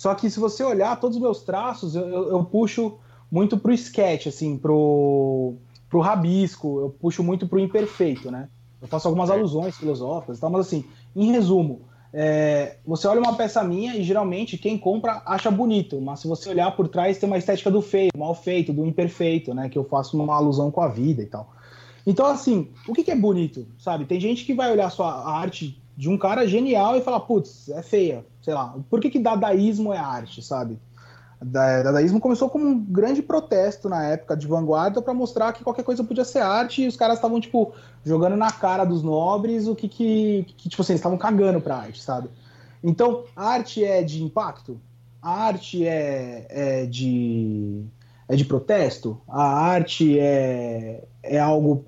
Só 0.02 0.16
que 0.16 0.28
se 0.28 0.40
você 0.40 0.64
olhar 0.64 0.98
todos 0.98 1.16
os 1.16 1.22
meus 1.22 1.42
traços, 1.42 1.94
eu, 1.94 2.04
eu, 2.08 2.30
eu 2.30 2.44
puxo 2.44 2.98
muito 3.30 3.56
pro 3.56 3.72
sketch, 3.72 4.26
assim, 4.26 4.58
pro, 4.58 5.54
pro 5.88 6.00
rabisco, 6.00 6.80
eu 6.80 6.90
puxo 6.90 7.22
muito 7.22 7.46
pro 7.46 7.60
imperfeito, 7.60 8.28
né? 8.28 8.48
Eu 8.80 8.88
faço 8.88 9.06
algumas 9.06 9.30
alusões 9.30 9.76
filosóficas 9.76 10.38
e 10.38 10.40
tal, 10.40 10.50
mas 10.50 10.66
assim, 10.66 10.84
em 11.14 11.30
resumo, 11.30 11.82
é, 12.12 12.78
você 12.84 13.06
olha 13.06 13.20
uma 13.20 13.36
peça 13.36 13.62
minha 13.62 13.94
e 13.94 14.02
geralmente 14.02 14.58
quem 14.58 14.76
compra 14.76 15.22
acha 15.24 15.52
bonito, 15.52 16.00
mas 16.00 16.18
se 16.18 16.26
você 16.26 16.50
olhar 16.50 16.74
por 16.74 16.88
trás 16.88 17.18
tem 17.18 17.28
uma 17.28 17.38
estética 17.38 17.70
do 17.70 17.80
feio, 17.80 18.10
mal 18.16 18.34
feito, 18.34 18.72
do 18.72 18.84
imperfeito, 18.84 19.54
né? 19.54 19.68
Que 19.68 19.78
eu 19.78 19.84
faço 19.84 20.20
uma 20.20 20.34
alusão 20.34 20.68
com 20.72 20.80
a 20.80 20.88
vida 20.88 21.22
e 21.22 21.26
tal. 21.26 21.48
Então, 22.04 22.26
assim, 22.26 22.72
o 22.88 22.92
que, 22.92 23.04
que 23.04 23.12
é 23.12 23.16
bonito, 23.16 23.68
sabe? 23.78 24.04
Tem 24.04 24.18
gente 24.18 24.44
que 24.44 24.52
vai 24.52 24.72
olhar 24.72 24.90
sua, 24.90 25.06
a 25.06 25.38
arte 25.38 25.80
de 25.96 26.08
um 26.08 26.16
cara 26.16 26.46
genial 26.46 26.96
e 26.96 27.02
falar, 27.02 27.20
putz, 27.20 27.68
é 27.68 27.82
feia, 27.82 28.24
sei 28.40 28.54
lá. 28.54 28.74
Por 28.88 29.00
que, 29.00 29.10
que 29.10 29.18
dadaísmo 29.18 29.92
é 29.92 29.98
arte, 29.98 30.42
sabe? 30.42 30.78
Dadaísmo 31.44 32.20
começou 32.20 32.48
como 32.48 32.64
um 32.64 32.78
grande 32.78 33.20
protesto 33.20 33.88
na 33.88 34.04
época 34.04 34.36
de 34.36 34.46
vanguarda 34.46 35.02
para 35.02 35.12
mostrar 35.12 35.52
que 35.52 35.64
qualquer 35.64 35.82
coisa 35.82 36.04
podia 36.04 36.24
ser 36.24 36.38
arte 36.38 36.82
e 36.82 36.86
os 36.86 36.96
caras 36.96 37.16
estavam, 37.16 37.40
tipo, 37.40 37.72
jogando 38.04 38.36
na 38.36 38.50
cara 38.50 38.84
dos 38.84 39.02
nobres 39.02 39.66
o 39.66 39.74
que 39.74 39.88
que, 39.88 40.46
que 40.56 40.68
tipo 40.68 40.82
assim, 40.82 40.92
eles 40.92 41.00
estavam 41.00 41.18
cagando 41.18 41.60
pra 41.60 41.78
arte, 41.78 42.00
sabe? 42.00 42.28
Então, 42.82 43.24
a 43.34 43.48
arte 43.50 43.84
é 43.84 44.02
de 44.02 44.22
impacto? 44.22 44.80
A 45.20 45.30
arte 45.30 45.86
é, 45.86 46.46
é 46.48 46.86
de 46.86 47.84
é 48.28 48.36
de 48.36 48.44
protesto? 48.44 49.20
A 49.28 49.42
arte 49.42 50.18
é, 50.18 51.04
é 51.22 51.38
algo 51.38 51.84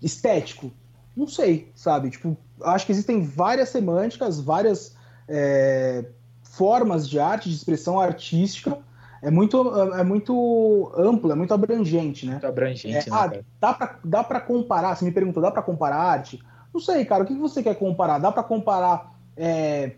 estético? 0.00 0.70
Não 1.16 1.26
sei, 1.26 1.70
sabe? 1.74 2.10
Tipo, 2.10 2.36
acho 2.62 2.86
que 2.86 2.92
existem 2.92 3.22
várias 3.22 3.68
semânticas, 3.68 4.40
várias 4.40 4.96
é, 5.28 6.04
formas 6.42 7.08
de 7.08 7.18
arte, 7.18 7.48
de 7.48 7.54
expressão 7.54 8.00
artística. 8.00 8.78
É 9.22 9.30
muito, 9.30 9.74
é 9.94 10.04
muito 10.04 10.92
amplo, 10.96 11.32
é 11.32 11.34
muito 11.34 11.52
abrangente, 11.52 12.26
né? 12.26 12.32
Muito 12.32 12.46
abrangente, 12.46 13.08
é, 13.08 13.10
né, 13.10 13.16
ah, 13.16 13.30
dá 13.58 13.74
pra, 13.74 13.98
dá 14.04 14.24
pra 14.24 14.40
comparar, 14.40 14.94
você 14.94 15.04
me 15.04 15.10
perguntou, 15.10 15.42
dá 15.42 15.50
pra 15.50 15.62
comparar 15.62 15.96
arte? 15.96 16.38
Não 16.72 16.80
sei, 16.80 17.04
cara, 17.04 17.24
o 17.24 17.26
que 17.26 17.34
você 17.34 17.62
quer 17.62 17.74
comparar? 17.76 18.18
Dá 18.18 18.30
pra 18.30 18.42
comparar 18.42 19.14
é, 19.36 19.92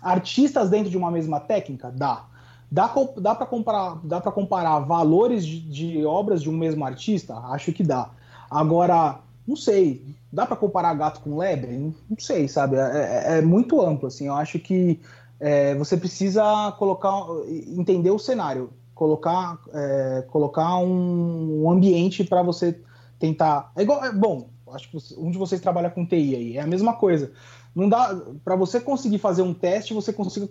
artistas 0.00 0.68
dentro 0.68 0.90
de 0.90 0.96
uma 0.96 1.10
mesma 1.10 1.40
técnica? 1.40 1.90
Dá. 1.90 2.26
Dá, 2.70 2.92
dá 3.18 3.34
para 3.34 3.46
comparar, 3.46 4.00
dá 4.04 4.20
comparar 4.20 4.80
valores 4.80 5.46
de, 5.46 5.60
de, 5.60 6.04
obras 6.04 6.42
de 6.42 6.50
um 6.50 6.56
mesmo 6.56 6.84
artista? 6.84 7.34
Acho 7.34 7.72
que 7.72 7.82
dá. 7.82 8.10
Agora, 8.50 9.20
não 9.46 9.56
sei, 9.56 10.04
dá 10.32 10.46
para 10.46 10.56
comparar 10.56 10.94
gato 10.94 11.20
com 11.20 11.36
lebre? 11.36 11.76
Não 11.76 12.18
sei, 12.18 12.48
sabe? 12.48 12.76
É, 12.76 12.80
é, 12.80 13.38
é 13.38 13.42
muito 13.42 13.80
amplo, 13.80 14.08
assim. 14.08 14.26
Eu 14.26 14.34
acho 14.34 14.58
que 14.58 15.00
é, 15.38 15.74
você 15.74 15.96
precisa 15.96 16.72
colocar, 16.78 17.26
entender 17.46 18.10
o 18.10 18.18
cenário, 18.18 18.70
colocar, 18.94 19.58
é, 19.72 20.24
colocar 20.28 20.78
um, 20.78 21.70
ambiente 21.70 22.24
para 22.24 22.42
você 22.42 22.80
tentar. 23.18 23.70
É 23.76 23.82
igual, 23.82 24.04
é, 24.04 24.12
bom, 24.12 24.48
acho 24.72 24.88
que 24.88 24.94
você, 24.94 25.14
um 25.18 25.30
de 25.30 25.36
vocês 25.36 25.60
trabalha 25.60 25.90
com 25.90 26.06
TI 26.06 26.36
aí, 26.36 26.56
é 26.56 26.62
a 26.62 26.66
mesma 26.66 26.94
coisa. 26.94 27.30
Não 27.74 27.88
dá 27.88 28.16
para 28.44 28.54
você 28.54 28.80
conseguir 28.80 29.18
fazer 29.18 29.42
um 29.42 29.52
teste, 29.52 29.92
você 29.92 30.12
consiga, 30.12 30.46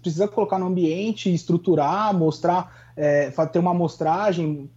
precisa 0.00 0.26
colocar 0.26 0.58
no 0.58 0.66
ambiente, 0.66 1.32
estruturar, 1.32 2.16
mostrar, 2.16 2.92
é, 2.96 3.30
ter 3.30 3.58
uma 3.58 3.72
amostragem, 3.72 4.70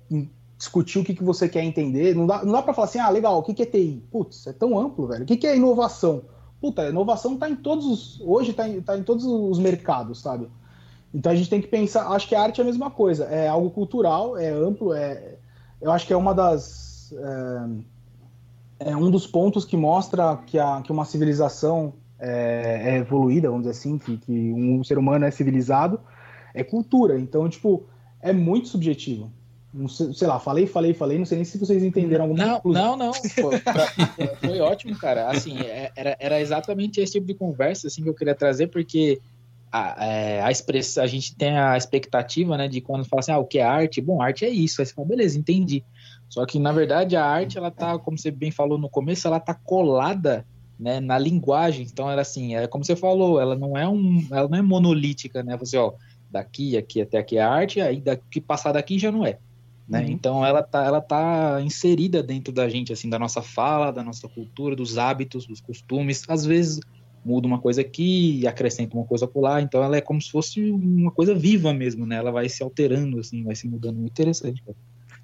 discutir 0.66 1.00
o 1.00 1.04
que, 1.04 1.14
que 1.14 1.24
você 1.24 1.48
quer 1.48 1.64
entender. 1.64 2.16
Não 2.16 2.26
dá, 2.26 2.44
não 2.44 2.52
dá 2.52 2.62
para 2.62 2.74
falar 2.74 2.86
assim, 2.86 3.00
ah, 3.00 3.10
legal, 3.10 3.38
o 3.38 3.44
que, 3.44 3.54
que 3.54 3.64
é 3.64 3.66
TI? 3.66 4.04
Putz, 4.12 4.48
é 4.48 4.54
tão 4.54 4.78
amplo, 4.78 5.08
velho. 5.08 5.24
O 5.24 5.26
que, 5.26 5.38
que 5.38 5.48
é 5.48 5.56
inovação? 5.56 6.24
Puta, 6.60 6.90
inovação 6.90 7.36
está 7.36 7.50
em 7.50 7.56
todos 7.56 7.86
os. 7.86 8.22
Hoje 8.22 8.52
está 8.52 8.68
em, 8.68 8.82
tá 8.82 8.98
em 8.98 9.04
todos 9.04 9.26
os 9.26 9.60
mercados, 9.60 10.22
sabe? 10.22 10.50
Então 11.14 11.32
a 11.32 11.36
gente 11.36 11.50
tem 11.50 11.62
que 11.62 11.68
pensar. 11.68 12.08
Acho 12.08 12.28
que 12.28 12.36
a 12.36 12.42
arte 12.42 12.60
é 12.60 12.64
a 12.64 12.66
mesma 12.66 12.90
coisa. 12.90 13.26
É 13.26 13.48
algo 13.48 13.70
cultural, 13.70 14.38
é 14.38 14.50
amplo, 14.50 14.94
é. 14.94 15.38
Eu 15.80 15.92
acho 15.92 16.08
que 16.08 16.14
é 16.14 16.18
uma 16.18 16.34
das. 16.34 17.14
É, 18.80 18.90
é 18.92 18.98
um 18.98 19.10
dos 19.12 19.28
pontos 19.28 19.64
que 19.64 19.78
mostra 19.78 20.38
que, 20.48 20.58
a, 20.58 20.82
que 20.82 20.92
uma 20.92 21.06
civilização 21.06 21.94
é, 22.20 22.96
é 22.96 22.98
evoluída, 22.98 23.48
vamos 23.48 23.66
dizer 23.66 23.78
assim, 23.78 23.98
que, 23.98 24.18
que 24.18 24.54
um 24.54 24.84
ser 24.84 24.98
humano 24.98 25.26
é 25.26 25.32
civilizado, 25.32 26.00
é 26.54 26.64
cultura. 26.64 27.20
Então, 27.20 27.48
tipo, 27.48 27.84
é 28.20 28.34
muito 28.34 28.68
subjetivo. 28.68 29.32
Não 29.78 29.90
sei, 29.90 30.14
sei, 30.14 30.26
lá, 30.26 30.40
falei, 30.40 30.66
falei, 30.66 30.94
falei, 30.94 31.18
não 31.18 31.26
sei 31.26 31.38
nem 31.38 31.44
se 31.44 31.58
vocês 31.58 31.84
entenderam 31.84 32.24
alguma 32.24 32.46
Não, 32.46 32.56
conclusão. 32.56 32.96
não, 32.96 33.08
não. 33.08 33.14
Foi, 33.36 33.60
foi 34.42 34.60
ótimo, 34.62 34.98
cara. 34.98 35.30
Assim, 35.30 35.60
é, 35.60 35.92
era, 35.96 36.16
era 36.18 36.40
exatamente 36.40 37.02
esse 37.02 37.14
tipo 37.14 37.28
de 37.28 37.34
conversa 37.34 37.88
assim, 37.88 38.02
que 38.02 38.08
eu 38.08 38.14
queria 38.14 38.34
trazer, 38.34 38.68
porque 38.68 39.20
a, 39.70 40.06
é, 40.06 40.42
a 40.42 40.50
expressão, 40.50 41.04
a 41.04 41.08
gente 41.08 41.36
tem 41.36 41.58
a 41.58 41.76
expectativa, 41.76 42.56
né, 42.58 42.70
de 42.70 42.80
quando 42.80 43.04
fala 43.04 43.20
assim, 43.20 43.34
ah, 43.34 43.38
o 43.38 43.46
que 43.46 43.60
é 43.60 43.64
arte? 43.64 44.00
Bom, 44.00 44.22
arte 44.22 44.46
é 44.46 44.50
isso. 44.50 44.82
Aí 44.82 44.86
você 44.86 44.94
fala, 44.94 45.10
beleza, 45.10 45.38
entendi. 45.38 45.84
Só 46.30 46.46
que, 46.46 46.58
na 46.58 46.72
verdade, 46.72 47.18
a 47.18 47.26
arte, 47.26 47.58
ela 47.58 47.70
tá, 47.70 48.00
como 48.00 48.18
você 48.18 48.32
bem 48.32 48.52
falou 48.52 48.78
no 48.78 48.90
começo, 48.90 49.28
ela 49.28 49.42
tá 49.42 49.54
colada 49.54 50.46
né, 50.80 51.02
na 51.02 51.18
linguagem. 51.18 51.86
Então, 51.92 52.10
ela 52.10 52.22
assim, 52.22 52.56
é 52.56 52.68
como 52.68 52.86
você 52.86 52.96
falou, 52.96 53.42
ela 53.42 53.56
não 53.56 53.78
é 53.78 53.88
um, 53.88 54.26
ela 54.32 54.48
não 54.48 54.58
é 54.58 54.62
monolítica, 54.62 55.44
né? 55.44 55.58
Você, 55.58 55.78
ó, 55.78 55.94
daqui, 56.32 56.78
aqui 56.78 57.02
até 57.02 57.18
aqui 57.18 57.38
é 57.38 57.42
arte, 57.42 57.82
aí 57.82 58.00
daqui 58.02 58.40
passar 58.40 58.72
daqui 58.72 58.98
já 58.98 59.12
não 59.12 59.26
é. 59.26 59.38
Né? 59.88 60.02
Uhum. 60.02 60.12
Então 60.12 60.46
ela 60.46 60.64
tá, 60.64 60.84
ela 60.84 61.02
tá 61.02 61.62
inserida 61.62 62.24
dentro 62.24 62.52
da 62.52 62.68
gente, 62.68 62.92
assim, 62.92 63.10
da 63.10 63.20
nossa 63.20 63.42
fala, 63.42 63.92
da 63.92 64.04
nossa 64.04 64.28
cultura, 64.28 64.76
dos 64.76 64.98
hábitos, 64.98 65.46
dos 65.46 65.62
costumes. 65.62 66.24
Às 66.28 66.46
vezes 66.46 66.80
muda 67.24 67.48
uma 67.48 67.60
coisa 67.60 67.82
aqui, 67.82 68.46
acrescenta 68.48 68.96
uma 68.96 69.06
coisa 69.06 69.28
por 69.28 69.42
lá. 69.42 69.62
Então 69.62 69.84
ela 69.84 69.98
é 69.98 70.02
como 70.02 70.22
se 70.22 70.30
fosse 70.30 70.62
uma 70.72 71.12
coisa 71.12 71.34
viva 71.34 71.74
mesmo, 71.74 72.06
né? 72.06 72.18
Ela 72.18 72.32
vai 72.32 72.50
se 72.50 72.64
alterando, 72.64 73.20
assim, 73.20 73.44
vai 73.44 73.56
se 73.56 73.68
mudando. 73.68 73.98
Muito 73.98 74.12
interessante, 74.12 74.62
cara. 74.64 74.78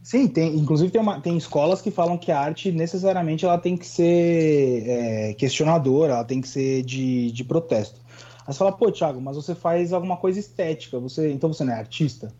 Sim, 0.03 0.27
tem, 0.27 0.55
inclusive 0.57 0.91
tem, 0.91 0.99
uma, 0.99 1.21
tem 1.21 1.37
escolas 1.37 1.79
que 1.79 1.91
falam 1.91 2.17
que 2.17 2.31
a 2.31 2.39
arte 2.39 2.71
necessariamente 2.71 3.45
ela 3.45 3.57
tem 3.57 3.77
que 3.77 3.85
ser 3.85 4.83
é, 4.87 5.33
questionadora, 5.35 6.13
ela 6.13 6.23
tem 6.23 6.41
que 6.41 6.47
ser 6.47 6.81
de, 6.83 7.31
de 7.31 7.43
protesto. 7.43 8.01
Aí 8.47 8.51
você 8.51 8.57
fala, 8.57 8.71
pô, 8.71 8.91
Thiago, 8.91 9.21
mas 9.21 9.35
você 9.35 9.53
faz 9.53 9.93
alguma 9.93 10.17
coisa 10.17 10.39
estética, 10.39 10.99
você 10.99 11.31
então 11.31 11.53
você 11.53 11.63
não 11.63 11.73
é 11.73 11.75
artista? 11.75 12.33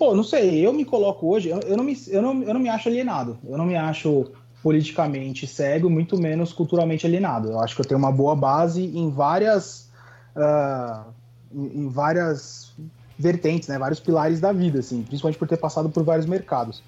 Pô, 0.00 0.14
não 0.14 0.24
sei, 0.24 0.66
eu 0.66 0.72
me 0.72 0.82
coloco 0.82 1.30
hoje, 1.30 1.50
eu, 1.50 1.60
eu, 1.60 1.76
não, 1.76 1.84
me, 1.84 1.94
eu, 2.08 2.22
não, 2.22 2.42
eu 2.42 2.54
não 2.54 2.60
me 2.60 2.70
acho 2.70 2.88
alienado, 2.88 3.36
eu 3.46 3.58
não 3.58 3.66
me 3.66 3.76
acho 3.76 4.30
politicamente 4.62 5.46
cego, 5.46 5.90
muito 5.90 6.16
menos 6.16 6.54
culturalmente 6.54 7.06
alienado. 7.06 7.50
Eu 7.50 7.60
acho 7.60 7.74
que 7.74 7.82
eu 7.82 7.84
tenho 7.84 7.98
uma 7.98 8.10
boa 8.10 8.34
base 8.34 8.82
em 8.82 9.10
várias, 9.10 9.90
uh, 10.34 11.04
em, 11.52 11.86
várias 11.90 12.72
vertentes, 13.18 13.68
né, 13.68 13.78
vários 13.78 14.00
pilares 14.00 14.40
da 14.40 14.52
vida, 14.52 14.78
assim, 14.78 15.02
principalmente 15.02 15.38
por 15.38 15.46
ter 15.46 15.58
passado 15.58 15.90
por 15.90 16.02
vários 16.02 16.24
mercados. 16.24 16.82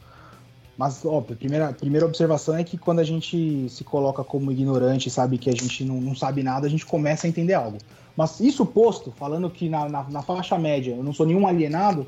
Mas, 0.78 1.04
óbvio, 1.04 1.34
a 1.34 1.36
primeira, 1.36 1.68
a 1.68 1.72
primeira 1.74 2.06
observação 2.06 2.56
é 2.56 2.64
que 2.64 2.78
quando 2.78 3.00
a 3.00 3.04
gente 3.04 3.68
se 3.68 3.84
coloca 3.84 4.24
como 4.24 4.50
ignorante, 4.50 5.10
sabe 5.10 5.36
que 5.36 5.50
a 5.50 5.52
gente 5.52 5.84
não, 5.84 6.00
não 6.00 6.16
sabe 6.16 6.42
nada, 6.42 6.66
a 6.66 6.70
gente 6.70 6.86
começa 6.86 7.26
a 7.26 7.28
entender 7.28 7.52
algo. 7.52 7.76
Mas 8.16 8.40
isso 8.40 8.64
posto, 8.64 9.12
falando 9.12 9.50
que 9.50 9.68
na, 9.68 9.86
na, 9.86 10.02
na 10.04 10.22
faixa 10.22 10.56
média 10.56 10.94
eu 10.94 11.04
não 11.04 11.12
sou 11.12 11.26
nenhum 11.26 11.46
alienado, 11.46 12.06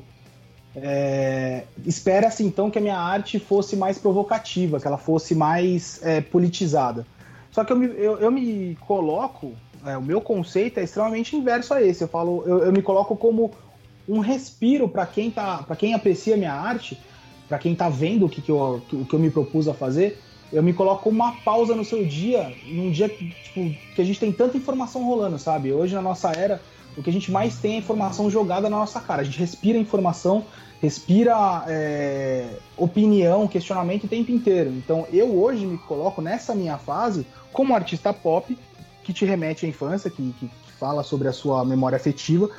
é, 0.75 1.63
Espera-se 1.85 2.43
então 2.43 2.69
que 2.69 2.77
a 2.77 2.81
minha 2.81 2.97
arte 2.97 3.39
fosse 3.39 3.75
mais 3.75 3.97
provocativa, 3.97 4.79
que 4.79 4.87
ela 4.87 4.97
fosse 4.97 5.33
mais 5.33 5.99
é, 6.03 6.21
politizada. 6.21 7.05
Só 7.51 7.63
que 7.63 7.71
eu 7.71 7.77
me, 7.77 7.85
eu, 7.87 8.17
eu 8.17 8.31
me 8.31 8.77
coloco, 8.81 9.53
é, 9.85 9.97
o 9.97 10.01
meu 10.01 10.19
conceito 10.19 10.79
é 10.79 10.83
extremamente 10.83 11.35
inverso 11.35 11.73
a 11.73 11.81
esse. 11.81 12.03
Eu 12.03 12.07
falo, 12.07 12.43
eu, 12.45 12.65
eu 12.65 12.71
me 12.73 12.81
coloco 12.81 13.15
como 13.15 13.51
um 14.07 14.19
respiro 14.19 14.89
para 14.89 15.05
quem 15.05 15.31
tá, 15.31 15.63
para 15.63 15.75
quem 15.75 15.93
aprecia 15.93 16.35
a 16.35 16.37
minha 16.37 16.53
arte, 16.53 16.99
para 17.47 17.57
quem 17.57 17.73
tá 17.73 17.87
vendo 17.87 18.25
o 18.25 18.29
que, 18.29 18.41
que, 18.41 18.51
eu, 18.51 18.81
o 18.91 19.05
que 19.05 19.13
eu 19.13 19.19
me 19.19 19.31
propus 19.31 19.67
a 19.67 19.73
fazer. 19.73 20.21
Eu 20.51 20.61
me 20.61 20.73
coloco 20.73 21.09
uma 21.09 21.33
pausa 21.43 21.73
no 21.73 21.83
seu 21.83 22.05
dia, 22.05 22.53
num 22.67 22.91
dia 22.91 23.09
tipo, 23.09 23.69
que 23.95 24.01
a 24.01 24.03
gente 24.03 24.19
tem 24.19 24.31
tanta 24.31 24.57
informação 24.57 25.03
rolando, 25.03 25.39
sabe? 25.39 25.71
Hoje 25.71 25.95
na 25.95 26.01
nossa 26.01 26.31
era 26.31 26.61
o 26.97 27.03
que 27.03 27.09
a 27.09 27.13
gente 27.13 27.31
mais 27.31 27.57
tem 27.57 27.75
é 27.75 27.77
informação 27.77 28.29
jogada 28.29 28.69
na 28.69 28.77
nossa 28.77 28.99
cara. 29.01 29.21
A 29.21 29.25
gente 29.25 29.39
respira 29.39 29.77
informação, 29.77 30.45
respira 30.81 31.63
é, 31.67 32.57
opinião, 32.77 33.47
questionamento 33.47 34.05
o 34.05 34.07
tempo 34.07 34.31
inteiro. 34.31 34.69
Então 34.71 35.07
eu 35.11 35.37
hoje 35.37 35.65
me 35.65 35.77
coloco 35.77 36.21
nessa 36.21 36.53
minha 36.53 36.77
fase 36.77 37.25
como 37.51 37.75
artista 37.75 38.13
pop 38.13 38.57
que 39.03 39.13
te 39.13 39.25
remete 39.25 39.65
à 39.65 39.69
infância, 39.69 40.09
que, 40.09 40.33
que, 40.39 40.49
fala 40.77 41.03
sobre 41.03 41.29
a 41.29 41.31
sua 41.31 41.63
memória 41.63 41.95
afetiva 41.95 42.49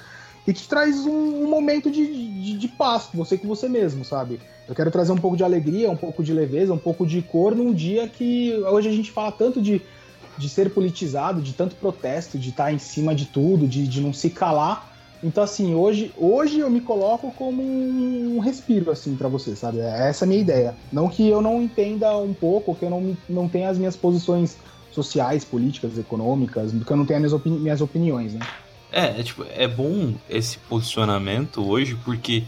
e 0.46 0.52
que 0.54 0.66
traz 0.66 1.04
um, 1.04 1.44
um 1.44 1.50
momento 1.50 1.90
de, 1.90 2.06
de, 2.06 2.56
de, 2.56 2.68
paz, 2.68 3.10
você 3.12 3.36
com 3.36 3.46
você 3.46 3.68
mesmo, 3.68 4.06
sabe? 4.06 4.40
Eu 4.66 4.74
quero 4.74 4.90
trazer 4.90 5.12
um 5.12 5.18
pouco 5.18 5.36
de 5.36 5.44
alegria, 5.44 5.90
um 5.90 5.96
pouco 5.96 6.24
de 6.24 6.32
leveza, 6.32 6.72
um 6.72 6.78
pouco 6.78 7.06
de 7.06 7.20
cor 7.20 7.54
num 7.54 7.74
dia 7.74 8.08
que 8.08 8.54
hoje 8.70 8.88
a 8.88 8.92
gente 8.92 9.12
fala 9.12 9.30
tanto 9.30 9.60
de, 9.60 9.82
de 10.38 10.48
ser 10.48 10.70
politizado, 10.70 11.42
de 11.42 11.52
tanto 11.52 11.76
protesto, 11.76 12.38
de 12.38 12.48
estar 12.48 12.72
em 12.72 12.78
cima 12.78 13.14
de 13.14 13.26
tudo, 13.26 13.68
de, 13.68 13.86
de 13.86 14.00
não 14.00 14.14
se 14.14 14.30
calar. 14.30 14.95
Então, 15.22 15.42
assim, 15.42 15.74
hoje, 15.74 16.12
hoje 16.16 16.58
eu 16.58 16.70
me 16.70 16.80
coloco 16.80 17.32
como 17.32 17.62
um 17.62 18.38
respiro, 18.38 18.90
assim, 18.90 19.16
para 19.16 19.28
você, 19.28 19.56
sabe? 19.56 19.78
É 19.80 20.08
essa 20.08 20.24
a 20.24 20.28
minha 20.28 20.40
ideia. 20.40 20.76
Não 20.92 21.08
que 21.08 21.26
eu 21.28 21.40
não 21.40 21.62
entenda 21.62 22.16
um 22.18 22.34
pouco, 22.34 22.74
que 22.74 22.84
eu 22.84 22.90
não, 22.90 23.16
não 23.28 23.48
tenha 23.48 23.70
as 23.70 23.78
minhas 23.78 23.96
posições 23.96 24.56
sociais, 24.92 25.44
políticas, 25.44 25.98
econômicas, 25.98 26.72
que 26.72 26.90
eu 26.90 26.96
não 26.96 27.04
tenha 27.06 27.18
minhas, 27.18 27.32
opini 27.32 27.58
minhas 27.58 27.80
opiniões, 27.80 28.34
né? 28.34 28.40
É, 28.92 29.20
é, 29.20 29.22
tipo, 29.22 29.44
é 29.54 29.66
bom 29.66 30.14
esse 30.28 30.58
posicionamento 30.58 31.66
hoje, 31.66 31.98
porque 32.04 32.44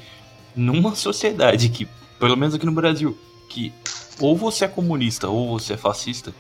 numa 0.54 0.94
sociedade 0.94 1.68
que, 1.68 1.86
pelo 2.18 2.36
menos 2.36 2.54
aqui 2.54 2.64
no 2.64 2.72
Brasil, 2.72 3.18
que 3.50 3.72
ou 4.20 4.36
você 4.36 4.64
é 4.64 4.68
comunista 4.68 5.28
ou 5.28 5.58
você 5.58 5.74
é 5.74 5.76
fascista, 5.76 6.32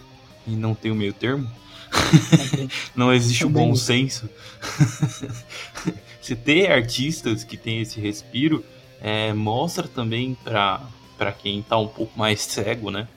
e 0.46 0.52
não 0.52 0.74
tem 0.74 0.90
o 0.90 0.94
meio 0.94 1.12
termo, 1.12 1.48
não 2.96 3.12
existe 3.12 3.44
o 3.44 3.50
bom 3.50 3.74
senso. 3.74 4.28
Se 6.28 6.36
ter 6.36 6.70
artistas 6.70 7.42
que 7.42 7.56
tem 7.56 7.80
esse 7.80 7.98
respiro, 7.98 8.62
é, 9.00 9.32
mostra 9.32 9.88
também 9.88 10.36
para 10.44 11.32
quem 11.32 11.62
tá 11.62 11.78
um 11.78 11.88
pouco 11.88 12.18
mais 12.18 12.42
cego, 12.42 12.90
né? 12.90 13.08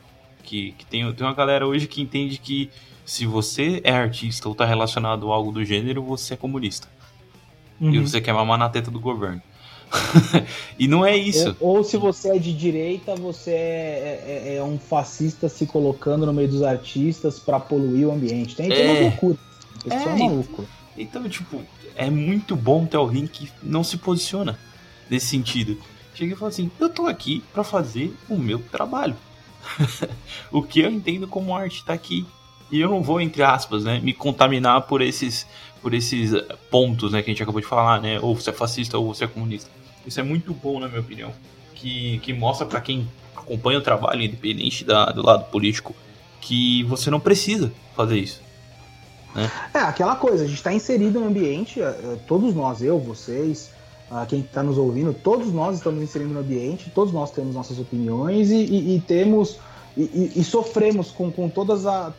Que, 0.43 0.72
que 0.78 0.86
tem, 0.86 1.12
tem 1.12 1.28
uma 1.28 1.34
galera 1.34 1.68
hoje 1.68 1.88
que 1.88 2.01
entende 2.01 2.38
que 2.38 2.70
se 3.05 3.26
você 3.26 3.82
é 3.84 3.91
artista 3.91 4.47
ou 4.47 4.55
tá 4.55 4.64
relacionado 4.64 5.30
a 5.30 5.36
algo 5.36 5.51
do 5.51 5.66
gênero, 5.66 6.01
você 6.01 6.36
é 6.36 6.38
comunista. 6.38 6.88
Uhum. 7.82 7.93
E 7.93 7.99
você 7.99 8.22
quer 8.22 8.32
mamar 8.34 8.57
na 8.57 8.70
teta 8.70 8.89
do 8.89 8.97
governo. 9.01 9.41
e 10.80 10.88
não 10.88 11.05
é 11.05 11.18
isso. 11.18 11.53
Ou, 11.59 11.80
ou, 11.80 11.84
se 11.84 11.97
você 11.97 12.30
é 12.30 12.39
de 12.39 12.53
direita, 12.53 13.14
você 13.14 13.51
é, 13.51 14.24
é, 14.26 14.55
é, 14.55 14.64
um 14.64 14.80
fascista 14.80 15.49
se 15.49 15.66
colocando 15.66 16.26
no 16.26 16.32
meio 16.32 16.47
dos 16.47 16.64
artistas 16.64 17.39
para 17.39 17.59
poluir 17.59 18.07
o 18.07 18.12
ambiente. 18.14 18.55
Tem, 18.55 18.70
tem 18.70 18.88
é. 18.88 18.91
uma 18.91 19.01
loucura. 19.01 19.38
Isso 19.86 19.95
é, 19.97 20.03
é 20.03 20.16
maluco. 20.16 20.66
Então, 20.97 21.28
tipo, 21.28 21.62
é 21.95 22.09
muito 22.09 22.55
bom 22.55 22.85
ter 22.85 22.97
alguém 22.97 23.27
que 23.27 23.49
não 23.61 23.83
se 23.83 23.97
posiciona 23.97 24.57
nesse 25.09 25.27
sentido. 25.27 25.77
Chega 26.13 26.33
e 26.33 26.37
fala 26.37 26.49
assim: 26.49 26.71
eu 26.79 26.89
tô 26.89 27.07
aqui 27.07 27.43
para 27.53 27.63
fazer 27.63 28.15
o 28.29 28.37
meu 28.37 28.59
trabalho. 28.59 29.15
o 30.51 30.61
que 30.61 30.79
eu 30.79 30.91
entendo 30.91 31.27
como 31.27 31.55
arte 31.55 31.85
tá 31.85 31.93
aqui 31.93 32.25
e 32.71 32.79
eu 32.79 32.89
não 32.89 33.03
vou, 33.03 33.19
entre 33.19 33.43
aspas, 33.43 33.83
né, 33.83 33.99
me 33.99 34.13
contaminar 34.13 34.83
por 34.83 35.01
esses, 35.01 35.45
por 35.81 35.93
esses 35.93 36.31
pontos 36.69 37.11
né, 37.11 37.21
que 37.21 37.29
a 37.29 37.33
gente 37.33 37.43
acabou 37.43 37.59
de 37.59 37.67
falar, 37.67 38.01
né? 38.01 38.19
Ou 38.21 38.33
você 38.33 38.49
é 38.49 38.53
fascista 38.53 38.97
ou 38.97 39.13
você 39.13 39.25
é 39.25 39.27
comunista. 39.27 39.69
Isso 40.05 40.19
é 40.19 40.23
muito 40.23 40.53
bom, 40.53 40.79
na 40.79 40.87
minha 40.87 41.01
opinião. 41.01 41.33
Que, 41.75 42.19
que 42.19 42.31
mostra 42.33 42.65
para 42.65 42.79
quem 42.79 43.07
acompanha 43.35 43.79
o 43.79 43.81
trabalho, 43.81 44.21
independente 44.21 44.85
da, 44.85 45.05
do 45.05 45.21
lado 45.21 45.45
político, 45.51 45.93
que 46.39 46.83
você 46.83 47.09
não 47.09 47.19
precisa 47.19 47.73
fazer 47.95 48.19
isso. 48.19 48.41
Né? 49.36 49.49
É, 49.73 49.79
aquela 49.79 50.15
coisa, 50.15 50.43
a 50.43 50.47
gente 50.47 50.57
está 50.57 50.73
inserido 50.73 51.19
no 51.19 51.27
ambiente, 51.27 51.82
é, 51.82 51.86
é, 51.86 52.17
todos 52.27 52.53
nós, 52.53 52.82
eu, 52.82 52.99
vocês, 52.99 53.71
quem 54.27 54.41
está 54.41 54.61
nos 54.61 54.77
ouvindo, 54.77 55.13
todos 55.13 55.53
nós 55.53 55.77
estamos 55.77 56.03
inserindo 56.03 56.34
no 56.34 56.41
ambiente, 56.41 56.91
todos 56.93 57.13
nós 57.13 57.32
temos 57.32 57.55
nossas 57.55 57.79
opiniões 57.79 58.51
e, 58.51 58.57
e, 58.57 58.95
e 58.97 59.01
temos. 59.01 59.57
E, 59.95 60.34
e, 60.36 60.43
sofremos 60.43 61.11
com, 61.11 61.29
com 61.32 61.49
todas, 61.49 61.86
a, 61.86 62.13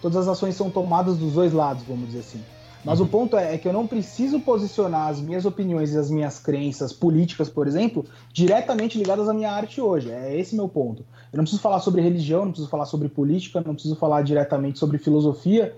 todas 0.00 0.16
as 0.16 0.28
ações 0.28 0.54
são 0.54 0.70
tomadas 0.70 1.16
dos 1.16 1.34
dois 1.34 1.52
lados, 1.52 1.82
vamos 1.84 2.06
dizer 2.06 2.20
assim. 2.20 2.40
Mas 2.86 3.00
uhum. 3.00 3.06
o 3.06 3.08
ponto 3.08 3.36
é, 3.36 3.54
é, 3.54 3.58
que 3.58 3.66
eu 3.66 3.72
não 3.72 3.84
preciso 3.84 4.38
posicionar 4.38 5.08
as 5.08 5.20
minhas 5.20 5.44
opiniões 5.44 5.92
e 5.92 5.98
as 5.98 6.08
minhas 6.08 6.38
crenças 6.38 6.92
políticas, 6.92 7.48
por 7.48 7.66
exemplo, 7.66 8.04
diretamente 8.32 8.96
ligadas 8.96 9.28
à 9.28 9.34
minha 9.34 9.50
arte 9.50 9.80
hoje. 9.80 10.08
É 10.12 10.38
esse 10.38 10.54
meu 10.54 10.68
ponto. 10.68 11.04
Eu 11.32 11.36
não 11.36 11.42
preciso 11.42 11.60
falar 11.60 11.80
sobre 11.80 12.00
religião, 12.00 12.44
não 12.44 12.52
preciso 12.52 12.70
falar 12.70 12.86
sobre 12.86 13.08
política, 13.08 13.60
não 13.60 13.74
preciso 13.74 13.96
falar 13.96 14.22
diretamente 14.22 14.78
sobre 14.78 14.98
filosofia, 14.98 15.74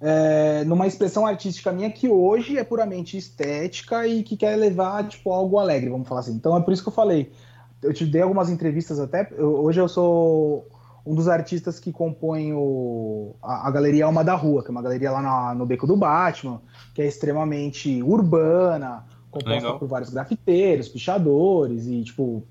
é, 0.00 0.64
numa 0.64 0.86
expressão 0.86 1.26
artística 1.26 1.70
minha 1.70 1.90
que 1.90 2.08
hoje 2.08 2.56
é 2.56 2.64
puramente 2.64 3.18
estética 3.18 4.06
e 4.06 4.22
que 4.22 4.36
quer 4.36 4.56
levar 4.56 5.06
tipo 5.06 5.30
algo 5.30 5.58
alegre, 5.58 5.90
vamos 5.90 6.08
falar 6.08 6.20
assim. 6.20 6.32
Então 6.32 6.56
é 6.56 6.60
por 6.60 6.72
isso 6.72 6.82
que 6.82 6.88
eu 6.88 6.92
falei. 6.92 7.30
Eu 7.82 7.92
te 7.92 8.06
dei 8.06 8.22
algumas 8.22 8.48
entrevistas 8.48 8.98
até. 8.98 9.28
Eu, 9.36 9.62
hoje 9.62 9.80
eu 9.80 9.88
sou 9.88 10.66
um 11.04 11.14
dos 11.14 11.28
artistas 11.28 11.78
que 11.78 11.92
compõem 11.92 12.52
o, 12.52 13.34
a, 13.42 13.68
a, 13.68 13.70
Galeria 13.70 14.06
Alma 14.06 14.24
da 14.24 14.34
Rua, 14.34 14.62
que 14.62 14.68
é 14.68 14.72
uma 14.72 14.82
galeria 14.82 15.10
lá 15.10 15.22
na, 15.22 15.54
no 15.54 15.66
Beco 15.66 15.86
do 15.86 15.96
Batman, 15.96 16.60
que 16.94 17.02
é 17.02 17.06
extremamente 17.06 18.02
urbana, 18.02 19.04
composta 19.30 19.54
Legal. 19.54 19.78
por 19.78 19.88
vários 19.88 20.10
grafiteiros, 20.10 20.88
pichadores 20.88 21.86
e, 21.86 22.02
tipo, 22.04 22.42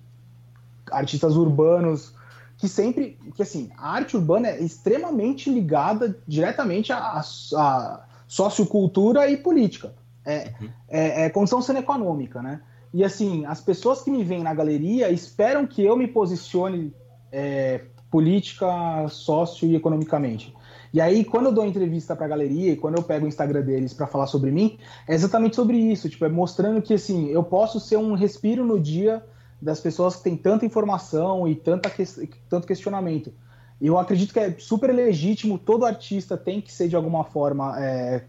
artistas 0.92 1.36
urbanos 1.36 2.14
que 2.60 2.68
sempre, 2.68 3.18
que 3.36 3.42
assim, 3.42 3.72
a 3.78 3.94
arte 3.94 4.18
urbana 4.18 4.50
é 4.50 4.62
extremamente 4.62 5.50
ligada 5.50 6.22
diretamente 6.28 6.92
à, 6.92 7.22
à 7.56 8.06
sociocultura 8.28 9.30
e 9.32 9.38
política. 9.38 9.94
É, 10.26 10.52
uhum. 10.62 10.70
é, 10.90 11.26
é 11.26 11.30
condição 11.30 11.62
econômica, 11.76 12.42
né? 12.42 12.62
E 12.94 13.04
assim, 13.04 13.46
as 13.46 13.62
pessoas 13.62 14.02
que 14.02 14.12
me 14.12 14.24
veem 14.24 14.44
na 14.44 14.54
galeria 14.54 15.10
esperam 15.10 15.66
que 15.66 15.84
eu 15.84 15.96
me 15.96 16.08
posicione 16.08 16.94
é, 17.32 17.86
política, 18.12 18.68
sócio 19.08 19.68
e 19.68 19.76
economicamente. 19.76 20.54
E 20.94 21.00
aí, 21.00 21.24
quando 21.24 21.46
eu 21.46 21.52
dou 21.54 21.66
entrevista 21.66 22.14
para 22.16 22.26
a 22.26 22.30
galeria 22.30 22.74
e 22.74 22.76
quando 22.76 22.98
eu 22.98 23.04
pego 23.04 23.26
o 23.26 23.30
Instagram 23.30 23.62
deles 23.62 23.94
para 23.94 24.08
falar 24.08 24.28
sobre 24.28 24.52
mim, 24.52 24.78
é 25.08 25.14
exatamente 25.14 25.56
sobre 25.56 25.78
isso, 25.78 26.10
tipo, 26.10 26.26
é 26.26 26.30
mostrando 26.30 26.82
que 26.82 26.96
assim, 26.96 27.30
eu 27.30 27.44
posso 27.44 27.80
ser 27.80 27.98
um 27.98 28.16
respiro 28.16 28.66
no 28.66 28.80
dia 28.80 29.24
das 29.62 29.80
pessoas 29.80 30.16
que 30.16 30.24
têm 30.24 30.38
tanta 30.38 30.66
informação 30.66 31.48
e 31.48 31.56
tanta 31.56 31.90
que... 31.90 32.06
tanto 32.50 32.68
questionamento. 32.68 33.34
Eu 33.82 33.98
acredito 33.98 34.34
que 34.34 34.40
é 34.40 34.56
super 34.58 34.94
legítimo, 34.94 35.58
todo 35.58 35.86
artista 35.86 36.36
tem 36.36 36.60
que 36.60 36.72
ser 36.72 36.90
de 36.90 36.96
alguma 36.96 37.24
forma 37.24 37.76
é, 37.80 38.24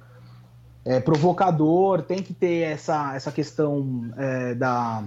é, 0.84 1.00
provocador, 1.00 2.02
tem 2.02 2.22
que 2.22 2.32
ter 2.32 2.62
essa, 2.62 3.14
essa 3.14 3.32
questão 3.32 4.12
é, 4.16 4.54
da 4.54 5.04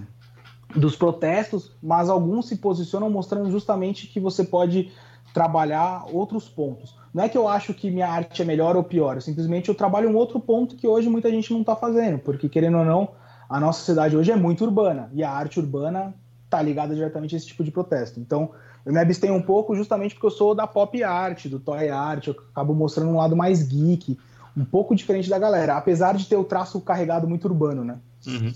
dos 0.75 0.95
protestos, 0.95 1.71
mas 1.83 2.09
alguns 2.09 2.47
se 2.47 2.55
posicionam 2.55 3.07
mostrando 3.07 3.51
justamente 3.51 4.07
que 4.07 4.19
você 4.19 4.43
pode 4.43 4.91
trabalhar 5.31 6.05
outros 6.11 6.49
pontos. 6.49 6.95
Não 7.13 7.23
é 7.23 7.29
que 7.29 7.37
eu 7.37 7.47
acho 7.47 7.73
que 7.75 7.91
minha 7.91 8.07
arte 8.07 8.41
é 8.41 8.45
melhor 8.45 8.75
ou 8.75 8.83
pior, 8.83 9.21
simplesmente 9.21 9.69
eu 9.69 9.75
trabalho 9.75 10.09
um 10.09 10.15
outro 10.15 10.39
ponto 10.39 10.75
que 10.75 10.87
hoje 10.87 11.09
muita 11.09 11.29
gente 11.29 11.53
não 11.53 11.61
está 11.61 11.75
fazendo, 11.75 12.19
porque 12.19 12.49
querendo 12.49 12.79
ou 12.79 12.85
não, 12.85 13.09
a 13.53 13.59
nossa 13.59 13.79
sociedade 13.79 14.17
hoje 14.17 14.31
é 14.31 14.35
muito 14.35 14.63
urbana 14.63 15.11
e 15.13 15.23
a 15.23 15.29
arte 15.29 15.59
urbana 15.59 16.11
está 16.43 16.59
ligada 16.59 16.95
diretamente 16.95 17.35
a 17.35 17.37
esse 17.37 17.45
tipo 17.45 17.63
de 17.63 17.69
protesto. 17.69 18.19
Então, 18.19 18.49
eu 18.83 18.91
me 18.91 18.99
abstenho 18.99 19.35
um 19.35 19.41
pouco 19.43 19.75
justamente 19.75 20.15
porque 20.15 20.25
eu 20.25 20.31
sou 20.31 20.55
da 20.55 20.65
pop 20.65 21.03
art, 21.03 21.45
do 21.45 21.59
toy 21.59 21.87
art, 21.87 22.25
eu 22.25 22.35
acabo 22.51 22.73
mostrando 22.73 23.11
um 23.11 23.17
lado 23.17 23.35
mais 23.35 23.61
geek, 23.61 24.17
um 24.57 24.65
pouco 24.65 24.95
diferente 24.95 25.29
da 25.29 25.37
galera, 25.37 25.77
apesar 25.77 26.15
de 26.15 26.25
ter 26.25 26.35
o 26.35 26.43
traço 26.43 26.81
carregado 26.81 27.27
muito 27.27 27.45
urbano, 27.45 27.83
né? 27.83 27.99
Uhum. 28.25 28.51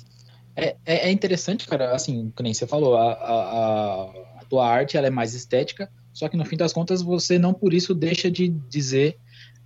É, 0.56 0.76
é, 0.84 1.10
é 1.10 1.12
interessante, 1.12 1.68
cara, 1.68 1.94
assim, 1.94 2.34
que 2.36 2.42
nem 2.42 2.56
você 2.56 2.66
falou, 2.66 2.98
a, 2.98 3.12
a, 3.12 4.02
a 4.42 4.46
tua 4.50 4.68
arte 4.68 4.98
ela 4.98 5.06
é 5.06 5.12
mais 5.12 5.36
estética, 5.36 5.92
só 6.12 6.28
que 6.28 6.36
no 6.36 6.44
fim 6.44 6.58
das 6.58 6.74
contas 6.74 7.04
você 7.04 7.38
não 7.38 7.54
por 7.54 7.72
isso 7.72 7.94
deixa 7.94 8.32
de 8.32 8.48
dizer, 8.48 9.16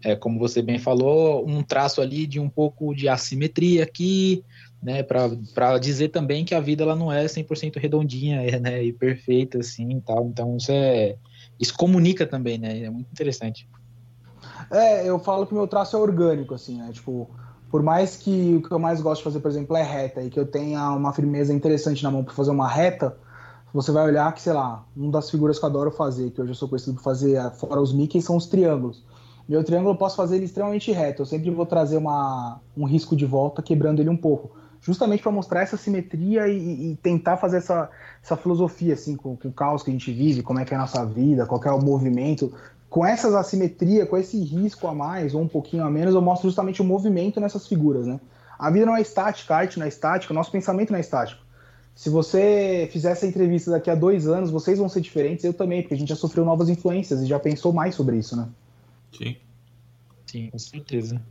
é, 0.04 0.14
como 0.14 0.38
você 0.38 0.62
bem 0.62 0.78
falou, 0.78 1.48
um 1.48 1.64
traço 1.64 2.02
ali 2.02 2.28
de 2.28 2.38
um 2.38 2.50
pouco 2.50 2.94
de 2.94 3.08
assimetria 3.08 3.84
aqui, 3.84 4.44
né, 4.82 5.04
para 5.04 5.78
dizer 5.78 6.10
também 6.10 6.44
que 6.44 6.56
a 6.56 6.60
vida 6.60 6.84
ela 6.84 6.96
não 6.96 7.12
é 7.12 7.26
100% 7.26 7.78
redondinha, 7.78 8.42
é, 8.42 8.58
né, 8.60 8.84
e 8.84 8.92
perfeita 8.92 9.60
assim, 9.60 10.00
tal. 10.02 10.28
Então 10.28 10.58
isso 10.58 10.72
é 10.72 11.16
isso 11.60 11.76
comunica 11.78 12.26
também, 12.26 12.58
né? 12.58 12.84
É 12.84 12.90
muito 12.90 13.12
interessante. 13.12 13.70
É, 14.72 15.08
eu 15.08 15.20
falo 15.20 15.46
que 15.46 15.54
meu 15.54 15.68
traço 15.68 15.96
é 15.96 16.00
orgânico 16.00 16.56
assim, 16.56 16.78
né? 16.78 16.90
Tipo, 16.92 17.30
por 17.70 17.84
mais 17.84 18.18
que 18.18 18.56
o 18.56 18.68
que 18.68 18.72
eu 18.72 18.80
mais 18.80 19.00
gosto 19.00 19.20
de 19.20 19.26
fazer, 19.26 19.40
por 19.40 19.52
exemplo, 19.52 19.78
é 19.78 19.84
reta 19.84 20.22
e 20.22 20.30
que 20.30 20.40
eu 20.40 20.46
tenha 20.46 20.92
uma 20.92 21.14
firmeza 21.14 21.54
interessante 21.54 22.04
na 22.04 22.10
mão 22.10 22.24
para 22.24 22.34
fazer 22.34 22.52
uma 22.52 22.68
reta, 22.68 23.16
você 23.74 23.92
vai 23.92 24.06
olhar 24.06 24.34
que, 24.34 24.42
sei 24.42 24.54
lá, 24.54 24.86
uma 24.96 25.12
das 25.12 25.30
figuras 25.30 25.60
que 25.60 25.66
eu 25.66 25.70
adoro 25.70 25.92
fazer, 25.92 26.32
que 26.32 26.42
hoje 26.42 26.52
eu 26.52 26.56
sou 26.56 26.68
conhecido 26.68 26.96
por 26.96 27.04
fazer 27.04 27.40
fora 27.52 27.80
os 27.80 27.94
Mickey, 27.94 28.22
são 28.22 28.36
os 28.36 28.46
triângulos. 28.46 29.04
Meu 29.48 29.64
triângulo 29.64 29.94
eu 29.94 29.98
posso 29.98 30.16
fazer 30.16 30.36
ele 30.38 30.46
extremamente 30.46 30.92
reto, 30.92 31.22
eu 31.22 31.26
sempre 31.26 31.50
vou 31.50 31.66
trazer 31.66 31.98
uma, 31.98 32.60
um 32.76 32.86
risco 32.86 33.16
de 33.16 33.26
volta 33.26 33.62
quebrando 33.62 34.00
ele 34.00 34.10
um 34.10 34.18
pouco, 34.18 34.52
justamente 34.82 35.22
para 35.22 35.32
mostrar 35.32 35.62
essa 35.62 35.78
simetria 35.78 36.48
e, 36.48 36.92
e, 36.92 36.96
tentar 36.98 37.38
fazer 37.38 37.58
essa, 37.58 37.90
essa 38.22 38.36
filosofia, 38.36 38.94
assim, 38.94 39.16
com, 39.16 39.36
com 39.36 39.48
o 39.48 39.54
caos 39.54 39.84
que 39.84 39.90
a 39.90 39.94
gente 39.94 40.12
vive, 40.12 40.42
como 40.42 40.60
é 40.60 40.66
que 40.66 40.74
é 40.74 40.78
a 40.78 40.82
nossa 40.82 41.06
vida, 41.06 41.46
qual 41.46 41.62
é 41.64 41.72
o 41.72 41.82
movimento, 41.82 42.54
com 42.90 43.06
essas 43.06 43.34
assimetria, 43.34 44.06
com 44.06 44.18
esse 44.18 44.38
risco 44.44 44.88
a 44.88 44.94
mais 44.94 45.34
ou 45.34 45.42
um 45.42 45.48
pouquinho 45.48 45.84
a 45.86 45.90
menos, 45.90 46.14
eu 46.14 46.22
mostro 46.22 46.50
justamente 46.50 46.82
o 46.82 46.86
movimento 46.86 47.40
nessas 47.40 47.68
figuras, 47.68 48.06
né? 48.06 48.20
A 48.60 48.70
vida 48.70 48.86
não 48.86 48.96
é 48.96 49.02
estática, 49.02 49.56
a 49.56 49.60
arte 49.60 49.80
não 49.80 49.86
é 49.86 49.90
estática, 49.90 50.34
o 50.34 50.36
nosso 50.36 50.52
pensamento 50.52 50.92
não 50.92 50.98
é 50.98 51.00
estático. 51.00 51.42
Se 51.96 52.10
você 52.10 52.90
fizer 52.92 53.12
essa 53.12 53.26
entrevista 53.26 53.72
daqui 53.72 53.90
a 53.90 53.96
dois 53.96 54.28
anos, 54.28 54.52
vocês 54.52 54.78
vão 54.78 54.90
ser 54.90 55.02
diferentes, 55.02 55.46
eu 55.46 55.54
também, 55.54 55.82
porque 55.82 55.94
a 55.94 55.98
gente 55.98 56.10
já 56.10 56.16
sofreu 56.16 56.44
novas 56.44 56.70
influências 56.70 57.22
e 57.22 57.26
já 57.28 57.40
pensou 57.40 57.72
mais 57.72 57.96
sobre 57.96 58.18
isso, 58.18 58.36
né? 58.36 58.48
Sim. 59.18 59.38
Sim, 60.26 60.50
com 60.50 60.60
certeza. 60.60 61.22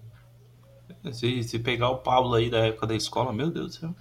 Se, 1.13 1.43
se 1.43 1.59
pegar 1.59 1.91
o 1.91 1.99
Pablo 1.99 2.35
aí 2.35 2.51
da 2.51 2.59
época 2.67 2.87
da 2.87 2.95
escola, 2.95 3.33
meu 3.33 3.51
Deus 3.51 3.77
do 3.77 3.81
céu. 3.81 3.95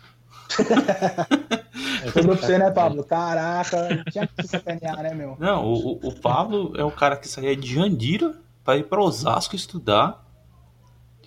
Sobrou 2.14 2.36
pra 2.38 2.48
você, 2.48 2.58
né, 2.58 2.72
Pablo? 2.72 3.04
Caraca, 3.04 4.04
tinha 4.12 4.28
que 4.28 4.42
se 4.42 4.48
sacanear, 4.50 5.02
né, 5.04 5.14
meu? 5.14 5.36
Não, 5.40 5.66
o, 5.66 6.00
o- 6.08 6.16
Pablo 6.20 6.74
é 6.76 6.84
o 6.84 6.92
cara 6.92 7.16
que 7.16 7.28
saía 7.28 7.56
de 7.56 7.74
Jandira 7.74 8.36
pra 8.64 8.78
ir 8.78 8.84
pra 8.86 9.02
Osasco 9.02 9.56
estudar. 9.56 10.26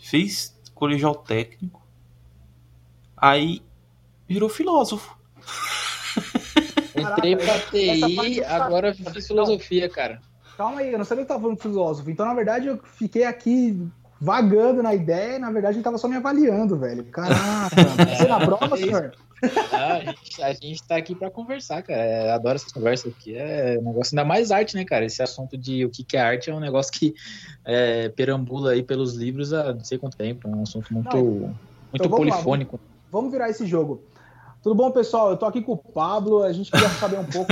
Fez 0.01 0.59
colegial 0.75 1.15
técnico. 1.15 1.81
Aí 3.17 3.63
virou 4.29 4.49
filósofo. 4.49 5.17
Entrei 6.97 7.37
pra 7.37 7.59
TI, 7.71 8.39
eu 8.39 8.49
agora 8.49 8.93
fiz 8.95 9.27
filosofia, 9.27 9.89
cara. 9.89 10.21
Calma 10.57 10.81
aí, 10.81 10.93
eu 10.93 10.99
não 10.99 11.05
sabia 11.05 11.25
que 11.25 11.29
tava 11.29 11.41
falando 11.41 11.61
filósofo. 11.61 12.11
Então, 12.11 12.27
na 12.27 12.35
verdade, 12.35 12.67
eu 12.67 12.79
fiquei 12.85 13.25
aqui 13.25 13.89
vagando 14.23 14.85
na 14.85 14.95
ideia 14.95 15.35
e, 15.35 15.39
na 15.41 15.51
verdade, 15.51 15.77
ele 15.77 15.83
tava 15.83 15.99
só 15.99 16.07
me 16.07 16.15
avaliando, 16.15 16.79
velho. 16.79 17.05
Caraca, 17.07 17.75
você 18.17 18.29
na 18.29 18.39
prova, 18.39 18.77
senhor? 18.77 19.13
Ah, 19.73 19.95
a, 19.95 20.01
gente, 20.05 20.43
a 20.43 20.53
gente 20.53 20.83
tá 20.85 20.95
aqui 20.95 21.13
pra 21.13 21.29
conversar, 21.29 21.83
cara. 21.83 22.01
É, 22.01 22.31
adoro 22.31 22.55
essas 22.55 22.71
conversas 22.71 23.13
aqui. 23.13 23.37
É 23.37 23.77
um 23.81 23.89
negócio 23.89 24.17
ainda 24.17 24.25
mais 24.25 24.53
arte, 24.53 24.77
né, 24.77 24.85
cara? 24.85 25.05
Esse 25.05 25.21
assunto 25.21 25.59
de 25.59 25.85
o 25.85 25.91
que 25.91 26.05
que 26.05 26.17
é 26.17 26.21
arte 26.21 26.51
é 26.51 26.55
um 26.55 26.61
negócio 26.61 26.93
que 26.93 27.13
é, 27.65 28.11
perambula 28.11 28.71
aí 28.71 28.85
pelos 28.85 29.15
livros 29.15 29.53
há 29.53 29.75
não 29.75 29.83
sei 29.83 29.99
quanto 29.99 30.17
tempo. 30.17 30.47
É 30.49 30.55
um 30.55 30.63
assunto 30.63 30.95
muito, 30.95 31.17
Não, 31.17 31.25
muito 31.25 31.57
então 31.93 32.09
vamos 32.09 32.27
lá, 32.29 32.33
polifônico. 32.35 32.81
Vamos 33.11 33.33
virar 33.33 33.51
esse 33.51 33.67
jogo. 33.67 34.05
Tudo 34.63 34.77
bom, 34.77 34.93
pessoal? 34.93 35.31
Eu 35.31 35.37
tô 35.37 35.45
aqui 35.45 35.61
com 35.61 35.73
o 35.73 35.77
Pablo. 35.77 36.45
A 36.45 36.53
gente 36.53 36.71
queria 36.71 36.89
saber 36.91 37.19
um 37.19 37.25
pouco 37.25 37.51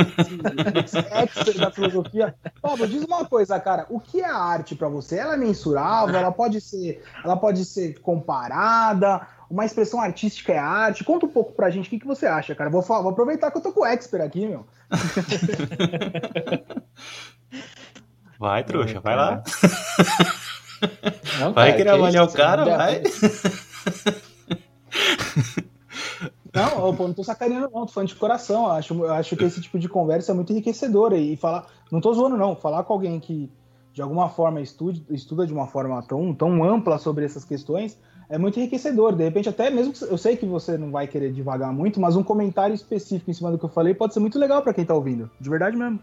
expert 1.11 1.58
da 1.58 1.70
filosofia. 1.72 2.34
Pablo, 2.62 2.86
diz 2.86 3.02
uma 3.02 3.24
coisa, 3.24 3.58
cara. 3.58 3.84
O 3.90 3.98
que 3.98 4.20
é 4.20 4.30
a 4.30 4.36
arte 4.36 4.76
pra 4.76 4.88
você? 4.88 5.18
Ela 5.18 5.34
é 5.34 5.36
mensurável? 5.36 6.14
Ela 6.14 6.30
pode 6.30 6.61
ser, 6.61 7.02
ela 7.24 7.36
pode 7.36 7.64
ser 7.64 7.98
comparada? 8.00 9.26
Uma 9.50 9.64
expressão 9.64 10.00
artística 10.00 10.52
é 10.52 10.58
arte? 10.58 11.02
Conta 11.02 11.26
um 11.26 11.30
pouco 11.30 11.52
pra 11.52 11.68
gente 11.68 11.88
o 11.88 11.90
que, 11.90 11.98
que 11.98 12.06
você 12.06 12.26
acha, 12.26 12.54
cara. 12.54 12.70
Vou, 12.70 12.80
vou 12.80 13.08
aproveitar 13.08 13.50
que 13.50 13.58
eu 13.58 13.62
tô 13.62 13.72
com 13.72 13.80
o 13.80 13.86
expert 13.86 14.22
aqui, 14.22 14.46
meu. 14.46 14.64
Vai, 18.38 18.62
trouxa, 18.64 19.00
vai 19.00 19.16
lá. 19.16 19.42
Não, 21.40 21.52
Vai 21.52 21.72
cara, 21.72 21.76
querer 21.76 21.90
que 21.90 21.96
avaliar 21.96 22.24
o 22.24 22.32
cara? 22.32 22.64
Vai. 22.64 23.02
Não, 26.55 26.94
pô, 26.94 27.07
não 27.07 27.14
tô 27.14 27.22
sacaneando, 27.22 27.70
não. 27.72 27.86
Tô 27.86 27.92
falando 27.92 28.09
de 28.09 28.14
coração. 28.16 28.64
Eu 28.64 28.72
acho, 28.72 28.94
eu 28.94 29.12
acho 29.12 29.36
que 29.36 29.44
esse 29.44 29.61
tipo 29.61 29.78
de 29.78 29.88
conversa 29.88 30.32
é 30.32 30.34
muito 30.34 30.53
enriquecedora. 30.53 31.16
E 31.16 31.36
falar. 31.36 31.66
Não 31.90 32.01
tô 32.01 32.12
zoando, 32.12 32.36
não. 32.36 32.57
Falar 32.57 32.84
com 32.84 32.92
alguém 32.92 33.20
que, 33.20 33.51
de 33.92 34.03
alguma 34.03 34.28
forma, 34.28 34.61
estude, 34.61 35.05
estuda 35.11 35.46
de 35.46 35.53
uma 35.53 35.66
forma 35.66 36.03
tão, 36.03 36.34
tão 36.34 36.64
ampla 36.64 36.98
sobre 36.98 37.24
essas 37.24 37.44
questões 37.44 37.98
é 38.30 38.38
muito 38.38 38.59
enriquecedor. 38.59 39.14
De 39.14 39.24
repente, 39.24 39.48
até 39.48 39.68
mesmo. 39.68 39.92
Eu 40.09 40.16
sei 40.16 40.36
que 40.36 40.46
você 40.46 40.78
não 40.78 40.90
vai 40.90 41.07
querer 41.07 41.32
devagar 41.32 41.72
muito, 41.72 42.01
mas 42.01 42.16
um 42.16 42.22
comentário 42.22 42.74
específico 42.74 43.30
em 43.30 43.34
cima 43.34 43.51
do 43.51 43.59
que 43.59 43.64
eu 43.64 43.68
falei 43.68 43.92
pode 43.92 44.14
ser 44.14 44.20
muito 44.20 44.38
legal 44.38 44.62
pra 44.62 44.72
quem 44.72 44.84
tá 44.84 44.94
ouvindo. 44.94 45.28
De 45.38 45.51
verdade 45.51 45.76
mesmo. 45.76 45.98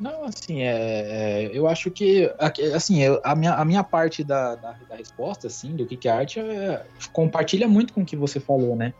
Não, 0.00 0.24
assim, 0.24 0.62
é, 0.62 1.46
é, 1.46 1.50
eu 1.52 1.66
acho 1.66 1.90
que, 1.90 2.30
assim, 2.74 3.00
a, 3.24 3.34
minha, 3.34 3.54
a 3.54 3.64
minha 3.64 3.82
parte 3.82 4.22
da, 4.22 4.54
da, 4.54 4.76
da 4.88 4.96
resposta, 4.96 5.48
assim, 5.48 5.74
do 5.74 5.84
que, 5.84 5.96
que 5.96 6.08
é 6.08 6.12
arte, 6.12 6.38
é, 6.38 6.84
compartilha 7.12 7.66
muito 7.66 7.92
com 7.92 8.02
o 8.02 8.04
que 8.04 8.16
você 8.16 8.38
falou, 8.38 8.76
né? 8.76 8.94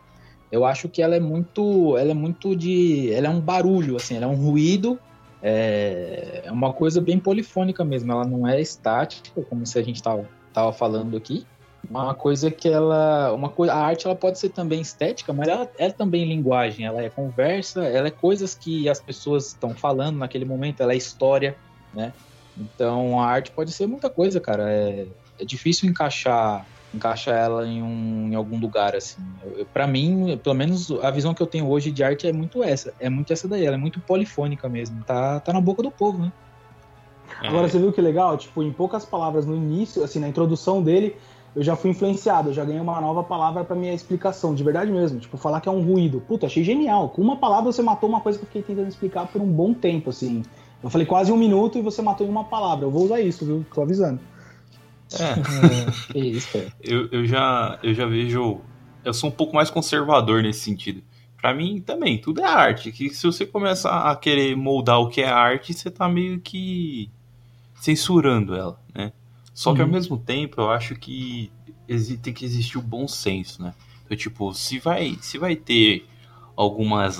Eu 0.51 0.65
acho 0.65 0.89
que 0.89 1.01
ela 1.01 1.15
é 1.15 1.19
muito, 1.19 1.95
ela 1.97 2.11
é 2.11 2.13
muito 2.13 2.55
de, 2.55 3.13
ela 3.13 3.27
é 3.27 3.29
um 3.29 3.39
barulho, 3.39 3.95
assim, 3.95 4.15
ela 4.17 4.25
é 4.25 4.27
um 4.27 4.35
ruído, 4.35 4.99
é, 5.41 6.41
é 6.45 6.51
uma 6.51 6.73
coisa 6.73 6.99
bem 6.99 7.17
polifônica 7.17 7.85
mesmo, 7.85 8.11
ela 8.11 8.25
não 8.25 8.47
é 8.47 8.59
estática, 8.59 9.41
como 9.43 9.65
se 9.65 9.79
a 9.79 9.83
gente 9.83 10.03
tava, 10.03 10.27
tava 10.51 10.73
falando 10.73 11.15
aqui, 11.15 11.45
uma 11.87 12.13
coisa 12.13 12.51
que 12.51 12.67
ela, 12.67 13.33
uma 13.33 13.49
coisa, 13.49 13.73
a 13.73 13.77
arte 13.77 14.05
ela 14.05 14.15
pode 14.15 14.39
ser 14.39 14.49
também 14.49 14.81
estética, 14.81 15.31
mas 15.33 15.47
ela 15.47 15.69
é 15.77 15.89
também 15.89 16.25
linguagem, 16.25 16.85
ela 16.85 17.01
é 17.01 17.09
conversa, 17.09 17.83
ela 17.85 18.07
é 18.07 18.11
coisas 18.11 18.53
que 18.53 18.89
as 18.89 18.99
pessoas 18.99 19.47
estão 19.47 19.73
falando 19.73 20.17
naquele 20.17 20.45
momento, 20.45 20.81
ela 20.81 20.93
é 20.93 20.97
história, 20.97 21.55
né? 21.93 22.13
Então 22.57 23.19
a 23.19 23.25
arte 23.25 23.51
pode 23.51 23.71
ser 23.71 23.87
muita 23.87 24.09
coisa, 24.09 24.39
cara. 24.39 24.69
É, 24.69 25.07
é 25.39 25.45
difícil 25.45 25.89
encaixar 25.89 26.65
encaixar 26.93 27.35
ela 27.35 27.67
em, 27.67 27.83
um, 27.83 28.29
em 28.31 28.35
algum 28.35 28.59
lugar 28.59 28.95
assim. 28.95 29.21
Para 29.71 29.85
mim, 29.85 30.39
pelo 30.43 30.55
menos 30.55 30.89
a 31.03 31.11
visão 31.11 31.33
que 31.33 31.41
eu 31.41 31.47
tenho 31.47 31.69
hoje 31.69 31.91
de 31.91 32.03
arte 32.03 32.27
é 32.27 32.33
muito 32.33 32.63
essa, 32.63 32.93
é 32.99 33.09
muito 33.09 33.31
essa 33.31 33.47
daí, 33.47 33.65
ela 33.65 33.75
é 33.75 33.79
muito 33.79 34.01
polifônica 34.01 34.67
mesmo. 34.67 35.03
Tá, 35.05 35.39
tá 35.39 35.53
na 35.53 35.61
boca 35.61 35.83
do 35.83 35.91
povo, 35.91 36.23
né? 36.23 36.31
Agora 37.41 37.67
É, 37.67 37.69
você 37.69 37.77
viu 37.77 37.93
que 37.93 38.01
legal? 38.01 38.37
Tipo, 38.37 38.63
em 38.63 38.73
poucas 38.73 39.05
palavras 39.05 39.45
no 39.45 39.55
início, 39.55 40.03
assim, 40.03 40.19
na 40.19 40.27
introdução 40.27 40.81
dele, 40.81 41.15
eu 41.55 41.63
já 41.63 41.75
fui 41.75 41.91
influenciado, 41.91 42.49
eu 42.49 42.53
já 42.53 42.63
ganhei 42.63 42.79
uma 42.79 43.01
nova 43.01 43.23
palavra 43.23 43.63
pra 43.63 43.75
minha 43.75 43.93
explicação, 43.93 44.53
de 44.53 44.63
verdade 44.63 44.91
mesmo. 44.91 45.19
Tipo, 45.19 45.37
falar 45.37 45.61
que 45.61 45.67
é 45.67 45.71
um 45.71 45.81
ruído. 45.81 46.21
Puta, 46.21 46.45
achei 46.45 46.63
genial. 46.63 47.09
Com 47.09 47.21
uma 47.21 47.37
palavra 47.37 47.71
você 47.71 47.81
matou 47.81 48.07
uma 48.07 48.21
coisa 48.21 48.37
que 48.37 48.43
eu 48.43 48.47
fiquei 48.47 48.61
tentando 48.61 48.87
explicar 48.87 49.27
por 49.27 49.41
um 49.41 49.51
bom 49.51 49.73
tempo, 49.73 50.09
assim. 50.09 50.43
Eu 50.81 50.89
falei 50.89 51.05
quase 51.05 51.31
um 51.31 51.37
minuto 51.37 51.77
e 51.77 51.81
você 51.81 52.01
matou 52.01 52.25
em 52.25 52.29
uma 52.29 52.43
palavra. 52.43 52.85
Eu 52.85 52.91
vou 52.91 53.03
usar 53.03 53.19
isso, 53.19 53.45
viu? 53.45 53.65
Tô 53.73 53.81
avisando. 53.81 54.19
é. 55.13 56.13
que 56.13 56.19
isso, 56.19 56.51
cara. 56.53 56.71
eu, 56.81 57.07
eu, 57.11 57.25
já, 57.25 57.79
eu 57.83 57.93
já 57.93 58.05
vejo. 58.05 58.61
Eu 59.03 59.13
sou 59.13 59.29
um 59.29 59.33
pouco 59.33 59.55
mais 59.55 59.69
conservador 59.69 60.43
nesse 60.43 60.61
sentido. 60.61 61.01
Pra 61.41 61.53
mim 61.53 61.81
também, 61.81 62.19
tudo 62.19 62.41
é 62.41 62.45
arte. 62.45 62.91
Que 62.91 63.09
se 63.09 63.25
você 63.25 63.45
começa 63.45 63.89
a 63.89 64.15
querer 64.15 64.55
moldar 64.55 64.99
o 64.99 65.09
que 65.09 65.21
é 65.21 65.29
arte, 65.29 65.73
você 65.73 65.89
tá 65.89 66.07
meio 66.07 66.39
que 66.39 67.09
censurando 67.75 68.55
ela, 68.55 68.79
né? 68.93 69.13
Só 69.59 69.73
que 69.73 69.81
ao 69.81 69.87
Uhum. 69.87 69.91
mesmo 69.91 70.17
tempo 70.17 70.61
eu 70.61 70.69
acho 70.71 70.95
que 70.95 71.51
tem 72.21 72.33
que 72.33 72.45
existir 72.45 72.77
o 72.77 72.81
bom 72.81 73.09
senso, 73.09 73.61
né? 73.61 73.73
Então, 74.05 74.15
tipo, 74.15 74.53
se 74.53 74.79
vai, 74.79 75.17
se 75.19 75.37
vai 75.37 75.53
ter 75.53 76.07
algumas. 76.55 77.19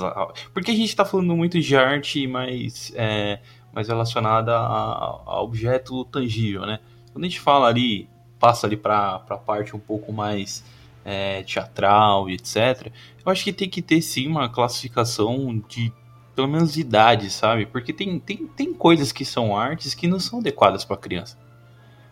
Porque 0.54 0.72
a 0.72 0.74
gente 0.74 0.96
tá 0.96 1.04
falando 1.04 1.36
muito 1.36 1.60
de 1.60 1.76
arte 1.76 2.26
mais, 2.28 2.94
é, 2.96 3.42
mais 3.74 3.90
relacionada 3.90 4.56
a, 4.56 5.22
a 5.26 5.42
objeto 5.42 6.06
tangível, 6.06 6.66
né? 6.66 6.80
Quando 7.12 7.26
a 7.26 7.28
gente 7.28 7.42
fala 7.42 7.68
ali, 7.68 8.08
passa 8.40 8.66
ali 8.66 8.78
pra, 8.78 9.20
pra 9.20 9.38
parte 9.38 9.76
um 9.76 9.80
pouco 9.80 10.14
mais 10.14 10.64
é, 11.04 11.44
teatral 11.44 12.30
e 12.30 12.36
etc. 12.36 12.90
Eu 13.26 13.30
acho 13.30 13.44
que 13.44 13.52
tem 13.52 13.70
que 13.70 13.82
ter 13.82 14.02
sim 14.02 14.28
uma 14.28 14.48
classificação 14.48 15.62
de 15.68 15.92
pelo 16.34 16.48
menos 16.48 16.78
idade, 16.78 17.30
sabe? 17.32 17.66
Porque 17.66 17.92
tem, 17.92 18.18
tem, 18.18 18.48
tem 18.48 18.74
coisas 18.74 19.12
que 19.12 19.26
são 19.26 19.58
artes 19.58 19.94
que 19.94 20.08
não 20.08 20.22
são 20.22 20.40
adequadas 20.40 20.86
para 20.86 20.96
criança. 20.96 21.38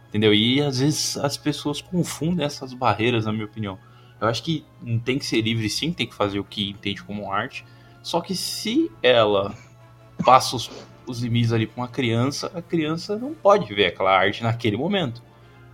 Entendeu? 0.09 0.33
E 0.33 0.61
às 0.61 0.79
vezes 0.79 1.17
as 1.17 1.37
pessoas 1.37 1.81
confundem 1.81 2.45
essas 2.45 2.73
barreiras, 2.73 3.25
na 3.25 3.33
minha 3.33 3.45
opinião. 3.45 3.77
Eu 4.19 4.27
acho 4.27 4.41
que 4.41 4.65
tem 5.03 5.19
que 5.19 5.25
ser 5.25 5.41
livre 5.41 5.69
sim, 5.69 5.91
tem 5.91 6.07
que 6.07 6.15
fazer 6.15 6.39
o 6.39 6.43
que 6.43 6.69
entende 6.69 7.03
como 7.03 7.31
arte. 7.31 7.65
Só 8.01 8.21
que 8.21 8.35
se 8.35 8.91
ela 9.03 9.53
passa 10.23 10.55
os, 10.55 10.71
os 11.05 11.21
limites 11.21 11.51
ali 11.51 11.67
para 11.67 11.81
uma 11.81 11.87
criança, 11.87 12.51
a 12.55 12.61
criança 12.61 13.15
não 13.17 13.33
pode 13.33 13.73
ver 13.73 13.87
aquela 13.87 14.17
arte 14.17 14.41
naquele 14.43 14.77
momento. 14.77 15.21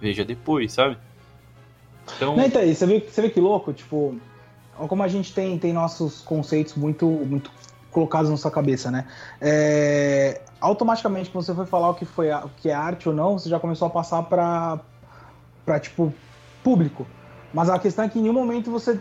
Veja 0.02 0.26
depois, 0.26 0.74
sabe? 0.74 0.98
Então, 2.18 2.36
Não, 2.36 2.44
então, 2.44 2.62
você 2.62 2.86
vê, 2.86 3.00
você 3.00 3.22
vê 3.22 3.30
que 3.30 3.40
louco? 3.40 3.72
Tipo, 3.72 4.20
como 4.76 5.04
a 5.04 5.08
gente 5.08 5.34
tem, 5.34 5.58
tem 5.58 5.72
nossos 5.72 6.22
conceitos 6.22 6.76
muito, 6.76 7.06
muito 7.08 7.50
colocados 7.92 8.30
na 8.30 8.36
sua 8.36 8.52
cabeça, 8.52 8.92
né? 8.92 9.08
É, 9.40 10.42
automaticamente, 10.64 11.30
quando 11.30 11.43
você 11.43 11.53
foi 11.53 11.66
falar 11.66 11.89
o 11.89 11.93
que, 11.93 12.05
foi, 12.05 12.32
o 12.32 12.49
que 12.57 12.70
é 12.70 12.74
arte 12.74 13.09
ou 13.09 13.14
não, 13.14 13.38
você 13.38 13.49
já 13.49 13.59
começou 13.59 13.88
a 13.88 13.91
passar 13.91 14.24
para 14.24 14.80
para 15.66 15.80
tipo, 15.80 16.14
público. 16.64 17.05
Mas 17.53 17.70
a 17.70 17.78
questão 17.78 18.03
é 18.05 18.09
que 18.09 18.18
em 18.18 18.24
nenhum 18.24 18.34
momento 18.34 18.72
você. 18.72 18.99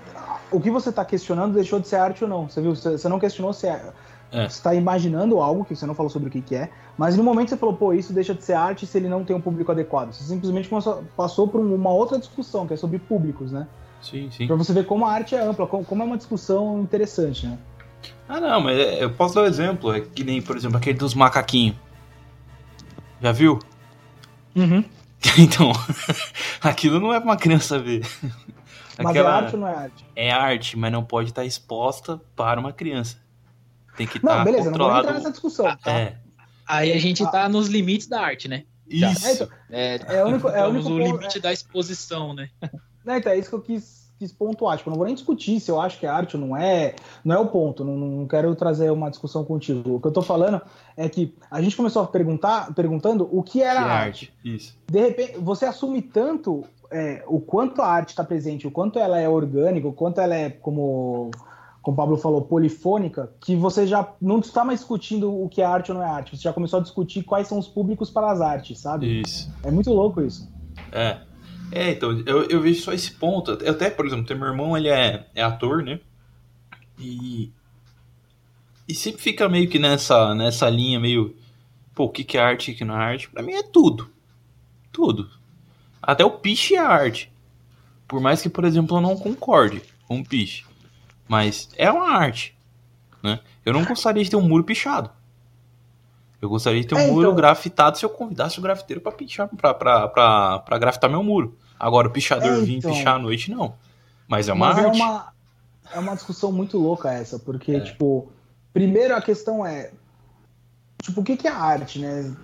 O 0.50 0.60
que 0.60 0.70
você 0.70 0.90
está 0.90 1.04
questionando 1.04 1.54
deixou 1.54 1.80
de 1.80 1.88
ser 1.88 1.96
arte 1.96 2.22
ou 2.22 2.28
não. 2.28 2.48
Você 2.48 2.60
viu? 2.60 2.74
Você, 2.74 2.98
você 2.98 3.08
não 3.08 3.18
questionou 3.18 3.52
se 3.52 3.66
é. 3.66 3.92
É. 4.30 4.48
Você 4.48 4.56
está 4.56 4.74
imaginando 4.74 5.40
algo 5.40 5.64
que 5.64 5.76
você 5.76 5.84
não 5.86 5.94
falou 5.94 6.08
sobre 6.10 6.28
o 6.28 6.32
que, 6.32 6.40
que 6.40 6.54
é, 6.54 6.70
mas 6.96 7.16
no 7.18 7.22
momento 7.22 7.50
você 7.50 7.56
falou, 7.56 7.76
pô, 7.76 7.92
isso 7.92 8.14
deixa 8.14 8.34
de 8.34 8.42
ser 8.42 8.54
arte 8.54 8.86
se 8.86 8.96
ele 8.96 9.06
não 9.06 9.24
tem 9.24 9.36
um 9.36 9.40
público 9.40 9.70
adequado. 9.70 10.10
Você 10.10 10.24
simplesmente 10.24 10.70
começou- 10.70 11.04
passou 11.14 11.46
por 11.46 11.60
uma 11.60 11.90
outra 11.90 12.18
discussão, 12.18 12.66
que 12.66 12.72
é 12.72 12.76
sobre 12.76 12.98
públicos, 12.98 13.52
né? 13.52 13.66
sim, 14.00 14.30
sim. 14.30 14.46
Pra 14.46 14.56
você 14.56 14.72
ver 14.72 14.86
como 14.86 15.04
a 15.04 15.12
arte 15.12 15.34
é 15.34 15.40
ampla, 15.42 15.66
como, 15.66 15.84
como 15.84 16.02
é 16.02 16.06
uma 16.06 16.16
discussão 16.16 16.80
interessante, 16.80 17.46
né? 17.46 17.58
Ah, 18.28 18.40
não, 18.40 18.61
mas 18.61 18.78
é- 18.78 19.03
eu 19.05 19.11
posso 19.12 19.34
dar 19.34 19.42
um 19.42 19.46
exemplo. 19.46 19.92
É 19.92 20.00
que 20.00 20.24
nem, 20.24 20.40
por 20.42 20.57
exemplo, 20.57 20.76
aquele 20.76 20.98
dos 20.98 21.14
macaquinhos. 21.14 21.76
Já 23.20 23.32
viu? 23.32 23.59
Então, 25.38 25.70
aquilo 26.61 26.98
não 26.98 27.14
é 27.14 27.20
pra 27.20 27.28
uma 27.30 27.36
criança 27.36 27.78
ver. 27.78 28.00
Mas 28.98 29.07
Aquela- 29.07 29.30
é 29.30 29.32
arte 29.44 29.55
ou 29.55 29.61
não 29.61 29.68
é 29.68 29.74
arte? 29.74 30.07
é 30.14 30.30
arte, 30.30 30.76
mas 30.78 30.92
não 30.92 31.03
pode 31.03 31.30
estar 31.30 31.44
exposta 31.46 32.20
para 32.36 32.61
uma 32.61 32.72
criança. 32.74 33.16
Tem 33.96 34.07
que 34.07 34.22
Não, 34.22 34.32
estar 34.32 34.44
beleza, 34.44 34.64
não 34.70 34.76
vou 34.76 34.80
controlado. 34.80 35.07
entrar 35.07 35.14
nessa 35.18 35.30
discussão, 35.30 35.64
tá? 35.78 35.90
É, 35.90 36.18
Aí 36.66 36.92
a 36.92 36.98
gente 36.98 37.24
tá 37.30 37.48
nos 37.48 37.68
limites 37.68 38.07
da 38.07 38.20
arte, 38.20 38.48
né? 38.48 38.64
isso. 38.86 39.26
É, 39.26 39.32
então, 39.32 39.48
É, 39.70 40.18
É 40.18 40.24
o 40.24 40.28
único, 40.28 40.48
é 40.48 40.66
o 40.66 40.68
único 40.70 40.88
ponto- 40.90 41.03
limite 41.16 41.40
da 41.40 41.53
exposição, 41.53 42.34
né? 42.34 42.50
Né, 43.05 43.18
então, 43.18 43.32
é 43.32 43.38
isso 43.38 43.48
que 43.48 43.55
eu 43.55 43.62
quis, 43.62 44.01
quis 44.22 44.32
pontuar. 44.32 44.78
Tipo, 44.78 44.90
não 44.90 44.96
vou 44.96 45.06
nem 45.06 45.14
discutir 45.14 45.58
se 45.58 45.70
eu 45.70 45.80
acho 45.80 45.98
que 45.98 46.06
é 46.06 46.08
arte 46.08 46.36
ou 46.36 46.46
não 46.46 46.56
é. 46.56 46.94
Não 47.24 47.34
é 47.34 47.38
o 47.38 47.46
ponto. 47.46 47.84
Não, 47.84 47.96
não 47.96 48.26
quero 48.26 48.54
trazer 48.54 48.90
uma 48.90 49.10
discussão 49.10 49.44
contigo. 49.44 49.96
O 49.96 50.00
que 50.00 50.06
eu 50.06 50.12
tô 50.12 50.22
falando 50.22 50.60
é 50.96 51.08
que 51.08 51.34
a 51.50 51.60
gente 51.60 51.76
começou 51.76 52.02
a 52.02 52.06
perguntar, 52.06 52.72
perguntando 52.72 53.28
o 53.30 53.42
que 53.42 53.60
era 53.60 53.82
Que 53.82 53.88
arte. 53.88 53.94
arte. 53.94 54.34
Isso. 54.44 54.78
De 54.88 55.00
repente, 55.00 55.38
você 55.38 55.66
assume 55.66 56.00
tanto 56.00 56.64
é, 56.90 57.24
o 57.26 57.40
quanto 57.40 57.82
a 57.82 57.86
arte 57.86 58.10
está 58.10 58.22
presente, 58.22 58.66
o 58.66 58.70
quanto 58.70 58.98
ela 58.98 59.18
é 59.18 59.28
orgânica, 59.28 59.88
o 59.88 59.92
quanto 59.92 60.20
ela 60.20 60.34
é, 60.34 60.50
como, 60.50 61.30
como 61.80 61.94
o 61.94 61.96
Pablo 61.96 62.16
falou, 62.16 62.42
polifônica, 62.42 63.32
que 63.40 63.56
você 63.56 63.86
já 63.86 64.08
não 64.20 64.38
está 64.38 64.64
mais 64.64 64.80
discutindo 64.80 65.32
o 65.32 65.48
que 65.48 65.60
é 65.60 65.64
arte 65.64 65.90
ou 65.90 65.98
não 65.98 66.04
é 66.04 66.08
arte. 66.08 66.36
Você 66.36 66.42
já 66.42 66.52
começou 66.52 66.78
a 66.78 66.82
discutir 66.82 67.24
quais 67.24 67.48
são 67.48 67.58
os 67.58 67.66
públicos 67.66 68.08
para 68.08 68.30
as 68.30 68.40
artes, 68.40 68.78
sabe? 68.78 69.22
Isso. 69.22 69.50
É 69.64 69.70
muito 69.70 69.92
louco 69.92 70.20
isso. 70.22 70.48
É. 70.92 71.32
É, 71.74 71.90
então, 71.90 72.22
eu, 72.26 72.44
eu 72.50 72.60
vejo 72.60 72.82
só 72.82 72.92
esse 72.92 73.10
ponto. 73.12 73.52
Eu 73.52 73.72
até, 73.72 73.88
por 73.88 74.06
exemplo, 74.06 74.26
tem 74.26 74.36
meu 74.36 74.48
irmão, 74.48 74.76
ele 74.76 74.88
é, 74.88 75.26
é 75.34 75.42
ator, 75.42 75.82
né? 75.82 75.98
E. 76.98 77.50
E 78.86 78.94
sempre 78.94 79.22
fica 79.22 79.48
meio 79.48 79.68
que 79.68 79.78
nessa, 79.78 80.34
nessa 80.34 80.68
linha, 80.68 81.00
meio. 81.00 81.34
Pô, 81.94 82.04
o 82.04 82.10
que, 82.10 82.24
que 82.24 82.36
é 82.36 82.42
arte 82.42 82.70
e 82.70 82.74
o 82.74 82.76
que 82.76 82.84
não 82.84 82.94
é 82.94 83.04
arte? 83.04 83.30
Pra 83.30 83.42
mim 83.42 83.54
é 83.54 83.62
tudo. 83.62 84.10
Tudo. 84.92 85.30
Até 86.02 86.22
o 86.24 86.30
piche 86.32 86.74
é 86.74 86.78
arte. 86.78 87.32
Por 88.06 88.20
mais 88.20 88.42
que, 88.42 88.50
por 88.50 88.64
exemplo, 88.64 88.98
eu 88.98 89.00
não 89.00 89.16
concorde 89.16 89.82
com 90.06 90.20
o 90.20 90.24
piche. 90.24 90.64
Mas 91.26 91.70
é 91.78 91.90
uma 91.90 92.10
arte. 92.10 92.54
Né? 93.22 93.40
Eu 93.64 93.72
não 93.72 93.84
gostaria 93.84 94.22
de 94.22 94.28
ter 94.28 94.36
um 94.36 94.46
muro 94.46 94.64
pichado. 94.64 95.10
Eu 96.43 96.49
gostaria 96.49 96.80
de 96.80 96.86
ter 96.88 96.97
um 96.97 96.99
É, 96.99 97.07
muro 97.07 97.28
então- 97.28 97.36
grafitado 97.36 97.97
se 97.97 98.05
eu 98.05 98.11
convidasse 98.11 98.59
o 98.59 98.62
grafiteiro 98.62 99.01
pra 99.01 99.12
pichar, 99.12 99.49
pra 99.57 100.78
grafitar 100.78 101.09
meu 101.09 101.22
muro. 101.22 101.57
Agora, 101.78 102.09
o 102.09 102.11
pichador 102.11 102.49
É, 102.49 102.61
vir 102.61 102.78
então. 102.78 102.90
pichar 102.93 103.14
à 103.14 103.18
noite, 103.18 103.49
não. 103.51 103.74
Mas 104.26 104.49
é 104.49 104.53
uma 104.53 104.74
Mas 104.74 104.78
arte. 104.84 105.01
é 105.01 105.05
uma, 105.05 105.32
é 105.95 105.99
uma 106.01 106.14
discussão 106.16 106.51
muito 106.51 106.76
louca 106.78 107.12
essa, 107.12 107.38
porque, 107.38 107.72
É. 107.76 107.80
tipo, 107.80 108.30
primeiro 108.72 109.14
a 109.14 109.22
questão 109.22 109.64
é, 109.64 109.93
tipo, 111.01 111.20
o 111.20 111.24
que, 111.24 111.36
que 111.36 111.47
é 111.47 111.51
arte, 111.51 112.01
né? 112.01 112.34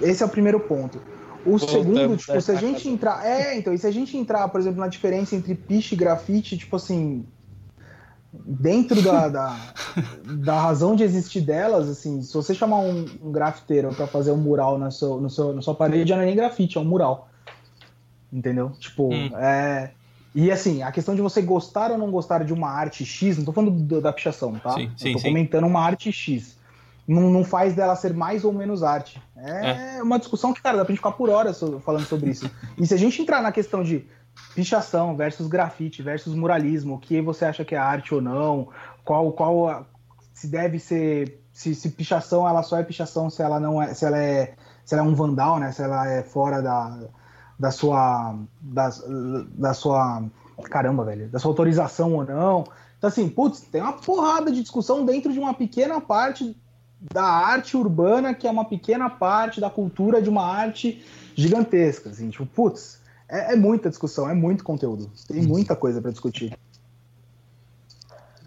Esse 0.00 0.22
é 0.22 0.26
o 0.26 0.28
primeiro 0.28 0.58
ponto. 0.60 1.00
O 1.44 1.58
segundo, 1.58 2.16
tipo, 2.16 2.40
se 2.40 2.50
a 2.50 2.54
gente 2.54 2.88
entrar. 2.88 3.26
É, 3.26 3.54
então, 3.58 3.74
e 3.74 3.78
se 3.78 3.86
a 3.86 3.90
gente 3.90 4.16
entrar, 4.16 4.48
por 4.48 4.58
exemplo, 4.58 4.80
na 4.80 4.88
diferença 4.88 5.36
entre 5.36 5.54
piche 5.54 5.94
e 5.94 5.98
grafite, 5.98 6.56
tipo 6.56 6.76
assim. 6.76 7.26
Dentro 8.46 9.00
da, 9.00 9.28
da, 9.28 9.56
da 10.24 10.60
razão 10.60 10.96
de 10.96 11.04
existir 11.04 11.40
delas, 11.40 11.88
assim, 11.88 12.20
se 12.20 12.34
você 12.34 12.52
chamar 12.54 12.78
um, 12.78 13.04
um 13.22 13.30
grafiteiro 13.30 13.94
para 13.94 14.06
fazer 14.08 14.32
um 14.32 14.36
mural 14.36 14.76
na 14.78 14.90
sua, 14.90 15.20
no 15.20 15.30
seu, 15.30 15.52
na 15.52 15.62
sua 15.62 15.74
parede, 15.74 16.08
já 16.08 16.16
não 16.16 16.24
é 16.24 16.26
nem 16.26 16.34
grafite, 16.34 16.76
é 16.76 16.80
um 16.80 16.84
mural. 16.84 17.28
Entendeu? 18.32 18.70
Tipo, 18.80 19.12
Hum. 19.12 19.30
é. 19.38 19.90
E 20.34 20.50
assim, 20.50 20.82
a 20.82 20.90
questão 20.90 21.14
de 21.14 21.20
você 21.22 21.40
gostar 21.40 21.92
ou 21.92 21.98
não 21.98 22.10
gostar 22.10 22.44
de 22.44 22.52
uma 22.52 22.68
arte 22.68 23.04
X, 23.04 23.38
não 23.38 23.44
tô 23.44 23.52
falando 23.52 23.70
do- 23.70 24.00
da 24.00 24.12
pichação, 24.12 24.54
tá? 24.58 24.70
Sim, 24.70 24.90
sim, 24.96 25.08
eu 25.08 25.12
tô 25.12 25.18
sim. 25.20 25.28
comentando 25.28 25.64
uma 25.64 25.80
arte 25.80 26.10
X. 26.10 26.56
Não, 27.06 27.30
não 27.30 27.44
faz 27.44 27.74
dela 27.74 27.94
ser 27.94 28.12
mais 28.12 28.44
ou 28.44 28.52
menos 28.52 28.82
arte. 28.82 29.22
É, 29.36 30.02
uma 30.02 30.18
discussão 30.18 30.52
que, 30.52 30.60
cara, 30.60 30.78
dá 30.78 30.84
pra 30.84 30.92
gente 30.92 30.98
ficar 30.98 31.12
por 31.12 31.30
horas 31.30 31.60
falando 31.84 32.04
sobre 32.06 32.30
isso. 32.30 32.50
e 32.76 32.84
se 32.84 32.94
a 32.94 32.96
gente 32.96 33.22
entrar 33.22 33.40
na 33.42 33.52
questão 33.52 33.84
de 33.84 34.04
pichação 34.54 35.16
versus 35.16 35.46
grafite 35.46 36.02
versus 36.02 36.34
muralismo, 36.34 36.94
o 36.94 36.98
que 36.98 37.20
você 37.20 37.44
acha 37.44 37.64
que 37.64 37.74
é 37.74 37.78
arte 37.78 38.14
ou 38.14 38.20
não, 38.20 38.68
qual, 39.04 39.32
qual 39.32 39.86
se 40.32 40.48
deve 40.48 40.78
ser. 40.78 41.40
Se, 41.52 41.72
se 41.72 41.88
pichação 41.90 42.48
ela 42.48 42.64
só 42.64 42.78
é 42.78 42.82
pichação 42.82 43.30
se 43.30 43.40
ela 43.40 43.60
não 43.60 43.80
é. 43.80 43.94
Se 43.94 44.04
ela 44.04 44.18
é, 44.18 44.54
se 44.84 44.94
ela 44.94 45.04
é 45.04 45.06
um 45.06 45.14
vandal, 45.14 45.58
né? 45.58 45.70
Se 45.70 45.82
ela 45.82 46.08
é 46.08 46.22
fora 46.22 46.60
da, 46.60 47.08
da 47.58 47.70
sua. 47.70 48.36
Da, 48.60 48.90
da 49.52 49.72
sua. 49.72 50.24
Caramba, 50.64 51.04
velho. 51.04 51.28
Da 51.28 51.38
sua 51.38 51.52
autorização 51.52 52.14
ou 52.14 52.24
não. 52.24 52.64
Então, 52.98 53.08
assim, 53.08 53.28
putz, 53.28 53.60
tem 53.60 53.80
uma 53.80 53.92
porrada 53.92 54.50
de 54.50 54.62
discussão 54.62 55.04
dentro 55.04 55.32
de 55.32 55.38
uma 55.38 55.54
pequena 55.54 56.00
parte 56.00 56.56
da 57.12 57.24
arte 57.24 57.76
urbana, 57.76 58.34
que 58.34 58.48
é 58.48 58.50
uma 58.50 58.64
pequena 58.64 59.10
parte 59.10 59.60
da 59.60 59.68
cultura 59.70 60.20
de 60.20 60.28
uma 60.28 60.44
arte 60.44 61.04
gigantesca. 61.34 62.10
Assim, 62.10 62.30
tipo, 62.30 62.46
putz, 62.46 63.00
é, 63.28 63.52
é 63.52 63.56
muita 63.56 63.88
discussão, 63.88 64.28
é 64.28 64.34
muito 64.34 64.64
conteúdo. 64.64 65.10
Tem 65.26 65.42
muita 65.42 65.74
coisa 65.74 66.00
para 66.00 66.10
discutir. 66.10 66.56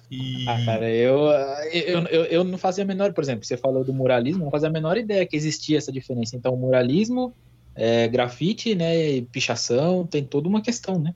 E... 0.09 0.47
Ah, 0.47 0.65
cara, 0.65 0.89
eu, 0.89 1.27
eu, 1.71 1.99
eu, 2.05 2.23
eu 2.25 2.43
não 2.43 2.57
fazia 2.57 2.83
a 2.83 2.87
menor, 2.87 3.11
por 3.13 3.23
exemplo, 3.23 3.45
você 3.45 3.57
falou 3.57 3.83
do 3.83 3.93
muralismo, 3.93 4.45
não 4.45 4.51
fazia 4.51 4.69
a 4.69 4.71
menor 4.71 4.97
ideia 4.97 5.25
que 5.25 5.35
existia 5.35 5.77
essa 5.77 5.91
diferença. 5.91 6.35
Então, 6.35 6.53
o 6.53 6.57
muralismo, 6.57 7.33
é, 7.75 8.07
grafite, 8.07 8.73
né, 8.73 9.21
pichação, 9.31 10.05
tem 10.05 10.23
toda 10.23 10.47
uma 10.47 10.61
questão, 10.61 10.97
né? 10.97 11.13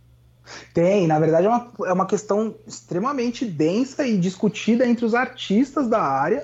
Tem, 0.73 1.07
na 1.07 1.19
verdade, 1.19 1.47
é 1.47 1.49
uma, 1.49 1.71
é 1.85 1.93
uma 1.93 2.05
questão 2.05 2.55
extremamente 2.67 3.45
densa 3.45 4.05
e 4.05 4.17
discutida 4.17 4.85
entre 4.85 5.05
os 5.05 5.13
artistas 5.13 5.87
da 5.87 6.01
área, 6.01 6.43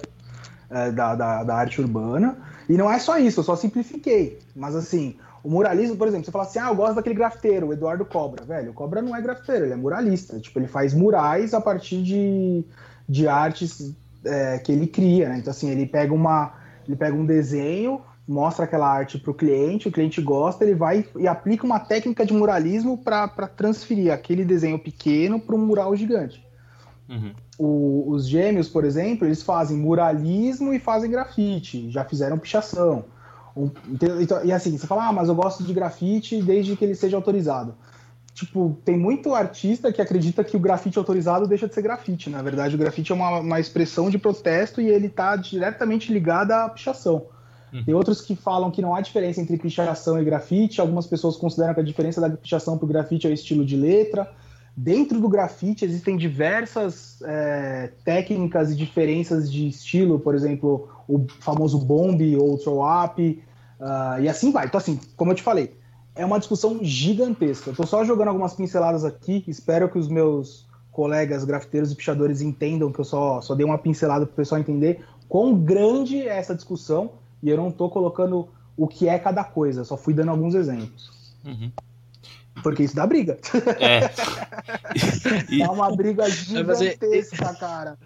é, 0.69 0.91
da, 0.91 1.15
da, 1.15 1.43
da 1.43 1.55
arte 1.55 1.81
urbana. 1.81 2.37
E 2.69 2.73
não 2.73 2.91
é 2.91 2.99
só 2.99 3.17
isso, 3.17 3.39
eu 3.41 3.43
só 3.43 3.55
simplifiquei. 3.55 4.39
Mas 4.55 4.75
assim, 4.75 5.15
o 5.47 5.49
muralismo, 5.49 5.95
por 5.95 6.09
exemplo, 6.09 6.25
você 6.25 6.31
fala 6.31 6.43
assim, 6.43 6.59
ah, 6.59 6.67
eu 6.67 6.75
gosto 6.75 6.95
daquele 6.95 7.15
grafiteiro, 7.15 7.67
o 7.67 7.73
Eduardo 7.73 8.03
Cobra. 8.03 8.43
Velho, 8.43 8.71
o 8.71 8.73
Cobra 8.73 9.01
não 9.01 9.15
é 9.15 9.21
grafiteiro, 9.21 9.63
ele 9.63 9.71
é 9.71 9.77
muralista. 9.77 10.37
Tipo, 10.41 10.59
ele 10.59 10.67
faz 10.67 10.93
murais 10.93 11.53
a 11.53 11.61
partir 11.61 12.03
de, 12.03 12.65
de 13.07 13.29
artes 13.29 13.95
é, 14.25 14.59
que 14.59 14.73
ele 14.73 14.87
cria, 14.87 15.29
né? 15.29 15.37
Então, 15.37 15.51
assim, 15.51 15.69
ele 15.69 15.85
pega 15.85 16.13
uma. 16.13 16.53
Ele 16.85 16.97
pega 16.97 17.15
um 17.15 17.25
desenho, 17.25 18.01
mostra 18.27 18.65
aquela 18.65 18.89
arte 18.89 19.17
para 19.17 19.31
o 19.31 19.33
cliente, 19.33 19.87
o 19.87 19.91
cliente 19.91 20.21
gosta, 20.21 20.65
ele 20.65 20.75
vai 20.75 21.05
e 21.17 21.25
aplica 21.29 21.65
uma 21.65 21.79
técnica 21.79 22.25
de 22.25 22.33
muralismo 22.33 22.97
para 22.97 23.29
transferir 23.47 24.11
aquele 24.11 24.43
desenho 24.43 24.77
pequeno 24.77 25.39
para 25.39 25.55
um 25.55 25.65
mural 25.65 25.95
gigante. 25.95 26.45
Uhum. 27.07 27.31
O- 27.57 28.11
os 28.11 28.27
gêmeos, 28.27 28.67
por 28.67 28.83
exemplo, 28.83 29.25
eles 29.25 29.41
fazem 29.41 29.77
muralismo 29.77 30.73
e 30.73 30.79
fazem 30.79 31.09
grafite, 31.09 31.89
já 31.89 32.03
fizeram 32.03 32.37
pichação. 32.37 33.05
Um- 33.57 33.71
então- 34.21 34.45
e 34.45 34.51
assim, 34.51 34.77
você 34.77 34.85
fala, 34.85 35.07
ah, 35.07 35.11
mas 35.11 35.29
eu 35.29 35.35
gosto 35.35 35.63
de 35.63 35.73
grafite 35.73 36.41
desde 36.41 36.75
que 36.75 36.85
ele 36.85 36.95
seja 36.95 37.17
autorizado. 37.17 37.75
Tipo, 38.33 38.77
tem 38.85 38.95
muito 38.95 39.33
artista 39.33 39.91
que 39.91 39.99
acredita 39.99 40.43
que 40.43 40.55
o 40.55 40.59
grafite 40.59 40.99
autorizado 40.99 41.47
deixa 41.47 41.67
de 41.67 41.73
ser 41.73 41.81
grafite. 41.81 42.29
Na 42.29 42.41
verdade, 42.43 42.75
o 42.75 42.77
grafite 42.77 43.11
é 43.11 43.15
uma, 43.15 43.39
uma 43.39 43.59
expressão 43.59 44.11
de 44.11 44.19
protesto 44.19 44.79
e 44.79 44.87
ele 44.87 45.07
está 45.07 45.35
diretamente 45.35 46.13
ligado 46.13 46.51
à 46.51 46.69
pichação. 46.69 47.25
Uhum. 47.73 47.83
Tem 47.83 47.95
outros 47.95 48.21
que 48.21 48.35
falam 48.35 48.69
que 48.69 48.79
não 48.79 48.93
há 48.93 49.01
diferença 49.01 49.41
entre 49.41 49.57
pichação 49.57 50.21
e 50.21 50.23
grafite. 50.23 50.79
Algumas 50.79 51.07
pessoas 51.07 51.35
consideram 51.35 51.73
que 51.73 51.79
a 51.79 51.83
diferença 51.83 52.21
da 52.21 52.29
pichação 52.29 52.77
para 52.77 52.85
o 52.85 52.87
grafite 52.87 53.25
é 53.25 53.29
o 53.31 53.33
estilo 53.33 53.65
de 53.65 53.75
letra. 53.75 54.31
Dentro 54.75 55.19
do 55.19 55.27
grafite 55.27 55.83
existem 55.83 56.15
diversas 56.15 57.19
é, 57.23 57.89
técnicas 58.05 58.71
e 58.71 58.75
diferenças 58.75 59.51
de 59.51 59.67
estilo, 59.67 60.19
por 60.19 60.35
exemplo, 60.35 60.87
o 61.07 61.25
famoso 61.39 61.79
bomb 61.79 62.21
ou 62.37 62.55
throw 62.59 62.83
up, 62.83 63.43
ah, 63.79 64.17
e 64.19 64.27
assim 64.27 64.51
vai. 64.51 64.65
Então, 64.65 64.77
assim, 64.77 64.99
como 65.15 65.31
eu 65.31 65.35
te 65.35 65.43
falei, 65.43 65.75
é 66.15 66.25
uma 66.25 66.39
discussão 66.39 66.79
gigantesca. 66.81 67.73
Tô 67.73 67.85
só 67.85 68.03
jogando 68.03 68.29
algumas 68.29 68.53
pinceladas 68.53 69.05
aqui, 69.05 69.43
espero 69.47 69.89
que 69.89 69.97
os 69.97 70.07
meus 70.07 70.67
colegas 70.91 71.43
grafiteiros 71.43 71.91
e 71.91 71.95
pichadores 71.95 72.41
entendam 72.41 72.91
que 72.91 72.99
eu 72.99 73.05
só, 73.05 73.39
só 73.39 73.53
dei 73.53 73.65
uma 73.65 73.77
pincelada 73.77 74.25
para 74.25 74.33
o 74.33 74.35
pessoal 74.35 74.59
entender 74.59 75.05
quão 75.29 75.55
grande 75.55 76.21
é 76.21 76.37
essa 76.37 76.55
discussão, 76.55 77.11
e 77.43 77.49
eu 77.49 77.57
não 77.57 77.71
tô 77.71 77.87
colocando 77.89 78.47
o 78.75 78.87
que 78.87 79.07
é 79.07 79.19
cada 79.19 79.43
coisa, 79.43 79.83
só 79.83 79.95
fui 79.95 80.13
dando 80.13 80.31
alguns 80.31 80.55
exemplos. 80.55 81.11
Uhum. 81.45 81.71
Porque 82.63 82.83
isso 82.83 82.95
dá 82.95 83.05
briga. 83.05 83.37
É. 83.79 84.09
E- 85.49 85.61
É 85.61 85.67
uma 85.69 85.95
briga 85.95 86.23
fazer- 86.23 86.91
gigantesca, 86.91 87.53
cara. 87.55 87.97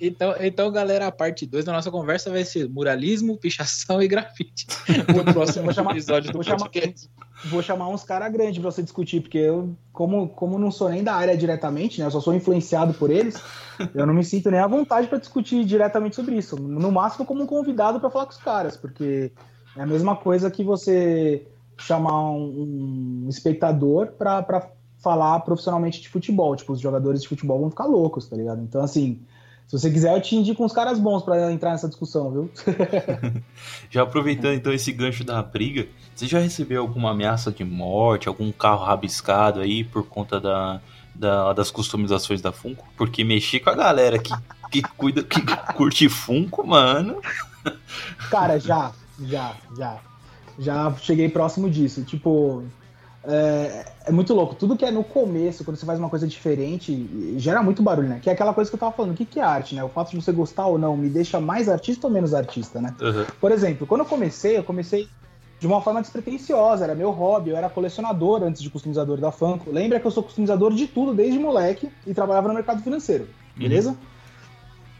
Então, 0.00 0.34
então, 0.40 0.70
galera, 0.70 1.06
a 1.06 1.12
parte 1.12 1.46
2 1.46 1.64
da 1.64 1.72
nossa 1.72 1.90
conversa 1.90 2.30
vai 2.30 2.44
ser 2.44 2.68
muralismo, 2.68 3.36
pichação 3.36 4.00
e 4.02 4.08
grafite. 4.08 4.66
No 5.08 5.24
próximo 5.32 5.64
Vou 5.64 5.74
chamar- 5.74 5.92
episódio 5.92 6.30
do 6.30 6.34
vou 6.34 6.42
chamar-. 6.42 6.70
Vou 7.46 7.62
chamar 7.62 7.88
uns 7.88 8.04
caras 8.04 8.32
grandes 8.32 8.58
pra 8.60 8.70
você 8.70 8.82
discutir, 8.82 9.20
porque 9.22 9.38
eu, 9.38 9.74
como, 9.92 10.28
como 10.28 10.58
não 10.58 10.70
sou 10.70 10.88
nem 10.90 11.02
da 11.02 11.14
área 11.14 11.36
diretamente, 11.36 11.98
né? 12.00 12.06
Eu 12.06 12.10
só 12.10 12.20
sou 12.20 12.34
influenciado 12.34 12.92
por 12.94 13.10
eles, 13.10 13.40
eu 13.94 14.06
não 14.06 14.12
me 14.14 14.24
sinto 14.24 14.50
nem 14.50 14.60
à 14.60 14.66
vontade 14.66 15.08
pra 15.08 15.18
discutir 15.18 15.64
diretamente 15.64 16.16
sobre 16.16 16.36
isso. 16.36 16.56
No 16.56 16.92
máximo, 16.92 17.24
como 17.24 17.42
um 17.42 17.46
convidado 17.46 17.98
pra 18.00 18.10
falar 18.10 18.26
com 18.26 18.32
os 18.32 18.38
caras, 18.38 18.76
porque 18.76 19.32
é 19.76 19.82
a 19.82 19.86
mesma 19.86 20.16
coisa 20.16 20.50
que 20.50 20.62
você 20.62 21.46
chamar 21.80 22.30
um, 22.30 23.24
um 23.24 23.28
espectador 23.28 24.08
pra, 24.12 24.42
pra 24.42 24.70
falar 24.98 25.40
profissionalmente 25.40 26.00
de 26.00 26.08
futebol. 26.08 26.54
Tipo, 26.56 26.72
os 26.72 26.80
jogadores 26.80 27.22
de 27.22 27.28
futebol 27.28 27.58
vão 27.60 27.70
ficar 27.70 27.86
loucos, 27.86 28.26
tá 28.28 28.36
ligado? 28.36 28.60
Então, 28.62 28.82
assim, 28.82 29.20
se 29.66 29.78
você 29.78 29.90
quiser, 29.90 30.14
eu 30.16 30.20
te 30.20 30.36
indico 30.36 30.64
uns 30.64 30.72
caras 30.72 30.98
bons 30.98 31.22
pra 31.22 31.50
entrar 31.52 31.70
nessa 31.70 31.88
discussão, 31.88 32.30
viu? 32.30 32.50
Já 33.90 34.02
aproveitando 34.02 34.54
então 34.54 34.72
esse 34.72 34.92
gancho 34.92 35.24
da 35.24 35.42
briga, 35.42 35.88
você 36.14 36.26
já 36.26 36.38
recebeu 36.38 36.82
alguma 36.82 37.10
ameaça 37.12 37.50
de 37.50 37.64
morte, 37.64 38.28
algum 38.28 38.50
carro 38.52 38.84
rabiscado 38.84 39.60
aí 39.60 39.82
por 39.84 40.04
conta 40.06 40.40
da, 40.40 40.80
da- 41.14 41.52
das 41.52 41.70
customizações 41.70 42.40
da 42.40 42.52
Funko? 42.52 42.84
Porque 42.96 43.24
mexer 43.24 43.60
com 43.60 43.70
a 43.70 43.74
galera 43.74 44.18
que, 44.18 44.32
que 44.70 44.82
cuida, 44.82 45.22
que 45.22 45.40
curte 45.74 46.08
Funko, 46.08 46.66
mano. 46.66 47.20
Cara, 48.30 48.58
já, 48.58 48.92
já, 49.20 49.54
já. 49.76 49.98
Já 50.58 50.92
cheguei 50.94 51.28
próximo 51.28 51.68
disso. 51.68 52.02
Tipo, 52.02 52.64
é, 53.24 53.84
é 54.06 54.12
muito 54.12 54.32
louco. 54.34 54.54
Tudo 54.54 54.76
que 54.76 54.84
é 54.84 54.90
no 54.90 55.04
começo, 55.04 55.64
quando 55.64 55.76
você 55.76 55.86
faz 55.86 55.98
uma 55.98 56.08
coisa 56.08 56.26
diferente, 56.26 57.36
gera 57.36 57.62
muito 57.62 57.82
barulho, 57.82 58.08
né? 58.08 58.18
Que 58.20 58.30
é 58.30 58.32
aquela 58.32 58.54
coisa 58.54 58.70
que 58.70 58.74
eu 58.74 58.80
tava 58.80 58.92
falando. 58.92 59.12
O 59.12 59.16
que, 59.16 59.24
que 59.24 59.40
é 59.40 59.42
arte, 59.42 59.74
né? 59.74 59.84
O 59.84 59.88
fato 59.88 60.10
de 60.10 60.16
você 60.16 60.32
gostar 60.32 60.66
ou 60.66 60.78
não 60.78 60.96
me 60.96 61.08
deixa 61.08 61.40
mais 61.40 61.68
artista 61.68 62.06
ou 62.06 62.12
menos 62.12 62.34
artista, 62.34 62.80
né? 62.80 62.94
Uhum. 63.00 63.24
Por 63.40 63.52
exemplo, 63.52 63.86
quando 63.86 64.00
eu 64.00 64.06
comecei, 64.06 64.56
eu 64.56 64.64
comecei 64.64 65.08
de 65.60 65.66
uma 65.66 65.82
forma 65.82 66.00
despretensiosa, 66.00 66.84
era 66.84 66.94
meu 66.94 67.10
hobby, 67.10 67.50
eu 67.50 67.56
era 67.56 67.68
colecionador 67.68 68.42
antes 68.42 68.62
de 68.62 68.70
customizador 68.70 69.18
da 69.18 69.30
Funko. 69.30 69.70
Lembra 69.70 70.00
que 70.00 70.06
eu 70.06 70.10
sou 70.10 70.22
customizador 70.22 70.72
de 70.72 70.86
tudo 70.86 71.14
desde 71.14 71.38
moleque 71.38 71.90
e 72.06 72.14
trabalhava 72.14 72.48
no 72.48 72.54
mercado 72.54 72.82
financeiro, 72.82 73.28
beleza? 73.54 73.94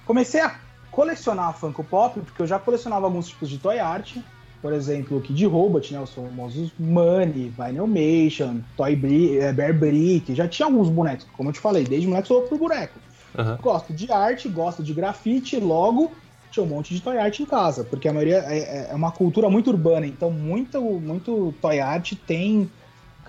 Comecei 0.05 0.42
a 0.42 0.55
colecionar 0.90 1.48
a 1.48 1.53
Funko 1.55 1.82
Pop, 1.82 2.20
porque 2.20 2.42
eu 2.42 2.46
já 2.46 2.59
colecionava 2.59 3.07
alguns 3.07 3.28
tipos 3.28 3.48
de 3.48 3.57
toy 3.57 3.78
art, 3.78 4.18
por 4.61 4.73
exemplo, 4.73 5.21
Kid 5.21 5.47
Robot, 5.47 5.93
né, 5.93 6.01
os 6.01 6.13
famosos 6.13 6.71
Money, 6.79 7.53
Vinylmation, 7.57 8.61
Toy 8.77 8.95
Bri 8.95 9.39
eh, 9.39 9.53
Bear 9.53 9.73
Brick, 9.73 10.35
já 10.35 10.47
tinha 10.47 10.67
alguns 10.67 10.89
bonecos, 10.89 11.27
como 11.37 11.49
eu 11.49 11.53
te 11.53 11.61
falei, 11.61 11.85
desde 11.85 12.07
moleque 12.07 12.29
sou 12.29 12.43
por 12.43 12.59
boneco. 12.59 12.99
Uhum. 13.39 13.57
Gosto 13.57 13.93
de 13.93 14.11
arte, 14.11 14.49
gosto 14.49 14.83
de 14.83 14.93
grafite, 14.93 15.59
logo 15.59 16.13
tinha 16.51 16.65
um 16.65 16.69
monte 16.69 16.93
de 16.93 17.01
toy 17.01 17.17
art 17.17 17.39
em 17.39 17.47
casa, 17.47 17.85
porque 17.85 18.09
a 18.09 18.13
maioria 18.13 18.45
é, 18.47 18.89
é 18.91 18.95
uma 18.95 19.13
cultura 19.13 19.49
muito 19.49 19.71
urbana, 19.71 20.07
então 20.07 20.31
muito, 20.31 20.81
muito 20.81 21.55
toy 21.61 21.79
art 21.79 22.13
tem 22.27 22.69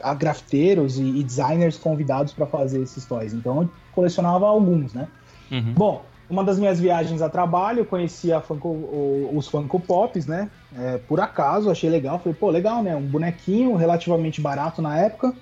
a 0.02 0.14
grafiteiros 0.14 0.98
e, 0.98 1.04
e 1.04 1.24
designers 1.24 1.78
convidados 1.78 2.34
para 2.34 2.48
fazer 2.48 2.82
esses 2.82 3.06
toys. 3.06 3.34
Então 3.34 3.62
eu 3.62 3.70
colecionava 3.94 4.48
alguns, 4.48 4.94
né? 4.94 5.08
Uhum. 5.52 5.74
Bom, 5.74 6.06
uma 6.32 6.44
das 6.44 6.58
minhas 6.58 6.80
viagens 6.80 7.22
a 7.22 7.30
trabalho, 7.30 7.80
eu 7.80 7.86
conheci 7.86 8.30
Funko, 8.48 8.70
o- 8.70 9.32
os 9.36 9.48
Funko 9.48 9.80
Pops, 9.80 10.26
né? 10.26 10.50
É, 10.76 10.98
por 11.00 11.20
acaso, 11.20 11.70
achei 11.70 11.90
legal. 11.90 12.18
Falei, 12.20 12.34
pô, 12.34 12.50
legal, 12.50 12.82
né? 12.82 12.96
Um 12.96 13.06
bonequinho 13.06 13.76
relativamente 13.76 14.40
barato 14.42 14.82
na 14.82 14.98
época, 14.98 15.34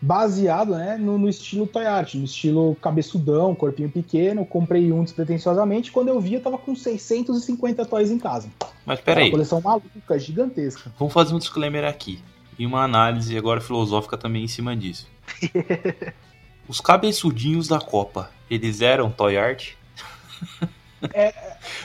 baseado 0.00 0.72
né, 0.74 0.96
no, 0.96 1.18
no 1.18 1.28
estilo 1.28 1.66
toy 1.66 1.84
art, 1.84 2.14
no 2.14 2.24
estilo 2.24 2.74
cabeçudão, 2.80 3.54
corpinho 3.54 3.90
pequeno. 3.90 4.46
Comprei 4.46 4.90
um 4.90 5.04
despretensiosamente. 5.04 5.92
Quando 5.92 6.08
eu 6.08 6.18
vi, 6.18 6.34
eu 6.34 6.40
tava 6.42 6.56
com 6.56 6.74
650 6.74 7.84
toys 7.84 8.10
em 8.10 8.18
casa. 8.18 8.48
Mas 8.86 8.98
Era 8.98 9.04
peraí, 9.04 9.24
Uma 9.26 9.32
coleção 9.32 9.60
maluca, 9.60 10.18
gigantesca. 10.18 10.90
vamos 10.98 11.12
fazer 11.12 11.34
um 11.34 11.38
disclaimer 11.38 11.84
aqui. 11.84 12.18
E 12.58 12.64
uma 12.66 12.82
análise 12.82 13.36
agora 13.36 13.60
filosófica 13.60 14.16
também 14.16 14.44
em 14.44 14.48
cima 14.48 14.74
disso. 14.74 15.06
Os 16.68 16.80
cabeçudinhos 16.80 17.66
da 17.68 17.80
Copa, 17.80 18.30
eles 18.50 18.80
eram 18.80 19.10
toy 19.10 19.36
art? 19.36 19.72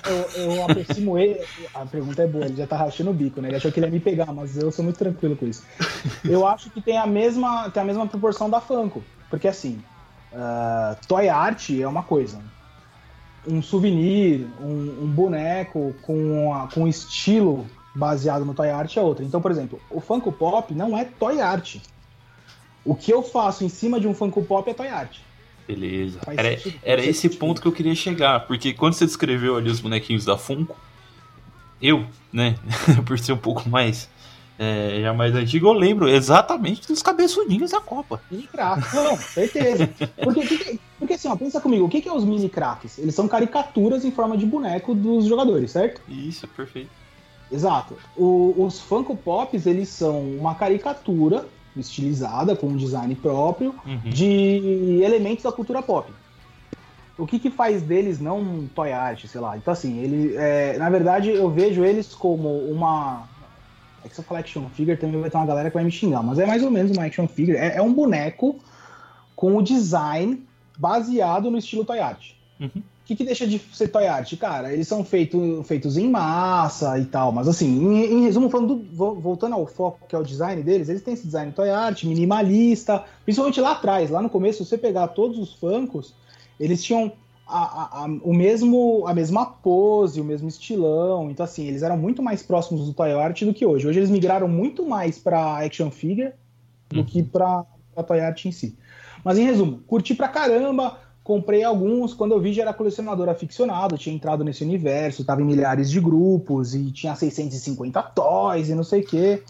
Eu, 0.07 0.29
eu 0.35 0.63
aproximo 0.63 1.17
ele. 1.17 1.39
A 1.73 1.85
pergunta 1.85 2.21
é 2.21 2.27
boa, 2.27 2.45
ele 2.45 2.55
já 2.55 2.67
tá 2.67 2.77
rachando 2.77 3.11
o 3.11 3.13
bico, 3.13 3.41
né? 3.41 3.47
Ele 3.49 3.57
achou 3.57 3.71
que 3.71 3.79
ele 3.79 3.87
ia 3.87 3.91
me 3.91 3.99
pegar, 3.99 4.31
mas 4.33 4.57
eu 4.57 4.71
sou 4.71 4.83
muito 4.83 4.97
tranquilo 4.97 5.35
com 5.35 5.47
isso. 5.47 5.63
Eu 6.23 6.45
acho 6.45 6.69
que 6.69 6.81
tem 6.81 6.97
a 6.97 7.05
mesma, 7.07 7.69
tem 7.69 7.81
a 7.81 7.85
mesma 7.85 8.05
proporção 8.07 8.49
da 8.49 8.59
Funko. 8.61 9.03
Porque 9.29 9.47
assim, 9.47 9.81
ah, 10.33 10.95
toy 11.07 11.27
art 11.29 11.69
é 11.71 11.87
uma 11.87 12.03
coisa. 12.03 12.39
Um 13.47 13.61
souvenir, 13.61 14.47
um, 14.59 15.03
um 15.03 15.07
boneco 15.07 15.93
com, 16.01 16.53
a- 16.53 16.67
com 16.67 16.87
estilo 16.87 17.65
baseado 17.95 18.43
no 18.43 18.53
toy 18.53 18.69
art 18.69 18.95
é 18.97 19.01
outra. 19.01 19.23
Então, 19.23 19.41
por 19.41 19.51
exemplo, 19.51 19.79
o 19.89 19.99
Funko 19.99 20.31
Pop 20.31 20.73
não 20.73 20.97
é 20.97 21.05
toy 21.05 21.39
art. 21.41 21.77
O 22.83 22.93
que 22.95 23.11
eu 23.11 23.23
faço 23.23 23.63
em 23.63 23.69
cima 23.69 23.99
de 23.99 24.07
um 24.07 24.13
Funko 24.13 24.43
Pop 24.43 24.69
é 24.69 24.73
toy 24.73 24.87
art. 24.87 25.17
Beleza. 25.67 26.19
Faz 26.23 26.37
Era, 26.37 26.57
sentido, 26.57 26.79
era 26.83 27.01
esse 27.05 27.21
sentido. 27.21 27.39
ponto 27.39 27.61
que 27.61 27.67
eu 27.67 27.71
queria 27.71 27.95
chegar, 27.95 28.41
porque 28.47 28.73
quando 28.73 28.93
você 28.93 29.05
descreveu 29.05 29.55
ali 29.57 29.69
os 29.69 29.79
bonequinhos 29.79 30.23
da 30.25 30.37
Funko, 30.37 30.75
eu, 31.81 32.05
né, 32.31 32.55
por 33.05 33.17
ser 33.19 33.33
um 33.33 33.37
pouco 33.37 33.67
mais, 33.67 34.09
é, 34.59 34.99
já 35.01 35.13
mais 35.13 35.33
antigo, 35.35 35.67
eu 35.67 35.73
lembro 35.73 36.07
exatamente 36.07 36.87
dos 36.87 37.01
cabeçudinhos 37.01 37.71
da 37.71 37.81
Copa. 37.81 38.21
Mini 38.31 38.47
cracks, 38.47 38.93
não, 38.93 39.17
certeza. 39.17 39.89
Porque, 40.23 40.79
porque, 40.99 41.13
assim, 41.15 41.27
ó, 41.27 41.35
pensa 41.35 41.59
comigo, 41.59 41.85
o 41.85 41.89
que, 41.89 42.01
que 42.01 42.07
é 42.09 42.13
os 42.13 42.23
mini 42.23 42.47
cracks? 42.47 42.97
Eles 42.99 43.13
são 43.15 43.27
caricaturas 43.27 44.05
em 44.05 44.11
forma 44.11 44.37
de 44.37 44.45
boneco 44.45 44.93
dos 44.95 45.25
jogadores, 45.25 45.71
certo? 45.71 46.01
Isso, 46.07 46.47
perfeito. 46.47 46.89
Exato. 47.51 47.95
O- 48.15 48.55
os 48.65 48.79
Funko 48.79 49.15
Pops, 49.15 49.65
eles 49.67 49.89
são 49.89 50.21
uma 50.21 50.55
caricatura 50.55 51.47
estilizada, 51.79 52.55
com 52.55 52.67
um 52.67 52.77
design 52.77 53.13
próprio, 53.15 53.75
Uhum. 53.85 53.99
de 54.09 55.01
elementos 55.03 55.43
da 55.43 55.51
cultura 55.51 55.81
pop. 55.81 56.11
O 57.17 57.25
que, 57.25 57.39
que 57.39 57.49
faz 57.49 57.81
deles 57.81 58.19
não 58.19 58.39
um 58.41 58.67
toy 58.67 58.91
art, 58.91 59.25
sei 59.25 59.39
lá? 59.39 59.55
Então, 59.55 59.71
assim, 59.71 59.99
ele, 59.99 60.35
é, 60.35 60.77
na 60.77 60.89
verdade, 60.89 61.29
eu 61.29 61.49
vejo 61.49 61.83
eles 61.85 62.13
como 62.13 62.49
uma. 62.69 63.23
É 64.03 64.09
que 64.09 64.15
se 64.15 64.19
eu 64.21 64.25
falar 64.25 64.41
action 64.41 64.67
figure, 64.69 64.97
também 64.97 65.19
vai 65.21 65.29
ter 65.29 65.37
uma 65.37 65.45
galera 65.45 65.69
que 65.69 65.73
vai 65.75 65.83
me 65.83 65.91
xingar, 65.91 66.21
mas 66.21 66.39
é 66.39 66.45
mais 66.45 66.61
ou 66.63 66.69
menos 66.69 66.91
uma 66.91 67.05
action 67.05 67.27
figure. 67.27 67.57
É, 67.57 67.77
é 67.77 67.81
um 67.81 67.93
boneco 67.93 68.59
com 69.35 69.55
o 69.55 69.61
design 69.61 70.43
baseado 70.77 71.49
no 71.49 71.57
estilo 71.57 71.85
toy 71.85 71.99
art. 71.99 72.31
Uhum. 72.59 72.83
O 73.05 73.07
que, 73.07 73.15
que 73.15 73.23
deixa 73.23 73.45
de 73.45 73.59
ser 73.71 73.89
toy 73.89 74.07
art? 74.07 74.35
Cara, 74.35 74.73
eles 74.73 74.87
são 74.87 75.05
feito, 75.05 75.61
feitos 75.63 75.95
em 75.95 76.09
massa 76.09 76.97
e 76.97 77.05
tal, 77.05 77.31
mas 77.31 77.47
assim, 77.47 77.67
em, 77.67 78.03
em 78.13 78.21
resumo, 78.23 78.49
falando 78.49 78.73
do- 78.77 78.95
vo- 78.95 79.13
voltando 79.13 79.53
ao 79.53 79.67
foco 79.67 79.99
que 80.09 80.15
é 80.15 80.17
o 80.17 80.23
design 80.23 80.63
deles, 80.63 80.89
eles 80.89 81.03
têm 81.03 81.13
esse 81.13 81.23
design 81.27 81.51
toy 81.51 81.69
art, 81.69 82.03
minimalista, 82.03 83.03
principalmente 83.23 83.61
lá 83.61 83.73
atrás, 83.73 84.09
lá 84.09 84.23
no 84.23 84.29
começo, 84.29 84.63
se 84.63 84.69
você 84.69 84.77
pegar 84.77 85.09
todos 85.09 85.37
os 85.37 85.53
Funkos, 85.53 86.15
eles 86.59 86.83
tinham 86.83 87.11
a, 87.47 87.59
a- 87.59 88.05
a- 88.05 88.07
o 88.23 88.33
mesmo, 88.33 89.03
a 89.05 89.13
mesma 89.13 89.45
pose, 89.45 90.19
o 90.19 90.23
mesmo 90.25 90.47
estilão, 90.47 91.29
então 91.29 91.43
assim, 91.43 91.67
eles 91.67 91.83
eram 91.83 91.95
muito 91.97 92.23
mais 92.23 92.41
próximos 92.41 92.87
do 92.87 92.93
toy 92.93 93.11
art 93.13 93.39
do 93.43 93.53
que 93.53 93.63
hoje. 93.67 93.87
Hoje 93.87 93.99
eles 93.99 94.09
migraram 94.09 94.47
muito 94.47 94.83
mais 94.83 95.19
pra 95.19 95.63
action 95.63 95.91
figure 95.91 96.31
do 96.89 97.01
Uhum. 97.01 97.05
que 97.05 97.21
pra, 97.21 97.63
pra 97.93 98.03
toy 98.03 98.19
art 98.19 98.43
em 98.45 98.51
si. 98.51 98.75
Mas 99.23 99.37
em 99.37 99.43
resumo, 99.45 99.79
curti 99.85 100.15
pra 100.15 100.27
caramba, 100.27 100.97
comprei 101.25 101.63
alguns, 101.63 102.13
quando 102.13 102.33
eu 102.33 102.39
vi 102.39 102.53
já 102.53 102.61
era 102.61 102.71
colecionador 102.73 103.27
aficionado, 103.29 103.97
tinha 103.97 104.15
entrado 104.15 104.43
nesse 104.43 104.63
universo, 104.63 105.25
tava 105.25 105.41
em 105.41 105.45
milhares 105.45 105.89
de 105.89 105.99
grupos 105.99 106.75
e 106.75 106.91
tinha 106.91 107.15
650 107.15 107.99
toys 108.03 108.69
e 108.69 108.75
não 108.75 108.83
sei 108.83 109.01
o 109.01 109.05
quê. 109.05 109.41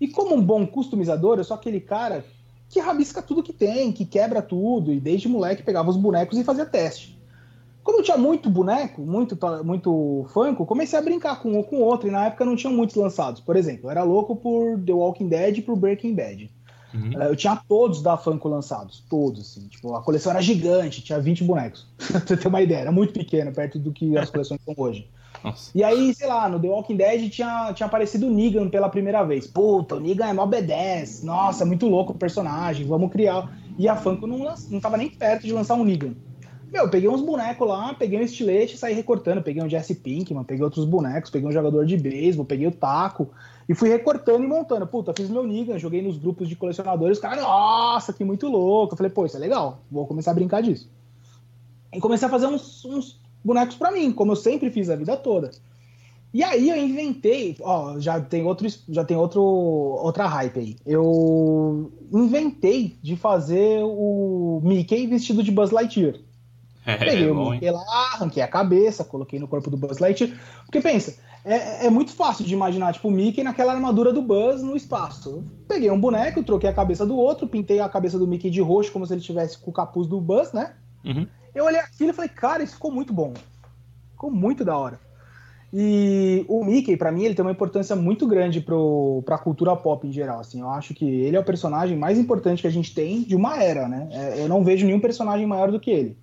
E 0.00 0.08
como 0.08 0.34
um 0.34 0.40
bom 0.42 0.66
customizador, 0.66 1.36
eu 1.36 1.44
sou 1.44 1.54
aquele 1.54 1.80
cara 1.80 2.24
que 2.70 2.80
rabisca 2.80 3.20
tudo 3.20 3.42
que 3.42 3.52
tem, 3.52 3.92
que 3.92 4.06
quebra 4.06 4.40
tudo, 4.40 4.90
e 4.90 4.98
desde 4.98 5.28
moleque 5.28 5.62
pegava 5.62 5.90
os 5.90 5.98
bonecos 5.98 6.38
e 6.38 6.44
fazia 6.44 6.64
teste. 6.64 7.18
Como 7.84 7.98
eu 7.98 8.02
tinha 8.02 8.16
muito 8.16 8.48
boneco, 8.48 9.02
muito, 9.02 9.36
to- 9.36 9.62
muito 9.62 10.24
Funko, 10.32 10.64
comecei 10.64 10.98
a 10.98 11.02
brincar 11.02 11.42
com 11.42 11.50
um 11.50 11.56
ou 11.58 11.64
com 11.64 11.82
outro, 11.82 12.08
e 12.08 12.10
na 12.10 12.24
época 12.24 12.46
não 12.46 12.56
tinham 12.56 12.72
muitos 12.72 12.96
lançados. 12.96 13.42
Por 13.42 13.54
exemplo, 13.54 13.86
eu 13.86 13.90
era 13.90 14.02
louco 14.02 14.34
por 14.34 14.80
The 14.80 14.92
Walking 14.94 15.28
Dead 15.28 15.58
e 15.58 15.62
por 15.62 15.76
Breaking 15.76 16.14
Bad. 16.14 16.50
Uhum. 16.94 17.20
Eh, 17.20 17.28
Eu 17.28 17.36
tinha 17.36 17.56
todos 17.68 18.02
da 18.02 18.16
Funko 18.16 18.48
lançados, 18.48 19.04
todos, 19.08 19.40
assim. 19.40 19.68
Tipo, 19.68 19.94
a 19.94 20.02
coleção 20.02 20.32
era 20.32 20.40
gigante, 20.40 21.02
tinha 21.02 21.20
20 21.20 21.44
bonecos. 21.44 21.86
pra 21.98 22.20
você 22.20 22.36
ter 22.36 22.48
uma 22.48 22.62
ideia, 22.62 22.80
era 22.80 22.92
muito 22.92 23.12
pequeno, 23.12 23.52
perto 23.52 23.78
do 23.78 23.92
que 23.92 24.16
as 24.16 24.30
coleções 24.30 24.60
são 24.64 24.74
hoje. 24.76 25.08
Nossa. 25.44 25.70
E 25.74 25.84
aí, 25.84 26.12
sei 26.14 26.26
lá, 26.26 26.48
no 26.48 26.58
The 26.58 26.68
Walking 26.68 26.96
Dead 26.96 27.30
tinha, 27.30 27.72
tinha 27.72 27.86
aparecido 27.86 28.26
o 28.26 28.30
Negan 28.30 28.68
pela 28.68 28.88
primeira 28.88 29.22
vez. 29.22 29.46
Puta, 29.46 29.94
o 29.94 30.00
Negan 30.00 30.26
é 30.26 30.32
mó 30.32 30.46
B10. 30.46 31.22
Nossa, 31.22 31.64
muito 31.64 31.86
louco 31.86 32.12
o 32.12 32.18
personagem, 32.18 32.86
vamos 32.86 33.12
criar. 33.12 33.50
E 33.78 33.88
a 33.88 33.94
Funko 33.94 34.26
não, 34.26 34.38
não 34.70 34.80
tava 34.80 34.96
nem 34.96 35.08
perto 35.08 35.46
de 35.46 35.52
lançar 35.52 35.74
um 35.74 35.84
Negan. 35.84 36.14
Meu, 36.72 36.84
eu 36.84 36.90
peguei 36.90 37.08
uns 37.08 37.22
bonecos 37.22 37.66
lá, 37.66 37.94
peguei 37.94 38.18
um 38.18 38.22
estilete 38.22 38.74
e 38.74 38.78
saí 38.78 38.94
recortando. 38.94 39.42
Peguei 39.42 39.62
um 39.62 39.68
Jesse 39.68 39.94
Pinkman, 39.94 40.44
peguei 40.44 40.64
outros 40.64 40.84
bonecos, 40.84 41.30
peguei 41.30 41.48
um 41.48 41.52
jogador 41.52 41.86
de 41.86 41.96
beisebol, 41.96 42.44
peguei 42.44 42.66
o 42.66 42.72
taco 42.72 43.30
e 43.68 43.74
fui 43.74 43.88
recortando 43.88 44.44
e 44.44 44.46
montando. 44.46 44.86
Puta, 44.86 45.12
fiz 45.14 45.28
meu 45.28 45.46
Negan, 45.46 45.78
joguei 45.78 46.00
nos 46.00 46.16
grupos 46.16 46.48
de 46.48 46.56
colecionadores. 46.56 47.18
Os 47.18 47.22
caras, 47.22 47.42
nossa, 47.42 48.12
que 48.12 48.24
muito 48.24 48.48
louco. 48.48 48.94
Eu 48.94 48.96
falei, 48.96 49.12
pô, 49.12 49.26
isso 49.26 49.36
é 49.36 49.40
legal, 49.40 49.80
vou 49.90 50.06
começar 50.06 50.30
a 50.30 50.34
brincar 50.34 50.62
disso. 50.62 50.88
E 51.92 52.00
comecei 52.00 52.26
a 52.26 52.30
fazer 52.30 52.46
uns, 52.46 52.84
uns 52.84 53.20
bonecos 53.44 53.76
pra 53.76 53.90
mim, 53.90 54.12
como 54.12 54.32
eu 54.32 54.36
sempre 54.36 54.70
fiz 54.70 54.88
a 54.88 54.96
vida 54.96 55.16
toda. 55.16 55.50
E 56.32 56.42
aí 56.42 56.68
eu 56.68 56.76
inventei, 56.76 57.56
ó, 57.60 57.98
já 57.98 58.20
tem 58.20 58.44
outro, 58.44 58.68
já 58.88 59.04
tem 59.04 59.16
outro, 59.16 59.42
outra 59.42 60.26
hype 60.26 60.58
aí. 60.58 60.76
Eu 60.84 61.90
inventei 62.12 62.98
de 63.02 63.16
fazer 63.16 63.80
o 63.82 64.60
Mickey 64.62 65.06
vestido 65.06 65.42
de 65.42 65.50
Buzz 65.50 65.70
Lightyear. 65.70 66.16
Peguei 66.84 67.28
É, 67.28 67.30
o 67.30 67.34
bom, 67.34 67.44
hein? 67.46 67.60
Mickey 67.60 67.70
lá, 67.70 68.12
arranquei 68.14 68.42
a 68.42 68.48
cabeça, 68.48 69.04
coloquei 69.04 69.38
no 69.38 69.48
corpo 69.48 69.70
do 69.70 69.76
Buzz 69.76 69.98
Lightyear. 69.98 70.38
Porque 70.66 70.82
pensa, 70.82 71.18
é, 71.54 71.86
é 71.86 71.90
muito 71.90 72.12
fácil 72.12 72.44
de 72.44 72.52
imaginar, 72.52 72.92
tipo, 72.92 73.08
o 73.08 73.10
Mickey 73.10 73.42
naquela 73.42 73.72
armadura 73.72 74.12
do 74.12 74.20
Buzz 74.20 74.62
no 74.62 74.76
espaço. 74.76 75.44
Peguei 75.66 75.90
um 75.90 76.00
boneco, 76.00 76.42
troquei 76.42 76.68
a 76.68 76.74
cabeça 76.74 77.06
do 77.06 77.16
outro, 77.16 77.48
pintei 77.48 77.80
a 77.80 77.88
cabeça 77.88 78.18
do 78.18 78.26
Mickey 78.26 78.50
de 78.50 78.60
roxo, 78.60 78.92
como 78.92 79.06
se 79.06 79.14
ele 79.14 79.20
tivesse 79.20 79.58
com 79.58 79.70
o 79.70 79.74
capuz 79.74 80.06
do 80.06 80.20
Buzz, 80.20 80.52
né? 80.52 80.74
Uhum. 81.04 81.26
Eu 81.54 81.64
olhei 81.64 81.80
aquilo 81.80 82.10
e 82.10 82.12
falei, 82.12 82.28
cara, 82.28 82.62
isso 82.62 82.74
ficou 82.74 82.92
muito 82.92 83.12
bom. 83.12 83.32
Ficou 84.12 84.30
muito 84.30 84.64
da 84.64 84.76
hora. 84.76 85.00
E 85.72 86.44
o 86.48 86.64
Mickey, 86.64 86.96
pra 86.96 87.12
mim, 87.12 87.24
ele 87.24 87.34
tem 87.34 87.44
uma 87.44 87.52
importância 87.52 87.94
muito 87.94 88.26
grande 88.26 88.60
pro, 88.60 89.22
pra 89.24 89.38
cultura 89.38 89.76
pop 89.76 90.06
em 90.06 90.12
geral. 90.12 90.40
Assim, 90.40 90.60
eu 90.60 90.70
acho 90.70 90.94
que 90.94 91.04
ele 91.04 91.36
é 91.36 91.40
o 91.40 91.44
personagem 91.44 91.96
mais 91.96 92.18
importante 92.18 92.62
que 92.62 92.68
a 92.68 92.72
gente 92.72 92.94
tem 92.94 93.22
de 93.22 93.36
uma 93.36 93.62
era, 93.62 93.88
né? 93.88 94.08
É, 94.10 94.42
eu 94.42 94.48
não 94.48 94.64
vejo 94.64 94.86
nenhum 94.86 95.00
personagem 95.00 95.46
maior 95.46 95.70
do 95.70 95.80
que 95.80 95.90
ele. 95.90 96.18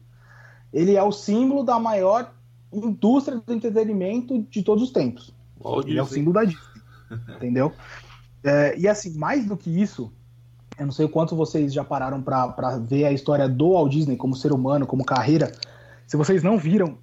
Ele 0.74 0.96
é 0.96 1.04
o 1.04 1.12
símbolo 1.12 1.64
da 1.64 1.80
maior 1.80 2.34
indústria 2.74 3.42
do 3.46 3.54
entretenimento 3.54 4.42
de 4.50 4.62
todos 4.64 4.84
os 4.84 4.92
tempos. 4.92 5.34
Walt 5.60 5.88
Ele 5.88 5.98
é 6.00 6.04
o 6.04 6.06
símbolo 6.06 6.34
da 6.34 6.44
Disney. 6.44 6.62
entendeu? 7.36 7.72
É, 8.44 8.78
e 8.78 8.88
assim, 8.88 9.18
mais 9.18 9.46
do 9.46 9.56
que 9.58 9.70
isso, 9.82 10.12
Eu 10.78 10.86
não 10.88 10.92
sei 10.92 11.06
o 11.06 11.10
quanto 11.10 11.36
vocês 11.38 11.74
já 11.74 11.84
pararam 11.86 12.22
para 12.22 12.78
ver 12.78 13.06
a 13.06 13.12
história 13.14 13.48
do 13.48 13.72
Walt 13.74 13.92
Disney 13.92 14.18
como 14.18 14.36
ser 14.36 14.52
humano, 14.52 14.86
como 14.86 15.06
carreira. 15.06 15.52
Se 16.06 16.18
vocês 16.18 16.44
não 16.44 16.58
viram, 16.58 16.98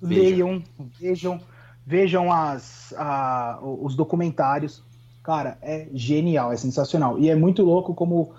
Veja. 0.00 0.20
leiam, 0.22 0.62
vejam, 1.00 1.40
vejam 1.84 2.32
as, 2.32 2.94
a- 2.96 3.58
os 3.62 3.96
documentários. 3.96 4.80
Cara, 5.24 5.58
é 5.60 5.88
genial, 5.92 6.52
é 6.52 6.56
sensacional. 6.56 7.18
E 7.18 7.28
é 7.28 7.34
muito 7.34 7.64
louco 7.64 7.94
como 7.94 8.32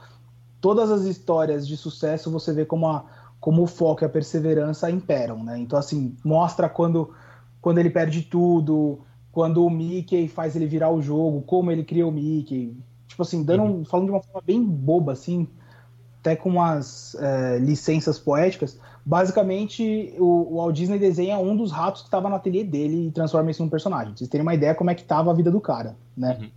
todas 0.62 0.90
as 0.90 1.04
histórias 1.04 1.68
de 1.68 1.76
sucesso 1.76 2.32
você 2.32 2.54
vê 2.54 2.64
como, 2.66 2.88
a, 2.88 3.04
como 3.40 3.64
o 3.64 3.68
foco 3.68 4.04
e 4.04 4.06
a 4.06 4.10
perseverança 4.10 4.90
imperam, 4.90 5.44
né? 5.44 5.58
Então, 5.58 5.78
assim, 5.78 6.16
mostra 6.24 6.68
quando, 6.70 7.14
quando 7.62 7.78
ele 7.78 7.90
perde 7.90 8.22
tudo, 8.24 9.00
quando 9.32 9.66
o 9.66 9.70
Mickey 9.70 10.28
faz 10.28 10.56
ele 10.56 10.66
virar 10.66 10.90
o 10.90 11.02
jogo, 11.02 11.42
como 11.42 11.72
ele 11.72 11.84
cria 11.84 12.08
o 12.08 12.12
Mickey. 12.12 12.76
Tipo 13.08 13.22
assim, 13.22 13.44
dando, 13.44 13.64
um- 13.64 13.86
falando 13.86 14.08
de 14.08 14.12
uma 14.12 14.22
forma 14.22 14.42
bem 14.46 14.64
boba, 14.64 15.14
assim, 15.14 15.48
até 16.20 16.36
com 16.36 16.50
umas 16.50 17.16
é, 17.16 17.58
licenças 17.60 18.20
poéticas. 18.20 18.80
Basicamente, 19.06 20.14
o, 20.20 20.54
o 20.54 20.56
Walt 20.58 20.76
Disney 20.76 21.00
desenha 21.00 21.38
um 21.38 21.56
dos 21.56 21.72
ratos 21.72 22.02
que 22.02 22.08
estava 22.08 22.28
no 22.30 22.36
ateliê 22.36 22.64
dele 22.64 23.08
e 23.08 23.12
transforma 23.12 23.50
isso 23.52 23.64
num 23.64 23.70
personagem. 23.70 24.10
Pra 24.10 24.18
vocês 24.18 24.30
terem 24.30 24.46
uma 24.46 24.54
ideia 24.54 24.76
como 24.76 24.90
é 24.90 24.96
que 24.96 25.04
tava 25.04 25.32
a 25.32 25.34
vida 25.34 25.50
do 25.50 25.62
cara, 25.62 25.96
né? 26.16 26.38
Uhum. 26.42 26.50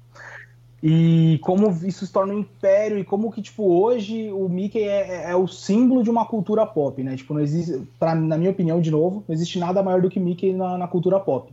E 0.83 1.39
como 1.43 1.69
isso 1.87 2.07
se 2.07 2.13
torna 2.13 2.33
um 2.33 2.39
império 2.39 2.99
e 2.99 3.05
como 3.05 3.31
que, 3.31 3.43
tipo, 3.43 3.65
hoje 3.65 4.33
o 4.33 4.49
Mickey 4.49 4.83
é, 4.83 5.27
é- 5.27 5.31
é 5.33 5.37
o 5.37 5.47
símbolo 5.47 6.03
de 6.03 6.09
uma 6.11 6.25
cultura 6.25 6.65
pop, 6.67 7.03
né? 7.03 7.17
Tipo, 7.17 7.35
não 7.35 7.41
existe, 7.43 7.87
pra, 7.99 8.15
na 8.15 8.39
minha 8.39 8.51
opinião, 8.51 8.81
de 8.81 8.91
novo, 8.91 9.23
não 9.29 9.35
existe 9.35 9.59
nada 9.59 9.83
maior 9.83 10.01
do 10.01 10.09
que 10.09 10.19
Mickey 10.19 10.55
na, 10.55 10.79
na 10.79 10.89
cultura 10.89 11.21
pop. 11.21 11.53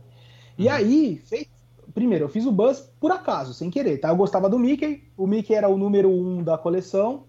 E 0.56 0.66
Uhum. 0.66 0.72
aí, 0.72 1.16
fez, 1.26 1.46
primeiro, 1.94 2.24
eu 2.24 2.28
fiz 2.28 2.46
o 2.46 2.52
Buzz 2.52 2.80
por 2.98 3.10
acaso, 3.12 3.52
sem 3.52 3.68
querer, 3.70 3.98
tá? 3.98 4.08
Eu 4.08 4.16
gostava 4.16 4.48
do 4.48 4.58
Mickey, 4.58 5.02
o 5.16 5.26
Mickey 5.26 5.54
era 5.54 5.68
o 5.68 5.76
número 5.76 6.08
um 6.10 6.42
da 6.42 6.56
coleção, 6.56 7.24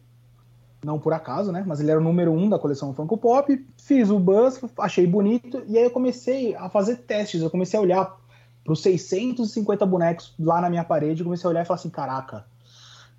não 0.84 0.98
por 0.98 1.12
acaso, 1.12 1.52
né? 1.52 1.64
Mas 1.68 1.82
ele 1.82 1.92
era 1.92 2.00
o 2.00 2.04
número 2.04 2.32
um 2.32 2.48
da 2.48 2.58
coleção 2.58 2.94
Funko 2.94 3.18
Pop. 3.18 3.66
Fiz 3.78 4.10
o 4.10 4.18
Buzz, 4.18 4.62
achei 4.78 5.06
bonito, 5.06 5.62
e 5.68 5.78
aí 5.78 5.84
eu 5.84 5.92
comecei 5.92 6.56
a 6.56 6.70
fazer 6.70 6.98
testes. 6.98 7.42
Eu 7.42 7.50
comecei 7.50 7.78
a 7.78 7.82
olhar 7.84 8.19
para 8.70 8.74
os 8.74 8.84
650 8.84 9.84
bonecos 9.88 10.34
lá 10.40 10.62
na 10.62 10.70
minha 10.70 10.84
parede. 10.84 11.24
Comecei 11.24 11.48
a 11.48 11.50
olhar 11.50 11.62
e 11.64 11.66
falar 11.66 11.80
assim: 11.80 11.90
caraca, 11.90 12.46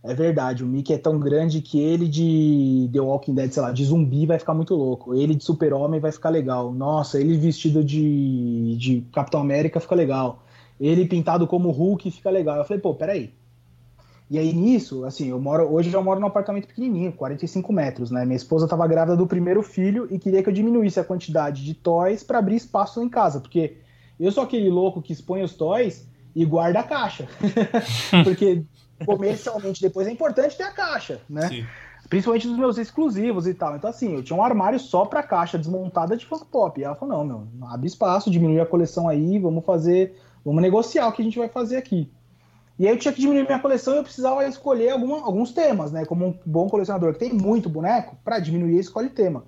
é 0.03 0.15
verdade, 0.15 0.63
o 0.63 0.67
Mickey 0.67 0.93
é 0.95 0.99
tão 0.99 1.19
grande 1.19 1.61
que 1.61 1.81
ele 1.81 2.07
de 2.07 2.89
The 2.93 3.01
Walking 3.01 3.35
Dead, 3.35 3.51
sei 3.51 3.63
lá, 3.63 3.73
de 3.73 3.85
zumbi 3.85 4.27
vai 4.27 4.39
ficar 4.39 4.55
muito 4.55 4.77
louco. 4.77 5.13
Ele 5.13 5.35
de 5.35 5.43
Super-Homem 5.43 5.99
vai 5.99 6.13
ficar 6.13 6.31
legal. 6.31 6.73
Nossa, 6.73 7.21
ele 7.21 7.37
vestido 7.37 7.83
de, 7.83 8.77
de 8.79 9.01
Capitão 9.13 9.41
América 9.41 9.81
fica 9.81 9.95
legal. 9.97 10.45
Ele 10.79 11.05
pintado 11.05 11.47
como 11.49 11.71
Hulk 11.71 12.11
fica 12.13 12.31
legal. 12.31 12.57
Eu 12.57 12.65
falei, 12.65 12.81
pô, 12.81 12.95
peraí. 12.95 13.33
E 14.31 14.39
aí 14.39 14.53
nisso, 14.53 15.05
assim, 15.05 15.31
eu 15.31 15.41
moro 15.41 15.65
hoje 15.65 15.89
eu 15.89 15.93
já 15.95 16.01
moro 16.01 16.21
num 16.21 16.29
apartamento 16.29 16.69
pequenininho, 16.69 17.13
45 17.13 17.73
metros, 17.73 18.13
né? 18.13 18.25
Minha 18.25 18.37
esposa 18.37 18.67
estava 18.67 18.87
grávida 18.87 19.17
do 19.17 19.27
primeiro 19.27 19.61
filho 19.61 20.07
e 20.09 20.21
queria 20.21 20.41
que 20.41 20.49
eu 20.49 20.53
diminuísse 20.53 21.01
a 21.01 21.05
quantidade 21.05 21.65
de 21.65 21.75
toys 21.75 22.23
para 22.23 22.39
abrir 22.39 22.55
espaço 22.55 23.03
em 23.03 23.09
casa, 23.09 23.41
porque 23.41 23.79
eu 24.27 24.33
sou 24.33 24.43
aquele 24.45 24.69
louco 24.69 25.01
que 25.03 25.13
expõe 25.13 25.43
os 25.43 25.55
toys 25.55 26.09
e 26.35 26.45
guarda 26.45 26.81
a 26.81 26.85
caixa. 26.85 27.27
porque 28.25 28.63
comercialmente 29.05 29.81
depois 29.81 30.07
é 30.07 30.11
importante 30.11 30.57
ter 30.57 30.65
a 30.65 30.73
caixa, 30.73 31.21
né? 31.29 31.49
Sim. 31.49 31.67
Principalmente 32.09 32.49
dos 32.49 32.59
meus 32.59 32.77
exclusivos 32.77 33.47
e 33.47 33.55
tal. 33.55 33.77
Então, 33.77 33.89
assim, 33.89 34.15
eu 34.15 34.23
tinha 34.23 34.37
um 34.37 34.43
armário 34.43 34.81
só 34.81 35.05
pra 35.05 35.23
caixa 35.23 35.57
desmontada 35.57 36.17
de 36.17 36.27
Funko 36.27 36.47
Pop. 36.47 36.81
E 36.81 36.85
ela 36.85 36.97
falou: 36.97 37.25
não, 37.25 37.47
meu, 37.55 37.69
abre 37.69 37.87
espaço, 37.87 38.31
diminui 38.31 38.59
a 38.61 38.67
coleção 38.67 39.09
aí, 39.09 39.39
vamos 39.39 39.65
fazer, 39.65 40.17
vamos 40.45 40.61
negociar 40.61 41.07
o 41.09 41.13
que 41.13 41.23
a 41.23 41.25
gente 41.25 41.39
vai 41.39 41.49
fazer 41.49 41.77
aqui. 41.77 42.11
E 42.79 42.87
aí 42.87 42.95
eu 42.95 42.99
tinha 42.99 43.13
que 43.13 43.21
diminuir 43.21 43.45
minha 43.45 43.59
coleção 43.61 43.95
e 43.95 43.99
eu 43.99 44.03
precisava 44.03 44.45
escolher 44.47 44.91
alguma- 44.91 45.23
alguns 45.23 45.53
temas, 45.53 45.93
né? 45.93 46.05
Como 46.05 46.27
um 46.27 46.35
bom 46.47 46.67
colecionador 46.69 47.13
que 47.13 47.19
tem 47.19 47.33
muito 47.33 47.69
boneco, 47.69 48.17
pra 48.25 48.39
diminuir, 48.41 48.79
escolhe 48.79 49.11
tema. 49.11 49.45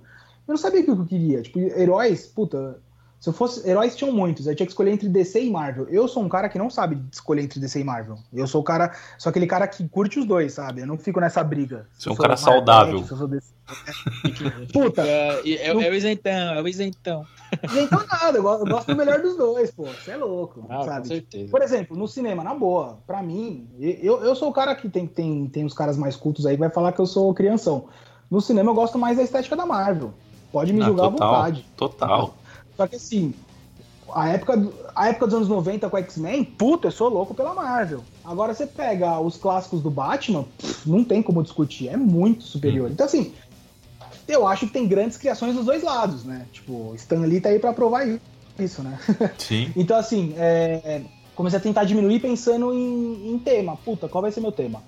Eu 0.47 0.53
não 0.53 0.57
sabia 0.57 0.81
o 0.81 0.83
que 0.83 0.91
eu 0.91 1.05
queria. 1.05 1.41
Tipo, 1.41 1.59
heróis, 1.59 2.27
puta. 2.27 2.79
Se 3.23 3.29
eu 3.29 3.33
fosse. 3.33 3.65
Heróis 3.65 3.95
tinham 3.95 4.11
muitos, 4.11 4.49
aí 4.49 4.53
tinha 4.53 4.65
que 4.65 4.73
escolher 4.73 4.91
entre 4.91 5.07
DC 5.07 5.41
e 5.45 5.49
Marvel. 5.49 5.87
Eu 5.87 6.09
sou 6.09 6.21
um 6.21 6.27
cara 6.27 6.49
que 6.49 6.57
não 6.59 6.69
sabe 6.69 7.01
escolher 7.09 7.41
entre 7.43 7.57
DC 7.57 7.79
e 7.79 7.83
Marvel. 7.85 8.17
Eu 8.33 8.45
sou 8.45 8.59
o 8.59 8.63
cara. 8.65 8.91
Sou 9.17 9.29
aquele 9.29 9.47
cara 9.47 9.65
que 9.65 9.87
curte 9.87 10.19
os 10.19 10.25
dois, 10.25 10.51
sabe? 10.51 10.81
Eu 10.81 10.87
não 10.87 10.97
fico 10.97 11.21
nessa 11.21 11.41
briga. 11.41 11.87
Você 11.97 12.09
é 12.09 12.11
um 12.11 12.15
eu 12.15 12.17
cara 12.21 12.35
Marvel, 12.35 12.53
saudável. 12.53 13.05
se 13.05 13.11
eu 13.13 13.17
sou 13.17 13.27
DC. 13.29 13.47
Puta, 14.73 15.03
É, 15.03 15.39
é, 15.49 15.67
é 15.67 15.73
o 15.89 15.93
isentão, 15.93 16.53
é 16.53 16.61
o 16.61 16.67
isentão. 16.67 17.25
então 17.81 18.05
nada, 18.11 18.37
eu 18.39 18.43
gosto, 18.43 18.65
eu 18.67 18.73
gosto 18.73 18.87
do 18.87 18.95
melhor 18.97 19.21
dos 19.21 19.37
dois, 19.37 19.71
pô. 19.71 19.83
Você 19.85 20.11
é 20.11 20.17
louco, 20.17 20.65
Ah, 20.69 20.79
com 20.79 20.83
sabe? 20.83 21.07
certeza. 21.07 21.49
Por 21.49 21.61
exemplo, 21.61 21.95
no 21.95 22.09
cinema, 22.09 22.43
na 22.43 22.53
boa, 22.53 22.97
pra 23.07 23.23
mim, 23.23 23.69
eu, 23.79 24.21
eu 24.21 24.35
sou 24.35 24.49
o 24.49 24.53
cara 24.53 24.75
que 24.75 24.89
tem, 24.89 25.07
tem, 25.07 25.47
tem 25.47 25.63
os 25.63 25.73
caras 25.73 25.95
mais 25.97 26.17
cultos 26.17 26.45
aí 26.45 26.55
que 26.55 26.59
vai 26.59 26.69
falar 26.69 26.91
que 26.91 26.99
eu 26.99 27.05
sou 27.05 27.33
crianção. 27.33 27.85
No 28.29 28.41
cinema 28.41 28.69
eu 28.71 28.75
gosto 28.75 28.99
mais 28.99 29.15
da 29.15 29.23
estética 29.23 29.55
da 29.55 29.65
Marvel. 29.65 30.13
Pode 30.51 30.73
me 30.73 30.81
Ah, 30.81 30.85
julgar 30.87 31.09
total, 31.09 31.29
à 31.29 31.37
vontade. 31.37 31.65
Total. 31.77 32.33
Só 32.75 32.87
que 32.87 32.95
assim, 32.95 33.33
a 34.13 34.29
época, 34.29 34.57
do- 34.57 34.73
a 34.95 35.09
época 35.09 35.25
dos 35.27 35.35
anos 35.35 35.47
90 35.47 35.89
com 35.89 35.97
X-Men, 35.97 36.43
puta, 36.43 36.87
eu 36.87 36.91
sou 36.91 37.09
louco 37.09 37.33
pela 37.33 37.53
Marvel. 37.53 38.03
Agora 38.23 38.53
você 38.53 38.65
pega 38.65 39.19
os 39.19 39.37
clássicos 39.37 39.81
do 39.81 39.89
Batman, 39.91 40.45
pff, 40.57 40.89
não 40.89 41.03
tem 41.03 41.21
como 41.21 41.41
discutir, 41.43 41.87
é 41.89 41.97
muito 41.97 42.43
superior. 42.43 42.89
Então 42.91 43.05
assim, 43.05 43.33
eu 44.27 44.47
acho 44.47 44.67
que 44.67 44.73
tem 44.73 44.87
grandes 44.87 45.17
criações 45.17 45.55
dos 45.55 45.65
dois 45.65 45.83
lados, 45.83 46.23
né? 46.23 46.45
Tipo, 46.51 46.93
Stan 46.95 47.19
Lee 47.21 47.41
tá 47.41 47.49
aí 47.49 47.59
pra 47.59 47.73
provar 47.73 48.07
isso, 48.59 48.81
né? 48.83 48.97
Sim. 49.37 49.71
Então, 49.75 49.97
assim, 49.97 50.33
é, 50.37 51.01
comecei 51.35 51.57
a 51.59 51.61
tentar 51.61 51.83
diminuir 51.83 52.19
pensando 52.19 52.73
em, 52.73 53.33
em 53.33 53.39
tema. 53.39 53.75
Puta, 53.77 54.07
qual 54.07 54.21
vai 54.21 54.31
ser 54.31 54.39
meu 54.41 54.51
tema? 54.51 54.81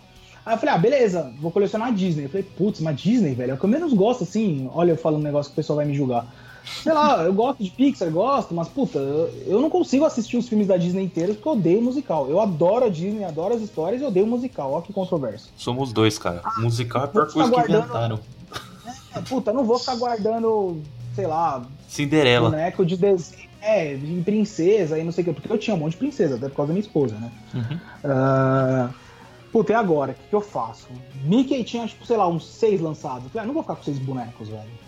Aí 0.45 0.53
eu 0.53 0.59
falei, 0.59 0.75
ah, 0.75 0.77
beleza, 0.77 1.33
vou 1.41 1.51
colecionar 1.51 1.91
Disney. 1.93 2.25
Eu 2.25 2.29
falei, 2.29 2.43
putz, 2.43 2.79
mas 2.79 2.95
Disney, 3.01 3.33
velho, 3.33 3.51
é 3.51 3.53
o 3.55 3.57
que 3.57 3.65
eu 3.65 3.69
menos 3.69 3.93
gosto, 3.93 4.23
assim. 4.23 4.69
Olha, 4.73 4.91
eu 4.91 4.97
falo 4.97 5.17
um 5.17 5.21
negócio 5.21 5.49
que 5.51 5.55
o 5.55 5.57
pessoal 5.57 5.77
vai 5.77 5.85
me 5.85 5.95
julgar. 5.95 6.27
Sei 6.65 6.91
lá, 6.91 7.23
eu 7.23 7.33
gosto 7.33 7.63
de 7.63 7.69
Pixar, 7.69 8.09
gosto, 8.09 8.53
mas 8.53 8.67
puta, 8.67 8.97
eu, 8.97 9.43
eu 9.45 9.61
não 9.61 9.69
consigo 9.69 10.05
assistir 10.05 10.37
os 10.37 10.49
filmes 10.49 10.67
da 10.67 10.77
Disney 10.77 11.03
inteiros 11.03 11.35
porque 11.35 11.47
eu 11.47 11.53
odeio 11.53 11.81
musical. 11.81 12.29
Eu 12.29 12.39
adoro 12.39 12.85
a 12.85 12.89
Disney, 12.89 13.23
adoro 13.23 13.53
as 13.53 13.61
histórias 13.61 14.01
e 14.01 14.05
odeio 14.05 14.25
musical. 14.25 14.71
Ó 14.73 14.81
que 14.81 14.91
controverso. 14.91 15.49
Somos 15.55 15.93
dois, 15.93 16.17
cara. 16.17 16.41
musical 16.57 17.03
é 17.03 17.05
a 17.05 17.07
pior 17.07 17.31
coisa 17.31 17.51
que 17.51 17.71
inventaram. 17.71 18.19
É, 19.15 19.21
puta, 19.21 19.51
eu 19.51 19.55
não 19.55 19.63
vou 19.63 19.79
ficar 19.79 19.95
guardando, 19.95 20.81
sei 21.15 21.27
lá, 21.27 21.63
Cinderela. 21.87 22.49
boneco 22.49 22.85
de 22.85 22.97
desenho, 22.97 23.49
é, 23.61 23.95
de 23.95 24.21
princesa 24.23 24.99
e 24.99 25.03
não 25.03 25.11
sei 25.11 25.23
o 25.23 25.25
que, 25.25 25.33
porque 25.33 25.51
eu 25.51 25.57
tinha 25.57 25.75
um 25.75 25.79
monte 25.79 25.91
de 25.93 25.97
princesa, 25.97 26.35
até 26.35 26.49
por 26.49 26.55
causa 26.55 26.67
da 26.67 26.73
minha 26.73 26.85
esposa, 26.85 27.15
né? 27.15 27.31
Uhum. 27.53 27.79
Ah, 28.03 28.89
puta, 29.51 29.71
e 29.71 29.75
agora? 29.75 30.11
O 30.11 30.15
que, 30.15 30.29
que 30.29 30.35
eu 30.35 30.41
faço? 30.41 30.87
Mickey 31.23 31.63
tinha, 31.63 31.87
tipo, 31.87 32.05
sei 32.05 32.17
lá, 32.17 32.27
uns 32.27 32.45
seis 32.45 32.81
lançados. 32.81 33.23
Eu 33.23 33.29
falei, 33.29 33.43
ah, 33.43 33.47
não 33.47 33.53
vou 33.53 33.63
ficar 33.63 33.75
com 33.75 33.83
seis 33.83 33.97
bonecos, 33.97 34.49
velho. 34.49 34.84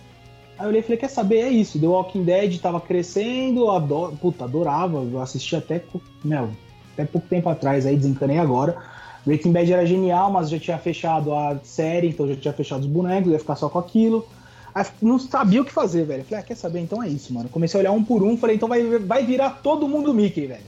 Aí 0.58 0.66
eu 0.66 0.70
olhei 0.70 0.80
e 0.80 0.84
falei, 0.84 0.98
quer 0.98 1.10
saber? 1.10 1.40
É 1.42 1.50
isso. 1.50 1.80
The 1.80 1.88
Walking 1.88 2.24
Dead 2.24 2.60
tava 2.60 2.82
crescendo, 2.82 3.62
eu 3.62 3.72
adoro, 3.72 4.16
puta, 4.18 4.46
adorava. 4.46 4.98
Eu 4.98 5.22
assisti 5.22 5.56
até, 5.56 5.84
meu, 6.24 6.50
até 6.94 7.06
pouco 7.06 7.28
tempo 7.28 7.48
atrás, 7.50 7.86
aí 7.86 7.96
desencanei 7.96 8.40
agora. 8.40 8.78
Breaking 9.28 9.52
Bad 9.52 9.72
era 9.72 9.86
genial, 9.86 10.32
mas 10.32 10.50
já 10.50 10.58
tinha 10.58 10.78
fechado 10.78 11.34
a 11.34 11.60
série, 11.62 12.08
então 12.08 12.26
já 12.28 12.36
tinha 12.38 12.54
fechado 12.54 12.82
os 12.82 12.88
bonecos, 12.88 13.30
ia 13.30 13.38
ficar 13.38 13.58
só 13.58 13.68
com 13.68 13.78
aquilo. 13.78 14.26
Aí 14.74 14.86
não 15.02 15.20
sabia 15.20 15.62
o 15.62 15.66
que 15.66 15.72
fazer, 15.72 16.06
velho. 16.06 16.24
Falei, 16.24 16.40
ah, 16.40 16.44
quer 16.44 16.56
saber? 16.56 16.80
Então 16.80 17.04
é 17.04 17.10
isso, 17.10 17.34
mano. 17.34 17.50
Comecei 17.50 17.78
a 17.78 17.82
olhar 17.82 17.92
um 17.92 18.04
por 18.04 18.24
um, 18.24 18.38
falei, 18.38 18.56
então 18.56 18.70
vai, 18.70 18.84
vai 19.00 19.26
virar 19.26 19.60
todo 19.62 19.88
mundo 19.88 20.14
Mickey, 20.14 20.48
velho. 20.48 20.64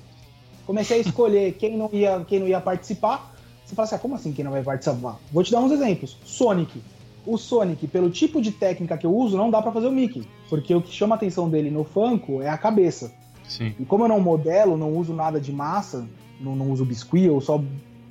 Comecei 0.66 0.98
a 0.98 1.02
escolher 1.02 1.54
quem 1.58 1.78
não 1.78 1.90
ia, 1.94 2.24
quem 2.28 2.40
não 2.40 2.48
ia 2.48 2.60
participar. 2.60 3.34
Você 3.66 3.76
fala 3.76 3.86
assim, 3.86 3.96
ah, 3.96 4.00
como 4.00 4.16
assim 4.16 4.34
quem 4.34 4.44
não 4.44 4.52
vai 4.52 4.62
participar? 4.62 5.18
Vou 5.32 5.42
te 5.42 5.52
dar 5.54 5.62
uns 5.62 5.72
exemplos. 5.72 6.18
Sonic. 6.26 6.82
O 7.26 7.38
Sonic, 7.38 7.88
pelo 7.88 8.10
tipo 8.10 8.42
de 8.42 8.52
técnica 8.52 8.98
que 8.98 9.06
eu 9.06 9.16
uso, 9.16 9.38
não 9.38 9.52
dá 9.52 9.62
pra 9.62 9.72
fazer 9.72 9.88
o 9.88 9.92
Mickey. 9.92 10.28
Porque 10.50 10.74
o 10.74 10.82
que 10.82 10.94
chama 10.94 11.16
a 11.16 11.18
atenção 11.18 11.50
dele 11.50 11.70
no 11.70 11.84
Funko 11.84 12.42
é 12.42 12.50
a 12.50 12.58
cabeça. 12.58 13.12
Sim. 13.48 13.74
E 13.80 13.86
como 13.86 14.04
eu 14.04 14.08
não 14.08 14.20
modelo, 14.20 14.78
não 14.78 14.96
uso 14.96 15.14
nada 15.14 15.40
de 15.40 15.52
massa, 15.52 16.08
não, 16.40 16.56
não 16.56 16.72
uso 16.72 16.86
biscuit, 16.86 17.26
eu 17.26 17.42
só 17.42 17.62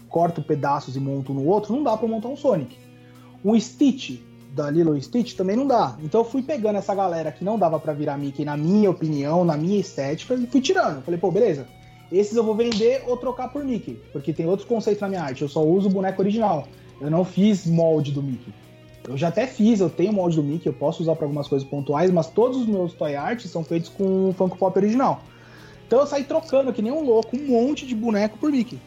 corto 0.08 0.42
pedaços 0.42 0.96
e 0.96 1.00
monto 1.00 1.32
no 1.32 1.46
outro, 1.46 1.74
não 1.74 1.82
dá 1.82 1.96
pra 1.96 2.08
montar 2.08 2.28
um 2.28 2.36
Sonic. 2.36 2.76
Um 3.44 3.58
Stitch, 3.58 4.20
da 4.54 4.70
Lilo 4.70 5.00
Stitch, 5.00 5.34
também 5.34 5.56
não 5.56 5.66
dá. 5.66 5.96
Então 6.02 6.22
eu 6.22 6.24
fui 6.24 6.42
pegando 6.42 6.76
essa 6.76 6.94
galera 6.94 7.30
que 7.30 7.44
não 7.44 7.58
dava 7.58 7.78
pra 7.78 7.92
virar 7.92 8.18
Mickey, 8.18 8.44
na 8.44 8.56
minha 8.56 8.90
opinião, 8.90 9.44
na 9.44 9.56
minha 9.56 9.78
estética, 9.78 10.34
e 10.34 10.46
fui 10.46 10.60
tirando. 10.60 11.02
Falei, 11.02 11.20
pô, 11.20 11.30
beleza. 11.30 11.66
Esses 12.10 12.36
eu 12.36 12.42
vou 12.42 12.54
vender 12.54 13.04
ou 13.06 13.16
trocar 13.16 13.52
por 13.52 13.62
Mickey, 13.62 14.00
porque 14.12 14.32
tem 14.32 14.46
outros 14.46 14.66
conceitos 14.66 15.00
na 15.02 15.08
minha 15.08 15.22
arte. 15.22 15.42
Eu 15.42 15.48
só 15.48 15.62
uso 15.64 15.88
o 15.88 15.92
boneco 15.92 16.20
original. 16.20 16.66
Eu 17.00 17.10
não 17.10 17.24
fiz 17.24 17.66
molde 17.66 18.10
do 18.10 18.22
Mickey. 18.22 18.52
Eu 19.08 19.16
já 19.16 19.28
até 19.28 19.46
fiz, 19.46 19.80
eu 19.80 19.88
tenho 19.88 20.12
molde 20.12 20.36
do 20.36 20.42
Mickey, 20.42 20.68
eu 20.68 20.72
posso 20.72 21.02
usar 21.02 21.16
para 21.16 21.24
algumas 21.24 21.48
coisas 21.48 21.66
pontuais, 21.66 22.10
mas 22.10 22.26
todos 22.26 22.58
os 22.58 22.66
meus 22.66 22.92
toy 22.92 23.16
arts 23.16 23.50
são 23.50 23.64
feitos 23.64 23.88
com 23.88 24.28
o 24.28 24.34
Funko 24.34 24.58
Pop 24.58 24.78
original. 24.78 25.22
Então 25.86 26.00
eu 26.00 26.06
saí 26.06 26.24
trocando 26.24 26.72
que 26.74 26.82
nem 26.82 26.92
um 26.92 27.02
louco 27.02 27.34
um 27.34 27.46
monte 27.46 27.86
de 27.86 27.94
boneco 27.94 28.36
por 28.36 28.50
Mickey. 28.50 28.78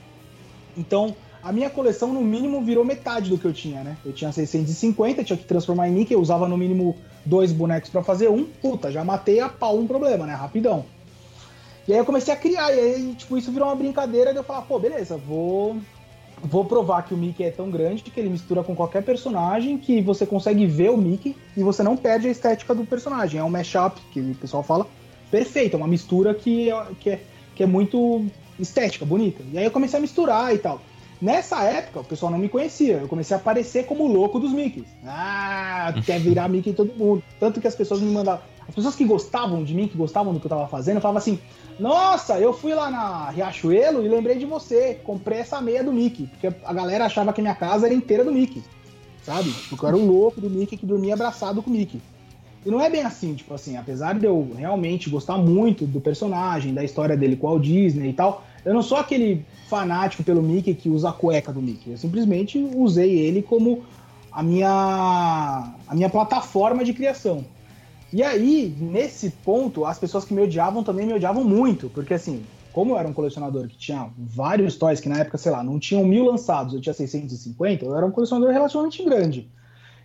Então 0.78 1.16
a 1.42 1.52
minha 1.52 1.72
coleção 1.72 2.14
no 2.14 2.22
mínimo 2.22 2.62
virou 2.62 2.86
metade 2.86 3.32
do 3.32 3.38
que 3.38 3.46
eu 3.46 3.54
tinha, 3.54 3.84
né? 3.84 3.98
Eu 4.06 4.14
tinha 4.14 4.32
650, 4.32 5.24
tinha 5.24 5.38
que 5.38 5.46
transformar 5.46 5.90
em 5.90 5.92
Mickey, 5.92 6.14
eu 6.14 6.22
usava 6.22 6.48
no 6.48 6.56
mínimo 6.56 6.96
dois 7.26 7.52
bonecos 7.52 7.90
para 7.90 8.04
fazer 8.04 8.30
um. 8.30 8.46
Puta, 8.46 8.92
já 8.92 9.04
matei 9.04 9.40
a 9.40 9.50
pau 9.50 9.76
um 9.76 9.88
problema, 9.88 10.28
né? 10.28 10.36
Rapidão. 10.36 10.86
E 11.88 11.94
aí 11.94 11.98
eu 11.98 12.06
comecei 12.06 12.32
a 12.32 12.38
criar, 12.38 12.72
e 12.72 12.80
aí, 12.80 13.16
tipo, 13.16 13.36
isso 13.40 13.52
virou 13.52 13.68
uma 13.68 13.76
brincadeira 13.76 14.32
de 14.32 14.38
eu 14.38 14.44
falar, 14.44 14.62
pô, 14.62 14.78
beleza, 14.78 15.18
vou 15.18 15.78
vou 16.44 16.66
provar 16.66 17.04
que 17.04 17.14
o 17.14 17.18
Mickey 17.18 17.44
é 17.44 17.52
tão 17.52 17.70
grande 17.70 18.04
que 18.04 18.20
ele 18.20 18.30
mistura 18.30 18.64
com 18.64 18.76
qualquer 18.76 19.04
personagem 19.04 19.78
que 19.78 20.02
você 20.02 20.26
consegue 20.26 20.66
ver 20.66 20.90
o 20.90 20.98
Mickey 20.98 21.36
e 21.56 21.64
você 21.64 21.84
não 21.84 21.96
perde 21.96 22.28
a 22.28 22.32
estética 22.32 22.74
do 22.74 22.86
personagem. 22.86 23.40
É 23.40 23.44
um 23.44 23.50
mashup, 23.50 24.00
que 24.12 24.20
o 24.20 24.36
pessoal 24.36 24.64
fala, 24.64 24.88
perfeito, 25.30 25.76
é 25.76 25.78
uma 25.78 25.88
mistura 25.88 26.34
que, 26.34 26.70
é- 26.72 26.86
que, 27.00 27.10
é, 27.12 27.20
que 27.56 27.64
é 27.64 27.66
muito 27.66 28.26
estética, 28.60 29.06
bonita. 29.06 29.44
E 29.52 29.58
aí 29.58 29.66
eu 29.66 29.72
comecei 29.72 29.98
a 29.98 30.02
misturar 30.02 30.54
e 30.54 30.58
tal. 30.58 30.82
Nessa 31.22 31.64
época, 31.64 32.00
o 32.00 32.04
pessoal 32.04 32.32
não 32.32 32.40
me 32.40 32.50
conhecia. 32.50 32.98
Eu 32.98 33.08
comecei 33.08 33.36
a 33.36 33.40
aparecer 33.40 33.86
como 33.86 34.06
o 34.06 34.12
louco 34.12 34.40
dos 34.40 34.52
Mickeys. 34.52 34.88
Ah, 35.06 35.94
quer 36.04 36.20
virar 36.20 36.50
Mickey 36.50 36.72
em 36.72 36.74
todo 36.74 36.94
mundo. 36.94 37.22
Tanto 37.40 37.62
que 37.62 37.68
as 37.68 37.76
pessoas 37.76 38.02
me 38.02 38.12
mandavam. 38.12 38.42
As 38.68 38.74
pessoas 38.74 38.96
que 38.96 39.06
gostavam 39.06 39.64
de 39.64 39.76
mim, 39.76 39.88
que 39.88 39.98
gostavam 39.98 40.34
do 40.34 40.40
que 40.40 40.48
eu 40.48 40.50
tava 40.50 40.68
fazendo, 40.68 41.00
falavam 41.00 41.20
assim: 41.20 41.40
Nossa, 41.80 42.40
eu 42.40 42.54
fui 42.54 42.74
lá 42.74 42.90
na 42.90 43.30
Riachuelo 43.30 44.04
e 44.04 44.08
lembrei 44.08 44.40
de 44.40 44.46
você. 44.46 45.00
Comprei 45.04 45.40
essa 45.40 45.62
meia 45.62 45.84
do 45.84 45.94
Mickey. 45.94 46.26
Porque 46.26 46.48
a 46.48 46.74
galera 46.74 47.06
achava 47.06 47.32
que 47.32 47.42
minha 47.42 47.56
casa 47.56 47.86
era 47.86 47.94
inteira 47.94 48.24
do 48.24 48.32
Mickey. 48.32 48.64
Sabe? 49.22 49.52
Porque 49.70 49.86
eu 49.86 49.90
era 49.90 49.98
o 49.98 50.06
louco 50.06 50.42
do 50.42 50.50
Mickey 50.50 50.76
que 50.76 50.86
dormia 50.88 51.14
abraçado 51.14 51.62
com 51.62 51.70
o 51.70 51.74
Mickey. 51.74 52.02
E 52.66 52.70
não 52.70 52.80
é 52.80 52.90
bem 52.90 53.02
assim, 53.02 53.34
tipo 53.34 53.54
assim, 53.54 53.76
apesar 53.76 54.18
de 54.18 54.26
eu 54.26 54.52
realmente 54.56 55.10
gostar 55.10 55.38
muito 55.38 55.86
do 55.86 56.00
personagem, 56.00 56.74
da 56.74 56.84
história 56.84 57.18
dele 57.18 57.36
com 57.36 57.48
o 57.48 57.50
Walt 57.52 57.64
Disney 57.64 58.10
e 58.10 58.14
tal, 58.14 58.44
eu 58.64 58.74
não 58.74 58.82
sou 58.82 58.98
aquele 58.98 59.46
fanático 59.68 60.24
pelo 60.24 60.42
Mickey 60.42 60.74
que 60.74 60.90
usa 60.90 61.10
a 61.10 61.14
cueca 61.14 61.52
do 61.52 61.62
Mickey. 61.62 61.92
Eu 61.92 61.98
simplesmente 61.98 62.60
usei 62.76 63.18
ele 63.18 63.42
como 63.42 63.84
a 64.32 64.44
minha, 64.44 65.74
a 65.88 65.96
minha 65.96 66.10
plataforma 66.10 66.84
de 66.84 66.94
criação. 66.94 67.44
E 68.14 68.22
aí, 68.22 68.76
nesse 68.80 69.30
ponto, 69.30 69.86
as 69.86 69.98
pessoas 69.98 70.26
que 70.26 70.34
me 70.34 70.42
odiavam 70.42 70.84
também 70.84 71.06
me 71.06 71.14
odiavam 71.14 71.44
muito, 71.44 71.90
porque 71.90 72.14
assim, 72.14 72.44
como 72.74 72.94
eu 72.94 72.98
era 72.98 73.08
um 73.08 73.14
colecionador 73.14 73.68
que 73.68 73.78
tinha 73.78 74.10
vários 74.18 74.76
toys, 74.76 75.00
que 75.00 75.10
na 75.10 75.20
época, 75.20 75.38
sei 75.38 75.52
lá, 75.52 75.64
não 75.64 75.80
tinham 75.80 76.04
mil 76.06 76.26
lançados, 76.26 76.74
eu 76.74 76.82
tinha 76.82 76.94
650, 76.94 77.86
eu 77.86 77.96
era 77.96 78.06
um 78.06 78.12
colecionador 78.12 78.52
relativamente 78.52 79.04
grande. 79.04 79.50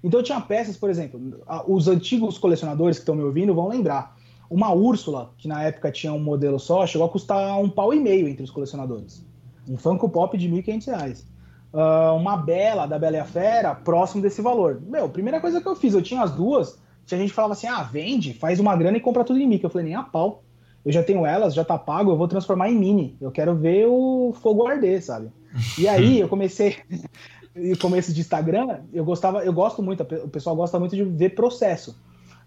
Então 0.03 0.21
eu 0.21 0.25
tinha 0.25 0.41
peças, 0.41 0.77
por 0.77 0.89
exemplo, 0.89 1.21
os 1.67 1.89
antigos 1.89 2.39
colecionadores 2.39 2.97
que 2.97 3.03
estão 3.03 3.15
me 3.15 3.23
ouvindo 3.23 3.55
vão 3.55 3.69
lembrar. 3.69 4.16
Uma 4.49 4.73
Úrsula, 4.73 5.33
que 5.39 5.49
na 5.49 5.63
época 5.63 5.91
tinha 5.91 6.13
um 6.13 6.23
modelo 6.23 6.59
só, 6.59 6.87
chegou 6.87 7.07
a 7.07 7.11
custar 7.11 7.59
um 7.61 7.69
pau 7.69 7.93
e 7.93 8.01
meio 8.01 8.29
entre 8.29 8.45
os 8.45 8.51
colecionadores. 8.51 9.25
Um 9.69 9.77
Funko 9.77 10.09
Pop 10.09 10.37
de 10.37 10.49
1.500 10.49 10.87
reais. 10.87 11.27
Ah, 11.73 12.13
uma 12.15 12.37
Bela, 12.37 12.87
da 12.87 12.99
Bela 12.99 13.17
e 13.17 13.21
a 13.21 13.25
Fera, 13.25 13.75
próximo 13.75 14.23
desse 14.23 14.41
valor. 14.41 14.81
Meu, 14.87 15.09
primeira 15.09 15.41
coisa 15.41 15.61
que 15.61 15.69
eu 15.69 15.77
fiz, 15.77 15.93
eu 15.93 16.03
tinha 16.03 16.23
as 16.23 16.33
duas, 16.33 16.79
tinha 17.05 17.21
gente 17.21 17.33
falava 17.33 17.53
assim, 17.53 17.67
ah, 17.67 17.83
vende, 17.83 18.33
faz 18.33 18.59
uma 18.59 18.75
grana 18.75 18.97
e 18.97 19.01
compra 19.01 19.25
tudo 19.25 19.39
em 19.39 19.47
Mickey. 19.47 19.65
Eu 19.65 19.71
falei, 19.71 19.87
nem 19.87 19.95
a 19.95 20.03
pau. 20.03 20.43
Eu 20.85 20.93
já 20.93 21.03
tenho 21.03 21.27
elas, 21.27 21.53
já 21.53 21.65
tá 21.65 21.77
pago, 21.77 22.13
eu 22.13 22.17
vou 22.17 22.29
transformar 22.29 22.71
em 22.71 22.79
mini. 22.79 23.17
Eu 23.21 23.31
quero 23.31 23.55
ver 23.55 23.87
o 23.89 24.33
fogo 24.41 24.67
arder, 24.67 25.05
sabe? 25.05 25.31
E 25.77 25.89
aí 25.89 26.21
eu 26.21 26.29
comecei, 26.29 26.77
no 27.55 27.77
começo 27.79 28.13
de 28.13 28.21
Instagram, 28.21 28.81
eu 28.93 29.05
gostava, 29.05 29.45
eu 29.45 29.53
gosto 29.53 29.83
muito, 29.83 30.03
o 30.03 30.29
pessoal 30.29 30.55
gosta 30.55 30.79
muito 30.79 30.95
de 30.95 31.03
ver 31.03 31.31
processo. 31.31 31.99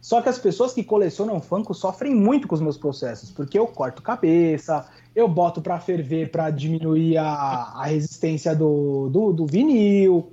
Só 0.01 0.21
que 0.21 0.29
as 0.29 0.39
pessoas 0.39 0.73
que 0.73 0.83
colecionam 0.83 1.41
Funko 1.41 1.73
sofrem 1.73 2.15
muito 2.15 2.47
com 2.47 2.55
os 2.55 2.61
meus 2.61 2.77
processos, 2.77 3.31
porque 3.31 3.59
eu 3.59 3.67
corto 3.67 4.01
cabeça, 4.01 4.87
eu 5.15 5.27
boto 5.27 5.61
pra 5.61 5.79
ferver 5.79 6.31
pra 6.31 6.49
diminuir 6.49 7.17
a, 7.17 7.25
a 7.75 7.85
resistência 7.85 8.55
do, 8.55 9.09
do, 9.09 9.33
do 9.33 9.45
vinil, 9.45 10.31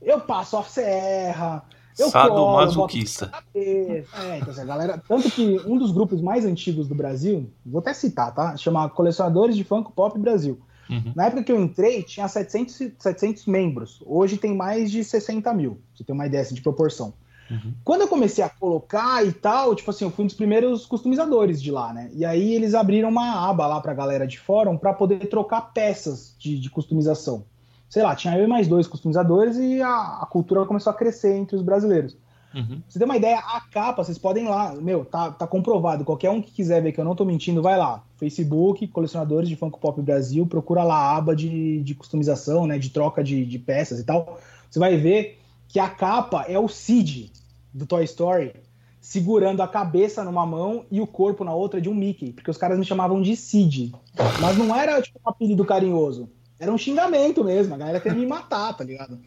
eu 0.00 0.20
passo 0.20 0.56
a 0.56 0.62
serra, 0.62 1.62
eu 1.98 2.10
colo, 2.10 2.24
Sadomasoquista. 2.24 3.30
é, 3.54 4.38
então, 4.38 4.54
a 4.62 4.64
galera. 4.64 5.02
Tanto 5.06 5.30
que 5.30 5.60
um 5.66 5.76
dos 5.76 5.92
grupos 5.92 6.20
mais 6.20 6.44
antigos 6.44 6.88
do 6.88 6.94
Brasil, 6.94 7.50
vou 7.64 7.80
até 7.80 7.92
citar, 7.92 8.34
tá? 8.34 8.56
Chama 8.56 8.88
Colecionadores 8.88 9.54
de 9.54 9.62
Funko 9.62 9.92
Pop 9.92 10.18
Brasil. 10.18 10.58
Uhum. 10.88 11.12
Na 11.14 11.26
época 11.26 11.44
que 11.44 11.52
eu 11.52 11.60
entrei, 11.62 12.02
tinha 12.02 12.26
700, 12.26 12.80
e- 12.80 12.94
700 12.98 13.46
membros. 13.46 14.02
Hoje 14.06 14.36
tem 14.36 14.54
mais 14.54 14.90
de 14.90 15.04
60 15.04 15.52
mil. 15.54 15.72
Pra 15.72 15.80
você 15.94 16.04
ter 16.04 16.12
uma 16.12 16.26
ideia 16.26 16.42
assim, 16.42 16.54
de 16.54 16.62
proporção. 16.62 17.12
Uhum. 17.52 17.74
Quando 17.84 18.00
eu 18.00 18.08
comecei 18.08 18.42
a 18.42 18.48
colocar 18.48 19.24
e 19.26 19.30
tal, 19.30 19.74
tipo 19.74 19.90
assim, 19.90 20.04
eu 20.04 20.10
fui 20.10 20.24
um 20.24 20.26
dos 20.26 20.34
primeiros 20.34 20.86
customizadores 20.86 21.62
de 21.62 21.70
lá, 21.70 21.92
né? 21.92 22.10
E 22.14 22.24
aí 22.24 22.54
eles 22.54 22.74
abriram 22.74 23.10
uma 23.10 23.46
aba 23.48 23.66
lá 23.66 23.80
pra 23.80 23.92
galera 23.92 24.26
de 24.26 24.38
fórum 24.38 24.78
pra 24.78 24.94
poder 24.94 25.28
trocar 25.28 25.72
peças 25.72 26.34
de, 26.38 26.58
de 26.58 26.70
customização. 26.70 27.44
Sei 27.90 28.02
lá, 28.02 28.16
tinha 28.16 28.38
eu 28.38 28.44
e 28.44 28.46
mais 28.46 28.66
dois 28.66 28.86
customizadores 28.86 29.58
e 29.58 29.82
a, 29.82 30.20
a 30.22 30.26
cultura 30.26 30.64
começou 30.64 30.90
a 30.90 30.96
crescer 30.96 31.36
entre 31.36 31.54
os 31.54 31.62
brasileiros. 31.62 32.16
Uhum. 32.54 32.66
Pra 32.66 32.82
você 32.88 32.98
ter 32.98 33.04
uma 33.04 33.16
ideia, 33.16 33.38
a 33.38 33.60
capa, 33.60 34.02
vocês 34.02 34.16
podem 34.16 34.44
ir 34.44 34.48
lá, 34.48 34.74
meu, 34.74 35.04
tá, 35.04 35.30
tá 35.30 35.46
comprovado. 35.46 36.04
Qualquer 36.04 36.30
um 36.30 36.40
que 36.40 36.50
quiser 36.50 36.82
ver 36.82 36.92
que 36.92 37.00
eu 37.00 37.04
não 37.04 37.14
tô 37.14 37.26
mentindo, 37.26 37.60
vai 37.60 37.76
lá. 37.76 38.02
Facebook, 38.16 38.86
Colecionadores 38.88 39.48
de 39.48 39.56
Funko 39.56 39.78
Pop 39.78 40.00
Brasil, 40.00 40.46
procura 40.46 40.82
lá 40.82 40.96
a 40.96 41.16
aba 41.18 41.36
de, 41.36 41.82
de 41.82 41.94
customização, 41.94 42.66
né? 42.66 42.78
De 42.78 42.88
troca 42.88 43.22
de, 43.22 43.44
de 43.44 43.58
peças 43.58 44.00
e 44.00 44.04
tal. 44.04 44.38
Você 44.70 44.78
vai 44.78 44.96
ver 44.96 45.38
que 45.68 45.78
a 45.78 45.88
capa 45.88 46.44
é 46.48 46.58
o 46.58 46.68
Cid 46.68 47.30
do 47.72 47.86
Toy 47.86 48.04
Story 48.04 48.54
segurando 49.00 49.60
a 49.62 49.68
cabeça 49.68 50.22
numa 50.22 50.46
mão 50.46 50.86
e 50.88 51.00
o 51.00 51.06
corpo 51.06 51.42
na 51.42 51.52
outra 51.52 51.80
de 51.80 51.88
um 51.88 51.94
Mickey, 51.94 52.32
porque 52.32 52.50
os 52.50 52.56
caras 52.56 52.78
me 52.78 52.84
chamavam 52.84 53.20
de 53.20 53.34
Cid. 53.34 53.92
Mas 54.40 54.56
não 54.56 54.74
era 54.74 55.02
tipo 55.02 55.18
um 55.24 55.28
apelido 55.28 55.64
carinhoso, 55.64 56.30
era 56.58 56.72
um 56.72 56.78
xingamento 56.78 57.42
mesmo, 57.42 57.74
a 57.74 57.78
galera 57.78 58.00
queria 58.00 58.16
me 58.16 58.26
matar, 58.26 58.72
tá 58.76 58.84
ligado? 58.84 59.18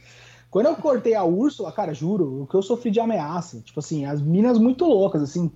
Quando 0.50 0.68
eu 0.68 0.76
cortei 0.78 1.14
a 1.14 1.26
Úrsula, 1.26 1.74
cara, 1.74 1.94
juro, 1.94 2.44
o 2.44 2.48
que 2.48 2.56
eu 2.56 2.62
sofri 2.62 2.90
de 2.90 3.02
ameaça, 3.02 3.60
tipo 3.60 3.78
assim, 3.82 4.06
as 4.06 4.22
minas 4.22 4.58
muito 4.58 4.86
loucas, 4.86 5.22
assim, 5.22 5.52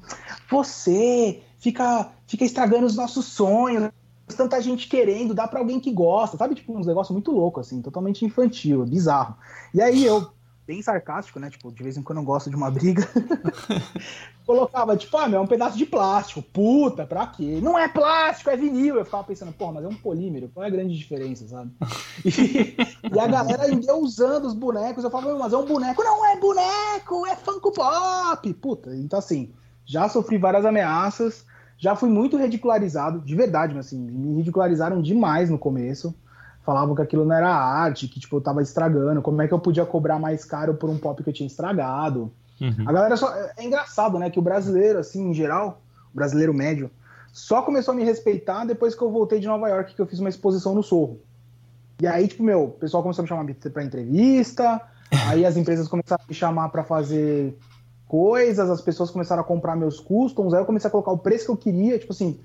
você 0.52 1.42
fica, 1.58 2.12
fica 2.28 2.44
estragando 2.44 2.86
os 2.86 2.98
nossos 2.98 3.26
sonhos, 3.26 3.90
tanta 4.36 4.62
gente 4.62 4.90
querendo, 4.90 5.34
dá 5.34 5.48
pra 5.48 5.60
alguém 5.60 5.80
que 5.80 5.94
gosta, 5.94 6.36
sabe? 6.36 6.56
Tipo, 6.56 6.78
uns 6.78 6.86
negócios 6.86 7.14
muito 7.14 7.32
loucos, 7.32 7.68
assim, 7.68 7.82
totalmente 7.82 8.26
infantil, 8.26 8.86
bizarro. 8.86 9.38
E 9.74 9.82
aí 9.82 10.04
eu, 10.04 10.30
bem 10.70 10.84
sarcástico, 10.84 11.40
né? 11.40 11.50
Tipo, 11.50 11.72
de 11.72 11.82
vez 11.82 11.98
em 11.98 12.04
quando 12.04 12.20
eu 12.20 12.24
gosto 12.24 12.48
de 12.48 12.56
uma 12.56 12.70
briga. 12.70 13.02
colocava, 14.46 14.96
tipo, 14.96 15.18
ah, 15.18 15.28
meu, 15.28 15.40
é 15.40 15.42
um 15.42 15.48
pedaço 15.48 15.76
de 15.76 15.86
plástico. 15.86 16.44
Puta, 16.44 17.08
pra 17.08 17.26
quê? 17.26 17.60
Não 17.60 17.78
é 17.78 17.88
plástico, 17.88 18.52
é 18.52 18.56
vinil. 18.56 18.96
Eu 18.96 19.04
ficava 19.06 19.24
pensando, 19.24 19.52
pô, 19.52 19.72
mas 19.72 19.84
é 19.84 19.88
um 19.88 19.96
polímero, 19.96 20.48
qual 20.54 20.64
é 20.64 20.68
a 20.68 20.72
grande 20.72 20.96
diferença, 20.96 21.48
sabe? 21.48 21.72
E, 22.24 22.76
e 23.16 23.20
a 23.20 23.28
galera 23.28 23.64
ainda 23.64 23.96
usando 23.96 24.46
os 24.46 24.54
bonecos. 24.54 25.04
Eu 25.04 25.10
falava, 25.10 25.40
mas 25.40 25.54
é 25.54 25.58
um 25.58 25.66
boneco. 25.66 26.04
Não 26.04 26.26
é 26.28 26.38
boneco, 26.38 27.26
é 27.26 27.36
Funko 27.36 27.72
Pop. 27.72 28.54
Puta, 28.56 28.96
então 28.96 29.18
assim, 29.18 29.52
já 29.86 30.08
sofri 30.08 30.38
várias 30.38 30.66
ameaças. 30.66 31.46
Já 31.78 31.96
fui 31.96 32.10
muito 32.10 32.38
ridicularizado, 32.38 33.22
de 33.22 33.36
verdade, 33.36 33.74
mas 33.74 33.88
assim, 33.88 34.00
me 34.00 34.36
ridicularizaram 34.36 35.02
demais 35.02 35.50
no 35.50 35.58
começo. 35.58 36.14
Falavam 36.70 36.94
que 36.94 37.02
aquilo 37.02 37.26
não 37.26 37.36
era 37.36 37.50
arte, 37.50 38.08
que 38.08 38.20
tipo, 38.20 38.36
eu 38.36 38.42
tava 38.42 38.62
estragando, 38.62 39.24
como 39.24 39.42
é 39.42 39.48
que 39.48 39.54
eu 39.56 39.60
podia 39.60 39.88
cobrar 39.88 40.20
mais 40.20 40.46
caro 40.46 40.76
por 40.76 40.88
um 40.88 41.00
pop 41.00 41.24
que 41.24 41.28
eu 41.28 41.34
tinha 41.34 41.48
estragado. 41.48 42.32
Uhum. 42.62 42.84
A 42.86 42.94
galera 42.94 43.18
só. 43.18 43.34
É 43.58 43.66
engraçado, 43.66 44.20
né? 44.20 44.30
Que 44.30 44.38
o 44.38 44.42
brasileiro, 44.44 45.00
assim, 45.00 45.32
em 45.32 45.34
geral, 45.34 45.82
o 46.14 46.16
brasileiro 46.16 46.54
médio, 46.54 46.92
só 47.34 47.64
começou 47.64 47.92
a 47.92 47.98
me 47.98 48.04
respeitar 48.04 48.66
depois 48.66 48.94
que 48.94 49.02
eu 49.02 49.10
voltei 49.10 49.40
de 49.40 49.48
Nova 49.48 49.68
York, 49.68 49.96
que 49.96 50.00
eu 50.00 50.06
fiz 50.06 50.20
uma 50.20 50.30
exposição 50.30 50.76
no 50.76 50.84
Sorro. 50.84 51.20
E 52.00 52.06
aí, 52.06 52.28
tipo, 52.28 52.44
meu, 52.44 52.66
o 52.66 52.70
pessoal 52.70 53.02
começou 53.02 53.24
a 53.24 53.24
me 53.24 53.30
chamar 53.30 53.46
pra 53.74 53.84
entrevista, 53.84 54.80
aí 55.28 55.48
as 55.48 55.58
empresas 55.58 55.88
começaram 55.88 56.24
a 56.24 56.28
me 56.30 56.36
chamar 56.36 56.70
pra 56.70 56.84
fazer 56.84 57.58
coisas, 58.08 58.70
as 58.70 58.80
pessoas 58.80 59.10
começaram 59.10 59.42
a 59.42 59.46
comprar 59.46 59.76
meus 59.76 60.00
customs, 60.00 60.54
aí 60.54 60.62
eu 60.62 60.68
comecei 60.68 60.88
a 60.88 60.92
colocar 60.92 61.12
o 61.12 61.18
preço 61.18 61.46
que 61.46 61.52
eu 61.52 61.58
queria, 61.58 61.98
tipo 61.98 62.14
assim. 62.14 62.40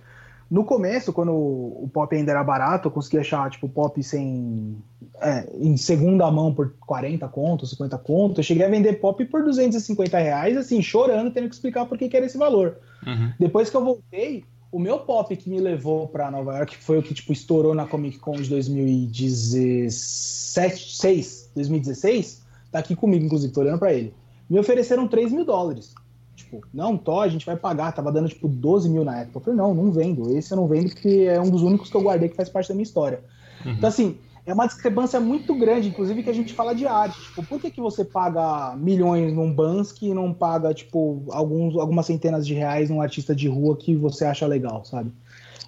No 0.55 0.65
começo, 0.65 1.13
quando 1.13 1.33
o 1.33 1.91
pop 1.93 2.15
ainda 2.15 2.31
era 2.31 2.45
barato, 2.45 2.87
eu 2.87 2.93
conseguia 2.93 3.23
achar, 3.23 3.51
tipo, 3.51 3.69
pop 3.69 4.01
sem. 4.05 4.77
É, 5.21 5.49
em 5.59 5.77
segunda 5.77 6.31
mão 6.31 6.55
por 6.55 6.77
40 6.87 7.27
contos, 7.27 7.71
50 7.71 7.99
contos. 7.99 8.39
Eu 8.39 8.45
cheguei 8.45 8.65
a 8.65 8.69
vender 8.69 9.01
pop 9.01 9.25
por 9.25 9.43
250 9.43 10.17
reais, 10.17 10.57
assim, 10.57 10.81
chorando, 10.81 11.33
tendo 11.33 11.49
que 11.49 11.57
explicar 11.57 11.87
por 11.87 11.99
que, 11.99 12.09
que 12.09 12.17
era 12.17 12.25
esse 12.25 12.39
valor. 12.39 12.79
Uhum. 13.05 13.33
Depois 13.37 13.69
que 13.69 13.77
eu 13.77 13.85
voltei, 13.85 14.45
o 14.71 14.79
meu 14.79 15.01
pop 15.01 15.37
que 15.37 15.51
me 15.51 15.59
levou 15.59 16.07
pra 16.07 16.31
Nova 16.31 16.57
York 16.59 16.77
foi 16.77 16.99
o 16.99 17.03
que, 17.03 17.15
tipo, 17.15 17.33
estourou 17.33 17.75
na 17.75 17.87
Comic 17.87 18.21
Con 18.21 18.37
de 18.37 18.49
2017, 18.49 20.97
6, 20.97 21.51
2016, 21.53 22.45
tá 22.71 22.79
aqui 22.79 22.95
comigo, 22.95 23.25
inclusive, 23.25 23.53
tô 23.53 23.61
olhando 23.61 23.81
pra 23.81 23.93
ele. 23.93 24.15
Me 24.49 24.61
ofereceram 24.61 25.09
3 25.09 25.33
mil 25.33 25.45
dólares. 25.45 25.93
Tipo, 26.35 26.61
não, 26.73 26.97
Tó, 26.97 27.21
a 27.21 27.29
gente 27.29 27.47
vai 27.47 27.57
pagar. 27.57 27.93
Tava 27.93 28.13
dando, 28.13 28.29
tipo, 28.29 28.49
12 28.49 28.89
mil 28.89 29.05
na 29.05 29.21
época. 29.21 29.39
Eu 29.39 29.43
falei, 29.43 29.59
não, 29.59 29.75
não 29.75 29.93
vendo. 29.93 30.37
Esse 30.37 30.53
eu 30.53 30.57
não 30.57 30.67
vendo 30.67 30.91
porque 30.91 31.27
é 31.29 31.41
um 31.41 31.51
dos 31.51 31.63
únicos 31.63 31.91
que 31.91 31.97
eu 31.97 32.03
guardei 32.03 32.29
que 32.29 32.37
faz 32.37 32.49
parte 32.49 32.69
da 32.69 32.75
minha 32.75 32.83
história. 32.83 33.21
Uhum. 33.65 33.73
Então, 33.73 33.89
assim, 33.89 34.19
é 34.47 34.53
uma 34.53 34.67
discrepância 34.67 35.19
muito 35.19 35.55
grande, 35.55 35.89
inclusive, 35.89 36.23
que 36.23 36.31
a 36.31 36.35
gente 36.35 36.53
fala 36.53 36.75
de 36.75 36.87
arte. 36.87 37.19
Tipo, 37.21 37.43
por 37.45 37.61
que, 37.61 37.71
que 37.71 37.81
você 37.81 38.05
paga 38.05 38.77
milhões 38.77 39.33
num 39.33 39.53
Bansky 39.53 40.09
e 40.09 40.15
não 40.15 40.35
paga, 40.35 40.75
tipo, 40.75 41.25
alguns, 41.31 41.77
algumas 41.77 42.05
centenas 42.07 42.47
de 42.47 42.53
reais 42.53 42.91
num 42.91 43.01
artista 43.01 43.35
de 43.35 43.49
rua 43.49 43.77
que 43.77 43.97
você 43.97 44.25
acha 44.25 44.47
legal, 44.47 44.85
sabe? 44.85 45.13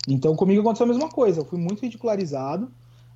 Então, 0.06 0.36
comigo 0.36 0.60
aconteceu 0.60 0.84
a 0.84 0.88
mesma 0.88 1.08
coisa. 1.08 1.40
Eu 1.40 1.44
fui 1.44 1.58
muito 1.58 1.80
ridicularizado. 1.80 2.70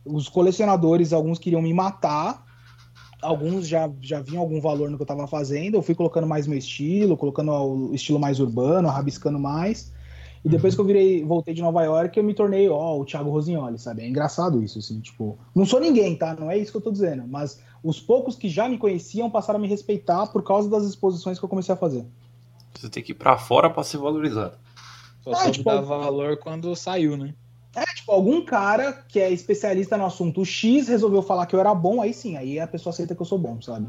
Os 0.05 0.29
colecionadores, 0.29 1.13
alguns 1.13 1.39
queriam 1.39 1.61
me 1.61 1.75
matar. 1.75 2.47
Alguns 3.23 3.68
já, 3.68 3.91
já 4.01 4.21
viam 4.21 4.41
algum 4.41 4.61
valor 4.61 4.91
no 4.91 4.97
que 4.97 5.03
eu 5.03 5.07
tava 5.07 5.27
fazendo. 5.27 5.75
Eu 5.75 5.83
fui 5.83 5.95
colocando 5.95 6.27
mais 6.27 6.47
meu 6.47 6.59
estilo, 6.59 7.16
colocando 7.16 7.53
o 7.53 7.95
estilo 7.95 8.18
mais 8.18 8.41
urbano, 8.41 8.89
rabiscando 8.89 9.39
mais. 9.39 9.93
E 10.45 10.49
depois 10.49 10.75
que 10.75 10.81
eu 10.81 10.85
virei, 10.87 11.23
voltei 11.23 11.53
de 11.53 11.61
Nova 11.61 11.83
York, 11.83 12.16
eu 12.16 12.25
me 12.25 12.33
tornei, 12.33 12.66
ó, 12.68 12.99
o 12.99 13.05
Thiago 13.05 13.31
Rosignoli, 13.31 13.79
sabe? 13.79 14.03
É 14.03 14.09
engraçado 14.09 14.62
isso, 14.62 14.79
assim, 14.79 14.99
tipo. 15.01 15.39
Não 15.55 15.66
sou 15.66 15.79
ninguém, 15.79 16.16
tá? 16.16 16.35
Não 16.35 16.51
é 16.51 16.57
isso 16.57 16.71
que 16.73 16.79
eu 16.79 16.83
tô 16.83 16.91
dizendo. 16.91 17.25
Mas 17.29 17.61
os 17.85 18.01
poucos 18.01 18.37
que 18.37 18.49
já 18.49 18.66
me 18.66 18.79
conheciam 18.79 19.31
passaram 19.31 19.59
a 19.59 19.62
me 19.62 19.68
respeitar 19.68 20.27
por 20.29 20.43
causa 20.43 20.71
das 20.71 20.85
exposições 20.85 21.39
que 21.39 21.45
eu 21.45 21.49
comecei 21.49 21.75
a 21.75 21.79
fazer. 21.79 22.07
Você 22.75 22.89
tem 22.89 23.03
que 23.03 23.12
ir 23.12 23.16
pra 23.16 23.37
fora 23.37 23.68
pra 23.68 23.85
ser 23.85 23.99
valorizado. 23.99 24.57
Só 25.23 25.33
É, 25.33 25.35
soube 25.37 25.53
tipo, 25.53 25.71
dar 25.71 25.83
valor 25.83 26.39
quando 26.39 26.75
saiu, 26.75 27.18
né? 27.18 27.35
É, 27.75 27.85
tipo, 27.95 28.11
algum 28.11 28.45
cara 28.45 28.93
que 29.09 29.21
é 29.21 29.31
especialista 29.31 29.97
no 29.97 30.05
assunto 30.05 30.45
X 30.45 30.89
resolveu 30.89 31.23
falar 31.23 31.47
que 31.47 31.55
eu 31.55 31.61
era 31.61 31.75
bom, 31.75 32.03
aí 32.03 32.12
sim, 32.12 32.37
aí 32.37 32.59
a 32.59 32.66
pessoa 32.66 32.93
aceita 32.93 33.14
que 33.14 33.23
eu 33.23 33.27
sou 33.27 33.39
bom, 33.39 33.61
sabe? 33.62 33.89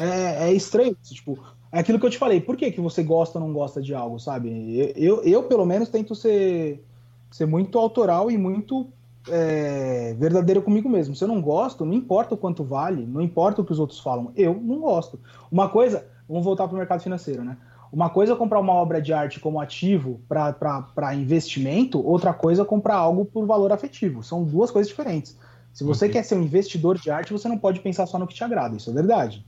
É, 0.00 0.48
é 0.48 0.52
estranho 0.52 0.96
isso, 1.02 1.14
tipo, 1.14 1.38
é 1.70 1.78
aquilo 1.78 1.98
que 1.98 2.06
eu 2.06 2.10
te 2.10 2.18
falei, 2.18 2.40
por 2.40 2.56
que, 2.56 2.70
que 2.72 2.80
você 2.80 3.02
gosta 3.02 3.38
ou 3.38 3.46
não 3.46 3.52
gosta 3.52 3.80
de 3.80 3.94
algo, 3.94 4.18
sabe? 4.18 4.76
Eu, 4.76 4.92
eu, 4.96 5.22
eu, 5.22 5.42
pelo 5.44 5.64
menos, 5.64 5.88
tento 5.88 6.14
ser, 6.14 6.84
ser 7.30 7.46
muito 7.46 7.78
autoral 7.78 8.30
e 8.30 8.36
muito 8.36 8.88
é, 9.28 10.14
verdadeiro 10.18 10.60
comigo 10.60 10.88
mesmo. 10.88 11.14
Se 11.14 11.24
eu 11.24 11.28
não 11.28 11.40
gosto, 11.40 11.84
não 11.84 11.94
importa 11.94 12.34
o 12.34 12.38
quanto 12.38 12.64
vale, 12.64 13.06
não 13.06 13.20
importa 13.20 13.60
o 13.60 13.64
que 13.64 13.72
os 13.72 13.78
outros 13.78 14.00
falam, 14.00 14.32
eu 14.36 14.54
não 14.54 14.80
gosto. 14.80 15.18
Uma 15.50 15.68
coisa, 15.68 16.06
vamos 16.28 16.44
voltar 16.44 16.66
para 16.66 16.74
o 16.74 16.78
mercado 16.78 17.02
financeiro, 17.02 17.44
né? 17.44 17.56
Uma 17.92 18.08
coisa 18.08 18.32
é 18.32 18.36
comprar 18.36 18.58
uma 18.58 18.72
obra 18.72 19.02
de 19.02 19.12
arte 19.12 19.38
como 19.38 19.60
ativo 19.60 20.20
para 20.26 21.14
investimento, 21.14 22.04
outra 22.04 22.32
coisa 22.32 22.62
é 22.62 22.64
comprar 22.64 22.96
algo 22.96 23.26
por 23.26 23.46
valor 23.46 23.70
afetivo. 23.70 24.22
São 24.22 24.42
duas 24.44 24.70
coisas 24.70 24.88
diferentes. 24.88 25.36
Se 25.74 25.84
você 25.84 26.06
Ok. 26.06 26.14
quer 26.14 26.22
ser 26.22 26.36
um 26.36 26.42
investidor 26.42 26.98
de 26.98 27.10
arte, 27.10 27.32
você 27.32 27.48
não 27.48 27.58
pode 27.58 27.80
pensar 27.80 28.06
só 28.06 28.18
no 28.18 28.26
que 28.26 28.34
te 28.34 28.42
agrada, 28.42 28.76
isso 28.76 28.88
é 28.88 28.94
verdade. 28.94 29.44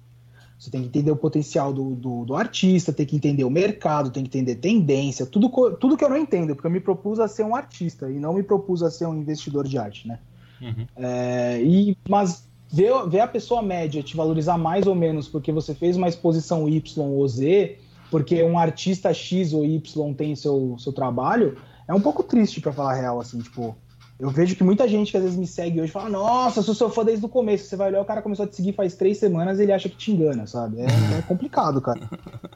Você 0.59 0.71
tem 0.71 0.83
que 0.83 0.89
entender 0.89 1.11
o 1.11 1.17
potencial 1.17 1.73
do, 1.73 1.95
do, 1.95 2.25
do 2.27 2.37
artista, 2.37 2.93
tem 2.93 3.05
que 3.05 3.17
entender 3.17 3.45
o 3.45 3.51
mercado, 3.51 4.11
tem 4.11 4.23
que 4.23 4.29
entender 4.29 4.57
tendência, 4.57 5.27
tudo, 5.27 5.49
tudo 5.77 5.97
que 5.97 6.05
eu 6.05 6.09
não 6.11 6.17
entendo, 6.17 6.55
porque 6.55 6.67
eu 6.67 6.71
me 6.71 6.81
propus 6.81 7.19
a 7.21 7.27
ser 7.27 7.45
um 7.45 7.57
artista 7.57 8.11
e 8.11 8.19
não 8.19 8.35
me 8.35 8.43
propus 8.43 8.83
a 8.83 8.91
ser 8.91 9.07
um 9.07 9.17
investidor 9.17 9.67
de 9.67 9.79
arte, 9.79 10.07
né? 10.07 10.19
Uhum. 10.61 10.87
É, 10.97 11.61
e, 11.63 11.97
mas 12.09 12.47
ver, 12.71 12.93
ver 13.09 13.21
a 13.21 13.27
pessoa 13.27 13.63
média 13.63 14.03
te 14.03 14.17
valorizar 14.17 14.57
mais 14.57 14.87
ou 14.87 14.95
menos 14.95 15.29
porque 15.29 15.51
você 15.51 15.75
fez 15.75 15.97
uma 15.97 16.09
exposição 16.09 16.69
Y 16.69 17.03
ou 17.03 17.27
Z, 17.27 17.79
porque 18.15 18.41
um 18.45 18.57
artista 18.57 19.13
X 19.13 19.53
ou 19.53 19.65
Y 19.65 20.15
tem 20.15 20.37
seu, 20.37 20.77
seu 20.79 20.93
trabalho, 20.93 21.59
é 21.89 21.93
um 21.93 22.01
pouco 22.01 22.23
triste 22.23 22.61
pra 22.61 22.73
falar 22.73 22.93
a 22.93 22.95
real, 22.95 23.21
assim, 23.21 23.41
tipo. 23.41 23.77
Eu 24.21 24.31
vejo 24.31 24.55
que 24.55 24.63
muita 24.63 24.87
gente 24.87 25.11
que 25.11 25.17
às 25.17 25.23
vezes 25.25 25.37
me 25.37 25.49
segue 25.49 25.81
hoje 25.81 25.91
fala, 25.91 26.09
nossa, 26.09 26.61
eu 26.61 26.63
sou 26.63 26.77
seu 26.77 26.89
fã 26.89 27.05
desde 27.05 27.27
o 27.27 27.29
começo. 27.29 27.65
Você 27.65 27.75
vai 27.75 27.89
olhar, 27.89 28.01
o 28.01 28.05
cara 28.05 28.23
começou 28.23 28.45
a 28.45 28.49
te 28.49 28.55
seguir 28.55 28.73
faz 28.73 28.95
três 28.95 29.19
semanas 29.19 29.59
e 29.59 29.65
ele 29.65 29.73
acha 29.73 29.89
que 29.89 29.97
te 29.97 30.13
engana, 30.13 30.47
sabe? 30.47 30.79
É, 30.79 30.85
é 30.85 31.23
complicado, 31.23 31.81
cara. 31.81 32.09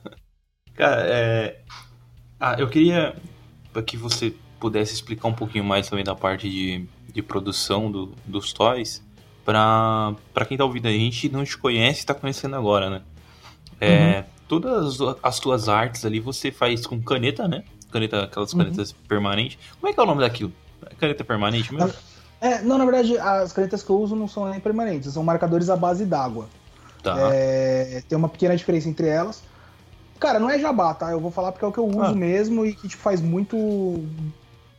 Cara, 0.76 1.02
é... 1.08 1.58
Ah, 2.38 2.54
eu 2.56 2.68
queria 2.68 3.16
para 3.72 3.82
que 3.82 3.96
você 3.96 4.32
pudesse 4.60 4.94
explicar 4.94 5.26
um 5.26 5.34
pouquinho 5.34 5.64
mais 5.64 5.88
também 5.88 6.04
da 6.04 6.14
parte 6.14 6.48
de, 6.48 6.86
de 7.12 7.20
produção 7.20 7.90
do- 7.90 8.12
dos 8.24 8.52
toys, 8.52 9.02
pra, 9.44 10.14
pra 10.32 10.44
quem 10.46 10.56
tá 10.56 10.64
ouvindo 10.64 10.86
a 10.86 10.92
gente 10.92 11.28
não 11.28 11.42
te 11.44 11.58
conhece 11.58 12.04
e 12.04 12.06
tá 12.06 12.14
conhecendo 12.14 12.54
agora, 12.54 12.88
né? 12.88 13.02
É, 13.80 14.24
Todas 14.48 14.98
as 15.22 15.38
tuas 15.38 15.68
artes 15.68 16.04
ali 16.04 16.20
você 16.20 16.50
faz 16.50 16.86
com 16.86 17.00
caneta, 17.00 17.46
né? 17.46 17.62
Caneta, 17.92 18.24
aquelas 18.24 18.52
Uhum. 18.52 18.58
canetas 18.60 18.92
permanentes. 19.06 19.58
Como 19.80 19.90
é 19.90 19.94
que 19.94 20.00
é 20.00 20.02
o 20.02 20.06
nome 20.06 20.20
daquilo? 20.20 20.52
É 20.90 20.94
Caneta 20.94 21.24
permanente 21.24 21.72
mesmo? 21.74 21.92
É, 22.40 22.62
não, 22.62 22.78
na 22.78 22.84
verdade, 22.84 23.18
as 23.18 23.52
canetas 23.52 23.82
que 23.82 23.90
eu 23.90 23.98
uso 24.00 24.14
não 24.16 24.28
são 24.28 24.48
nem 24.48 24.60
permanentes, 24.60 25.12
são 25.12 25.22
marcadores 25.24 25.68
à 25.68 25.76
base 25.76 26.04
d'água. 26.06 26.46
Tá. 27.02 27.16
É, 27.32 28.02
tem 28.08 28.16
uma 28.16 28.28
pequena 28.28 28.56
diferença 28.56 28.88
entre 28.88 29.06
elas. 29.08 29.42
Cara, 30.20 30.38
não 30.40 30.48
é 30.50 30.58
jabá, 30.58 30.94
tá? 30.94 31.10
Eu 31.10 31.20
vou 31.20 31.30
falar 31.30 31.52
porque 31.52 31.64
é 31.64 31.68
o 31.68 31.72
que 31.72 31.78
eu 31.78 31.86
uso 31.86 32.00
Ah. 32.00 32.12
mesmo 32.14 32.64
e 32.66 32.74
que 32.74 32.88
tipo, 32.88 33.02
faz 33.02 33.20
muito 33.20 34.04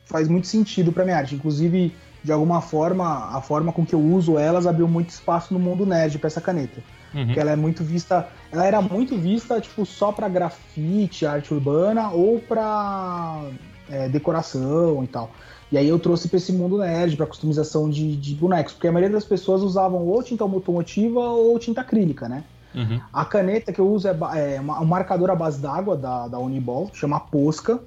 faz 0.06 0.28
muito 0.28 0.48
sentido 0.48 0.92
pra 0.92 1.04
minha 1.06 1.18
arte. 1.18 1.36
Inclusive, 1.36 1.94
de 2.24 2.32
alguma 2.32 2.62
forma, 2.62 3.30
a 3.36 3.42
forma 3.42 3.72
com 3.72 3.86
que 3.86 3.94
eu 3.94 4.02
uso 4.02 4.38
elas 4.38 4.66
abriu 4.66 4.88
muito 4.88 5.10
espaço 5.12 5.54
no 5.54 5.60
mundo 5.60 5.86
nerd 5.86 6.18
pra 6.18 6.28
essa 6.28 6.42
caneta. 6.42 6.82
Uhum. 7.14 7.26
Porque 7.26 7.40
ela 7.40 7.52
é 7.52 7.56
muito 7.56 7.84
vista, 7.84 8.28
ela 8.52 8.66
era 8.66 8.82
muito 8.82 9.18
vista 9.18 9.60
tipo 9.60 9.86
só 9.86 10.12
pra 10.12 10.30
grafite, 10.30 11.26
arte 11.26 11.54
urbana 11.54 12.12
ou 12.12 12.40
pra 12.40 13.42
é, 13.90 14.08
decoração 14.10 15.04
e 15.04 15.08
tal. 15.08 15.32
E 15.72 15.78
aí 15.78 15.88
eu 15.88 16.00
trouxe 16.00 16.28
pra 16.28 16.38
esse 16.38 16.52
mundo 16.52 16.80
nerd, 16.80 17.16
pra 17.16 17.28
customização 17.28 17.90
de, 17.90 18.16
de 18.16 18.34
bonecos, 18.34 18.74
porque 18.74 18.88
a 18.88 18.92
maioria 18.92 19.14
das 19.14 19.26
pessoas 19.26 19.62
usavam 19.62 20.08
ou 20.08 20.24
tinta 20.24 20.44
automotiva 20.44 21.20
ou 21.20 21.58
tinta 21.60 21.82
acrílica, 21.82 22.28
né? 22.28 22.44
Uhum. 22.74 23.00
A 23.12 23.26
caneta 23.26 23.72
que 23.74 23.80
eu 23.80 23.88
uso 23.88 24.08
é, 24.08 24.56
é 24.56 24.62
um 24.62 24.86
marcador 24.86 25.30
à 25.30 25.36
base 25.36 25.60
d'água 25.60 25.96
da, 25.96 26.28
da 26.28 26.40
Uniball, 26.40 26.90
chama 26.94 27.20
Posca. 27.20 27.80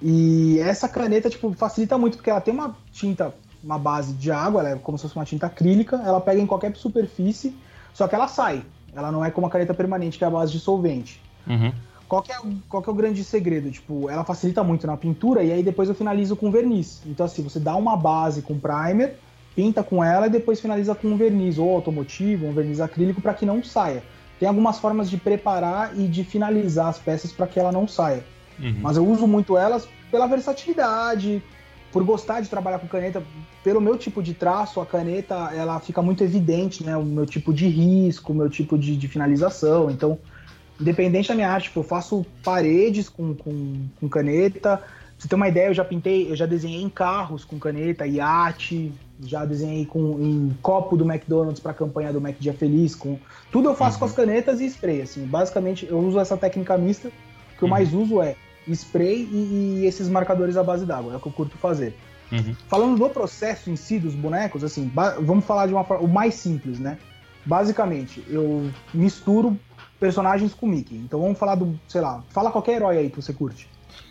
E 0.00 0.58
essa 0.58 0.88
caneta, 0.88 1.30
tipo, 1.30 1.52
facilita 1.52 1.96
muito, 1.96 2.16
porque 2.16 2.30
ela 2.30 2.40
tem 2.40 2.52
uma 2.52 2.76
tinta, 2.92 3.32
uma 3.62 3.78
base 3.78 4.12
de 4.14 4.30
água, 4.32 4.60
ela 4.60 4.70
é 4.70 4.76
como 4.76 4.98
se 4.98 5.02
fosse 5.02 5.16
uma 5.16 5.24
tinta 5.24 5.46
acrílica, 5.46 6.02
ela 6.04 6.20
pega 6.20 6.40
em 6.40 6.46
qualquer 6.46 6.74
superfície, 6.74 7.54
só 7.94 8.06
que 8.08 8.14
ela 8.14 8.28
sai. 8.28 8.62
Ela 8.94 9.10
não 9.10 9.24
é 9.24 9.30
como 9.30 9.46
a 9.46 9.50
caneta 9.50 9.72
permanente, 9.74 10.18
que 10.18 10.24
é 10.24 10.26
a 10.26 10.30
base 10.30 10.52
de 10.52 10.60
solvente. 10.60 11.20
Uhum. 11.46 11.72
Qual 12.08 12.22
que, 12.22 12.30
é, 12.30 12.38
o- 12.40 12.56
qual 12.68 12.84
é 12.86 12.90
o 12.90 12.94
grande 12.94 13.24
segredo? 13.24 13.70
Tipo, 13.70 14.10
ela 14.10 14.22
facilita 14.22 14.62
muito 14.62 14.86
na 14.86 14.96
pintura 14.98 15.42
e 15.42 15.50
aí 15.50 15.62
depois 15.62 15.88
eu 15.88 15.94
finalizo 15.94 16.36
com 16.36 16.50
verniz. 16.50 17.00
Então, 17.06 17.24
assim, 17.24 17.42
você 17.42 17.58
dá 17.58 17.74
uma 17.74 17.96
base 17.96 18.42
com 18.42 18.58
primer, 18.58 19.18
pinta 19.56 19.82
com 19.82 20.04
ela 20.04 20.26
e 20.26 20.30
depois 20.30 20.60
finaliza 20.60 20.94
com 20.94 21.08
um 21.08 21.16
verniz, 21.16 21.56
ou 21.58 21.74
automotivo, 21.74 22.46
um 22.46 22.52
verniz 22.52 22.80
acrílico, 22.80 23.20
para 23.22 23.32
que 23.32 23.46
não 23.46 23.64
saia. 23.64 24.02
Tem 24.38 24.46
algumas 24.48 24.78
formas 24.78 25.08
de 25.08 25.16
preparar 25.16 25.98
e 25.98 26.06
de 26.06 26.22
finalizar 26.22 26.88
as 26.88 26.98
peças 26.98 27.32
para 27.32 27.46
que 27.46 27.58
ela 27.58 27.72
não 27.72 27.88
saia. 27.88 28.22
Uhum. 28.60 28.76
Mas 28.82 28.96
eu 28.98 29.06
uso 29.06 29.26
muito 29.26 29.56
elas 29.56 29.88
pela 30.10 30.26
versatilidade, 30.26 31.42
por 31.92 32.02
gostar 32.04 32.40
de 32.40 32.48
trabalhar 32.48 32.78
com 32.78 32.88
caneta, 32.88 33.22
pelo 33.62 33.80
meu 33.80 33.96
tipo 33.98 34.22
de 34.22 34.32
traço, 34.32 34.80
a 34.80 34.86
caneta 34.86 35.50
ela 35.54 35.78
fica 35.78 36.00
muito 36.00 36.24
evidente, 36.24 36.82
né? 36.82 36.96
O 36.96 37.04
meu 37.04 37.26
tipo 37.26 37.52
de 37.52 37.68
risco, 37.68 38.32
o 38.32 38.34
meu 38.34 38.48
tipo 38.48 38.78
de, 38.78 38.96
de 38.96 39.06
finalização. 39.08 39.90
Então, 39.90 40.18
independente 40.80 41.28
da 41.28 41.34
minha 41.34 41.50
arte, 41.50 41.64
tipo, 41.64 41.80
eu 41.80 41.84
faço 41.84 42.24
paredes 42.42 43.08
com, 43.10 43.34
com, 43.34 43.74
com 44.00 44.08
caneta. 44.08 44.78
Pra 44.78 44.88
você 45.18 45.28
ter 45.28 45.34
uma 45.36 45.48
ideia, 45.48 45.68
eu 45.68 45.74
já 45.74 45.84
pintei, 45.84 46.30
eu 46.30 46.34
já 46.34 46.46
desenhei 46.46 46.82
em 46.82 46.88
carros 46.88 47.44
com 47.44 47.58
caneta, 47.58 48.06
iate, 48.06 48.90
já 49.22 49.44
desenhei 49.44 49.84
com, 49.84 50.18
em 50.18 50.56
copo 50.62 50.96
do 50.96 51.04
McDonald's 51.04 51.60
para 51.60 51.72
a 51.72 51.74
campanha 51.74 52.12
do 52.12 52.20
Mac 52.20 52.36
Dia 52.40 52.54
Feliz. 52.54 52.94
Com, 52.94 53.18
tudo 53.52 53.68
eu 53.68 53.74
faço 53.74 53.98
com 53.98 54.06
as 54.06 54.12
canetas 54.12 54.60
e 54.60 54.64
spray. 54.66 55.02
Assim, 55.02 55.26
basicamente, 55.26 55.86
eu 55.88 55.98
uso 55.98 56.18
essa 56.18 56.36
técnica 56.38 56.76
mista. 56.78 57.08
O 57.08 57.58
que 57.58 57.64
eu 57.64 57.66
Uhum. 57.66 57.70
mais 57.70 57.92
uso 57.92 58.20
é 58.20 58.34
spray 58.68 59.28
e, 59.30 59.80
e 59.80 59.86
esses 59.86 60.08
marcadores 60.08 60.56
à 60.56 60.62
base 60.62 60.86
d'água. 60.86 61.14
É 61.14 61.16
o 61.16 61.20
que 61.20 61.28
eu 61.28 61.32
curto 61.32 61.56
fazer. 61.58 61.94
Uhum. 62.30 62.54
Falando 62.68 62.98
do 62.98 63.08
processo 63.10 63.70
em 63.70 63.76
si 63.76 63.98
dos 63.98 64.14
bonecos, 64.14 64.64
assim, 64.64 64.90
vamos 65.20 65.44
falar 65.44 65.66
de 65.66 65.74
uma 65.74 65.84
forma 65.84 66.04
o 66.04 66.08
mais 66.08 66.34
simples, 66.34 66.78
né? 66.78 66.98
Basicamente, 67.44 68.24
eu 68.28 68.70
misturo 68.94 69.58
personagens 70.00 70.54
com 70.54 70.66
Mickey. 70.66 70.96
Então 70.96 71.20
vamos 71.20 71.38
falar 71.38 71.56
do, 71.56 71.78
sei 71.86 72.00
lá, 72.00 72.22
fala 72.30 72.50
qualquer 72.50 72.76
herói 72.76 72.98
aí 72.98 73.10
que 73.10 73.16
você 73.16 73.32
curte. 73.32 73.68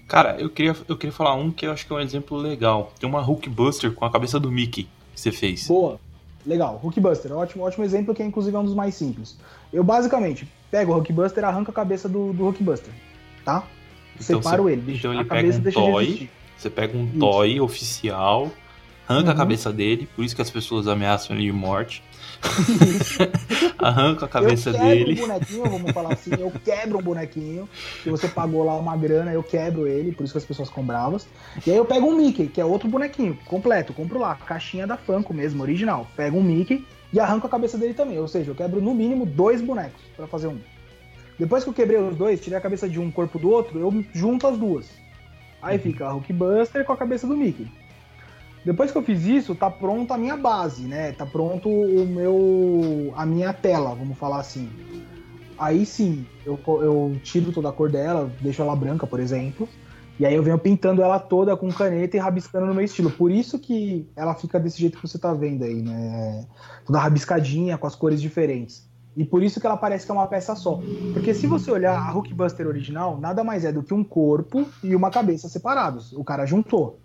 Cara, 0.08 0.40
eu 0.40 0.50
queria, 0.50 0.76
eu 0.88 0.98
queria 0.98 1.14
falar 1.14 1.34
um 1.36 1.52
que 1.52 1.66
eu 1.66 1.72
acho 1.72 1.88
que 1.88 1.94
é 1.94 1.96
um 1.96 2.00
exemplo 2.00 2.38
legal. 2.38 2.92
Tem 3.00 3.10
uma 3.10 3.22
Hulkbuster 3.22 3.94
com 3.94 4.06
a 4.06 4.12
cabeça 4.12 4.40
do 4.40 4.52
Mickey 4.52 4.84
que 5.14 5.20
você 5.20 5.32
fez. 5.32 5.68
Boa. 5.68 6.00
Legal, 6.46 6.80
Hulkbuster, 6.82 7.32
ótimo, 7.34 7.64
ótimo 7.64 7.86
exemplo 7.86 8.16
que 8.16 8.22
é 8.22 8.26
inclusive 8.26 8.56
é 8.56 8.60
um 8.60 8.66
dos 8.66 8.74
mais 8.74 8.96
simples. 8.96 9.38
Eu 9.72 9.84
basicamente 9.84 10.48
pego 10.70 10.92
o 10.92 10.96
Hulkbuster, 10.96 11.44
arranco 11.44 11.72
a 11.72 11.74
cabeça 11.74 12.10
do, 12.10 12.34
do 12.34 12.44
Hulkbuster, 12.44 12.92
tá? 13.46 13.64
Então 14.20 14.42
Separo 14.42 14.64
você- 14.64 14.72
ele, 14.74 14.82
deixa, 14.82 15.00
então 15.00 15.14
ele 15.14 15.22
a 15.22 15.26
pega 15.26 15.50
um 15.50 15.72
toy, 15.72 16.06
de. 16.06 16.30
Você 16.58 16.70
pega 16.70 16.98
um 16.98 17.06
Isso. 17.06 17.18
toy 17.20 17.60
oficial, 17.60 18.52
arranca 19.08 19.30
a 19.30 19.34
Uhum. 19.34 19.38
cabeça 19.38 19.72
dele, 19.74 20.08
por 20.16 20.24
isso 20.24 20.36
que 20.36 20.42
as 20.42 20.50
pessoas 20.50 20.88
ameaçam 20.88 21.36
ele 21.36 21.46
de 21.46 21.52
morte. 21.52 22.04
arranca 23.78 24.26
a 24.26 24.30
cabeça 24.30 24.70
eu 24.70 24.74
quebro 24.74 24.90
dele. 24.90 25.12
um 25.22 25.28
bonequinho, 25.28 25.64
vamos 25.64 25.92
falar 25.92 26.14
assim, 26.14 26.32
eu 26.40 26.52
quebro 26.64 26.98
um 27.00 27.02
bonequinho, 27.02 27.70
que 28.04 28.10
você 28.10 28.28
pagou 28.28 28.64
lá 28.64 28.76
uma 28.78 28.96
grana, 28.96 29.32
eu 29.32 29.44
quebro 29.44 29.88
ele, 29.88 30.12
por 30.12 30.24
isso 30.24 30.34
que 30.34 30.38
as 30.38 30.46
pessoas 30.46 30.70
ficam 30.70 30.84
bravas. 30.84 31.28
E 31.66 31.72
aí 31.72 31.78
eu 31.78 31.86
pego 31.86 32.08
um 32.08 32.16
Mickey, 32.16 32.48
que 32.48 32.62
é 32.62 32.66
outro 32.66 32.88
bonequinho, 32.90 33.38
completo, 33.46 33.94
compro 33.94 34.20
lá, 34.20 34.36
caixinha 34.36 34.86
da 34.88 34.98
Funko 34.98 35.34
mesmo, 35.34 35.62
original. 35.64 36.08
Pego 36.16 36.38
um 36.38 36.44
Mickey 36.44 36.86
e 37.14 37.20
arranco 37.20 37.48
a 37.48 37.50
cabeça 37.50 37.78
dele 37.78 37.94
também, 37.94 38.20
ou 38.20 38.28
seja, 38.28 38.52
eu 38.52 38.56
quebro 38.56 38.82
no 38.82 38.94
mínimo 38.94 39.26
dois 39.26 39.62
bonecos 39.62 40.02
pra 40.16 40.28
fazer 40.28 40.48
um. 40.48 40.58
Depois 41.42 41.64
que 41.64 41.72
eu 41.72 41.74
quebrei 41.74 41.98
os 41.98 42.16
dois, 42.16 42.40
tirei 42.40 42.56
a 42.56 42.62
cabeça 42.62 42.88
de 42.88 43.00
um 43.00 43.10
corpo 43.10 43.40
do 43.40 43.50
outro, 43.50 43.80
eu 43.80 44.06
junto 44.14 44.46
as 44.46 44.56
duas. 44.60 44.88
Aí 45.60 45.80
fica 45.80 46.06
a 46.06 46.14
Hulkbuster 46.14 46.86
com 46.86 46.94
a 46.94 46.98
cabeça 46.98 47.26
do 47.26 47.36
Mickey. 47.36 47.68
Depois 48.64 48.92
que 48.92 48.98
eu 49.00 49.02
fiz 49.02 49.26
isso, 49.26 49.56
tá 49.56 49.68
pronto 49.68 50.14
a 50.14 50.20
minha 50.20 50.38
base, 50.38 50.84
né? 50.84 51.14
Tá 51.14 51.26
pronto 51.26 51.68
o 51.68 52.06
meu 52.06 53.12
a 53.16 53.26
minha 53.26 53.52
tela, 53.54 53.96
vamos 53.96 54.20
falar 54.20 54.40
assim. 54.40 54.70
Aí 55.58 55.84
sim, 55.84 56.28
eu, 56.46 56.60
eu 56.68 57.20
tiro 57.24 57.52
toda 57.52 57.70
a 57.70 57.74
cor 57.74 57.90
dela, 57.90 58.32
deixo 58.40 58.62
ela 58.62 58.76
branca, 58.76 59.08
por 59.08 59.20
exemplo. 59.20 59.68
E 60.20 60.26
aí 60.28 60.36
eu 60.36 60.44
venho 60.44 60.60
pintando 60.60 61.02
ela 61.02 61.20
toda 61.20 61.58
com 61.58 61.74
caneta 61.74 62.18
e 62.18 62.20
rabiscando 62.20 62.68
no 62.68 62.76
meu 62.76 62.86
estilo. 62.86 63.10
Por 63.10 63.32
isso 63.32 63.58
que 63.58 64.08
ela 64.16 64.36
fica 64.36 64.60
desse 64.60 64.80
jeito 64.80 65.00
que 65.00 65.08
você 65.08 65.18
tá 65.18 65.34
vendo 65.34 65.64
aí, 65.64 65.82
né? 65.82 66.46
Toda 66.86 67.00
rabiscadinha, 67.00 67.80
com 67.80 67.88
as 67.88 67.96
cores 67.96 68.22
diferentes. 68.22 68.91
E 69.16 69.26
por 69.26 69.44
isso 69.44 69.60
que 69.60 69.66
ela 69.68 69.76
parece 69.76 70.06
que 70.06 70.12
é 70.12 70.16
uma 70.16 70.28
peça 70.28 70.56
só. 70.56 70.80
Porque 71.14 71.34
se 71.34 71.46
você 71.46 71.70
olhar 71.70 71.98
a 71.98 72.12
Hulkbuster 72.12 72.66
original, 72.68 73.18
nada 73.20 73.44
mais 73.44 73.66
é 73.66 73.72
do 73.72 73.84
que 73.84 73.94
um 73.94 74.04
corpo 74.04 74.66
e 74.84 74.96
uma 74.96 75.12
cabeça 75.12 75.50
separados. 75.50 76.14
O 76.14 76.24
cara 76.24 76.46
juntou. 76.46 76.98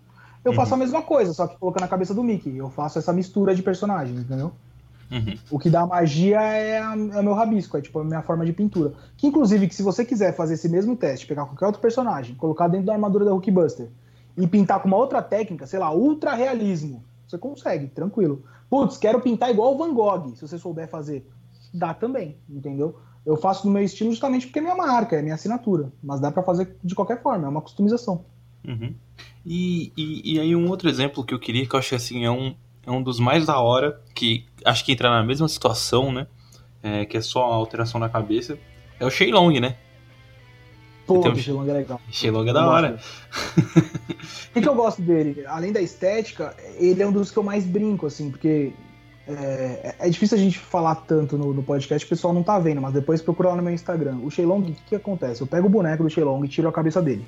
Eu 0.45 0.53
faço 0.53 0.73
a 0.73 0.77
mesma 0.77 1.01
coisa, 1.01 1.33
só 1.33 1.45
que 1.47 1.57
colocando 1.57 1.83
a 1.83 1.87
cabeça 1.87 2.13
do 2.13 2.23
Mickey. 2.23 2.55
Eu 2.55 2.69
faço 2.69 2.97
essa 2.97 3.11
mistura 3.11 3.53
de 3.53 3.61
personagens, 3.61 4.17
entendeu? 4.21 4.53
Uhum. 5.11 5.37
O 5.51 5.59
que 5.59 5.69
dá 5.69 5.85
magia 5.85 6.39
é, 6.41 6.79
a- 6.79 6.93
é 6.95 7.19
o 7.19 7.23
meu 7.23 7.33
rabisco, 7.33 7.77
é 7.77 7.81
tipo 7.81 7.99
a 7.99 8.03
minha 8.03 8.21
forma 8.21 8.45
de 8.45 8.53
pintura. 8.53 8.93
Que 9.17 9.27
inclusive, 9.27 9.67
que 9.67 9.75
se 9.75 9.83
você 9.83 10.05
quiser 10.05 10.33
fazer 10.33 10.53
esse 10.53 10.69
mesmo 10.69 10.95
teste, 10.95 11.25
pegar 11.27 11.45
qualquer 11.45 11.65
outro 11.65 11.81
personagem, 11.81 12.35
colocar 12.35 12.67
dentro 12.69 12.85
da 12.87 12.93
armadura 12.93 13.25
da 13.25 13.31
Hulkbuster 13.31 13.87
e 14.37 14.47
pintar 14.47 14.81
com 14.81 14.87
uma 14.87 14.97
outra 14.97 15.21
técnica, 15.21 15.65
sei 15.67 15.79
lá, 15.79 15.91
ultra 15.93 16.33
realismo, 16.33 17.03
você 17.27 17.37
consegue, 17.37 17.87
tranquilo. 17.87 18.43
Putz, 18.69 18.97
quero 18.97 19.19
pintar 19.21 19.49
igual 19.49 19.73
o 19.75 19.77
Van 19.77 19.93
Gogh, 19.93 20.35
se 20.35 20.41
você 20.47 20.57
souber 20.57 20.87
fazer. 20.89 21.25
Dá 21.77 21.93
também, 21.93 22.37
entendeu? 22.49 22.97
Eu 23.25 23.37
faço 23.37 23.63
do 23.63 23.69
meu 23.69 23.83
estilo 23.83 24.09
justamente 24.09 24.47
porque 24.47 24.59
é 24.59 24.61
minha 24.61 24.75
marca, 24.75 25.15
é 25.15 25.21
minha 25.21 25.35
assinatura. 25.35 25.91
Mas 26.01 26.19
dá 26.19 26.31
pra 26.31 26.41
fazer 26.41 26.75
de 26.83 26.95
qualquer 26.95 27.21
forma, 27.21 27.45
é 27.45 27.49
uma 27.49 27.61
customização. 27.61 28.25
Uhum. 28.67 28.95
E, 29.45 29.91
e, 29.95 30.33
e 30.33 30.39
aí 30.39 30.55
um 30.55 30.69
outro 30.69 30.89
exemplo 30.89 31.23
que 31.23 31.33
eu 31.33 31.39
queria, 31.39 31.67
que 31.67 31.75
eu 31.75 31.79
acho 31.79 31.89
que 31.89 31.95
assim, 31.95 32.25
é 32.25 32.31
um, 32.31 32.55
é 32.85 32.91
um 32.91 33.03
dos 33.03 33.19
mais 33.19 33.45
da 33.45 33.59
hora, 33.59 34.01
que 34.15 34.45
acho 34.65 34.83
que 34.83 34.91
entra 34.91 35.09
na 35.09 35.23
mesma 35.23 35.47
situação, 35.47 36.11
né? 36.11 36.27
É, 36.81 37.05
que 37.05 37.17
é 37.17 37.21
só 37.21 37.51
a 37.51 37.55
alteração 37.55 37.99
na 37.99 38.09
cabeça, 38.09 38.57
é 38.99 39.05
o 39.05 39.09
Shenlong, 39.09 39.59
né? 39.59 39.75
Pô, 41.05 41.19
Então, 41.19 41.33
o 41.33 41.35
Shenlong 41.35 41.69
é 41.69 41.73
legal. 41.73 42.01
Shenlong 42.11 42.49
é 42.49 42.53
da 42.53 42.67
hora. 42.67 42.99
O 44.49 44.59
que, 44.59 44.61
que 44.61 44.69
eu 44.69 44.75
gosto 44.75 45.03
dele? 45.03 45.45
Além 45.45 45.71
da 45.71 45.79
estética, 45.79 46.55
ele 46.79 47.03
é 47.03 47.07
um 47.07 47.11
dos 47.11 47.29
que 47.29 47.37
eu 47.37 47.43
mais 47.43 47.63
brinco, 47.63 48.07
assim, 48.07 48.31
porque 48.31 48.73
é, 49.27 49.95
é 49.99 50.09
difícil 50.09 50.37
a 50.37 50.41
gente 50.41 50.57
falar 50.57 50.95
tanto 50.95 51.37
no, 51.37 51.53
no 51.53 51.61
podcast, 51.61 52.05
o 52.05 52.09
pessoal 52.09 52.33
não 52.33 52.43
tá 52.43 52.57
vendo, 52.57 52.81
mas 52.81 52.93
depois 52.93 53.21
procura 53.21 53.49
lá 53.49 53.55
no 53.55 53.61
meu 53.61 53.73
Instagram. 53.73 54.17
O 54.23 54.31
Shenlong, 54.31 54.61
o 54.61 54.65
que, 54.65 54.81
que 54.89 54.95
acontece? 54.95 55.41
Eu 55.41 55.47
pego 55.47 55.67
o 55.67 55.69
boneco 55.69 56.03
do 56.03 56.09
Shenlong 56.09 56.45
e 56.45 56.47
tiro 56.47 56.67
a 56.67 56.71
cabeça 56.71 57.01
dele. 57.01 57.25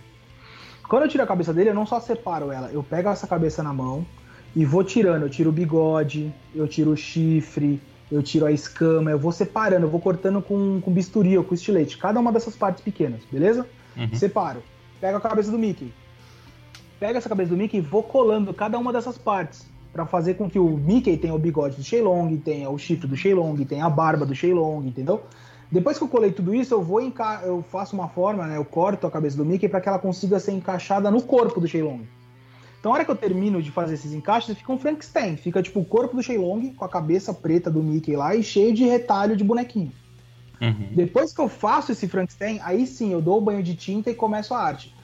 Quando 0.88 1.04
eu 1.04 1.10
tiro 1.10 1.24
a 1.24 1.28
cabeça 1.28 1.54
dele, 1.54 1.70
eu 1.70 1.74
não 1.74 1.86
só 1.86 2.00
separo 2.00 2.52
ela, 2.52 2.72
eu 2.72 2.82
pego 2.82 3.10
essa 3.10 3.28
cabeça 3.28 3.62
na 3.62 3.74
mão 3.74 4.06
e 4.56 4.66
vou 4.66 4.84
tirando. 4.84 5.24
Eu 5.24 5.30
tiro 5.30 5.50
o 5.50 5.54
bigode, 5.54 6.34
eu 6.56 6.68
tiro 6.68 6.92
o 6.92 6.98
chifre, 6.98 7.82
eu 8.12 8.24
tiro 8.24 8.46
a 8.46 8.52
escama, 8.52 9.12
eu 9.12 9.20
vou 9.20 9.32
separando, 9.32 9.86
eu 9.86 9.90
vou 9.90 10.00
cortando 10.00 10.42
com, 10.42 10.82
com 10.82 10.92
bisturi 10.92 11.38
ou 11.38 11.44
com 11.44 11.54
estilete, 11.54 11.98
cada 11.98 12.20
uma 12.20 12.32
dessas 12.32 12.56
partes 12.56 12.84
pequenas, 12.84 13.22
beleza? 13.32 13.68
Uhum. 13.96 14.16
Separo. 14.16 14.64
Pego 15.00 15.18
a 15.18 15.22
cabeça 15.22 15.52
do 15.52 15.60
Mickey. 15.60 15.94
Pego 17.00 17.18
essa 17.18 17.30
cabeça 17.30 17.52
do 17.52 17.58
Mickey 17.58 17.78
e 17.78 17.82
vou 17.82 18.04
colando 18.04 18.54
cada 18.54 18.78
uma 18.78 18.92
dessas 18.92 19.18
partes. 19.18 19.68
Pra 19.92 20.06
fazer 20.06 20.36
com 20.36 20.50
que 20.50 20.60
o 20.60 20.78
Mickey 20.78 21.18
tenha 21.18 21.34
o 21.34 21.40
bigode 21.40 21.76
do 21.76 21.84
Shenlong, 21.84 22.38
tenha 22.38 22.70
o 22.70 22.78
chifre 22.78 23.08
do 23.08 23.16
Shenlong, 23.16 23.66
tenha 23.66 23.86
a 23.86 23.90
barba 23.90 24.26
do 24.26 24.36
Shenlong, 24.36 24.88
entendeu? 24.88 25.24
Depois 25.72 25.98
que 25.98 26.04
eu 26.04 26.08
colei 26.08 26.32
tudo 26.32 26.54
isso, 26.54 26.74
eu 26.74 26.82
vou 26.82 27.02
enca... 27.02 27.42
eu 27.44 27.64
faço 27.64 27.96
uma 27.96 28.08
forma, 28.08 28.46
né? 28.48 28.58
Eu 28.58 28.66
corto 28.66 29.06
a 29.06 29.12
cabeça 29.12 29.38
do 29.38 29.46
Mickey 29.46 29.68
para 29.68 29.82
que 29.82 29.90
ela 29.90 30.00
consiga 30.00 30.40
ser 30.40 30.52
encaixada 30.52 31.12
no 31.12 31.22
corpo 31.22 31.60
do 31.60 31.68
Shenlong. 31.68 32.08
Então, 32.80 32.92
a 32.92 32.96
hora 32.96 33.06
que 33.06 33.12
eu 33.12 33.16
termino 33.16 33.62
de 33.62 33.72
fazer 33.72 33.96
esses 33.96 34.14
encaixes, 34.14 34.58
fica 34.58 34.72
um 34.72 34.78
Frankenstein. 34.78 35.36
Fica 35.36 35.62
tipo 35.62 35.82
o 35.82 35.86
corpo 35.86 36.16
do 36.16 36.24
Shenlong 36.24 36.74
com 36.74 36.86
a 36.86 36.90
cabeça 36.90 37.34
preta 37.34 37.70
do 37.70 37.84
Mickey 37.84 38.16
lá 38.16 38.36
e 38.36 38.42
cheio 38.42 38.74
de 38.74 38.86
retalho 38.86 39.36
de 39.36 39.44
bonequinho. 39.44 39.92
Uhum. 40.62 40.90
Depois 40.96 41.34
que 41.34 41.42
eu 41.42 41.48
faço 41.48 41.92
esse 41.92 42.08
Frankenstein, 42.08 42.60
aí 42.64 42.88
sim 42.88 43.12
eu 43.12 43.22
dou 43.22 43.38
o 43.38 43.42
banho 43.42 43.62
de 43.62 43.76
tinta 43.76 44.10
e 44.10 44.16
começo 44.16 44.54
a 44.54 44.60
arte. 44.60 44.96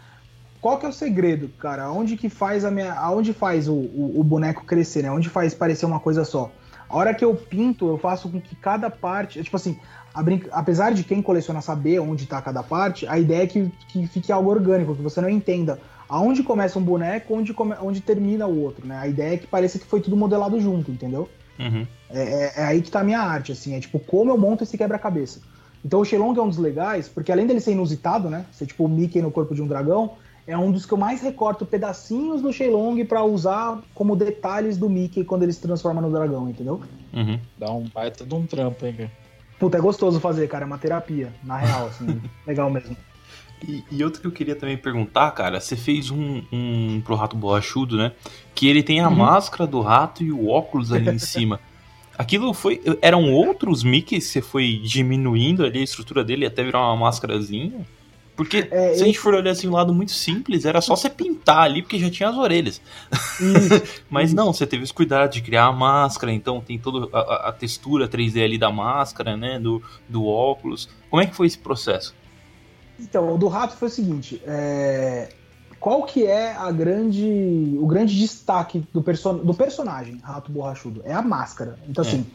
Qual 0.66 0.80
que 0.80 0.86
é 0.88 0.90
o 0.90 0.92
segredo, 0.92 1.48
cara? 1.60 1.84
Aonde 1.84 2.18
que 2.18 2.28
faz 2.28 2.66
a 2.66 2.72
minha, 2.72 2.92
aonde 2.92 3.34
faz 3.34 3.68
o, 3.68 3.76
o, 3.76 4.14
o 4.20 4.24
boneco 4.24 4.66
crescer, 4.66 5.04
né? 5.04 5.12
Onde 5.12 5.30
faz 5.30 5.54
parecer 5.54 5.86
uma 5.86 6.00
coisa 6.00 6.26
só? 6.26 6.52
A 6.90 6.98
hora 6.98 7.14
que 7.14 7.24
eu 7.24 7.36
pinto, 7.36 7.88
eu 7.88 8.00
faço 8.00 8.28
com 8.28 8.42
que 8.42 8.56
cada 8.56 8.90
parte, 8.90 9.44
tipo 9.44 9.56
assim, 9.56 9.78
brinca... 10.24 10.50
apesar 10.52 10.92
de 10.92 11.04
quem 11.04 11.22
coleciona 11.22 11.62
saber 11.62 12.00
onde 12.00 12.26
tá 12.26 12.42
cada 12.42 12.64
parte, 12.64 13.08
a 13.08 13.20
ideia 13.20 13.44
é 13.44 13.46
que, 13.46 13.72
que 13.90 14.08
fique 14.08 14.32
algo 14.32 14.50
orgânico, 14.50 14.96
que 14.96 15.04
você 15.04 15.22
não 15.22 15.30
entenda 15.30 15.80
aonde 16.10 16.42
começa 16.42 16.80
um 16.80 16.84
boneco, 16.84 17.36
onde, 17.36 17.54
come... 17.54 17.76
onde 17.80 18.02
termina 18.02 18.48
o 18.48 18.60
outro, 18.60 18.88
né? 18.88 18.98
A 18.98 19.08
ideia 19.08 19.36
é 19.36 19.38
que 19.38 19.46
pareça 19.46 19.78
que 19.78 19.86
foi 19.86 20.02
tudo 20.02 20.18
modelado 20.18 20.60
junto, 20.60 20.90
entendeu? 20.90 21.30
Uhum. 21.60 21.86
É, 22.10 22.22
é- 22.22 22.54
é 22.56 22.64
aí 22.64 22.82
que 22.82 22.90
tá 22.90 23.02
a 23.02 23.04
minha 23.04 23.22
arte, 23.22 23.52
assim, 23.52 23.76
é 23.76 23.80
tipo, 23.80 24.00
como 24.00 24.32
eu 24.32 24.38
monto 24.40 24.64
esse 24.64 24.76
quebra-cabeça. 24.76 25.42
Então 25.86 26.00
o 26.00 26.04
Shenlong 26.06 26.36
é 26.40 26.42
um 26.42 26.50
dos 26.50 26.58
legais, 26.58 27.08
porque 27.08 27.32
além 27.32 27.46
dele 27.46 27.60
ser 27.60 27.74
inusitado, 27.74 28.32
né? 28.32 28.48
Ser 28.52 28.66
tipo 28.66 28.84
o 28.86 28.90
Mickey 28.90 29.22
no 29.22 29.30
corpo 29.30 29.54
de 29.54 29.62
um 29.62 29.68
dragão, 29.68 30.14
é 30.47 30.57
um 30.57 30.72
dos 30.72 30.85
que 30.85 30.93
eu 30.93 30.97
mais 30.97 31.22
recorto 31.22 31.65
pedacinhos 31.65 32.41
do 32.41 32.53
Shenlong 32.53 33.03
pra 33.05 33.23
usar 33.23 33.81
como 33.93 34.15
detalhes 34.15 34.77
do 34.77 34.89
Mickey 34.89 35.23
quando 35.23 35.43
ele 35.43 35.53
se 35.53 35.61
transforma 35.61 36.01
no 36.01 36.11
dragão, 36.11 36.49
entendeu? 36.49 36.81
Uhum. 37.13 37.39
Dá 37.57 37.72
um 37.72 37.85
baita 37.93 38.26
de 38.26 38.34
um 38.34 38.45
trampo, 38.45 38.85
hein, 38.85 38.93
cara. 38.93 39.11
Puta, 39.59 39.77
é 39.77 39.81
gostoso 39.81 40.19
fazer, 40.19 40.47
cara, 40.47 40.65
é 40.65 40.67
uma 40.67 40.77
terapia, 40.77 41.34
na 41.43 41.57
real, 41.57 41.88
assim, 41.88 42.22
legal 42.45 42.69
mesmo. 42.69 42.95
E, 43.67 43.84
e 43.89 44.03
outro 44.03 44.22
que 44.22 44.27
eu 44.27 44.31
queria 44.31 44.55
também 44.55 44.77
perguntar, 44.77 45.31
cara, 45.31 45.59
você 45.59 45.76
fez 45.76 46.11
um, 46.11 46.43
um 46.51 47.01
pro 47.03 47.15
rato 47.15 47.35
borrachudo, 47.38 47.97
né? 47.97 48.11
Que 48.53 48.67
ele 48.67 48.84
tem 48.84 48.99
a 48.99 49.09
Uhum. 49.09 49.15
máscara 49.15 49.65
do 49.65 49.80
rato 49.81 50.23
e 50.23 50.31
o 50.31 50.47
óculos 50.49 50.91
ali 50.91 51.09
em 51.09 51.19
cima. 51.19 51.59
Aquilo 52.17 52.53
foi. 52.53 52.81
Eram 53.01 53.34
outros 53.34 53.84
Mickeys 53.84 54.27
que 54.27 54.31
você 54.34 54.41
foi 54.41 54.80
diminuindo 54.84 55.65
ali 55.65 55.80
a 55.80 55.84
estrutura 55.84 56.23
dele 56.23 56.45
até 56.45 56.63
virar 56.63 56.80
uma 56.80 56.95
máscarazinha? 56.95 57.85
Porque 58.36 58.68
É, 58.70 58.94
se 58.95 59.02
a 59.03 59.06
gente 59.06 59.18
for 59.20 59.34
olhar 59.34 59.52
assim, 59.52 59.68
um 59.68 59.72
lado 59.72 59.94
muito 59.94 60.12
simples, 60.12 60.66
era 60.66 60.82
só 60.82 60.95
você 60.95 61.10
pintar 61.10 61.60
ali, 61.64 61.82
porque 61.82 61.98
já 61.98 62.10
tinha 62.10 62.28
as 62.30 62.36
orelhas. 62.36 62.82
Mas 64.10 64.34
não, 64.34 64.52
você 64.53 64.66
teve 64.68 64.84
os 64.84 64.91
cuidados 64.91 65.36
de 65.36 65.41
criar 65.41 65.66
a 65.66 65.72
máscara, 65.72 66.32
então 66.34 66.60
tem 66.62 66.78
toda 66.78 67.07
a, 67.16 67.20
a- 67.22 67.49
a 67.49 67.52
textura 67.52 68.07
3D 68.07 68.44
ali 68.44 68.57
da 68.57 68.72
máscara, 68.72 69.38
né? 69.38 69.60
Do, 69.60 69.82
do 70.10 70.26
óculos. 70.26 70.90
Como 71.10 71.22
é 71.22 71.26
que 71.26 71.36
foi 71.36 71.48
esse 71.48 71.57
processo? 71.57 72.14
Então, 72.99 73.34
o 73.34 73.38
do 73.38 73.48
rato 73.48 73.76
foi 73.76 73.88
o 73.90 73.91
seguinte, 73.91 74.41
é, 74.45 75.30
qual 75.80 76.03
que 76.03 76.26
é 76.26 76.53
a 76.56 76.72
grande, 76.72 77.76
o 77.78 77.86
grande 77.86 78.18
destaque 78.18 78.84
do, 78.94 79.02
perso 79.02 79.34
do 79.34 79.53
personagem 79.53 80.18
Rato 80.24 80.52
Borrachudo? 80.52 81.02
É 81.06 81.14
a 81.14 81.22
máscara. 81.22 81.78
Então, 81.90 82.03
É. 82.03 82.07
assim, 82.07 82.26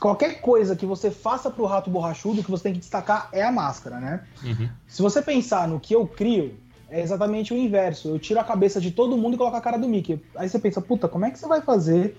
qualquer 0.00 0.40
coisa 0.40 0.76
que 0.76 0.86
você 0.86 1.10
faça 1.10 1.50
pro 1.50 1.64
Rato 1.64 1.90
Borrachudo, 1.90 2.40
o 2.40 2.44
que 2.44 2.50
você 2.50 2.64
tem 2.64 2.72
que 2.72 2.80
destacar 2.80 3.28
é 3.32 3.42
a 3.42 3.52
máscara, 3.52 3.98
né? 3.98 4.24
Uhum. 4.42 4.68
Se 4.86 5.02
você 5.02 5.22
pensar 5.22 5.66
no 5.68 5.80
que 5.80 5.94
eu 5.94 6.06
crio, 6.06 6.54
é 6.88 7.00
exatamente 7.00 7.52
o 7.52 7.56
inverso. 7.56 8.08
Eu 8.08 8.18
tiro 8.18 8.38
a 8.38 8.44
cabeça 8.44 8.80
de 8.80 8.90
todo 8.90 9.16
mundo 9.16 9.34
e 9.34 9.36
coloco 9.36 9.56
a 9.56 9.60
cara 9.60 9.76
do 9.76 9.88
Mickey. 9.88 10.20
Aí 10.36 10.48
você 10.48 10.58
pensa, 10.58 10.80
puta, 10.80 11.08
como 11.08 11.24
é 11.24 11.30
que 11.30 11.38
você 11.38 11.46
vai 11.46 11.60
fazer 11.60 12.16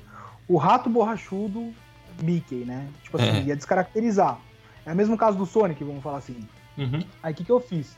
o 0.48 0.58
Rato 0.58 0.90
Borrachudo 0.90 1.72
Mickey, 2.22 2.66
né? 2.66 2.88
Tipo 3.04 3.18
assim, 3.18 3.30
É. 3.30 3.44
ia 3.44 3.56
descaracterizar. 3.56 4.40
É 4.86 4.92
o 4.92 4.96
mesmo 4.96 5.18
caso 5.18 5.38
do 5.38 5.46
Sonic, 5.46 5.84
vamos 5.84 6.04
falar 6.04 6.18
assim. 6.18 6.38
Uhum. 6.78 7.04
Aí 7.22 7.34
o 7.34 7.36
que, 7.36 7.44
que 7.44 7.52
eu 7.52 7.60
fiz? 7.60 7.98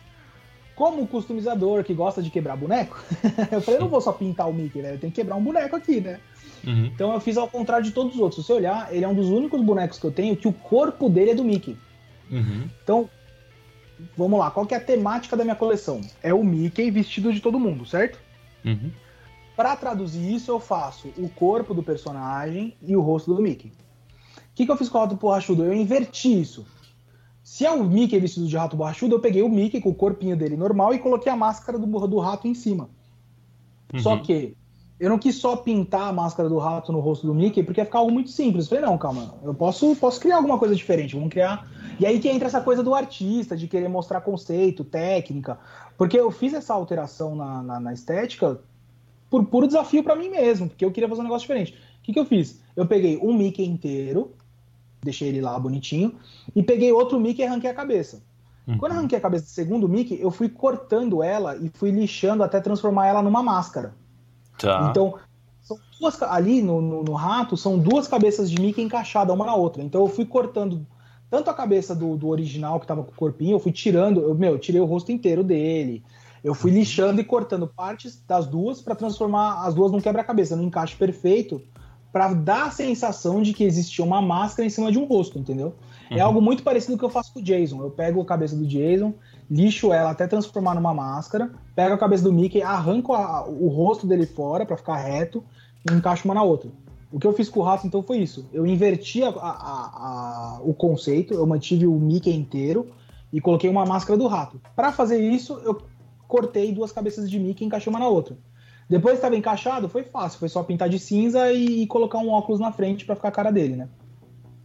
Como 0.80 1.06
customizador 1.06 1.84
que 1.84 1.94
gosta 1.94 2.24
de 2.24 2.30
quebrar 2.30 2.56
boneco, 2.56 3.04
eu 3.52 3.60
falei, 3.60 3.80
eu 3.80 3.82
não 3.82 3.90
vou 3.90 4.00
só 4.00 4.14
pintar 4.14 4.50
o 4.50 4.54
Mickey, 4.54 4.82
né? 4.82 4.94
Eu 4.94 4.98
tenho 4.98 5.12
que 5.12 5.20
quebrar 5.20 5.36
um 5.36 5.44
boneco 5.44 5.76
aqui, 5.76 6.00
né? 6.00 6.22
Uhum. 6.66 6.86
Então 6.86 7.14
eu 7.14 7.20
fiz 7.20 7.36
ao 7.36 7.50
contrário 7.50 7.84
de 7.84 7.92
todos 7.92 8.16
os 8.16 8.20
outros. 8.22 8.46
Se 8.46 8.48
você 8.48 8.54
olhar, 8.54 8.88
ele 8.96 9.04
é 9.04 9.08
um 9.08 9.14
dos 9.14 9.28
únicos 9.28 9.62
bonecos 9.62 10.00
que 10.00 10.06
eu 10.06 10.12
tenho 10.12 10.38
que 10.38 10.48
o 10.48 10.54
corpo 10.54 11.10
dele 11.10 11.32
é 11.32 11.36
do 11.36 11.44
Mickey. 11.44 11.78
Uhum. 12.32 12.70
Então, 12.82 13.10
vamos 14.16 14.40
lá, 14.40 14.50
qual 14.52 14.66
que 14.66 14.74
é 14.74 14.78
a 14.78 14.80
temática 14.80 15.36
da 15.36 15.44
minha 15.44 15.56
coleção? 15.56 16.00
É 16.24 16.34
o 16.34 16.46
Mickey 16.46 16.90
vestido 16.90 17.34
de 17.34 17.42
todo 17.42 17.60
mundo, 17.60 17.86
certo? 17.86 18.18
Uhum. 18.64 18.90
Para 19.58 19.76
traduzir 19.76 20.34
isso, 20.34 20.50
eu 20.50 20.62
faço 20.62 21.10
o 21.18 21.28
corpo 21.28 21.74
do 21.74 21.84
personagem 21.84 22.74
e 22.82 22.96
o 22.96 23.02
rosto 23.02 23.36
do 23.36 23.42
Mickey. 23.42 23.68
O 23.68 23.72
que, 24.56 24.66
que 24.66 24.72
eu 24.72 24.78
fiz 24.78 24.88
com 24.88 24.98
o 24.98 25.02
rato 25.02 25.18
borrachudo? 25.18 25.66
Eu 25.66 25.74
inverti 25.74 26.40
isso. 26.40 26.66
Se 27.50 27.66
é 27.66 27.72
o 27.72 27.84
Mickey 27.84 28.20
vestido 28.20 28.46
de 28.46 28.56
rato 28.56 28.78
borrachudo, 28.78 29.16
eu 29.16 29.20
peguei 29.20 29.42
o 29.42 29.50
Mickey 29.50 29.82
com 29.82 29.90
o 29.90 29.96
corpinho 29.96 30.38
dele 30.38 30.56
normal 30.56 30.94
e 30.94 31.00
coloquei 31.00 31.32
a 31.32 31.36
máscara 31.36 31.80
do, 31.80 32.08
do 32.08 32.20
rato 32.20 32.48
em 32.48 32.54
cima. 32.54 32.92
Só 33.98 34.14
Uhum. 34.14 34.22
que 34.22 34.56
eu 35.00 35.10
não 35.10 35.18
quis 35.18 35.38
só 35.38 35.56
pintar 35.56 36.10
a 36.10 36.14
máscara 36.14 36.48
do 36.48 36.60
rato 36.60 36.92
no 36.92 37.00
rosto 37.00 37.26
do 37.26 37.34
Mickey, 37.34 37.64
porque 37.64 37.82
ia 37.82 37.86
ficar 37.86 38.00
algo 38.00 38.12
muito 38.12 38.30
simples. 38.30 38.66
Eu 38.66 38.70
falei, 38.70 38.86
não, 38.86 39.00
calma, 39.00 39.34
eu 39.44 39.52
posso, 39.56 39.96
posso 39.96 40.20
criar 40.20 40.36
alguma 40.36 40.60
coisa 40.60 40.76
diferente, 40.76 41.16
vamos 41.16 41.32
criar. 41.32 41.68
E 42.00 42.06
aí 42.06 42.20
que 42.20 42.30
entra 42.30 42.48
essa 42.48 42.62
coisa 42.62 42.84
do 42.84 42.94
artista, 42.94 43.58
de 43.58 43.68
querer 43.68 43.90
mostrar 43.90 44.22
conceito, 44.22 44.84
técnica. 44.84 45.58
Porque 45.98 46.20
eu 46.20 46.30
fiz 46.30 46.54
essa 46.54 46.76
alteração 46.76 47.36
na, 47.36 47.64
na, 47.64 47.80
na 47.80 47.94
estética 47.94 48.60
por 49.28 49.44
puro 49.46 49.66
desafio 49.66 50.04
pra 50.04 50.16
mim 50.16 50.30
mesmo, 50.30 50.70
porque 50.70 50.86
eu 50.86 50.92
queria 50.92 51.10
fazer 51.10 51.22
um 51.22 51.24
negócio 51.24 51.48
diferente. 51.48 51.74
O 51.98 52.04
que, 52.04 52.14
que 52.14 52.20
eu 52.20 52.26
fiz? 52.26 52.62
Eu 52.76 52.86
peguei 52.86 53.18
um 53.18 53.34
Mickey 53.34 53.66
inteiro, 53.66 54.36
deixei 55.02 55.30
ele 55.30 55.42
lá 55.42 55.58
bonitinho, 55.60 56.16
e 56.56 56.62
peguei 56.64 56.92
outro 56.92 57.20
Mickey 57.20 57.42
e 57.42 57.46
arranquei 57.46 57.70
a 57.70 57.74
cabeça. 57.74 58.22
Uhum. 58.68 58.78
Quando 58.78 58.92
arranquei 58.94 59.18
a 59.18 59.22
cabeça 59.22 59.46
do 59.46 59.50
segundo 59.50 59.90
Mickey, 59.90 60.20
eu 60.22 60.30
fui 60.30 60.50
cortando 60.50 61.24
ela 61.24 61.58
e 61.58 61.70
fui 61.74 61.92
lixando 61.92 62.44
até 62.44 62.60
transformar 62.60 63.08
ela 63.08 63.22
numa 63.22 63.42
máscara. 63.42 63.96
Tá. 64.58 64.88
Então, 64.90 65.16
são 65.62 65.78
duas, 66.00 66.22
ali 66.24 66.62
no, 66.62 66.82
no, 66.82 67.04
no 67.04 67.14
rato, 67.14 67.56
são 67.56 67.78
duas 67.78 68.08
cabeças 68.08 68.50
de 68.50 68.60
Mickey 68.60 68.82
encaixadas 68.82 69.36
uma 69.36 69.46
na 69.46 69.56
outra. 69.56 69.84
Então 69.84 70.02
eu 70.02 70.08
fui 70.08 70.26
cortando 70.26 70.86
tanto 71.30 71.50
a 71.50 71.54
cabeça 71.54 71.96
do, 71.96 72.18
do 72.18 72.28
original 72.28 72.80
que 72.80 72.88
tava 72.88 73.04
com 73.04 73.12
o 73.12 73.16
corpinho, 73.16 73.56
eu 73.56 73.60
fui 73.60 73.72
tirando, 73.72 74.20
eu, 74.22 74.34
meu, 74.34 74.54
eu 74.54 74.60
tirei 74.60 74.82
o 74.82 74.86
rosto 74.86 75.12
inteiro 75.12 75.44
dele. 75.44 76.04
Eu 76.44 76.56
fui 76.56 76.72
lixando 76.72 77.22
e 77.22 77.24
cortando 77.24 77.68
partes 77.68 78.24
das 78.26 78.48
duas 78.48 78.82
para 78.82 78.96
transformar 78.96 79.66
as 79.66 79.74
duas 79.76 79.92
num 79.92 80.00
quebra-cabeça, 80.00 80.56
num 80.56 80.64
encaixe 80.64 80.96
perfeito, 80.96 81.62
para 82.12 82.34
dar 82.34 82.68
a 82.68 82.72
sensação 82.72 83.42
de 83.42 83.54
que 83.54 83.64
existia 83.64 84.04
uma 84.04 84.22
máscara 84.22 84.66
em 84.66 84.70
cima 84.70 84.92
de 84.92 84.98
um 84.98 85.06
rosto, 85.06 85.38
entendeu? 85.38 85.76
É 86.10 86.20
algo 86.22 86.42
muito 86.42 86.64
parecido 86.64 86.94
com 86.94 86.96
o 86.96 87.00
que 87.00 87.06
eu 87.06 87.10
faço 87.10 87.32
com 87.34 87.40
o 87.40 87.44
Jason. 87.44 87.82
Eu 87.84 87.92
pego 87.92 88.20
a 88.20 88.26
cabeça 88.26 88.56
do 88.56 88.66
Jason, 88.66 89.14
lixo 89.50 89.94
ela 89.94 90.10
até 90.10 90.26
transformar 90.26 90.74
numa 90.74 90.92
máscara, 90.94 91.52
pego 91.76 91.94
a 91.94 91.98
cabeça 92.00 92.24
do 92.24 92.34
Mickey, 92.34 92.64
arranco 92.64 93.14
a- 93.14 93.48
o 93.48 93.68
rosto 93.68 94.08
dele 94.08 94.26
fora 94.26 94.66
pra 94.66 94.76
ficar 94.76 94.96
reto 94.98 95.44
e 95.88 95.94
encaixo 95.94 96.26
uma 96.26 96.34
na 96.34 96.42
outra. 96.42 96.72
O 97.12 97.20
que 97.20 97.28
eu 97.28 97.34
fiz 97.34 97.48
com 97.50 97.60
o 97.60 97.64
rato, 97.64 97.86
então, 97.86 98.02
foi 98.02 98.18
isso. 98.18 98.48
Eu 98.52 98.66
inverti 98.66 99.22
a- 99.24 99.30
a- 99.30 100.60
o 100.64 100.74
conceito, 100.74 101.34
eu 101.34 101.46
mantive 101.46 101.86
o 101.86 101.94
Mickey 101.94 102.32
inteiro 102.36 102.88
e 103.32 103.40
coloquei 103.40 103.70
uma 103.70 103.86
máscara 103.86 104.18
do 104.18 104.26
rato. 104.28 104.60
Pra 104.76 104.92
fazer 104.92 105.20
isso, 105.20 105.60
eu 105.64 105.80
cortei 106.28 106.72
duas 106.72 106.92
cabeças 106.92 107.30
de 107.30 107.40
Mickey 107.40 107.64
e 107.64 107.68
encaixei 107.68 107.92
uma 107.92 108.00
na 108.00 108.08
outra. 108.08 108.38
Depois 108.90 109.14
que 109.14 109.18
estava 109.18 109.36
encaixado, 109.38 109.88
foi 109.88 110.04
fácil. 110.04 110.40
Foi 110.40 110.50
só 110.50 110.64
pintar 110.64 110.90
de 110.90 110.98
cinza 110.98 111.52
e 111.54 111.86
colocar 111.86 112.18
um 112.18 112.30
óculos 112.30 112.60
na 112.60 112.72
frente 112.72 113.06
pra 113.06 113.16
ficar 113.16 113.28
a 113.28 113.32
cara 113.32 113.52
dele, 113.52 113.76
né? 113.76 113.88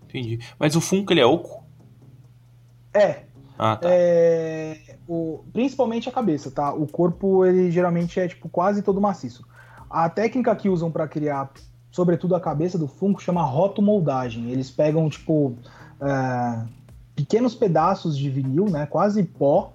Entendi. 0.04 0.38
Mas 0.58 0.74
o 0.74 0.80
Funko, 0.80 1.12
ele 1.12 1.20
é 1.20 1.26
oco? 1.26 1.62
É, 2.94 3.24
Ah, 3.58 3.76
tá. 3.76 3.88
É, 3.90 4.96
o, 5.06 5.44
principalmente 5.52 6.08
a 6.08 6.12
cabeça, 6.12 6.50
tá? 6.50 6.72
O 6.72 6.86
corpo, 6.86 7.44
ele 7.44 7.70
geralmente 7.70 8.18
é 8.18 8.26
tipo 8.26 8.48
quase 8.48 8.82
todo 8.82 9.00
maciço. 9.00 9.46
A 9.90 10.08
técnica 10.08 10.56
que 10.56 10.68
usam 10.68 10.90
para 10.90 11.06
criar, 11.06 11.52
sobretudo 11.90 12.34
a 12.34 12.40
cabeça 12.40 12.78
do 12.78 12.88
Funko, 12.88 13.22
chama 13.22 13.42
rotomoldagem. 13.42 14.50
Eles 14.50 14.70
pegam, 14.70 15.08
tipo, 15.08 15.56
é, 16.00 16.64
pequenos 17.14 17.54
pedaços 17.54 18.16
de 18.16 18.28
vinil, 18.30 18.64
né? 18.66 18.86
Quase 18.86 19.22
pó, 19.22 19.72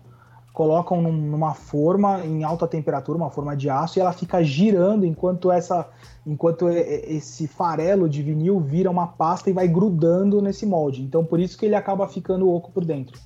colocam 0.59 1.01
num- 1.01 1.13
numa 1.13 1.53
forma 1.53 2.19
em 2.25 2.43
alta 2.43 2.67
temperatura, 2.67 3.17
uma 3.17 3.29
forma 3.29 3.55
de 3.55 3.69
aço, 3.69 3.97
e 3.97 4.01
ela 4.01 4.11
fica 4.11 4.43
girando 4.43 5.05
enquanto 5.05 5.49
essa. 5.49 5.87
Enquanto 6.27 6.67
esse 6.67 7.47
farelo 7.47 8.09
de 8.09 8.21
vinil 8.21 8.59
vira 8.59 8.91
uma 8.91 9.07
pasta 9.07 9.49
e 9.49 9.53
vai 9.53 9.69
grudando 9.69 10.41
nesse 10.41 10.65
molde. 10.65 11.01
Então, 11.01 11.23
por 11.23 11.39
isso 11.39 11.57
que 11.57 11.65
ele 11.65 11.75
acaba 11.75 12.09
ficando 12.09 12.51
oco 12.51 12.73
por 12.73 12.83
dentro. 12.83 13.17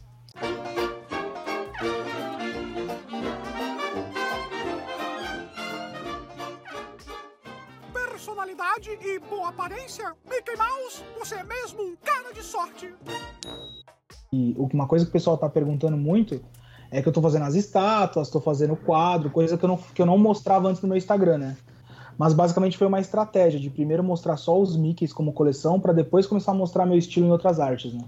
Personalidade 7.91 8.91
e 9.01 9.19
boa 9.19 9.49
aparência? 9.49 10.13
Mickey 10.29 10.55
Mouse, 10.55 11.03
você 11.17 11.35
é 11.35 11.43
mesmo 11.43 11.81
um 11.81 11.95
cara 11.95 12.33
de 12.33 12.43
sorte. 12.43 12.93
E 14.31 14.55
uma 14.57 14.87
coisa 14.87 15.05
que 15.05 15.09
o 15.09 15.13
pessoal 15.13 15.37
tá 15.37 15.49
perguntando 15.49 15.97
muito 15.97 16.41
é 16.93 17.01
que 17.01 17.09
eu 17.09 17.13
tô 17.13 17.21
fazendo 17.21 17.43
as 17.43 17.55
estátuas, 17.55 18.29
tô 18.29 18.39
fazendo 18.39 18.75
quadro, 18.75 19.31
coisa 19.31 19.57
que 19.57 19.65
eu 19.65 19.67
não, 19.67 19.77
que 19.77 20.01
eu 20.01 20.05
não 20.05 20.17
mostrava 20.17 20.69
antes 20.69 20.81
no 20.81 20.87
meu 20.87 20.97
Instagram, 20.97 21.39
né? 21.39 21.57
Mas 22.17 22.33
basicamente 22.33 22.77
foi 22.77 22.85
uma 22.85 22.99
estratégia 22.99 23.59
de 23.59 23.69
primeiro 23.69 24.03
mostrar 24.03 24.37
só 24.37 24.59
os 24.61 24.77
Mickeys 24.77 25.11
como 25.11 25.33
coleção 25.33 25.79
pra 25.79 25.91
depois 25.91 26.27
começar 26.27 26.51
a 26.51 26.55
mostrar 26.55 26.85
meu 26.85 26.97
estilo 26.97 27.25
em 27.25 27.31
outras 27.31 27.59
artes, 27.59 27.91
né? 27.91 28.01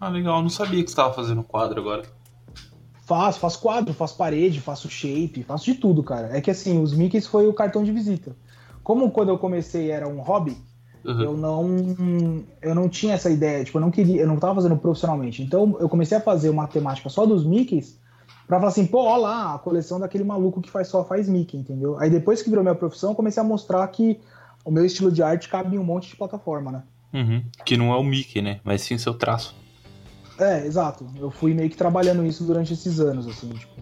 Ah, 0.00 0.08
legal. 0.08 0.38
Eu 0.38 0.42
não 0.42 0.50
sabia 0.50 0.82
que 0.82 0.90
você 0.90 0.96
tava 0.96 1.14
fazendo 1.14 1.44
quadro 1.44 1.80
agora. 1.80 2.02
Faço, 3.04 3.38
faço 3.38 3.60
quadro, 3.60 3.94
faço 3.94 4.16
parede, 4.16 4.60
faço 4.60 4.90
shape, 4.90 5.44
faço 5.44 5.64
de 5.66 5.74
tudo, 5.74 6.02
cara. 6.02 6.36
É 6.36 6.40
que 6.40 6.50
assim, 6.50 6.82
os 6.82 6.92
Mickeys 6.92 7.26
foi 7.26 7.46
o 7.46 7.54
cartão 7.54 7.84
de 7.84 7.92
visita. 7.92 8.34
Como 8.82 9.10
quando 9.12 9.28
eu 9.28 9.38
comecei 9.38 9.90
era 9.92 10.08
um 10.08 10.20
hobby, 10.20 10.56
Uhum. 11.04 11.20
eu 11.20 11.36
não 11.36 12.44
eu 12.62 12.74
não 12.76 12.88
tinha 12.88 13.14
essa 13.14 13.28
ideia, 13.28 13.64
tipo, 13.64 13.76
eu 13.76 13.80
não 13.80 13.90
queria, 13.90 14.20
eu 14.20 14.26
não 14.26 14.36
tava 14.36 14.54
fazendo 14.54 14.76
profissionalmente. 14.76 15.42
Então 15.42 15.76
eu 15.80 15.88
comecei 15.88 16.16
a 16.16 16.20
fazer 16.20 16.48
uma 16.48 16.66
temática 16.66 17.08
só 17.08 17.26
dos 17.26 17.44
Mickeys 17.44 17.98
pra 18.52 18.60
falar 18.60 18.70
assim, 18.70 18.86
pô, 18.86 18.98
ó 19.04 19.16
lá, 19.16 19.54
a 19.54 19.58
coleção 19.58 19.98
daquele 19.98 20.24
maluco 20.24 20.60
que 20.60 20.70
faz 20.70 20.88
só 20.88 21.02
faz 21.02 21.26
Mickey, 21.26 21.56
entendeu? 21.56 21.98
Aí 21.98 22.10
depois 22.10 22.42
que 22.42 22.50
virou 22.50 22.62
minha 22.62 22.74
profissão, 22.74 23.12
eu 23.12 23.16
comecei 23.16 23.42
a 23.42 23.44
mostrar 23.44 23.88
que 23.88 24.20
o 24.62 24.70
meu 24.70 24.84
estilo 24.84 25.10
de 25.10 25.22
arte 25.22 25.48
cabe 25.48 25.74
em 25.74 25.78
um 25.78 25.82
monte 25.82 26.10
de 26.10 26.16
plataforma, 26.16 26.70
né? 26.70 26.82
Uhum. 27.14 27.42
Que 27.64 27.78
não 27.78 27.90
é 27.90 27.96
o 27.96 28.02
Mickey, 28.02 28.42
né? 28.42 28.60
Mas 28.62 28.82
sim 28.82 28.98
seu 28.98 29.14
traço. 29.14 29.56
É, 30.38 30.66
exato. 30.66 31.06
Eu 31.16 31.30
fui 31.30 31.54
meio 31.54 31.70
que 31.70 31.76
trabalhando 31.78 32.26
isso 32.26 32.44
durante 32.44 32.74
esses 32.74 33.00
anos, 33.00 33.26
assim, 33.26 33.48
tipo. 33.48 33.72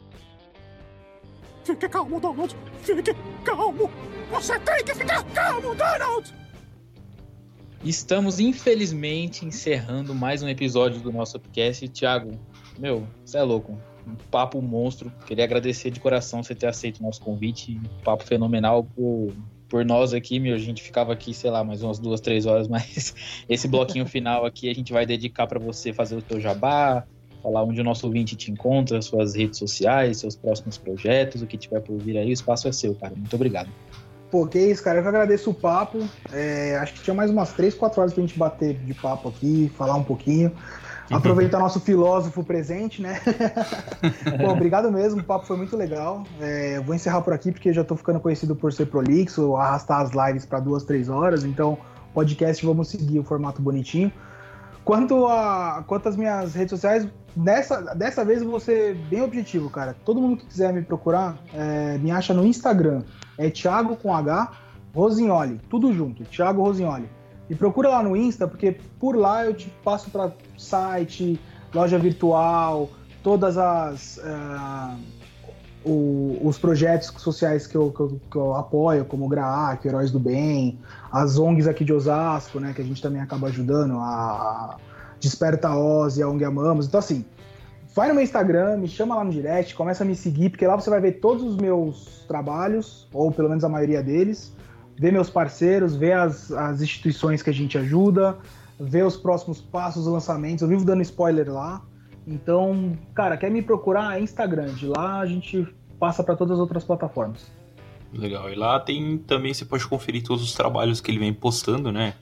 Fique 1.64 1.88
calmo, 1.88 2.20
Donald. 2.20 2.56
Fique 2.78 3.12
calmo. 3.42 3.90
Você 4.30 4.56
tem 4.60 4.84
que 4.84 4.94
ficar 4.94 5.24
calmo, 5.34 5.74
Donald. 5.74 6.32
Estamos, 7.84 8.38
infelizmente, 8.38 9.44
encerrando 9.44 10.14
mais 10.14 10.44
um 10.44 10.48
episódio 10.48 11.00
do 11.00 11.10
nosso 11.10 11.40
podcast. 11.40 11.88
Thiago, 11.88 12.38
meu, 12.78 13.04
você 13.24 13.38
é 13.38 13.42
louco. 13.42 13.89
Um 14.10 14.30
papo 14.30 14.60
monstro. 14.60 15.12
Queria 15.26 15.44
agradecer 15.44 15.90
de 15.90 16.00
coração 16.00 16.42
você 16.42 16.54
ter 16.54 16.66
aceito 16.66 16.98
o 16.98 17.02
nosso 17.02 17.20
convite. 17.20 17.78
Um 17.78 18.02
papo 18.02 18.24
fenomenal 18.24 18.84
por, 18.84 19.32
por 19.68 19.84
nós 19.84 20.12
aqui, 20.12 20.38
meu. 20.38 20.54
A 20.54 20.58
gente 20.58 20.82
ficava 20.82 21.12
aqui, 21.12 21.32
sei 21.32 21.50
lá, 21.50 21.62
mais 21.62 21.82
umas 21.82 21.98
duas, 21.98 22.20
três 22.20 22.46
horas, 22.46 22.66
mas 22.68 23.14
esse 23.48 23.68
bloquinho 23.68 24.06
final 24.06 24.44
aqui 24.44 24.68
a 24.68 24.74
gente 24.74 24.92
vai 24.92 25.06
dedicar 25.06 25.46
para 25.46 25.58
você 25.58 25.92
fazer 25.92 26.16
o 26.16 26.22
teu 26.22 26.40
jabá, 26.40 27.04
falar 27.42 27.62
onde 27.62 27.80
o 27.80 27.84
nosso 27.84 28.06
ouvinte 28.06 28.36
te 28.36 28.50
encontra, 28.50 29.00
suas 29.00 29.34
redes 29.34 29.58
sociais, 29.58 30.18
seus 30.18 30.36
próximos 30.36 30.76
projetos, 30.76 31.42
o 31.42 31.46
que 31.46 31.56
tiver 31.56 31.80
por 31.80 31.96
vir 31.98 32.18
aí. 32.18 32.30
O 32.30 32.32
espaço 32.32 32.68
é 32.68 32.72
seu, 32.72 32.94
cara. 32.94 33.14
Muito 33.16 33.34
obrigado. 33.34 33.70
Pô, 34.30 34.46
que 34.46 34.58
isso, 34.58 34.82
cara. 34.82 34.98
Eu 34.98 35.02
que 35.02 35.08
agradeço 35.08 35.50
o 35.50 35.54
papo. 35.54 36.08
É, 36.32 36.76
acho 36.76 36.94
que 36.94 37.02
tinha 37.02 37.14
mais 37.14 37.30
umas 37.30 37.52
3, 37.52 37.74
4 37.74 38.00
horas 38.00 38.14
pra 38.14 38.20
gente 38.22 38.38
bater 38.38 38.74
de 38.74 38.94
papo 38.94 39.28
aqui, 39.28 39.70
falar 39.76 39.96
um 39.96 40.04
pouquinho. 40.04 40.52
Aproveitar 41.10 41.58
nosso 41.58 41.80
filósofo 41.80 42.44
presente, 42.44 43.02
né? 43.02 43.20
Pô, 44.40 44.52
obrigado 44.52 44.90
mesmo, 44.92 45.20
o 45.20 45.24
papo 45.24 45.46
foi 45.46 45.56
muito 45.56 45.76
legal. 45.76 46.24
É, 46.40 46.80
vou 46.80 46.94
encerrar 46.94 47.20
por 47.22 47.32
aqui 47.32 47.50
porque 47.50 47.70
eu 47.70 47.72
já 47.72 47.82
tô 47.82 47.96
ficando 47.96 48.20
conhecido 48.20 48.54
por 48.54 48.72
ser 48.72 48.86
prolixo, 48.86 49.56
arrastar 49.56 50.00
as 50.00 50.10
lives 50.12 50.46
para 50.46 50.60
duas, 50.60 50.84
três 50.84 51.08
horas. 51.08 51.44
Então, 51.44 51.76
podcast, 52.14 52.64
vamos 52.64 52.88
seguir 52.88 53.18
o 53.18 53.24
formato 53.24 53.60
bonitinho. 53.60 54.12
Quanto, 54.84 55.26
a, 55.26 55.84
quanto 55.86 56.08
às 56.08 56.16
minhas 56.16 56.54
redes 56.54 56.70
sociais, 56.70 57.06
dessa, 57.34 57.94
dessa 57.94 58.24
vez 58.24 58.42
eu 58.42 58.50
vou 58.50 58.60
ser 58.60 58.94
bem 59.08 59.22
objetivo, 59.22 59.68
cara. 59.68 59.94
Todo 60.04 60.20
mundo 60.20 60.36
que 60.36 60.46
quiser 60.46 60.72
me 60.72 60.82
procurar, 60.82 61.38
é, 61.52 61.98
me 61.98 62.10
acha 62.10 62.32
no 62.32 62.46
Instagram. 62.46 63.02
É 63.36 63.50
Thiago 63.50 63.96
com 63.96 64.14
H, 64.14 64.52
Rosignoli. 64.94 65.60
Tudo 65.68 65.92
junto, 65.92 66.24
Thiago 66.24 66.62
Rosignoli. 66.62 67.08
E 67.50 67.54
procura 67.54 67.88
lá 67.88 68.02
no 68.02 68.16
Insta, 68.16 68.46
porque 68.46 68.76
por 68.98 69.16
lá 69.16 69.44
eu 69.44 69.52
te 69.52 69.68
passo 69.84 70.08
para 70.08 70.30
site, 70.56 71.38
loja 71.74 71.98
virtual, 71.98 72.88
todas 73.22 73.58
as. 73.58 74.18
eh, 74.18 74.96
o- 75.84 76.38
os 76.42 76.58
projetos 76.58 77.08
sociais 77.16 77.66
que 77.66 77.74
eu, 77.74 77.90
que 77.90 78.00
eu- 78.00 78.20
que 78.30 78.36
eu 78.36 78.54
apoio, 78.54 79.04
como 79.06 79.24
o 79.24 79.28
GRAAC, 79.28 79.86
Heróis 79.88 80.10
do 80.10 80.20
Bem, 80.20 80.78
as 81.10 81.38
ONGs 81.38 81.66
aqui 81.66 81.84
de 81.84 81.92
Osasco, 81.92 82.60
né, 82.60 82.72
que 82.74 82.82
a 82.82 82.84
gente 82.84 83.00
também 83.00 83.20
acaba 83.20 83.48
ajudando, 83.48 83.94
a 83.98 84.76
Desperta 85.18 85.74
Oz 85.74 86.18
e 86.18 86.22
a 86.22 86.28
ONG 86.28 86.44
Amamos. 86.44 86.86
Então, 86.86 87.00
assim, 87.00 87.24
vai 87.94 88.08
no 88.08 88.14
meu 88.14 88.22
Instagram, 88.22 88.76
me 88.76 88.88
chama 88.88 89.14
lá 89.16 89.24
no 89.24 89.30
direct, 89.30 89.74
começa 89.74 90.04
a 90.04 90.06
me 90.06 90.14
seguir, 90.14 90.50
porque 90.50 90.66
lá 90.66 90.76
você 90.76 90.90
vai 90.90 91.00
ver 91.00 91.12
todos 91.12 91.42
os 91.42 91.56
meus 91.56 92.24
trabalhos, 92.28 93.08
ou 93.12 93.32
pelo 93.32 93.48
menos 93.48 93.64
a 93.64 93.68
maioria 93.68 94.02
deles, 94.02 94.52
ver 95.00 95.10
meus 95.10 95.30
parceiros, 95.30 95.96
ver 95.96 96.12
as, 96.12 96.52
as 96.52 96.82
instituições 96.82 97.42
que 97.42 97.48
a 97.48 97.54
gente 97.54 97.78
ajuda, 97.78 98.36
ver 98.78 99.02
os 99.06 99.16
próximos 99.16 99.58
passos, 99.58 100.06
os 100.06 100.12
lançamentos. 100.12 100.60
Eu 100.60 100.68
vivo 100.68 100.84
dando 100.84 101.00
spoiler 101.00 101.50
lá. 101.50 101.80
Então, 102.26 102.92
cara, 103.14 103.38
quer 103.38 103.50
me 103.50 103.62
procurar? 103.62 104.18
É 104.18 104.22
Instagram. 104.22 104.74
De 104.74 104.84
lá 104.84 105.20
a 105.20 105.26
gente 105.26 105.66
passa 105.98 106.22
para 106.22 106.36
todas 106.36 106.52
as 106.52 106.60
outras 106.60 106.84
plataformas. 106.84 107.50
Legal. 108.12 108.52
E 108.52 108.54
lá 108.54 108.78
tem 108.78 109.16
também, 109.16 109.54
você 109.54 109.64
pode 109.64 109.86
conferir 109.86 110.22
todos 110.22 110.44
os 110.44 110.52
trabalhos 110.52 111.00
que 111.00 111.10
ele 111.10 111.18
vem 111.18 111.32
postando, 111.32 111.90
né? 111.90 112.12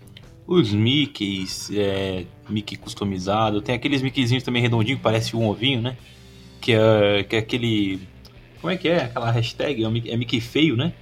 Os 0.46 0.72
Mickeys, 0.72 1.72
é, 1.74 2.26
Mickey 2.48 2.76
customizado. 2.76 3.60
Tem 3.60 3.74
aqueles 3.74 4.02
Mickeyzinhos 4.02 4.44
também 4.44 4.62
redondinhos, 4.62 4.98
que 4.98 5.02
parece 5.02 5.34
um 5.34 5.48
ovinho, 5.48 5.82
né? 5.82 5.96
Que 6.60 6.74
é, 6.74 7.24
que 7.24 7.34
é 7.34 7.40
aquele. 7.40 8.06
Como 8.60 8.72
é 8.72 8.76
que 8.76 8.88
é? 8.88 9.02
Aquela 9.02 9.32
hashtag? 9.32 9.84
É, 9.84 10.16
Mickey, 10.16 10.38
é 10.38 10.40
feio, 10.40 10.76
né? 10.76 10.92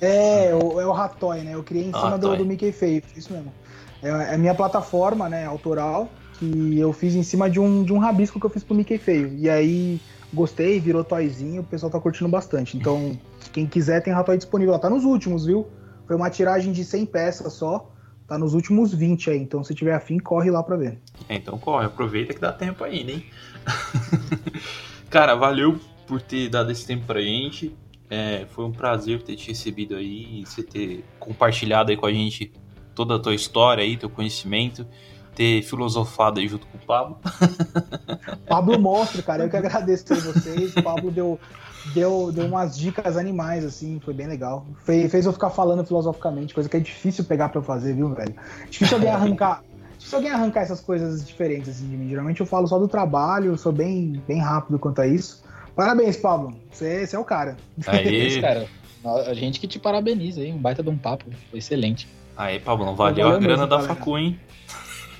É, 0.00 0.54
o- 0.54 0.80
é 0.80 0.86
o 0.86 0.92
Ratoy, 0.92 1.42
né? 1.42 1.54
Eu 1.54 1.62
criei 1.62 1.84
em 1.84 1.92
cima 1.92 2.18
do, 2.18 2.28
do 2.38 2.44
Mickey 2.44 2.72
Feio, 2.72 3.02
isso 3.16 3.32
mesmo. 3.32 3.52
É, 4.02 4.08
é 4.08 4.34
a 4.34 4.38
minha 4.38 4.54
plataforma, 4.54 5.28
né, 5.28 5.46
autoral, 5.46 6.10
que 6.38 6.78
eu 6.78 6.92
fiz 6.92 7.14
em 7.14 7.22
cima 7.22 7.48
de 7.48 7.58
um, 7.60 7.84
de 7.84 7.92
um 7.92 7.98
rabisco 7.98 8.38
que 8.40 8.46
eu 8.46 8.50
fiz 8.50 8.62
pro 8.64 8.74
Mickey 8.74 8.98
Feio. 8.98 9.34
E 9.38 9.48
aí, 9.48 10.00
gostei, 10.32 10.80
virou 10.80 11.04
toyzinho, 11.04 11.62
o 11.62 11.64
pessoal 11.64 11.90
tá 11.90 12.00
curtindo 12.00 12.28
bastante. 12.28 12.76
Então, 12.76 13.18
quem 13.52 13.66
quiser 13.66 14.02
tem 14.02 14.12
Ratoy 14.12 14.36
disponível 14.36 14.72
lá. 14.72 14.78
Tá 14.78 14.90
nos 14.90 15.04
últimos, 15.04 15.46
viu? 15.46 15.68
Foi 16.06 16.16
uma 16.16 16.28
tiragem 16.28 16.72
de 16.72 16.84
100 16.84 17.06
peças 17.06 17.52
só. 17.54 17.90
Tá 18.26 18.36
nos 18.38 18.52
últimos 18.54 18.92
20 18.92 19.30
aí. 19.30 19.38
Então, 19.38 19.62
se 19.62 19.74
tiver 19.74 19.94
afim, 19.94 20.18
corre 20.18 20.50
lá 20.50 20.62
pra 20.62 20.76
ver. 20.76 20.98
É, 21.28 21.36
então 21.36 21.56
corre, 21.58 21.86
aproveita 21.86 22.34
que 22.34 22.40
dá 22.40 22.52
tempo 22.52 22.82
ainda, 22.82 23.12
hein? 23.12 23.24
Cara, 25.10 25.34
valeu 25.34 25.78
por 26.06 26.20
ter 26.20 26.48
dado 26.48 26.70
esse 26.72 26.86
tempo 26.86 27.06
pra 27.06 27.20
gente. 27.20 27.74
É, 28.10 28.46
foi 28.50 28.64
um 28.64 28.72
prazer 28.72 29.22
ter 29.22 29.36
te 29.36 29.48
recebido 29.48 29.96
aí, 29.96 30.44
você 30.44 30.62
ter 30.62 31.04
compartilhado 31.18 31.90
aí 31.90 31.96
com 31.96 32.06
a 32.06 32.12
gente 32.12 32.52
toda 32.94 33.16
a 33.16 33.18
tua 33.18 33.34
história 33.34 33.82
aí, 33.82 33.96
teu 33.96 34.08
conhecimento, 34.08 34.86
ter 35.34 35.62
filosofado 35.62 36.40
aí 36.40 36.48
junto 36.48 36.66
com 36.66 36.78
o 36.78 36.80
Pablo. 36.80 37.18
Pablo 38.46 38.78
Monstro, 38.78 39.22
cara, 39.22 39.44
eu 39.44 39.50
que 39.50 39.56
agradeço 39.56 40.12
a 40.12 40.16
vocês. 40.16 40.76
O 40.76 40.82
Pablo 40.82 41.10
deu, 41.10 41.38
deu, 41.92 42.30
deu 42.32 42.46
umas 42.46 42.76
dicas 42.76 43.16
animais, 43.16 43.64
assim, 43.64 44.00
foi 44.00 44.14
bem 44.14 44.26
legal. 44.26 44.66
Fez, 44.84 45.10
fez 45.10 45.26
eu 45.26 45.32
ficar 45.32 45.50
falando 45.50 45.84
filosoficamente, 45.84 46.54
coisa 46.54 46.68
que 46.68 46.76
é 46.76 46.80
difícil 46.80 47.24
pegar 47.24 47.48
pra 47.48 47.58
eu 47.58 47.64
fazer, 47.64 47.94
viu, 47.94 48.14
velho? 48.14 48.34
Difícil 48.70 48.96
alguém 48.96 49.10
arrancar. 49.12 49.62
difícil 49.98 50.18
alguém 50.18 50.30
arrancar 50.30 50.62
essas 50.62 50.80
coisas 50.80 51.26
diferentes 51.26 51.68
assim, 51.68 51.88
de 51.88 51.96
mim. 51.96 52.08
Geralmente 52.08 52.40
eu 52.40 52.46
falo 52.46 52.66
só 52.66 52.78
do 52.78 52.86
trabalho, 52.86 53.56
sou 53.58 53.72
bem, 53.72 54.22
bem 54.26 54.40
rápido 54.40 54.78
quanto 54.78 55.00
a 55.00 55.06
isso. 55.06 55.42
Parabéns, 55.74 56.16
Pablo. 56.16 56.54
Você, 56.70 57.08
é 57.12 57.18
o 57.18 57.24
cara. 57.24 57.56
Aí, 57.86 58.40
cara, 58.40 58.66
a 59.26 59.34
gente 59.34 59.60
que 59.60 59.66
te 59.66 59.78
parabeniza 59.78 60.40
aí, 60.40 60.52
um 60.52 60.58
baita 60.58 60.82
de 60.82 60.88
um 60.88 60.96
papo, 60.96 61.26
foi 61.50 61.58
excelente. 61.58 62.08
aí 62.36 62.58
Pablão, 62.60 62.94
valeu 62.94 63.26
a 63.26 63.30
Valeu 63.32 63.40
grana 63.40 63.66
mesmo, 63.66 63.82
da 63.82 63.88
facu, 63.88 64.16
hein? 64.16 64.38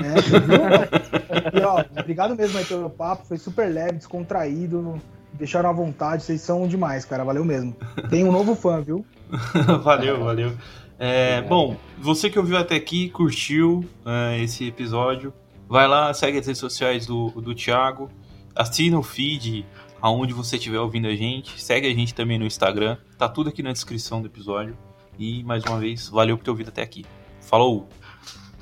É, 0.01 0.21
viu? 0.21 1.61
e 1.61 1.65
ó, 1.65 1.85
obrigado 2.01 2.35
mesmo 2.35 2.59
aí 2.59 2.65
pelo 2.65 2.91
papo, 2.91 3.27
foi 3.27 3.37
super 3.37 3.73
leve, 3.73 3.99
descontraído, 3.99 5.01
deixaram 5.35 5.71
à 5.71 5.73
vontade, 5.73 6.23
vocês 6.23 6.41
são 6.41 6.67
demais, 6.67 7.05
cara, 7.05 7.25
valeu 7.25 7.45
mesmo. 7.45 7.77
Tem 8.09 8.25
um 8.25 8.33
novo 8.33 8.55
fã, 8.55 8.81
viu? 8.81 9.05
valeu, 9.83 10.25
valeu. 10.25 10.53
É, 10.99 11.43
bom, 11.43 11.77
você 11.99 12.31
que 12.31 12.39
ouviu 12.39 12.57
até 12.57 12.77
aqui, 12.77 13.11
curtiu 13.11 13.85
é, 14.07 14.43
esse 14.43 14.67
episódio, 14.67 15.33
vai 15.69 15.87
lá, 15.87 16.15
segue 16.15 16.39
as 16.39 16.47
redes 16.47 16.61
sociais 16.61 17.07
do, 17.07 17.31
do 17.31 17.55
Thiago, 17.55 18.09
assina 18.55 18.99
o 18.99 19.03
feed 19.03 19.67
aonde 20.05 20.35
você 20.35 20.57
estiver 20.57 20.79
ouvindo 20.79 21.09
a 21.09 21.17
gente, 21.17 21.59
segue 21.59 21.87
a 21.87 21.95
gente 21.95 22.15
também 22.15 22.39
no 22.39 22.45
Instagram, 22.45 22.99
tá 23.17 23.27
tudo 23.27 23.49
aqui 23.49 23.63
na 23.63 23.73
descrição 23.73 24.21
do 24.21 24.29
episódio. 24.29 24.77
E 25.19 25.43
mais 25.45 25.65
uma 25.65 25.79
vez, 25.79 26.11
valeu 26.11 26.37
por 26.37 26.45
ter 26.45 26.51
ouvido 26.51 26.69
até 26.69 26.83
aqui. 26.83 27.07
Falou! 27.41 27.89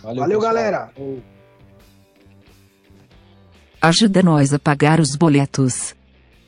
Valeu, 0.00 0.24
pessoal. 0.24 0.40
galera. 0.40 0.92
Ajuda 3.80 4.22
nós 4.22 4.54
a 4.54 4.58
pagar 4.60 5.00
os 5.00 5.16
boletos. 5.16 5.96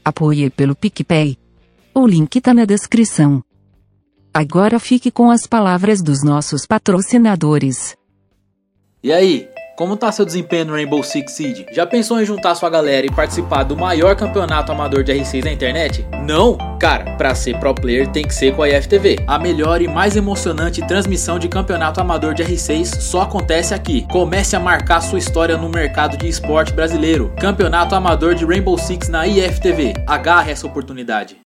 Apoie 0.05 0.49
pelo 0.49 0.77
PicPay. 0.77 1.37
O 1.93 2.07
link 2.07 2.41
tá 2.41 2.55
na 2.55 2.65
descrição. 2.65 3.43
Agora 4.33 4.79
fique 4.79 5.11
com 5.11 5.29
as 5.29 5.45
palavras 5.45 6.03
dos 6.03 6.23
nossos 6.23 6.67
patrocinadores. 6.67 7.97
E 9.03 9.13
aí, 9.13 9.49
como 9.77 9.97
tá 9.97 10.13
seu 10.13 10.25
desempenho 10.25 10.67
no 10.67 10.73
Rainbow 10.73 11.03
Six 11.03 11.33
Siege? 11.33 11.67
Já 11.73 11.87
pensou 11.87 12.21
em 12.21 12.25
juntar 12.25 12.55
sua 12.55 12.71
galera 12.71 13.07
e 13.07 13.11
participar 13.11 13.65
do 13.65 13.77
maior 13.77 14.15
campeonato 14.15 14.71
amador 14.71 15.03
de 15.03 15.13
R6 15.13 15.45
na 15.45 15.53
internet? 15.53 16.07
Não? 16.27 16.57
Cara, 16.79 17.17
pra 17.17 17.35
ser 17.35 17.59
pro 17.59 17.75
player 17.75 18.07
tem 18.11 18.25
que 18.25 18.35
ser 18.35 18.55
com 18.55 18.63
a 18.63 18.69
IFTV. 18.69 19.19
A 19.27 19.39
melhor 19.39 19.83
e 19.83 19.89
mais 19.89 20.17
emocionante 20.17 20.87
transmissão 20.87 21.39
de 21.39 21.49
campeonato 21.49 22.01
amador 22.01 22.35
de 22.35 22.45
R6 22.45 23.01
só 23.01 23.23
acontece 23.23 23.75
aqui. 23.75 24.07
Comece 24.11 24.55
a 24.55 24.61
marcar 24.61 25.01
sua 25.01 25.19
história 25.19 25.57
no 25.57 25.69
mercado 25.69 26.17
de 26.17 26.29
esporte 26.29 26.73
brasileiro. 26.73 27.33
Campeonato 27.41 27.95
amador 27.95 28.35
de 28.35 28.45
Rainbow 28.45 28.79
Six 28.79 29.09
na 29.09 29.27
IFTV. 29.27 29.95
Agarre 30.07 30.53
essa 30.53 30.67
oportunidade. 30.67 31.44